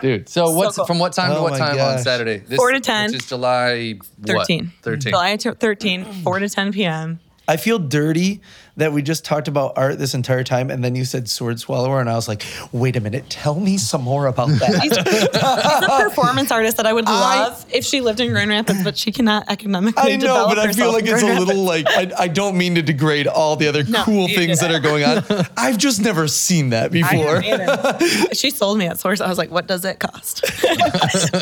Dude. 0.00 0.28
So 0.28 0.50
what's 0.50 0.76
cool. 0.76 0.86
from 0.86 0.98
what 0.98 1.12
time 1.12 1.30
to 1.30 1.38
Oh 1.38 1.42
what 1.42 1.52
my 1.52 1.58
time 1.58 1.78
on. 1.78 1.98
Saturday? 1.98 2.38
This, 2.38 2.56
Four 2.56 2.72
to 2.72 2.80
10. 2.80 3.12
Which 3.12 3.22
is 3.22 3.28
July 3.28 3.94
what? 3.98 4.46
13. 4.46 4.72
13. 4.82 5.10
July 5.12 5.36
13, 5.36 6.04
4 6.22 6.38
to 6.38 6.48
10 6.48 6.72
p.m. 6.72 7.20
I 7.48 7.56
feel 7.56 7.78
dirty 7.78 8.40
that 8.76 8.92
we 8.92 9.02
just 9.02 9.24
talked 9.24 9.48
about 9.48 9.72
art 9.76 9.98
this 9.98 10.14
entire 10.14 10.44
time, 10.44 10.70
and 10.70 10.84
then 10.84 10.94
you 10.94 11.04
said 11.04 11.28
sword 11.28 11.58
swallower, 11.58 12.00
and 12.00 12.10
I 12.10 12.14
was 12.14 12.28
like, 12.28 12.44
wait 12.72 12.96
a 12.96 13.00
minute, 13.00 13.28
tell 13.30 13.58
me 13.58 13.78
some 13.78 14.02
more 14.02 14.26
about 14.26 14.48
that. 14.48 14.82
She's 14.82 14.96
a 14.96 16.02
performance 16.10 16.50
artist 16.50 16.76
that 16.76 16.86
I 16.86 16.92
would 16.92 17.06
love 17.06 17.64
if 17.72 17.84
she 17.84 18.00
lived 18.00 18.20
in 18.20 18.30
Grand 18.30 18.50
Rapids, 18.50 18.84
but 18.84 18.98
she 18.98 19.12
cannot 19.12 19.48
economically 19.48 20.12
I 20.12 20.16
know, 20.16 20.20
develop 20.20 20.56
but 20.56 20.58
I 20.58 20.72
feel 20.72 20.92
like 20.92 21.04
in 21.04 21.14
it's 21.14 21.22
a 21.22 21.26
Grand 21.26 21.44
little 21.44 21.64
like 21.64 21.86
I, 21.88 22.12
I 22.18 22.28
don't 22.28 22.56
mean 22.58 22.74
to 22.74 22.82
degrade 22.82 23.26
all 23.26 23.56
the 23.56 23.68
other 23.68 23.82
No, 23.84 24.04
cool 24.04 24.28
things 24.28 24.60
that 24.60 24.70
are 24.70 24.80
going 24.80 25.04
on. 25.04 25.24
I've 25.56 25.78
just 25.78 26.02
never 26.02 26.28
seen 26.28 26.70
that 26.70 26.92
before. 26.92 27.42
she 28.34 28.50
sold 28.50 28.78
me 28.78 28.86
at 28.86 28.98
Source. 28.98 29.20
I 29.20 29.28
was 29.28 29.38
like, 29.38 29.50
what 29.50 29.66
does 29.66 29.84
it 29.84 29.98
cost? 29.98 30.44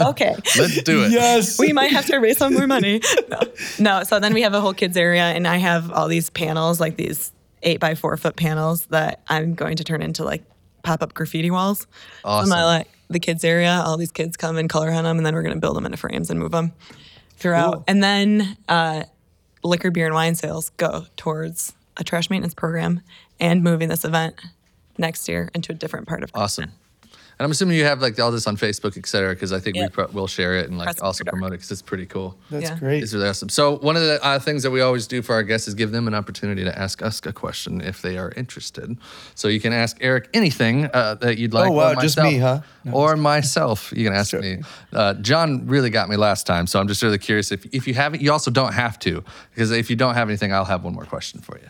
okay. 0.01 0.37
Let's 0.57 0.82
do 0.82 1.05
it. 1.05 1.11
Yes. 1.11 1.59
we 1.59 1.72
might 1.72 1.91
have 1.91 2.07
to 2.07 2.18
raise 2.18 2.39
some 2.39 2.55
more 2.55 2.66
money. 2.66 3.01
No. 3.28 3.41
no. 3.78 4.03
So 4.05 4.20
then 4.20 4.35
we 4.35 4.43
have 4.43 4.55
a 4.55 4.61
whole 4.61 4.74
kids 4.74 4.97
area, 4.97 5.22
and 5.22 5.47
I 5.49 5.57
have 5.57 5.91
all 5.91 6.09
these 6.09 6.30
panels, 6.30 6.80
like 6.80 6.97
these 6.97 7.24
eight 7.65 7.81
by 7.81 7.95
four 7.95 8.17
foot 8.17 8.37
panels 8.37 8.87
that 8.87 9.23
I'm 9.29 9.55
going 9.55 9.77
to 9.77 9.85
turn 9.85 10.03
into 10.03 10.25
like 10.25 10.45
pop 10.83 11.03
up 11.03 11.15
graffiti 11.15 11.51
walls. 11.51 11.87
Awesome. 12.25 12.51
So 12.51 12.55
my 12.55 12.65
like 12.65 12.89
the 13.09 13.19
kids 13.19 13.45
area, 13.45 13.83
all 13.85 13.97
these 13.97 14.12
kids 14.12 14.37
come 14.37 14.57
and 14.57 14.69
color 14.69 14.91
on 14.91 15.05
them, 15.05 15.17
and 15.17 15.27
then 15.27 15.35
we're 15.35 15.43
going 15.43 15.55
to 15.55 15.61
build 15.61 15.77
them 15.77 15.87
into 15.87 15.99
frames 15.99 16.31
and 16.31 16.39
move 16.39 16.53
them 16.53 16.73
throughout. 17.37 17.75
Cool. 17.75 17.85
And 17.89 18.03
then 18.03 18.57
uh, 18.69 19.05
liquor, 19.62 19.91
beer, 19.91 20.07
and 20.07 20.15
wine 20.15 20.35
sales 20.35 20.71
go 20.77 21.07
towards 21.17 21.75
a 21.97 22.05
trash 22.05 22.31
maintenance 22.31 22.55
program 22.55 23.01
and 23.41 23.62
moving 23.62 23.89
this 23.89 24.05
event 24.05 24.35
next 24.99 25.29
year 25.29 25.51
into 25.55 25.73
a 25.73 25.75
different 25.75 26.07
part 26.07 26.23
of. 26.23 26.31
Awesome. 26.35 26.73
And 27.39 27.45
I'm 27.45 27.51
assuming 27.51 27.76
you 27.76 27.85
have 27.85 28.01
like 28.01 28.18
all 28.20 28.30
this 28.30 28.47
on 28.47 28.57
Facebook, 28.57 28.97
et 28.97 29.07
cetera, 29.07 29.35
because 29.35 29.53
I 29.53 29.59
think 29.59 29.76
we 29.76 29.89
pro- 29.89 30.07
will 30.09 30.28
share 30.28 30.57
it 30.57 30.68
and 30.68 30.78
like 30.78 30.87
Press 30.87 31.01
also 31.01 31.22
After 31.22 31.30
promote 31.32 31.49
it 31.49 31.57
because 31.57 31.72
it's 31.72 31.82
pretty 31.82 32.07
cool. 32.07 32.37
That's 32.49 32.70
Yeah. 32.70 32.78
great. 32.78 33.03
It's 33.03 33.12
really 33.12 33.28
awesome. 33.28 33.49
So 33.49 33.76
one 33.78 33.97
of 33.97 34.03
the 34.03 34.24
uh, 34.24 34.39
things 34.39 34.62
that 34.62 34.70
we 34.70 34.80
always 34.80 35.09
do 35.09 35.20
for 35.20 35.35
our 35.35 35.43
guests 35.43 35.66
is 35.66 35.74
give 35.74 35.91
them 35.91 36.07
an 36.07 36.14
opportunity 36.14 36.62
to 36.62 36.78
ask 36.78 37.03
us 37.03 37.20
a 37.26 37.32
question 37.32 37.80
if 37.80 38.03
they 38.03 38.18
are 38.18 38.32
interested. 38.37 38.97
So 39.35 39.49
you 39.49 39.59
can 39.61 39.72
ask 39.72 39.97
Eric 40.01 40.28
anything 40.32 40.85
uh, 40.95 41.16
that 41.16 41.39
you'd 41.39 41.53
like. 41.53 41.70
Oh, 41.70 41.72
wow, 41.72 41.93
or 41.93 41.97
just 41.97 42.18
me, 42.18 42.39
huh? 42.39 42.61
No, 42.85 42.93
or 42.93 43.16
myself. 43.16 43.93
You 43.97 44.05
can 44.05 44.12
ask 44.14 44.32
me. 44.32 44.62
Uh, 44.93 45.14
John 45.14 45.66
really 45.66 45.91
got 45.91 46.09
me 46.09 46.14
last 46.16 46.47
time, 46.47 46.68
so 46.68 46.78
I'm 46.78 46.87
just 46.87 47.03
really 47.03 47.18
curious 47.18 47.51
if 47.51 47.66
if 47.74 47.89
you 47.89 47.95
haven't, 47.95 48.22
you 48.22 48.30
also 48.30 48.51
don't 48.53 48.74
have 48.74 48.99
to 49.01 49.24
because 49.51 49.72
if 49.72 49.91
you 49.91 49.97
don't 49.97 50.14
have 50.14 50.28
anything, 50.28 50.53
I'll 50.53 50.64
have 50.66 50.85
one 50.85 50.95
more 50.95 51.05
question 51.05 51.41
for 51.41 51.59
you. 51.59 51.68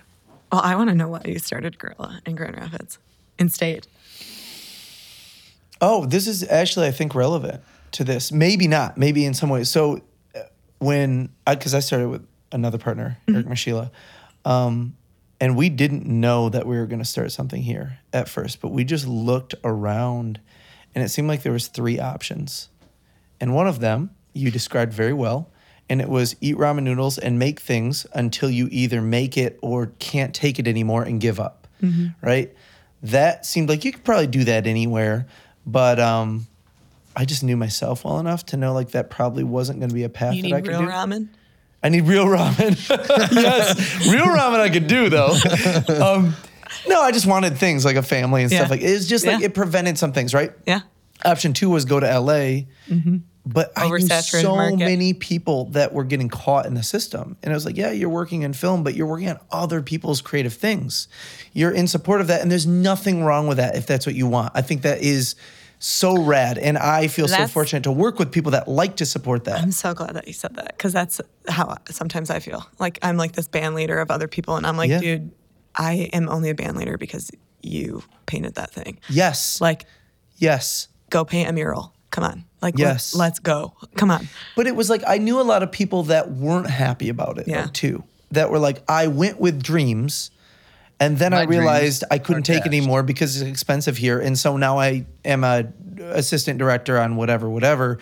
Well, 0.53 0.61
I 0.63 0.77
want 0.77 0.91
to 0.91 0.95
know 0.95 1.09
why 1.09 1.23
you 1.25 1.39
started 1.39 1.79
Gorilla 1.79 2.21
in 2.27 2.37
Grand 2.37 2.57
Rapids, 2.57 2.99
in 3.39 3.49
state. 3.49 3.87
Oh, 5.81 6.07
this 6.07 6.27
is 6.27 6.49
actually, 6.49 6.87
I 6.87 6.93
think, 6.93 7.15
relevant 7.15 7.63
to 7.93 8.05
this. 8.05 8.33
Maybe 8.33 8.69
not. 8.69 8.97
Maybe 8.97 9.25
in 9.25 9.35
some 9.35 9.51
ways. 9.51 9.69
So, 9.71 10.03
uh, 10.35 10.41
when 10.79 11.31
I, 11.47 11.55
because 11.55 11.75
I 11.75 11.81
started 11.81 12.09
with 12.09 12.27
another 12.53 12.79
partner, 12.79 13.19
Eric 13.29 13.47
Mashila, 13.47 13.91
um, 14.45 14.97
and 15.41 15.57
we 15.57 15.69
didn't 15.69 16.07
know 16.07 16.49
that 16.49 16.67
we 16.67 16.77
were 16.77 16.87
going 16.87 17.01
to 17.01 17.05
start 17.05 17.33
something 17.33 17.63
here 17.63 17.99
at 18.13 18.29
first, 18.29 18.61
but 18.61 18.69
we 18.69 18.85
just 18.85 19.07
looked 19.07 19.55
around, 19.65 20.41
and 20.95 21.05
it 21.05 21.09
seemed 21.09 21.29
like 21.29 21.43
there 21.43 21.53
was 21.53 21.67
three 21.67 21.99
options, 21.99 22.69
and 23.41 23.55
one 23.55 23.67
of 23.67 23.81
them 23.81 24.11
you 24.33 24.51
described 24.51 24.93
very 24.93 25.13
well, 25.13 25.51
and 25.89 26.01
it 26.01 26.09
was 26.09 26.37
eat 26.41 26.57
ramen 26.57 26.85
noodles 26.85 27.19
and 27.19 27.39
make 27.39 27.61
things 27.61 28.07
until 28.15 28.49
you 28.49 28.69
either 28.71 29.03
make 29.03 29.37
it 29.37 29.59
or 29.61 29.87
can't 29.99 30.35
take 30.35 30.59
it 30.59 30.67
anymore 30.69 31.03
and 31.03 31.21
give 31.21 31.39
up, 31.41 31.67
right? 32.23 32.55
That 33.03 33.45
seemed 33.45 33.69
like 33.69 33.85
you 33.85 33.93
could 33.93 34.05
probably 34.05 34.29
do 34.29 34.45
that 34.45 34.67
anywhere, 34.67 35.27
but 35.67 35.99
um, 36.01 36.47
I 37.17 37.25
just 37.25 37.43
knew 37.43 37.57
myself 37.57 38.05
well 38.05 38.19
enough 38.19 38.45
to 38.47 38.57
know 38.57 38.73
like 38.73 38.91
that 38.93 39.11
probably 39.11 39.45
wasn't 39.45 39.79
going 39.81 39.89
to 39.91 39.95
be 39.95 40.05
a 40.05 40.09
path 40.09 40.35
You 40.35 40.43
that 40.43 40.49
need 40.49 40.55
I 40.55 40.61
could 40.61 40.69
real 40.71 40.81
do. 40.81 40.87
ramen. 40.89 41.29
I 41.83 41.89
need 41.91 42.05
real 42.07 42.27
ramen. 42.27 42.77
yes, 43.33 44.07
real 44.07 44.25
ramen 44.27 44.61
I 44.61 44.71
could 44.71 44.87
do 44.87 45.09
though. 45.09 45.35
Um, 46.05 46.35
no, 46.89 47.01
I 47.01 47.13
just 47.13 47.27
wanted 47.27 47.57
things 47.59 47.85
like 47.85 47.97
a 47.97 48.03
family 48.03 48.43
and 48.43 48.51
Yeah. 48.51 48.59
stuff 48.61 48.71
like. 48.71 48.81
It 48.81 48.93
was 48.93 49.09
just 49.09 49.27
like 49.27 49.41
Yeah. 49.41 49.47
it 49.47 49.55
prevented 49.55 49.97
some 49.99 50.13
things, 50.13 50.35
right? 50.35 50.53
Yeah. 50.67 50.81
Option 51.25 51.53
two 51.53 51.71
was 51.71 51.85
go 51.85 52.01
to 52.01 52.07
LA, 52.21 52.63
but 53.47 53.73
I 53.77 53.89
knew 53.89 54.01
so 54.09 54.57
market. 54.57 54.79
many 54.79 55.13
people 55.13 55.67
that 55.67 55.93
were 55.93 56.05
getting 56.05 56.29
caught 56.29 56.67
in 56.67 56.75
the 56.75 56.83
system, 56.83 57.37
and 57.43 57.53
I 57.53 57.55
was 57.57 57.67
like, 57.67 57.77
yeah, 57.77 57.91
you're 57.91 58.09
working 58.09 58.43
in 58.43 58.53
film, 58.55 58.83
but 58.83 58.95
you're 58.95 59.07
working 59.07 59.29
on 59.29 59.39
other 59.53 59.83
people's 59.83 60.21
creative 60.23 60.55
things. 60.55 61.09
You're 61.53 61.71
in 61.71 61.87
support 61.87 62.21
of 62.21 62.29
that, 62.29 62.41
and 62.41 62.51
there's 62.51 62.67
nothing 62.67 63.23
wrong 63.25 63.47
with 63.47 63.59
that 63.59 63.77
if 63.77 63.87
that's 63.87 64.07
what 64.07 64.15
you 64.15 64.27
want. 64.27 64.53
I 64.55 64.63
think 64.63 64.83
that 64.83 65.03
is 65.03 65.35
so 65.79 66.17
rad, 66.23 66.57
and 66.57 66.79
I 66.79 67.09
feel 67.09 67.29
so 67.29 67.47
fortunate 67.47 67.83
to 67.83 67.93
work 67.93 68.19
with 68.19 68.33
people 68.33 68.53
that 68.53 68.67
like 68.69 68.97
to 68.97 69.07
support 69.07 69.45
that. 69.45 69.61
I'm 69.61 69.73
so 69.73 69.93
glad 69.93 70.15
that 70.15 70.27
you 70.27 70.33
said 70.33 70.55
that 70.57 70.77
because 70.77 70.95
that's 70.95 71.21
how 71.47 71.77
sometimes 71.91 72.31
I 72.31 72.39
feel. 72.41 72.65
Like 72.79 72.99
I'm 73.03 73.19
like 73.19 73.33
this 73.33 73.49
band 73.49 73.75
leader 73.75 73.99
of 73.99 74.11
other 74.11 74.29
people, 74.29 74.57
and 74.57 74.67
I'm 74.67 74.79
like, 74.79 74.89
Yeah. 74.89 75.01
dude, 75.01 75.31
I 75.77 76.09
am 76.15 76.29
only 76.31 76.49
a 76.49 76.55
band 76.55 76.77
leader 76.79 76.97
because 76.97 77.31
you 77.63 78.03
painted 78.27 78.55
that 78.55 78.71
thing. 78.71 78.99
yes, 79.11 79.61
Like, 79.61 79.85
yes. 80.37 80.89
go 81.11 81.25
paint 81.25 81.49
a 81.49 81.53
mural. 81.53 81.94
Come 82.15 82.23
on. 82.23 82.45
Like, 82.63 82.79
Yes. 82.79 83.13
let, 83.13 83.33
us 83.33 83.39
go. 83.41 83.75
Come 83.97 84.13
on. 84.13 84.29
But 84.55 84.69
it 84.69 84.77
was 84.77 84.89
like 84.89 85.03
I 85.05 85.19
knew 85.19 85.41
a 85.41 85.43
lot 85.43 85.65
of 85.65 85.73
people 85.73 86.05
that 86.05 86.31
weren't 86.31 86.71
happy 86.71 87.09
about 87.09 87.39
it 87.39 87.49
Yeah. 87.49 87.67
too. 87.73 88.05
That 88.31 88.51
were 88.51 88.61
like, 88.61 88.83
I 88.89 89.09
went 89.09 89.41
with 89.41 89.61
dreams, 89.61 90.31
and 91.01 91.19
then 91.19 91.33
My 91.33 91.41
I 91.41 91.43
realized 91.45 92.05
I 92.13 92.19
couldn't 92.19 92.45
take 92.45 92.61
it 92.61 92.69
anymore 92.69 93.03
because 93.03 93.41
it's 93.41 93.51
expensive 93.51 93.97
here, 93.97 94.21
and 94.21 94.39
so 94.39 94.57
now 94.57 94.79
I 94.79 95.07
am 95.25 95.43
a 95.43 95.65
assistant 96.13 96.61
director 96.61 97.01
on 97.01 97.17
whatever, 97.17 97.51
whatever. 97.51 97.99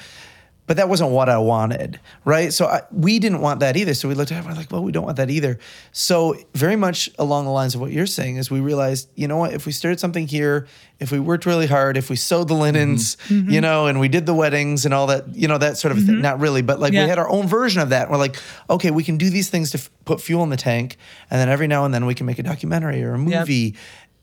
But 0.68 0.76
that 0.76 0.88
wasn't 0.88 1.10
what 1.10 1.28
I 1.28 1.38
wanted, 1.38 1.98
right? 2.24 2.52
So 2.52 2.66
I, 2.66 2.82
we 2.92 3.18
didn't 3.18 3.40
want 3.40 3.58
that 3.60 3.76
either. 3.76 3.94
So 3.94 4.06
we 4.08 4.14
looked 4.14 4.30
at 4.30 4.36
it, 4.36 4.38
and 4.38 4.48
we're 4.48 4.54
like, 4.54 4.70
well, 4.70 4.82
we 4.84 4.92
don't 4.92 5.04
want 5.04 5.16
that 5.16 5.28
either. 5.28 5.58
So 5.90 6.36
very 6.54 6.76
much 6.76 7.10
along 7.18 7.46
the 7.46 7.50
lines 7.50 7.74
of 7.74 7.80
what 7.80 7.90
you're 7.90 8.06
saying 8.06 8.36
is 8.36 8.48
we 8.48 8.60
realized, 8.60 9.10
you 9.16 9.26
know 9.26 9.36
what? 9.38 9.52
If 9.52 9.66
we 9.66 9.72
started 9.72 9.98
something 9.98 10.28
here, 10.28 10.68
if 11.00 11.10
we 11.10 11.18
worked 11.18 11.46
really 11.46 11.66
hard, 11.66 11.96
if 11.96 12.08
we 12.08 12.14
sewed 12.16 12.46
the 12.46 12.54
linens, 12.54 13.16
Mm-hmm. 13.28 13.50
you 13.50 13.60
know, 13.60 13.86
and 13.88 13.98
we 13.98 14.06
did 14.06 14.24
the 14.24 14.34
weddings 14.34 14.84
and 14.84 14.94
all 14.94 15.08
that, 15.08 15.34
you 15.34 15.48
know, 15.48 15.58
that 15.58 15.78
sort 15.78 15.96
of 15.96 16.04
thing. 16.04 16.20
Not 16.20 16.38
really, 16.38 16.62
but 16.62 16.78
like 16.78 16.92
Yeah. 16.92 17.02
we 17.04 17.08
had 17.08 17.18
our 17.18 17.28
own 17.28 17.48
version 17.48 17.82
of 17.82 17.88
that. 17.88 18.08
We're 18.08 18.16
like, 18.16 18.36
okay, 18.70 18.92
we 18.92 19.02
can 19.02 19.18
do 19.18 19.30
these 19.30 19.50
things 19.50 19.72
to 19.72 19.78
f- 19.78 19.90
put 20.04 20.20
fuel 20.20 20.44
in 20.44 20.50
the 20.50 20.56
tank, 20.56 20.96
and 21.28 21.40
then 21.40 21.48
every 21.48 21.66
now 21.66 21.84
and 21.84 21.92
then 21.92 22.06
we 22.06 22.14
can 22.14 22.24
make 22.24 22.38
a 22.38 22.42
documentary 22.44 23.02
or 23.02 23.14
a 23.14 23.18
Yep. 23.18 23.40
movie. 23.40 23.74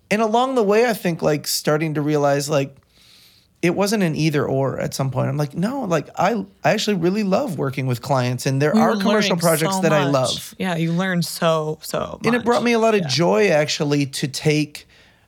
And 0.09 0.21
along 0.21 0.55
the 0.55 0.63
way, 0.63 0.89
I 0.89 0.93
think 0.93 1.21
like 1.21 1.47
starting 1.47 1.95
to 1.95 2.01
realize 2.01 2.49
like 2.49 2.75
it 3.61 3.75
wasn't 3.75 4.03
an 4.03 4.15
either 4.15 4.45
or 4.45 4.79
at 4.79 4.93
some 4.93 5.11
point. 5.11 5.27
I'm 5.27 5.37
like, 5.37 5.53
no, 5.53 5.81
like 5.81 6.09
I 6.15 6.45
I 6.63 6.71
actually 6.71 6.97
really 6.97 7.23
love 7.23 7.57
working 7.57 7.87
with 7.87 8.01
clients, 8.01 8.45
and 8.45 8.61
there 8.61 8.73
We 8.73 8.79
are 8.79 8.95
commercial 8.95 9.37
projects 9.37 9.75
so 9.75 9.81
that 9.81 9.93
I 9.93 10.09
love. 10.09 10.55
Yeah, 10.57 10.75
you 10.75 10.93
learn 10.93 11.21
so 11.21 11.79
so. 11.81 12.19
And 12.23 12.35
it 12.35 12.45
brought 12.45 12.63
me 12.63 12.73
a 12.73 12.79
lot 12.79 12.95
of 12.95 13.01
Yeah. 13.01 13.07
joy 13.07 13.47
actually 13.49 14.05
to 14.05 14.27
take 14.27 14.87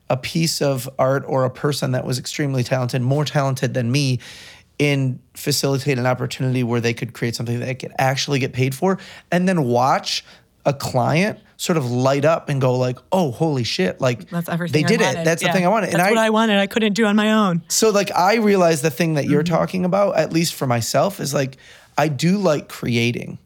a 0.10 0.18
piece 0.18 0.62
of 0.62 0.90
art 1.00 1.24
or 1.28 1.46
a 1.46 1.50
person 1.50 1.92
that 1.92 2.06
was 2.06 2.20
extremely 2.20 2.64
talented, 2.64 3.02
more 3.02 3.24
talented 3.26 3.74
than 3.74 3.92
me, 3.92 4.20
and 4.80 5.20
facilitate 5.34 5.98
an 5.98 6.06
opportunity 6.06 6.64
where 6.64 6.82
they 6.82 6.94
could 6.94 7.14
create 7.14 7.36
something 7.36 7.60
that 7.60 7.66
they 7.66 7.76
could 7.76 7.94
actually 7.98 8.40
get 8.40 8.54
paid 8.54 8.74
for, 8.76 8.98
and 9.32 9.48
then 9.48 9.64
watch 9.64 10.24
a 10.66 10.74
client 10.74 11.40
sort 11.62 11.78
of 11.78 11.86
light 11.92 12.26
up 12.26 12.50
and 12.50 12.60
go 12.60 12.76
like, 12.78 12.98
"Oh, 13.12 13.32
holy 13.32 13.64
shit!" 13.64 14.02
Like 14.02 14.30
That's 14.30 14.50
everything. 14.50 14.82
they 14.82 14.88
did 14.88 15.02
I 15.02 15.12
it. 15.22 15.26
That's 15.26 15.44
the 15.44 15.52
thing 15.54 15.64
I 15.66 15.70
wanted. 15.70 15.92
That's 15.92 16.10
what 16.10 16.18
I 16.18 16.30
wanted. 16.32 16.58
I 16.58 16.68
couldn't 16.68 16.94
do 16.94 17.06
on 17.06 17.16
my 17.16 17.32
own. 17.32 17.62
so 17.68 17.90
like 17.92 18.12
I 18.16 18.36
realized 18.38 18.84
the 18.84 18.90
thing 18.90 19.14
that 19.16 19.26
you're 19.26 19.44
Mm-hmm. 19.44 19.54
talking 19.56 19.86
about, 19.86 20.18
at 20.18 20.34
least 20.34 20.54
for 20.56 20.66
myself, 20.68 21.20
is 21.20 21.34
like 21.34 21.58
I 21.98 22.08
do 22.08 22.38
like 22.38 22.68
creating, 22.68 23.38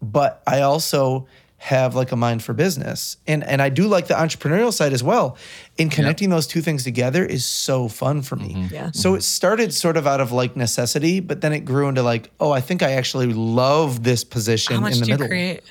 but 0.00 0.42
I 0.46 0.60
also 0.62 1.26
have 1.58 1.94
like 1.94 2.10
a 2.10 2.16
mind 2.16 2.42
for 2.42 2.52
business. 2.52 3.16
And 3.26 3.44
and 3.44 3.62
I 3.62 3.68
do 3.68 3.86
like 3.86 4.06
the 4.08 4.14
entrepreneurial 4.14 4.72
side 4.72 4.92
as 4.92 5.02
well. 5.02 5.36
And 5.78 5.90
connecting 5.92 6.28
those 6.30 6.46
two 6.48 6.60
things 6.60 6.82
together 6.84 7.24
is 7.24 7.44
so 7.44 7.86
fun 7.88 8.22
for 8.22 8.34
me. 8.36 8.54
Mm-hmm. 8.54 8.74
Yeah. 8.74 8.90
So 8.92 9.14
it 9.14 9.22
started 9.22 9.72
sort 9.72 9.96
of 9.96 10.06
out 10.06 10.20
of 10.20 10.32
like 10.32 10.56
necessity, 10.56 11.20
but 11.20 11.40
then 11.40 11.52
it 11.52 11.60
grew 11.64 11.88
into 11.88 12.02
like, 12.02 12.30
oh, 12.40 12.50
I 12.50 12.60
think 12.60 12.82
I 12.82 12.92
actually 12.92 13.32
love 13.32 14.02
this 14.02 14.24
position 14.24 14.74
How 14.76 14.80
much 14.80 14.94
in 14.94 15.00
the 15.00 15.04
do 15.06 15.10
you 15.12 15.14
middle. 15.18 15.28
create? 15.28 15.62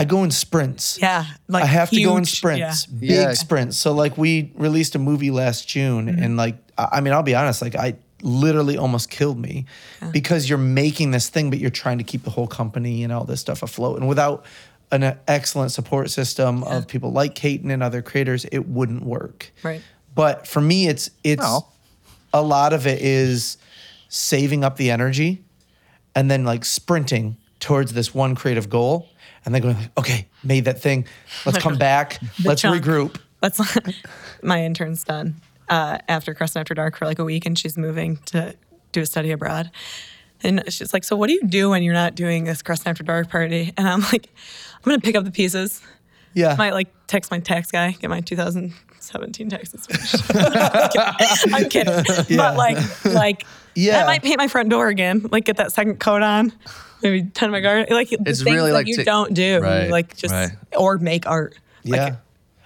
I 0.00 0.04
go 0.04 0.22
in 0.22 0.30
sprints. 0.30 0.98
Yeah, 1.02 1.24
like 1.48 1.64
I 1.64 1.66
have 1.66 1.90
to 1.90 2.02
go 2.02 2.16
in 2.16 2.24
sprints, 2.24 2.86
yeah. 2.88 2.98
big 3.00 3.10
Yeah. 3.10 3.32
sprints. 3.34 3.76
So 3.76 3.92
like 3.92 4.16
we 4.16 4.52
released 4.54 4.94
a 4.94 4.98
movie 4.98 5.30
last 5.32 5.66
June, 5.68 6.06
Mm-hmm. 6.06 6.22
and 6.22 6.36
like 6.36 6.56
I 6.78 6.88
I 6.92 7.00
mean, 7.00 7.12
I'll 7.12 7.22
be 7.24 7.34
honest, 7.34 7.60
like 7.62 7.74
I 7.74 7.96
literally 8.22 8.76
almost 8.76 9.10
killed 9.10 9.38
me 9.38 9.64
because 10.12 10.48
you're 10.48 10.58
making 10.58 11.10
this 11.12 11.28
thing, 11.28 11.50
but 11.50 11.58
you're 11.58 11.70
trying 11.70 11.98
to 11.98 12.04
keep 12.04 12.22
the 12.24 12.30
whole 12.30 12.46
company 12.48 13.02
and 13.04 13.12
all 13.12 13.24
this 13.24 13.40
stuff 13.40 13.62
afloat, 13.62 13.98
and 13.98 14.08
without 14.08 14.44
an 14.90 15.18
excellent 15.26 15.70
support 15.72 16.10
system 16.10 16.62
of 16.64 16.86
people 16.88 17.12
like 17.12 17.34
Caton 17.34 17.70
and 17.70 17.82
other 17.82 18.00
creators, 18.02 18.44
it 18.46 18.66
wouldn't 18.68 19.02
work. 19.04 19.50
Right. 19.62 19.82
But 20.14 20.46
for 20.46 20.60
me, 20.60 20.88
it's 20.88 21.10
it's 21.24 21.42
Well. 21.42 21.72
a 22.32 22.40
lot 22.42 22.72
of 22.72 22.86
it 22.86 23.02
is 23.02 23.58
saving 24.08 24.64
up 24.64 24.76
the 24.76 24.90
energy 24.90 25.42
and 26.14 26.30
then 26.30 26.44
like 26.44 26.64
sprinting 26.64 27.36
towards 27.60 27.92
this 27.92 28.14
one 28.14 28.34
creative 28.34 28.70
goal 28.70 29.08
and 29.44 29.54
then 29.54 29.62
going 29.62 29.76
like, 29.76 29.98
okay, 29.98 30.28
made 30.44 30.64
that 30.66 30.80
thing. 30.80 31.06
Let's 31.46 31.58
come 31.62 31.78
back. 31.78 32.20
Let's 32.44 32.62
chunk. 32.62 32.82
regroup. 32.82 33.20
That's 33.40 33.60
my 34.42 34.64
intern's 34.64 35.04
done 35.04 35.36
uh, 35.68 35.98
after 36.08 36.34
Creston 36.34 36.60
After 36.60 36.74
Dark 36.74 36.96
for 36.96 37.06
like 37.06 37.18
a 37.18 37.24
week, 37.24 37.46
and 37.46 37.58
she's 37.58 37.76
moving 37.76 38.16
to 38.26 38.54
do 38.92 39.00
a 39.02 39.06
study 39.06 39.30
abroad. 39.30 39.70
And 40.42 40.62
she's 40.72 40.92
like, 40.92 41.04
"So 41.04 41.16
what 41.16 41.26
do 41.28 41.32
you 41.34 41.42
do 41.42 41.70
when 41.70 41.82
you're 41.82 41.94
not 41.94 42.14
doing 42.14 42.44
this 42.44 42.62
Creston 42.62 42.90
After 42.90 43.02
Dark 43.02 43.28
party?" 43.28 43.72
And 43.76 43.88
I'm 43.88 44.00
like, 44.02 44.28
"I'm 44.74 44.82
gonna 44.84 45.00
pick 45.00 45.16
up 45.16 45.24
the 45.24 45.30
pieces. 45.32 45.80
Yeah. 46.34 46.54
Might 46.56 46.74
like 46.74 46.88
text 47.06 47.30
my 47.30 47.40
tax 47.40 47.70
guy, 47.70 47.92
get 47.92 48.08
my 48.10 48.20
2017 48.20 49.48
taxes 49.48 49.86
finished. 49.86 50.22
I'm 51.54 51.68
kidding, 51.68 52.36
but 52.36 52.56
like, 52.56 53.04
like, 53.04 53.46
Yeah. 53.74 54.02
I 54.02 54.06
might 54.06 54.22
paint 54.22 54.38
my 54.38 54.46
front 54.46 54.68
door 54.68 54.88
again. 54.88 55.26
Like, 55.30 55.44
get 55.44 55.56
that 55.56 55.72
second 55.72 55.98
coat 56.00 56.22
on." 56.22 56.52
Maybe 57.02 57.22
tend 57.30 57.52
my 57.52 57.60
garden. 57.60 57.86
Like 57.94 58.10
the 58.10 58.18
It's 58.26 58.42
things 58.42 58.54
really 58.54 58.70
that 58.70 58.76
like 58.76 58.86
you 58.86 59.04
don't 59.04 59.34
do. 59.34 59.60
Right, 59.60 59.90
like 59.90 60.16
just 60.16 60.32
right. 60.34 60.50
or 60.76 60.98
make 60.98 61.26
art. 61.26 61.58
yeah. 61.82 62.04
Like, 62.04 62.14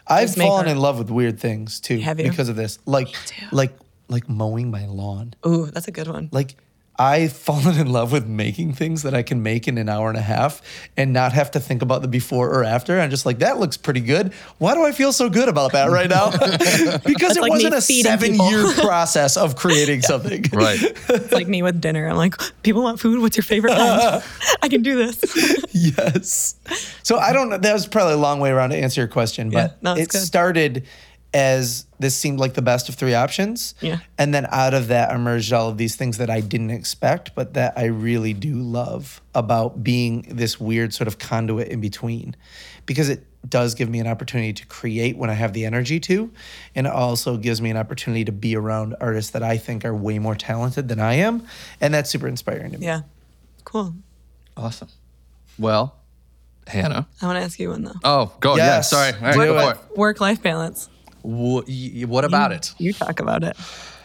I've 0.07 0.35
fallen 0.35 0.67
art. 0.67 0.69
in 0.69 0.79
love 0.79 0.99
with 0.99 1.11
weird 1.11 1.39
things 1.39 1.81
too 1.81 1.99
Have 2.01 2.19
you? 2.21 2.29
because 2.29 2.49
of 2.49 2.57
this. 2.57 2.79
Like 2.87 3.09
like 3.53 3.73
like 4.09 4.29
mowing 4.29 4.71
my 4.71 4.87
lawn. 4.87 5.35
Ooh, 5.47 5.67
that's 5.67 5.89
a 5.89 5.93
good 5.93 6.09
one. 6.09 6.29
Like 6.33 6.57
I've 6.99 7.33
fallen 7.33 7.79
in 7.79 7.91
love 7.91 8.13
with 8.13 8.27
making 8.27 8.75
things 8.75 9.03
that 9.03 9.15
I 9.15 9.23
can 9.23 9.43
make 9.43 9.67
in 9.67 9.79
an 9.79 9.89
hour 9.89 10.09
and 10.11 10.19
a 10.19 10.23
half 10.23 10.61
and 10.97 11.13
not 11.13 11.33
have 11.33 11.51
to 11.53 11.61
think 11.61 11.81
about 11.81 12.03
the 12.03 12.07
before 12.09 12.51
or 12.51 12.65
after. 12.65 13.01
I'm 13.01 13.09
just 13.11 13.25
like, 13.25 13.39
that 13.39 13.59
looks 13.59 13.79
pretty 13.79 14.01
good. 14.01 14.35
Why 14.59 14.75
do 14.75 14.85
I 14.85 14.93
feel 14.93 15.11
so 15.13 15.31
good 15.31 15.49
about 15.49 15.73
that 15.73 15.91
right 15.91 16.09
now? 16.11 16.31
because 17.05 17.37
it 17.39 17.41
like 17.41 17.51
wasn't 17.51 17.75
a 17.75 17.81
seven 17.81 18.33
people. 18.33 18.51
year 18.51 18.73
process 18.81 19.37
of 19.39 19.57
creating 19.57 20.03
something. 20.03 20.45
Right. 20.53 20.79
It's 20.83 21.33
like 21.33 21.49
me 21.49 21.63
with 21.63 21.81
dinner. 21.81 22.07
I'm 22.09 22.17
like, 22.17 22.35
people 22.63 22.83
want 22.83 23.01
food. 23.01 23.21
What's 23.21 23.37
your 23.37 23.43
favorite 23.43 23.73
kind? 23.75 24.23
I 24.63 24.69
can 24.69 24.83
do 24.83 24.97
this. 24.97 25.65
yes. 25.73 26.55
So 27.03 27.17
I 27.17 27.33
don't 27.33 27.49
know. 27.49 27.59
That 27.59 27.73
was 27.73 27.87
probably 27.87 28.15
a 28.15 28.19
long 28.19 28.39
way 28.39 28.51
around 28.51 28.71
to 28.71 28.77
answer 28.77 29.01
your 29.01 29.09
question, 29.09 29.51
Yeah, 29.51 29.69
but 29.69 29.83
no, 29.83 29.95
it 29.97 30.11
good. 30.11 30.21
started 30.21 30.85
as 31.35 31.87
this 31.99 32.15
seemed 32.15 32.39
like 32.39 32.55
the 32.55 32.63
best 32.63 32.89
of 32.89 32.95
three 32.95 33.15
options. 33.15 33.75
Yeah. 33.81 34.01
And 34.19 34.35
then 34.35 34.47
out 34.51 34.75
of 34.75 34.89
that 34.89 35.15
emerged 35.15 35.53
all 35.53 35.69
of 35.69 35.79
these 35.79 35.97
things 35.97 36.19
that 36.19 36.29
I 36.29 36.41
didn't 36.41 36.71
expect, 36.71 37.35
but 37.35 37.55
that 37.55 37.73
I 37.77 37.87
really 37.87 38.35
do 38.35 38.55
love 38.57 39.23
about 39.35 39.83
being 39.83 40.23
this 40.29 40.61
weird 40.61 40.93
sort 40.93 41.09
of 41.09 41.19
conduit 41.19 41.69
in 41.69 41.81
between. 41.81 42.37
Because 42.85 43.09
it 43.09 43.25
does 43.49 43.75
give 43.75 43.89
me 43.89 43.99
an 43.99 44.07
opportunity 44.07 44.53
to 44.53 44.67
create 44.67 45.17
when 45.17 45.31
I 45.31 45.35
have 45.35 45.53
the 45.53 45.65
energy 45.65 45.99
to. 46.01 46.31
And 46.75 46.87
it 46.87 46.93
also 46.93 47.37
gives 47.37 47.63
me 47.63 47.71
an 47.71 47.77
opportunity 47.77 48.25
to 48.25 48.33
be 48.33 48.55
around 48.57 48.95
artists 49.01 49.33
that 49.33 49.43
I 49.43 49.57
think 49.57 49.85
are 49.85 49.95
way 49.95 50.19
more 50.19 50.35
talented 50.35 50.89
than 50.89 51.01
I 51.01 51.15
am. 51.15 51.47
And 51.81 51.95
that's 51.95 52.11
super 52.11 52.29
inspiring 52.29 52.73
to 52.73 52.79
me. 52.79 52.87
Yeah. 52.87 53.03
Cool. 53.65 53.95
Awesome. 54.57 54.89
Well, 55.59 55.97
Hannah. 56.67 57.07
I 57.21 57.27
want 57.27 57.39
to 57.39 57.43
ask 57.43 57.59
you 57.59 57.71
one 57.71 57.85
though. 57.85 57.95
Oh, 58.05 58.33
go. 58.41 58.57
Yeah, 58.57 58.81
sorry. 58.81 59.13
All 59.15 59.21
right, 59.21 59.33
Do 59.33 59.39
go 59.39 59.59
it. 59.59 59.77
for 59.77 59.93
it. 59.93 59.99
Work 59.99 60.21
life 60.21 60.43
balance. 60.43 60.89
Wha- 61.23 61.63
What 62.07 62.25
about 62.25 62.53
it? 62.53 62.75
You 62.79 62.93
talk 62.93 63.21
about 63.21 63.45
it. 63.45 63.57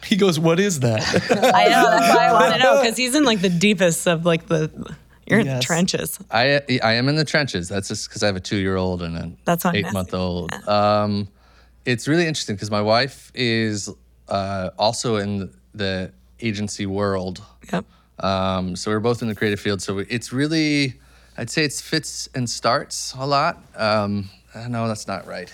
He 0.06 0.16
goes, 0.16 0.40
What 0.40 0.60
is 0.60 0.80
that? 0.82 1.02
I 1.54 1.66
know. 1.66 1.90
That's 1.90 2.16
why 2.16 2.26
I 2.28 2.34
want 2.34 2.54
to 2.54 2.60
know 2.60 2.82
because 2.82 2.98
he's 2.98 3.16
in 3.16 3.24
like 3.26 3.42
the 3.42 3.50
deepest 3.50 4.08
of 4.08 4.26
like 4.26 4.48
the. 4.48 4.72
You're 5.30 5.42
in 5.42 5.48
the 5.48 5.60
trenches. 5.60 6.18
I 6.32 6.62
I 6.82 6.94
am 6.94 7.10
in 7.10 7.18
the 7.18 7.26
trenches. 7.26 7.68
That's 7.68 7.90
just 7.90 8.08
because 8.08 8.24
I 8.24 8.28
have 8.28 8.38
a 8.38 8.40
two 8.40 8.56
year 8.56 8.78
old 8.78 9.02
and 9.02 9.18
an 9.18 9.38
That's 9.44 9.66
eight 9.66 9.92
month 9.92 10.14
old. 10.14 10.54
Um, 10.68 11.28
it's 11.84 12.08
really 12.08 12.26
interesting 12.28 12.56
because 12.56 12.72
my 12.72 12.82
wife 12.82 13.30
is 13.36 13.90
uh, 14.30 14.70
also 14.78 15.18
in 15.18 15.54
the 15.74 16.12
agency 16.40 16.86
world. 16.86 17.42
Yep. 17.74 17.86
Um, 18.20 18.76
so 18.78 18.90
we're 18.92 19.00
both 19.02 19.22
in 19.22 19.28
the 19.28 19.36
creative 19.36 19.60
field. 19.60 19.82
So 19.82 20.00
it's 20.00 20.32
really, 20.32 20.94
I'd 21.38 21.50
say 21.50 21.64
it's 21.66 21.82
fits 21.82 22.30
and 22.34 22.50
starts 22.50 23.14
a 23.18 23.26
lot. 23.28 23.62
Um, 23.76 24.30
no, 24.70 24.88
that's 24.88 25.08
not 25.08 25.28
right. 25.28 25.54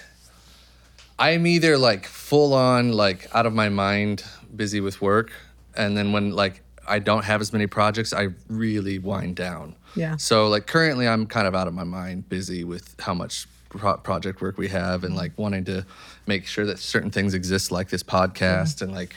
I'm 1.20 1.46
either 1.48 1.78
like 1.78 2.06
full 2.06 2.54
on, 2.54 2.92
like 2.92 3.28
out 3.34 3.46
of 3.46 3.54
my 3.54 3.70
mind, 3.70 4.24
busy 4.56 4.82
with 4.82 5.02
work, 5.02 5.32
and 5.76 5.96
then 5.96 6.12
when 6.12 6.32
like 6.32 6.62
I 6.88 7.00
don't 7.00 7.24
have 7.24 7.42
as 7.42 7.54
many 7.54 7.68
projects, 7.68 8.14
I 8.14 8.30
really 8.50 9.00
wind 9.00 9.36
down. 9.36 9.76
Yeah. 9.96 10.18
So 10.18 10.48
like 10.48 10.68
currently, 10.68 11.08
I'm 11.08 11.26
kind 11.28 11.48
of 11.48 11.56
out 11.56 11.68
of 11.68 11.74
my 11.74 11.84
mind, 11.84 12.30
busy 12.30 12.64
with 12.64 12.96
how 13.00 13.14
much 13.14 13.48
pro- 13.70 13.98
project 13.98 14.42
work 14.42 14.58
we 14.58 14.68
have, 14.70 15.04
and 15.04 15.16
like 15.16 15.38
wanting 15.38 15.66
to 15.66 15.86
make 16.28 16.46
sure 16.46 16.66
that 16.66 16.80
certain 16.80 17.12
things 17.12 17.34
exist, 17.34 17.72
like 17.72 17.90
this 17.90 18.04
podcast, 18.04 18.82
and 18.82 18.92
like 18.92 19.16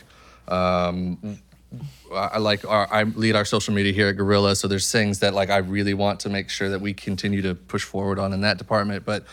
um, 0.49 1.39
I 2.13 2.17
I 2.17 2.39
like 2.39 2.65
our, 2.67 2.87
I 2.93 3.05
lead 3.05 3.37
our 3.37 3.45
social 3.45 3.75
media 3.75 3.93
here 3.93 4.09
at 4.09 4.17
Gorilla, 4.17 4.55
so 4.55 4.69
there's 4.69 4.91
things 4.93 5.21
that 5.21 5.35
like 5.35 5.51
I 5.51 5.59
really 5.59 5.95
want 5.95 6.21
to 6.21 6.29
make 6.29 6.51
sure 6.51 6.69
that 6.69 6.81
we 6.81 6.95
continue 6.95 7.43
to 7.43 7.55
push 7.55 7.85
forward 7.85 8.19
on 8.19 8.33
in 8.33 8.43
that 8.43 8.59
department. 8.59 9.05
But 9.05 9.25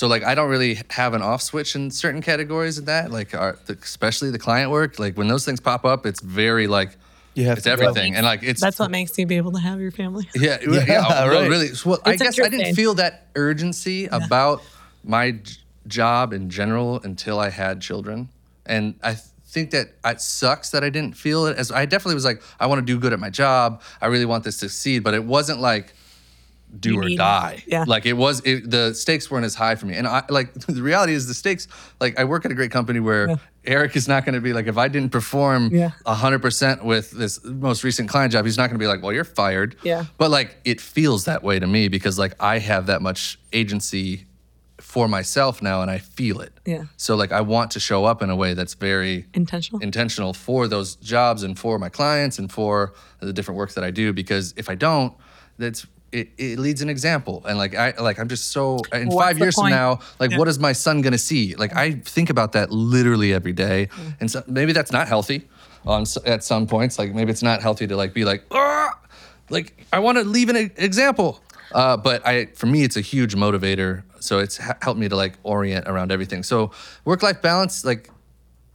so 0.00 0.06
like 0.06 0.24
I 0.24 0.34
don't 0.34 0.48
really 0.48 0.78
have 0.88 1.12
an 1.12 1.20
off 1.20 1.42
switch 1.42 1.76
in 1.76 1.90
certain 1.90 2.22
categories 2.22 2.78
of 2.78 2.86
that, 2.86 3.10
like 3.10 3.34
uh, 3.34 3.38
our, 3.38 3.58
especially 3.68 4.30
the 4.30 4.38
client 4.38 4.70
work. 4.70 4.98
Like 4.98 5.18
when 5.18 5.28
those 5.28 5.44
things 5.44 5.60
pop 5.60 5.84
up, 5.84 6.06
it's 6.06 6.22
very 6.22 6.66
like 6.66 6.96
You 7.34 7.44
have 7.44 7.58
it's 7.58 7.64
to 7.64 7.76
go. 7.76 7.82
everything, 7.82 8.16
and 8.16 8.24
like 8.24 8.42
it's 8.42 8.62
That's 8.62 8.78
what 8.78 8.90
makes 8.90 9.18
you 9.18 9.26
be 9.26 9.36
able 9.36 9.52
to 9.52 9.58
have 9.58 9.78
your 9.78 9.90
family. 9.90 10.26
yeah, 10.34 10.56
yeah, 10.66 10.84
Yeah, 10.88 11.04
oh, 11.06 11.08
well, 11.28 11.28
right. 11.42 11.50
really. 11.50 11.68
So, 11.74 11.90
well, 11.90 11.98
I 12.06 12.16
guess 12.16 12.38
I 12.40 12.44
didn't 12.44 12.54
interesting. 12.60 12.74
feel 12.76 12.94
that 12.94 13.26
urgency 13.34 14.06
about 14.06 14.62
my 15.04 15.32
j- 15.32 15.56
job 15.86 16.32
in 16.32 16.48
general 16.48 17.00
until 17.02 17.38
I 17.38 17.50
had 17.50 17.82
children, 17.82 18.30
and 18.64 18.94
I 19.02 19.10
th- 19.12 19.24
think 19.48 19.70
that 19.72 19.86
it 20.02 20.20
sucks 20.22 20.70
that 20.70 20.82
I 20.82 20.88
didn't 20.88 21.14
feel 21.14 21.44
it 21.44 21.58
as 21.58 21.70
I 21.70 21.84
definitely 21.84 22.14
was 22.14 22.24
like 22.24 22.40
I 22.58 22.64
want 22.68 22.78
to 22.78 22.86
do 22.86 22.98
good 22.98 23.12
at 23.12 23.20
my 23.20 23.28
job. 23.30 23.82
I 24.00 24.06
really 24.06 24.24
want 24.24 24.44
this 24.44 24.56
to 24.60 24.68
succeed, 24.70 25.04
but 25.04 25.12
it 25.12 25.24
wasn't 25.24 25.60
like 25.60 25.92
do 26.78 26.92
You 26.92 27.02
or 27.02 27.08
die. 27.16 27.64
yeah. 27.66 27.84
Like 27.86 28.06
it 28.06 28.12
was, 28.12 28.40
it, 28.44 28.70
the 28.70 28.94
stakes 28.94 29.30
weren't 29.30 29.44
as 29.44 29.54
high 29.54 29.74
for 29.74 29.86
me. 29.86 29.96
And 29.96 30.06
I 30.06 30.22
like 30.28 30.52
the 30.66 30.82
reality 30.82 31.12
is 31.14 31.26
the 31.26 31.34
stakes. 31.34 31.66
Like 32.00 32.18
I 32.18 32.24
work 32.24 32.44
at 32.44 32.50
a 32.50 32.54
great 32.54 32.70
company 32.70 33.00
where 33.00 33.38
Eric 33.64 33.96
is 33.96 34.06
not 34.08 34.24
going 34.24 34.34
to 34.34 34.40
be 34.40 34.52
like 34.52 34.66
if 34.66 34.78
I 34.78 34.88
didn't 34.88 35.10
perform 35.10 35.74
Yeah. 35.74 35.90
a 36.06 36.14
hundred 36.14 36.40
percent 36.42 36.84
with 36.84 37.10
this 37.10 37.42
most 37.44 37.82
recent 37.84 38.08
client 38.08 38.32
job, 38.32 38.44
he's 38.44 38.56
not 38.56 38.68
going 38.68 38.78
to 38.78 38.82
be 38.82 38.86
like, 38.86 39.02
well, 39.02 39.12
you're 39.12 39.24
fired. 39.24 39.76
Yeah. 39.82 40.04
But 40.16 40.30
like 40.30 40.56
it 40.64 40.80
feels 40.80 41.24
that 41.24 41.42
way 41.42 41.58
to 41.58 41.66
me 41.66 41.88
because 41.88 42.18
like 42.18 42.34
I 42.40 42.58
have 42.58 42.86
that 42.86 43.02
much 43.02 43.38
agency 43.52 44.26
for 44.80 45.06
myself 45.08 45.60
now 45.62 45.82
and 45.82 45.90
I 45.90 45.98
feel 45.98 46.40
it. 46.40 46.52
Yeah. 46.64 46.84
So 46.96 47.14
like 47.14 47.32
I 47.32 47.42
want 47.42 47.70
to 47.72 47.80
show 47.80 48.04
up 48.06 48.22
in 48.22 48.30
a 48.30 48.34
way 48.36 48.54
that's 48.54 48.74
very 48.74 49.26
Intentional. 49.34 49.80
intentional 49.82 50.32
for 50.32 50.66
those 50.66 50.96
jobs 50.96 51.42
and 51.42 51.58
for 51.58 51.78
my 51.78 51.88
clients 51.88 52.38
and 52.38 52.50
for 52.50 52.94
the 53.20 53.32
different 53.32 53.58
work 53.58 53.72
that 53.74 53.84
I 53.84 53.90
do 53.90 54.12
because 54.12 54.54
if 54.56 54.68
I 54.70 54.74
don't, 54.74 55.12
that's 55.58 55.86
it, 56.12 56.28
it 56.38 56.58
leads 56.58 56.82
an 56.82 56.88
example. 56.88 57.42
And 57.46 57.56
like 57.58 57.74
I 57.74 57.94
like 58.00 58.18
I'm 58.18 58.28
just 58.28 58.48
so 58.52 58.78
in 58.92 59.08
What's 59.08 59.16
five 59.16 59.38
years 59.38 59.54
from 59.54 59.70
now 59.70 60.00
like 60.18 60.30
Yeah. 60.32 60.38
what 60.38 60.48
is 60.48 60.58
my 60.58 60.72
son 60.72 61.00
gonna 61.02 61.18
see? 61.18 61.54
Like 61.54 61.74
I 61.76 61.92
think 61.92 62.30
about 62.30 62.52
that 62.52 62.70
literally 62.70 63.32
every 63.32 63.52
day. 63.52 63.88
And 64.20 64.30
so, 64.30 64.42
maybe 64.46 64.72
that's 64.72 64.92
not 64.92 65.08
healthy 65.08 65.48
on 65.86 66.04
at 66.26 66.42
some 66.44 66.66
points. 66.66 66.98
Like 66.98 67.14
maybe 67.14 67.30
it's 67.30 67.42
not 67.42 67.62
healthy 67.62 67.86
to 67.86 67.96
like 67.96 68.12
be 68.14 68.24
like 68.24 68.44
"Ah!" 68.50 68.98
like 69.50 69.86
I 69.92 69.98
want 70.00 70.18
to 70.18 70.24
leave 70.24 70.48
an 70.48 70.56
example. 70.76 71.40
Uh, 71.72 71.96
but 71.96 72.26
I 72.26 72.46
for 72.56 72.66
me 72.66 72.82
it's 72.82 72.96
a 72.96 73.00
huge 73.00 73.34
motivator. 73.36 74.02
So 74.18 74.38
it's 74.40 74.56
helped 74.82 74.98
me 75.00 75.08
to 75.08 75.16
like 75.16 75.38
orient 75.44 75.86
around 75.88 76.10
everything. 76.12 76.42
So 76.42 76.72
work 77.04 77.22
life 77.22 77.40
balance 77.40 77.84
like 77.84 78.10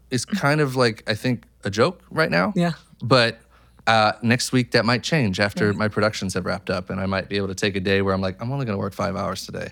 is 0.10 0.24
kind 0.26 0.62
of 0.62 0.76
like 0.76 1.04
I 1.08 1.14
think 1.16 1.44
a 1.64 1.70
joke 1.70 2.02
right 2.10 2.32
now. 2.32 2.54
Yeah. 2.56 2.72
But 3.04 3.40
uh, 3.88 4.14
next 4.22 4.52
week 4.52 4.72
that 4.72 4.86
might 4.86 5.04
change 5.04 5.40
after 5.40 5.74
my 5.74 5.88
productions 5.88 6.34
have 6.34 6.46
wrapped 6.46 6.70
up, 6.70 6.90
and 6.90 7.00
I 7.00 7.06
might 7.06 7.30
be 7.30 7.38
able 7.38 7.48
to 7.48 7.56
take 7.56 7.76
a 7.76 7.80
day 7.80 8.02
where 8.02 8.14
I'm 8.14 8.22
like, 8.22 8.42
I'm 8.42 8.52
only 8.52 8.66
going 8.66 8.76
to 8.78 8.80
work 8.80 8.94
five 8.94 9.16
hours 9.16 9.46
today, 9.46 9.70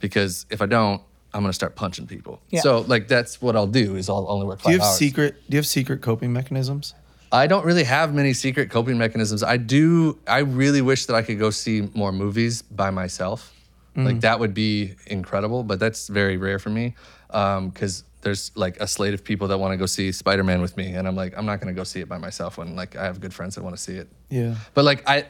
because 0.00 0.46
if 0.50 0.60
I 0.60 0.66
don't, 0.66 1.02
I'm 1.32 1.40
going 1.40 1.50
to 1.50 1.54
start 1.54 1.74
punching 1.74 2.06
people. 2.06 2.40
Yeah. 2.50 2.60
So 2.60 2.80
like 2.80 3.08
that's 3.08 3.42
what 3.42 3.56
I'll 3.56 3.66
do 3.66 3.96
is 3.96 4.08
I'll 4.08 4.26
only 4.28 4.46
work 4.46 4.60
five 4.60 4.66
hours. 4.66 4.70
Do 4.70 4.72
you 4.72 4.78
have 4.80 4.88
hours. 4.88 4.98
secret? 4.98 5.34
Do 5.48 5.54
you 5.54 5.58
have 5.58 5.66
secret 5.66 6.02
coping 6.02 6.32
mechanisms? 6.32 6.94
I 7.32 7.48
don't 7.48 7.64
really 7.64 7.84
have 7.84 8.14
many 8.14 8.32
secret 8.32 8.70
coping 8.70 8.98
mechanisms. 8.98 9.42
I 9.42 9.56
do. 9.56 10.18
I 10.28 10.38
really 10.38 10.82
wish 10.82 11.06
that 11.06 11.16
I 11.16 11.22
could 11.22 11.38
go 11.40 11.50
see 11.50 11.88
more 11.94 12.12
movies 12.12 12.62
by 12.62 12.90
myself. 12.90 13.52
Like 13.96 14.22
that 14.22 14.40
would 14.40 14.54
be 14.54 14.96
incredible, 15.06 15.62
but 15.62 15.78
that's 15.78 16.08
very 16.08 16.36
rare 16.36 16.58
for 16.58 16.70
me 16.70 16.96
because 17.28 18.02
there's 18.24 18.50
like 18.56 18.78
a 18.80 18.86
slate 18.86 19.14
of 19.14 19.22
people 19.22 19.48
that 19.48 19.58
want 19.58 19.72
to 19.72 19.76
go 19.76 19.86
see 19.86 20.10
Spider-Man 20.10 20.60
with 20.60 20.76
me, 20.76 20.94
and 20.94 21.06
I'm 21.06 21.14
like, 21.14 21.36
I'm 21.36 21.46
not 21.46 21.60
going 21.60 21.72
to 21.72 21.78
go 21.78 21.84
see 21.84 22.00
it 22.00 22.08
by 22.08 22.18
myself 22.18 22.58
when 22.58 22.74
like 22.74 22.96
I 22.96 23.04
have 23.04 23.20
good 23.20 23.32
friends 23.32 23.54
that 23.54 23.62
want 23.62 23.76
to 23.76 23.82
see 23.82 23.94
it. 23.94 24.08
Yeah. 24.30 24.56
But 24.74 24.84
like 24.84 25.08
I, 25.08 25.26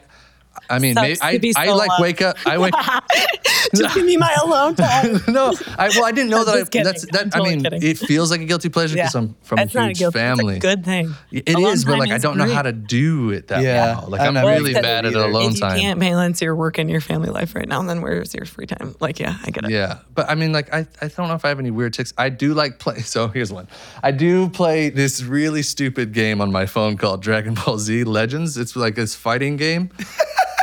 I 0.69 0.79
mean, 0.79 0.93
Sucks 0.95 1.07
may, 1.07 1.15
to 1.15 1.25
I 1.25 1.37
be 1.37 1.53
I 1.55 1.71
like 1.71 1.89
alone. 1.89 2.01
wake 2.01 2.21
up. 2.21 2.37
I 2.45 2.57
wake. 2.57 2.73
Just 3.75 3.95
give 3.95 4.05
me 4.05 4.15
my 4.17 4.33
alone 4.43 4.75
time. 4.75 5.19
no, 5.27 5.53
I 5.77 5.89
well 5.89 6.05
I 6.05 6.11
didn't 6.11 6.29
know 6.29 6.39
I'm 6.39 6.45
that. 6.45 6.55
I, 6.55 6.63
kidding. 6.63 6.83
that's 6.83 7.05
that. 7.11 7.35
I'm 7.35 7.41
I 7.41 7.49
mean, 7.49 7.63
kidding. 7.63 7.83
it 7.83 7.97
feels 7.97 8.31
like 8.31 8.41
a 8.41 8.45
guilty 8.45 8.69
pleasure 8.69 8.95
because 8.95 9.15
I'm 9.15 9.35
from 9.41 9.57
That's 9.57 9.73
a 9.73 9.77
not 9.77 9.89
a 9.91 9.93
huge 9.93 10.13
family. 10.13 10.55
It's 10.57 10.65
a 10.65 10.67
good 10.67 10.85
thing. 10.85 11.13
It 11.31 11.49
is, 11.49 11.55
Alone 11.55 11.75
but 11.85 11.89
time 11.91 11.99
like 11.99 12.11
I 12.11 12.17
don't 12.19 12.37
know 12.37 12.47
how 12.53 12.61
to 12.61 12.71
do 12.71 13.31
it 13.31 13.47
that 13.47 13.63
Yeah, 13.63 13.99
well. 13.99 14.09
Like 14.09 14.21
I'm 14.21 14.37
I'm, 14.37 14.45
really 14.45 14.73
good 14.73 14.83
bad 14.83 15.05
at 15.05 15.05
at 15.05 15.13
it 15.13 15.17
either. 15.17 15.29
alone 15.29 15.49
if 15.51 15.55
you 15.55 15.61
time. 15.61 15.79
can't 15.79 15.99
balance 15.99 16.41
your 16.41 16.55
work 16.55 16.77
and 16.77 16.89
your 16.89 17.01
family 17.01 17.29
life 17.29 17.55
right 17.55 17.67
now, 17.67 17.79
and 17.79 17.89
then 17.89 18.01
where's 18.01 18.33
your 18.33 18.45
free 18.45 18.67
time? 18.67 18.95
Like, 18.99 19.19
yeah, 19.19 19.37
I 19.43 19.49
get 19.49 19.65
it. 19.65 19.71
Yeah, 19.71 19.99
but 20.13 20.29
I 20.29 20.35
mean, 20.35 20.51
like, 20.53 20.73
I, 20.73 20.87
I 21.01 21.07
don't 21.07 21.27
know 21.27 21.35
if 21.35 21.43
I 21.43 21.49
have 21.49 21.59
any 21.59 21.71
weird 21.71 21.93
ticks. 21.93 22.13
I 22.17 22.29
do 22.29 22.53
like 22.53 22.79
play. 22.79 22.99
So 22.99 23.27
here's 23.27 23.51
one. 23.51 23.67
I 24.03 24.11
do 24.11 24.49
play 24.49 24.89
this 24.89 25.23
really 25.23 25.63
stupid 25.63 26.13
game 26.13 26.39
on 26.41 26.51
my 26.51 26.65
phone 26.65 26.97
called 26.97 27.21
Dragon 27.21 27.55
Ball 27.55 27.77
Z 27.79 28.03
Legends. 28.03 28.57
It's 28.57 28.75
like 28.75 28.95
this 28.95 29.15
fighting 29.15 29.57
game. 29.57 29.89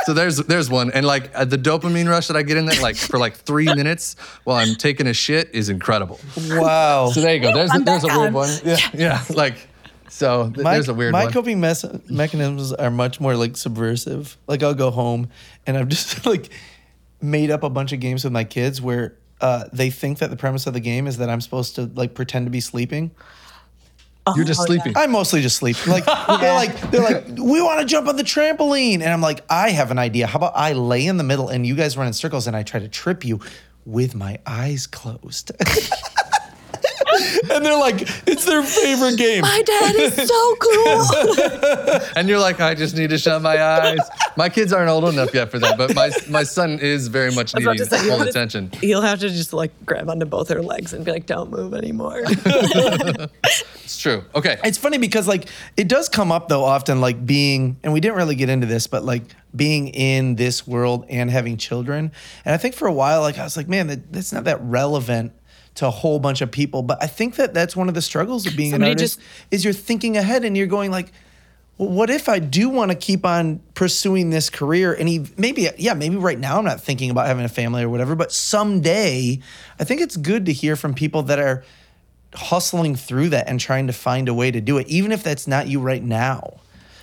So 0.05 0.13
there's 0.13 0.37
there's 0.37 0.69
one, 0.69 0.91
and 0.91 1.05
like 1.05 1.31
uh, 1.33 1.45
the 1.45 1.57
dopamine 1.57 2.09
rush 2.09 2.27
that 2.27 2.37
I 2.37 2.43
get 2.43 2.57
in 2.57 2.65
there, 2.65 2.81
like 2.81 2.95
for 2.95 3.17
like 3.17 3.35
three 3.35 3.65
minutes 3.75 4.15
while 4.43 4.57
I'm 4.57 4.75
taking 4.75 5.07
a 5.07 5.13
shit, 5.13 5.49
is 5.53 5.69
incredible. 5.69 6.19
Wow. 6.49 7.09
So 7.11 7.21
there 7.21 7.35
you 7.35 7.41
go. 7.41 7.53
There's 7.53 7.71
I'm 7.71 7.83
there's 7.83 8.03
a 8.03 8.07
back 8.07 8.17
weird 8.17 8.27
on. 8.27 8.33
one. 8.33 8.49
Yeah, 8.65 8.77
yeah. 8.93 9.23
Like, 9.29 9.67
so 10.09 10.49
th- 10.49 10.63
my, 10.63 10.73
there's 10.73 10.89
a 10.89 10.93
weird 10.93 11.13
one. 11.13 11.21
my 11.21 11.25
one. 11.25 11.33
coping 11.33 11.59
mes- 11.59 12.09
mechanisms 12.09 12.73
are 12.73 12.91
much 12.91 13.19
more 13.19 13.35
like 13.35 13.57
subversive. 13.57 14.37
Like 14.47 14.61
I'll 14.63 14.73
go 14.73 14.91
home 14.91 15.29
and 15.65 15.77
I've 15.77 15.87
just 15.89 16.25
like 16.25 16.49
made 17.21 17.51
up 17.51 17.63
a 17.63 17.69
bunch 17.69 17.93
of 17.93 17.99
games 17.99 18.23
with 18.23 18.33
my 18.33 18.43
kids 18.43 18.81
where 18.81 19.15
uh, 19.41 19.65
they 19.73 19.89
think 19.89 20.19
that 20.19 20.29
the 20.29 20.35
premise 20.37 20.67
of 20.67 20.73
the 20.73 20.79
game 20.79 21.07
is 21.07 21.17
that 21.17 21.29
I'm 21.29 21.41
supposed 21.41 21.75
to 21.75 21.89
like 21.95 22.13
pretend 22.13 22.45
to 22.45 22.49
be 22.49 22.61
sleeping. 22.61 23.11
You're 24.35 24.45
just 24.45 24.61
Oh, 24.61 24.65
sleeping. 24.65 24.93
I'm 24.95 25.11
mostly 25.11 25.41
just 25.41 25.57
sleeping. 25.57 25.91
Like 25.91 26.05
they're 26.39 26.53
like 26.53 26.91
they're 26.91 27.01
like 27.03 27.27
we 27.27 27.61
want 27.61 27.81
to 27.81 27.85
jump 27.85 28.07
on 28.07 28.15
the 28.15 28.23
trampoline, 28.23 28.95
and 29.01 29.05
I'm 29.09 29.21
like 29.21 29.43
I 29.49 29.71
have 29.71 29.91
an 29.91 29.99
idea. 29.99 30.27
How 30.27 30.37
about 30.37 30.53
I 30.55 30.73
lay 30.73 31.05
in 31.05 31.17
the 31.17 31.23
middle 31.23 31.49
and 31.49 31.65
you 31.67 31.75
guys 31.75 31.97
run 31.97 32.07
in 32.07 32.13
circles, 32.13 32.47
and 32.47 32.55
I 32.55 32.63
try 32.63 32.79
to 32.79 32.87
trip 32.87 33.25
you 33.25 33.39
with 33.85 34.15
my 34.15 34.39
eyes 34.45 34.87
closed. 34.87 35.51
and 37.51 37.65
they're 37.65 37.77
like, 37.77 38.01
it's 38.27 38.45
their 38.45 38.63
favorite 38.63 39.17
game. 39.17 39.41
My 39.41 39.61
dad 39.61 39.95
is 39.95 40.15
so 40.15 40.55
cool. 40.55 42.03
And 42.15 42.27
you're 42.27 42.39
like, 42.39 42.59
I 42.59 42.75
just 42.75 42.95
need 42.95 43.09
to 43.09 43.17
shut 43.17 43.41
my 43.41 43.61
eyes. 43.61 43.99
My 44.35 44.49
kids 44.49 44.71
aren't 44.73 44.89
old 44.89 45.05
enough 45.05 45.33
yet 45.33 45.49
for 45.51 45.59
that, 45.59 45.77
but 45.77 45.95
my 45.95 46.11
my 46.29 46.43
son 46.43 46.79
is 46.79 47.07
very 47.07 47.31
much 47.31 47.55
I 47.55 47.59
was 47.59 47.65
about 47.65 47.71
needing 47.73 47.87
say, 47.87 47.97
full 47.97 48.17
you'll 48.17 48.21
attention. 48.27 48.69
Just, 48.71 48.83
you'll 48.83 49.01
have 49.01 49.19
to 49.19 49.29
just 49.29 49.53
like 49.53 49.71
grab 49.85 50.09
onto 50.09 50.25
both 50.25 50.49
her 50.49 50.61
legs 50.61 50.93
and 50.93 51.03
be 51.05 51.11
like, 51.11 51.25
"Don't 51.25 51.49
move 51.49 51.73
anymore." 51.73 52.23
It's 53.83 53.97
true. 53.97 54.23
Okay. 54.33 54.57
It's 54.63 54.77
funny 54.77 54.97
because 54.97 55.27
like 55.27 55.47
it 55.75 55.87
does 55.87 56.07
come 56.09 56.31
up 56.31 56.47
though 56.47 56.63
often 56.63 57.01
like 57.01 57.25
being 57.25 57.77
and 57.83 57.91
we 57.91 57.99
didn't 57.99 58.15
really 58.15 58.35
get 58.35 58.49
into 58.49 58.65
this 58.65 58.87
but 58.87 59.03
like 59.03 59.23
being 59.55 59.89
in 59.89 60.35
this 60.35 60.65
world 60.65 61.05
and 61.09 61.29
having 61.29 61.57
children 61.57 62.11
and 62.45 62.55
I 62.55 62.57
think 62.57 62.75
for 62.75 62.87
a 62.87 62.93
while 62.93 63.21
like 63.21 63.37
I 63.37 63.43
was 63.43 63.57
like 63.57 63.67
man 63.67 63.87
that, 63.87 64.11
that's 64.11 64.31
not 64.31 64.45
that 64.45 64.61
relevant 64.61 65.33
to 65.75 65.87
a 65.87 65.91
whole 65.91 66.19
bunch 66.19 66.41
of 66.41 66.51
people. 66.51 66.83
But 66.83 67.01
I 67.01 67.07
think 67.07 67.35
that 67.35 67.53
that's 67.53 67.75
one 67.75 67.87
of 67.89 67.95
the 67.95 68.01
struggles 68.01 68.45
of 68.45 68.55
being 68.55 68.71
Somebody 68.71 68.91
an 68.91 68.97
artist 68.97 69.19
just- 69.19 69.29
is 69.51 69.63
you're 69.63 69.73
thinking 69.73 70.17
ahead 70.17 70.43
and 70.43 70.55
you're 70.55 70.67
going 70.67 70.91
like, 70.91 71.11
well, 71.79 71.89
what 71.89 72.11
if 72.11 72.29
I 72.29 72.37
do 72.37 72.69
want 72.69 72.91
to 72.91 72.95
keep 72.95 73.25
on 73.25 73.59
pursuing 73.73 74.29
this 74.29 74.51
career? 74.51 74.93
And 74.93 75.09
he, 75.09 75.25
maybe, 75.37 75.67
yeah, 75.77 75.95
maybe 75.95 76.17
right 76.17 76.37
now 76.37 76.59
I'm 76.59 76.65
not 76.65 76.79
thinking 76.81 77.09
about 77.09 77.25
having 77.25 77.45
a 77.45 77.49
family 77.49 77.81
or 77.81 77.89
whatever, 77.89 78.15
but 78.15 78.31
someday 78.31 79.39
I 79.79 79.83
think 79.83 79.99
it's 80.01 80.15
good 80.15 80.45
to 80.45 80.53
hear 80.53 80.75
from 80.75 80.93
people 80.93 81.23
that 81.23 81.39
are 81.39 81.63
hustling 82.35 82.95
through 82.95 83.29
that 83.29 83.47
and 83.47 83.59
trying 83.59 83.87
to 83.87 83.93
find 83.93 84.29
a 84.29 84.33
way 84.33 84.51
to 84.51 84.61
do 84.61 84.77
it, 84.77 84.87
even 84.87 85.11
if 85.11 85.23
that's 85.23 85.47
not 85.47 85.67
you 85.67 85.79
right 85.79 86.03
now. 86.03 86.59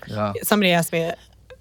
Yeah. 0.06 0.32
Somebody 0.42 0.70
asked 0.70 0.92
me, 0.92 1.12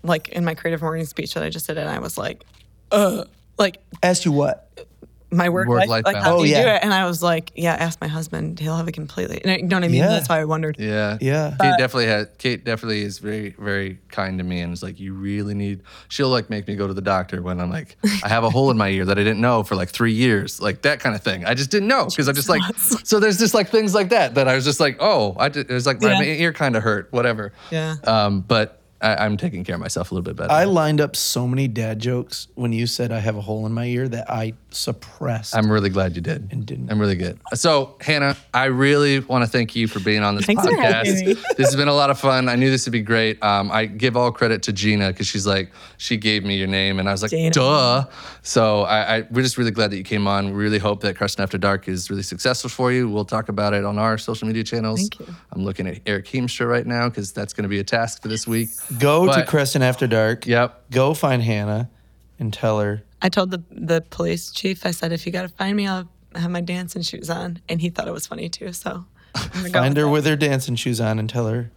like 0.03 0.30
in 0.30 0.45
my 0.45 0.53
creative 0.53 0.82
morning 0.82 1.05
speech 1.05 1.34
that 1.34 1.43
I 1.43 1.49
just 1.49 1.68
did, 1.68 1.78
and 1.78 1.89
I 1.89 1.99
was 1.99 2.18
like, 2.18 2.43
uh, 2.91 3.26
like 3.57 3.78
As 4.01 4.22
to 4.22 4.32
what? 4.32 4.88
My 5.32 5.48
work, 5.50 5.68
Work-life 5.68 5.90
life, 5.90 6.06
like 6.06 6.14
balance. 6.16 6.26
how 6.28 6.36
Oh, 6.38 6.44
do 6.44 6.50
you 6.50 6.56
do 6.56 6.62
yeah. 6.62 6.76
it? 6.78 6.84
And 6.84 6.94
I 6.94 7.06
was 7.06 7.22
like, 7.22 7.52
yeah, 7.56 7.74
ask 7.76 8.02
my 8.02 8.08
husband. 8.08 8.60
He'll 8.60 8.76
have 8.76 8.88
it 8.88 8.94
completely. 8.94 9.42
You 9.46 9.62
know 9.64 9.78
what 9.78 9.84
I 9.84 9.88
mean? 9.88 9.96
Yeah. 10.00 10.08
That's 10.08 10.28
why 10.28 10.40
I 10.40 10.46
wondered. 10.46 10.78
Yeah. 10.80 11.18
Yeah. 11.22 11.56
Kate 11.60 11.76
definitely 11.78 12.08
had 12.08 12.38
Kate 12.40 12.64
definitely 12.66 13.02
is 13.02 13.20
very, 13.20 13.52
very 13.60 14.00
kind 14.10 14.38
to 14.40 14.44
me 14.44 14.62
and 14.62 14.74
is 14.74 14.82
like, 14.82 15.00
you 15.00 15.14
really 15.14 15.54
need 15.54 15.82
she'll 16.08 16.30
like 16.30 16.50
make 16.50 16.68
me 16.68 16.76
go 16.76 16.88
to 16.88 16.94
the 16.94 17.02
doctor 17.02 17.42
when 17.42 17.60
I'm 17.60 17.70
like, 17.70 17.96
I 18.24 18.28
have 18.30 18.44
a 18.44 18.50
hole 18.50 18.72
in 18.72 18.78
my 18.78 18.90
ear 18.90 19.06
that 19.06 19.20
I 19.20 19.24
didn't 19.24 19.42
know 19.42 19.64
for 19.64 19.76
like 19.76 19.90
three 19.90 20.14
years. 20.14 20.60
Like 20.60 20.82
that 20.82 21.00
kind 21.00 21.16
of 21.16 21.22
thing. 21.22 21.46
I 21.46 21.54
just 21.54 21.70
didn't 21.70 21.88
know. 21.90 22.06
Because 22.06 22.28
I'm 22.28 22.36
just 22.36 22.50
like 22.50 22.62
so 22.78 23.20
there's 23.20 23.38
just 23.38 23.54
like 23.54 23.70
things 23.70 23.94
like 23.94 24.10
that 24.10 24.36
that 24.36 24.48
I 24.48 24.56
was 24.56 24.66
just 24.66 24.80
like, 24.80 24.98
oh, 25.00 25.36
I 25.38 25.50
did, 25.50 25.70
it 25.70 25.74
was 25.74 25.86
like 25.86 26.02
my 26.02 26.22
Yeah. 26.24 26.34
ear 26.44 26.54
kind 26.54 26.76
of 26.76 26.84
hurt, 26.84 27.12
whatever. 27.12 27.54
Yeah. 27.70 27.96
Um, 28.06 28.42
but 28.42 28.79
I, 29.02 29.16
I'm 29.26 29.38
taking 29.38 29.64
care 29.64 29.76
of 29.76 29.82
myself 29.82 30.12
a 30.12 30.14
little 30.14 30.24
bit 30.24 30.36
better. 30.36 30.52
I 30.52 30.66
lined 30.66 31.00
up 31.00 31.16
so 31.16 31.47
many 31.47 31.68
dad 31.68 32.00
jokes 32.00 32.47
when 32.56 32.74
you 32.74 32.86
said 32.88 33.12
I 33.12 33.20
have 33.20 33.36
a 33.36 33.41
hole 33.41 33.66
in 33.66 33.72
my 33.72 33.86
ear 33.86 34.08
that 34.10 34.30
I 34.30 34.54
suppressed. 34.72 35.56
I'm 35.56 35.72
really 35.72 35.89
glad 35.89 36.16
you 36.16 36.22
did. 36.22 36.50
And 36.52 36.66
didn't. 36.66 36.91
I'm 36.91 37.00
really 37.00 37.16
good. 37.16 37.39
So, 37.54 37.95
Hannah, 38.02 38.36
I 38.54 38.66
really 38.66 39.20
want 39.20 39.43
to 39.43 39.50
thank 39.50 39.76
you 39.76 39.88
for 39.88 40.00
being 40.00 40.22
on 40.22 40.36
this 40.36 40.45
Thanks 40.45 40.66
for 40.66 40.76
having 40.76 41.14
podcast. 41.14 41.26
me. 41.26 41.34
this 41.58 41.68
has 41.68 41.76
been 41.76 41.88
a 41.88 41.93
lot 41.93 42.10
of 42.10 42.20
fun. 42.20 42.50
I 42.50 42.56
knew 42.56 42.70
this 42.70 42.86
would 42.86 42.91
be 42.91 43.02
great. 43.02 43.41
Um, 43.41 43.72
I 43.72 43.86
give 43.86 44.18
all 44.18 44.32
credit 44.32 44.64
to 44.64 44.74
Gina 44.74 45.08
because 45.08 45.28
she's 45.28 45.47
like, 45.47 45.72
she 45.97 46.18
gave 46.18 46.43
me 46.43 46.58
your 46.58 46.68
name, 46.68 47.00
and 47.00 47.08
I 47.08 47.12
was 47.12 47.22
like, 47.22 47.32
Gina. 47.32 47.52
duh. 47.52 48.06
So, 48.41 48.82
I, 48.82 49.18
I 49.18 49.28
we're 49.32 49.41
just 49.41 49.58
really 49.58 49.72
glad 49.72 49.91
that 49.91 49.97
you 49.97 50.04
came 50.04 50.28
on. 50.28 50.47
We 50.47 50.64
really 50.64 50.80
hope 50.80 51.02
that 51.02 51.16
Creston 51.16 51.43
After 51.43 51.58
Dark 51.58 51.88
is 51.88 52.10
really 52.10 52.24
successful 52.24 52.70
for 52.70 52.91
you. 52.91 53.10
We'll 53.10 53.26
talk 53.26 53.50
about 53.50 53.74
it 53.74 53.86
on 53.86 53.97
our 53.97 54.18
social 54.18 54.47
media 54.47 54.64
channels. 54.64 55.00
Thank 55.00 55.20
you. 55.20 55.36
I'm 55.54 55.64
looking 55.64 55.88
at 55.88 56.00
Eric 56.06 56.26
Heemstra 56.26 56.70
right 56.70 56.86
now 56.86 57.10
because 57.10 57.32
that's 57.32 57.54
going 57.54 57.64
to 57.64 57.70
be 57.70 57.80
a 57.80 57.84
task 57.84 58.22
for 58.22 58.28
this 58.28 58.45
week. 58.45 58.70
Go 58.98 59.26
to 59.26 59.32
But- 59.32 59.48
Creston 59.48 59.82
After 59.82 60.08
Dark. 60.08 60.48
Yep. 60.48 60.92
Go 60.92 61.14
find 61.14 61.44
Hannah 61.44 61.90
and 62.40 62.54
tell 62.54 62.80
her. 62.80 63.04
I 63.22 63.30
told 63.30 63.52
the 63.52 63.62
the 63.70 64.02
police 64.10 64.52
chief, 64.52 64.86
I 64.86 64.92
said, 64.92 65.12
if 65.12 65.26
you 65.26 65.32
got 65.32 65.42
to 65.44 65.50
find 65.50 65.76
me, 65.76 65.88
I'll 65.88 66.08
have 66.36 66.50
my 66.52 66.62
dancing 66.62 67.02
shoes 67.02 67.30
on. 67.30 67.60
And 67.68 67.82
he 67.82 67.90
thought 67.90 68.08
it 68.08 68.14
was 68.14 68.26
funny 68.28 68.50
too. 68.50 68.72
So 68.74 69.06
I'm 69.36 69.50
gonna 69.52 69.70
go 69.70 69.80
Find 69.80 69.98
her 69.98 70.04
that. 70.04 70.10
with 70.10 70.26
her 70.26 70.36
dancing 70.36 70.76
shoes 70.76 71.00
on 71.02 71.20
and 71.20 71.30
tell 71.30 71.48
her 71.48 71.70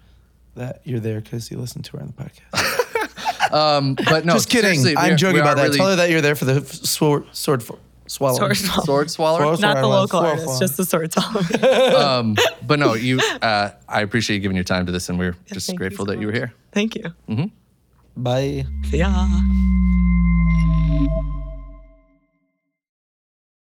that 0.54 0.80
you're 0.84 1.00
there 1.00 1.20
because 1.20 1.50
you 1.50 1.58
listened 1.58 1.84
to 1.86 1.96
her 1.96 2.02
on 2.02 2.14
the 2.16 2.22
podcast. 2.24 2.78
Um, 3.52 3.96
but 4.08 4.24
no, 4.24 4.32
Just 4.32 4.48
kidding. 4.48 4.96
I'm 4.96 5.18
joking 5.18 5.40
about 5.40 5.58
that. 5.58 5.64
really- 5.64 5.76
Tell 5.76 5.90
her 5.90 5.96
that 5.96 6.08
you're 6.08 6.22
there 6.22 6.34
for 6.34 6.46
the 6.46 6.64
sword, 6.64 7.26
sword 7.32 7.60
f- 7.60 7.72
swallow. 8.12 8.36
Sword 8.36 8.56
swallow. 8.56 8.84
Sword 8.84 9.10
Swaller. 9.10 9.42
Sword 9.42 9.60
Not 9.60 9.76
the 9.76 9.86
local 9.88 10.20
Sword 10.20 10.26
artist, 10.26 10.44
swallow. 10.44 10.60
just 10.60 10.76
the 10.76 10.84
sword 10.84 11.12
swallow. 11.12 11.96
um, 12.20 12.36
but 12.66 12.78
no, 12.78 12.94
you. 12.94 13.18
Uh, 13.40 13.70
I 13.88 14.02
appreciate 14.02 14.36
you 14.36 14.42
giving 14.42 14.56
your 14.56 14.64
time 14.64 14.86
to 14.86 14.92
this, 14.92 15.08
and 15.08 15.18
we're 15.18 15.36
just 15.52 15.66
thank 15.66 15.74
you 15.74 15.78
grateful 15.78 16.06
so 16.06 16.12
that 16.12 16.20
you 16.20 16.26
were 16.26 16.32
here. 16.32 16.52
Thank 16.72 16.94
you. 16.96 17.12
Bye. 18.16 18.66
See 18.90 18.98
ya. 18.98 19.26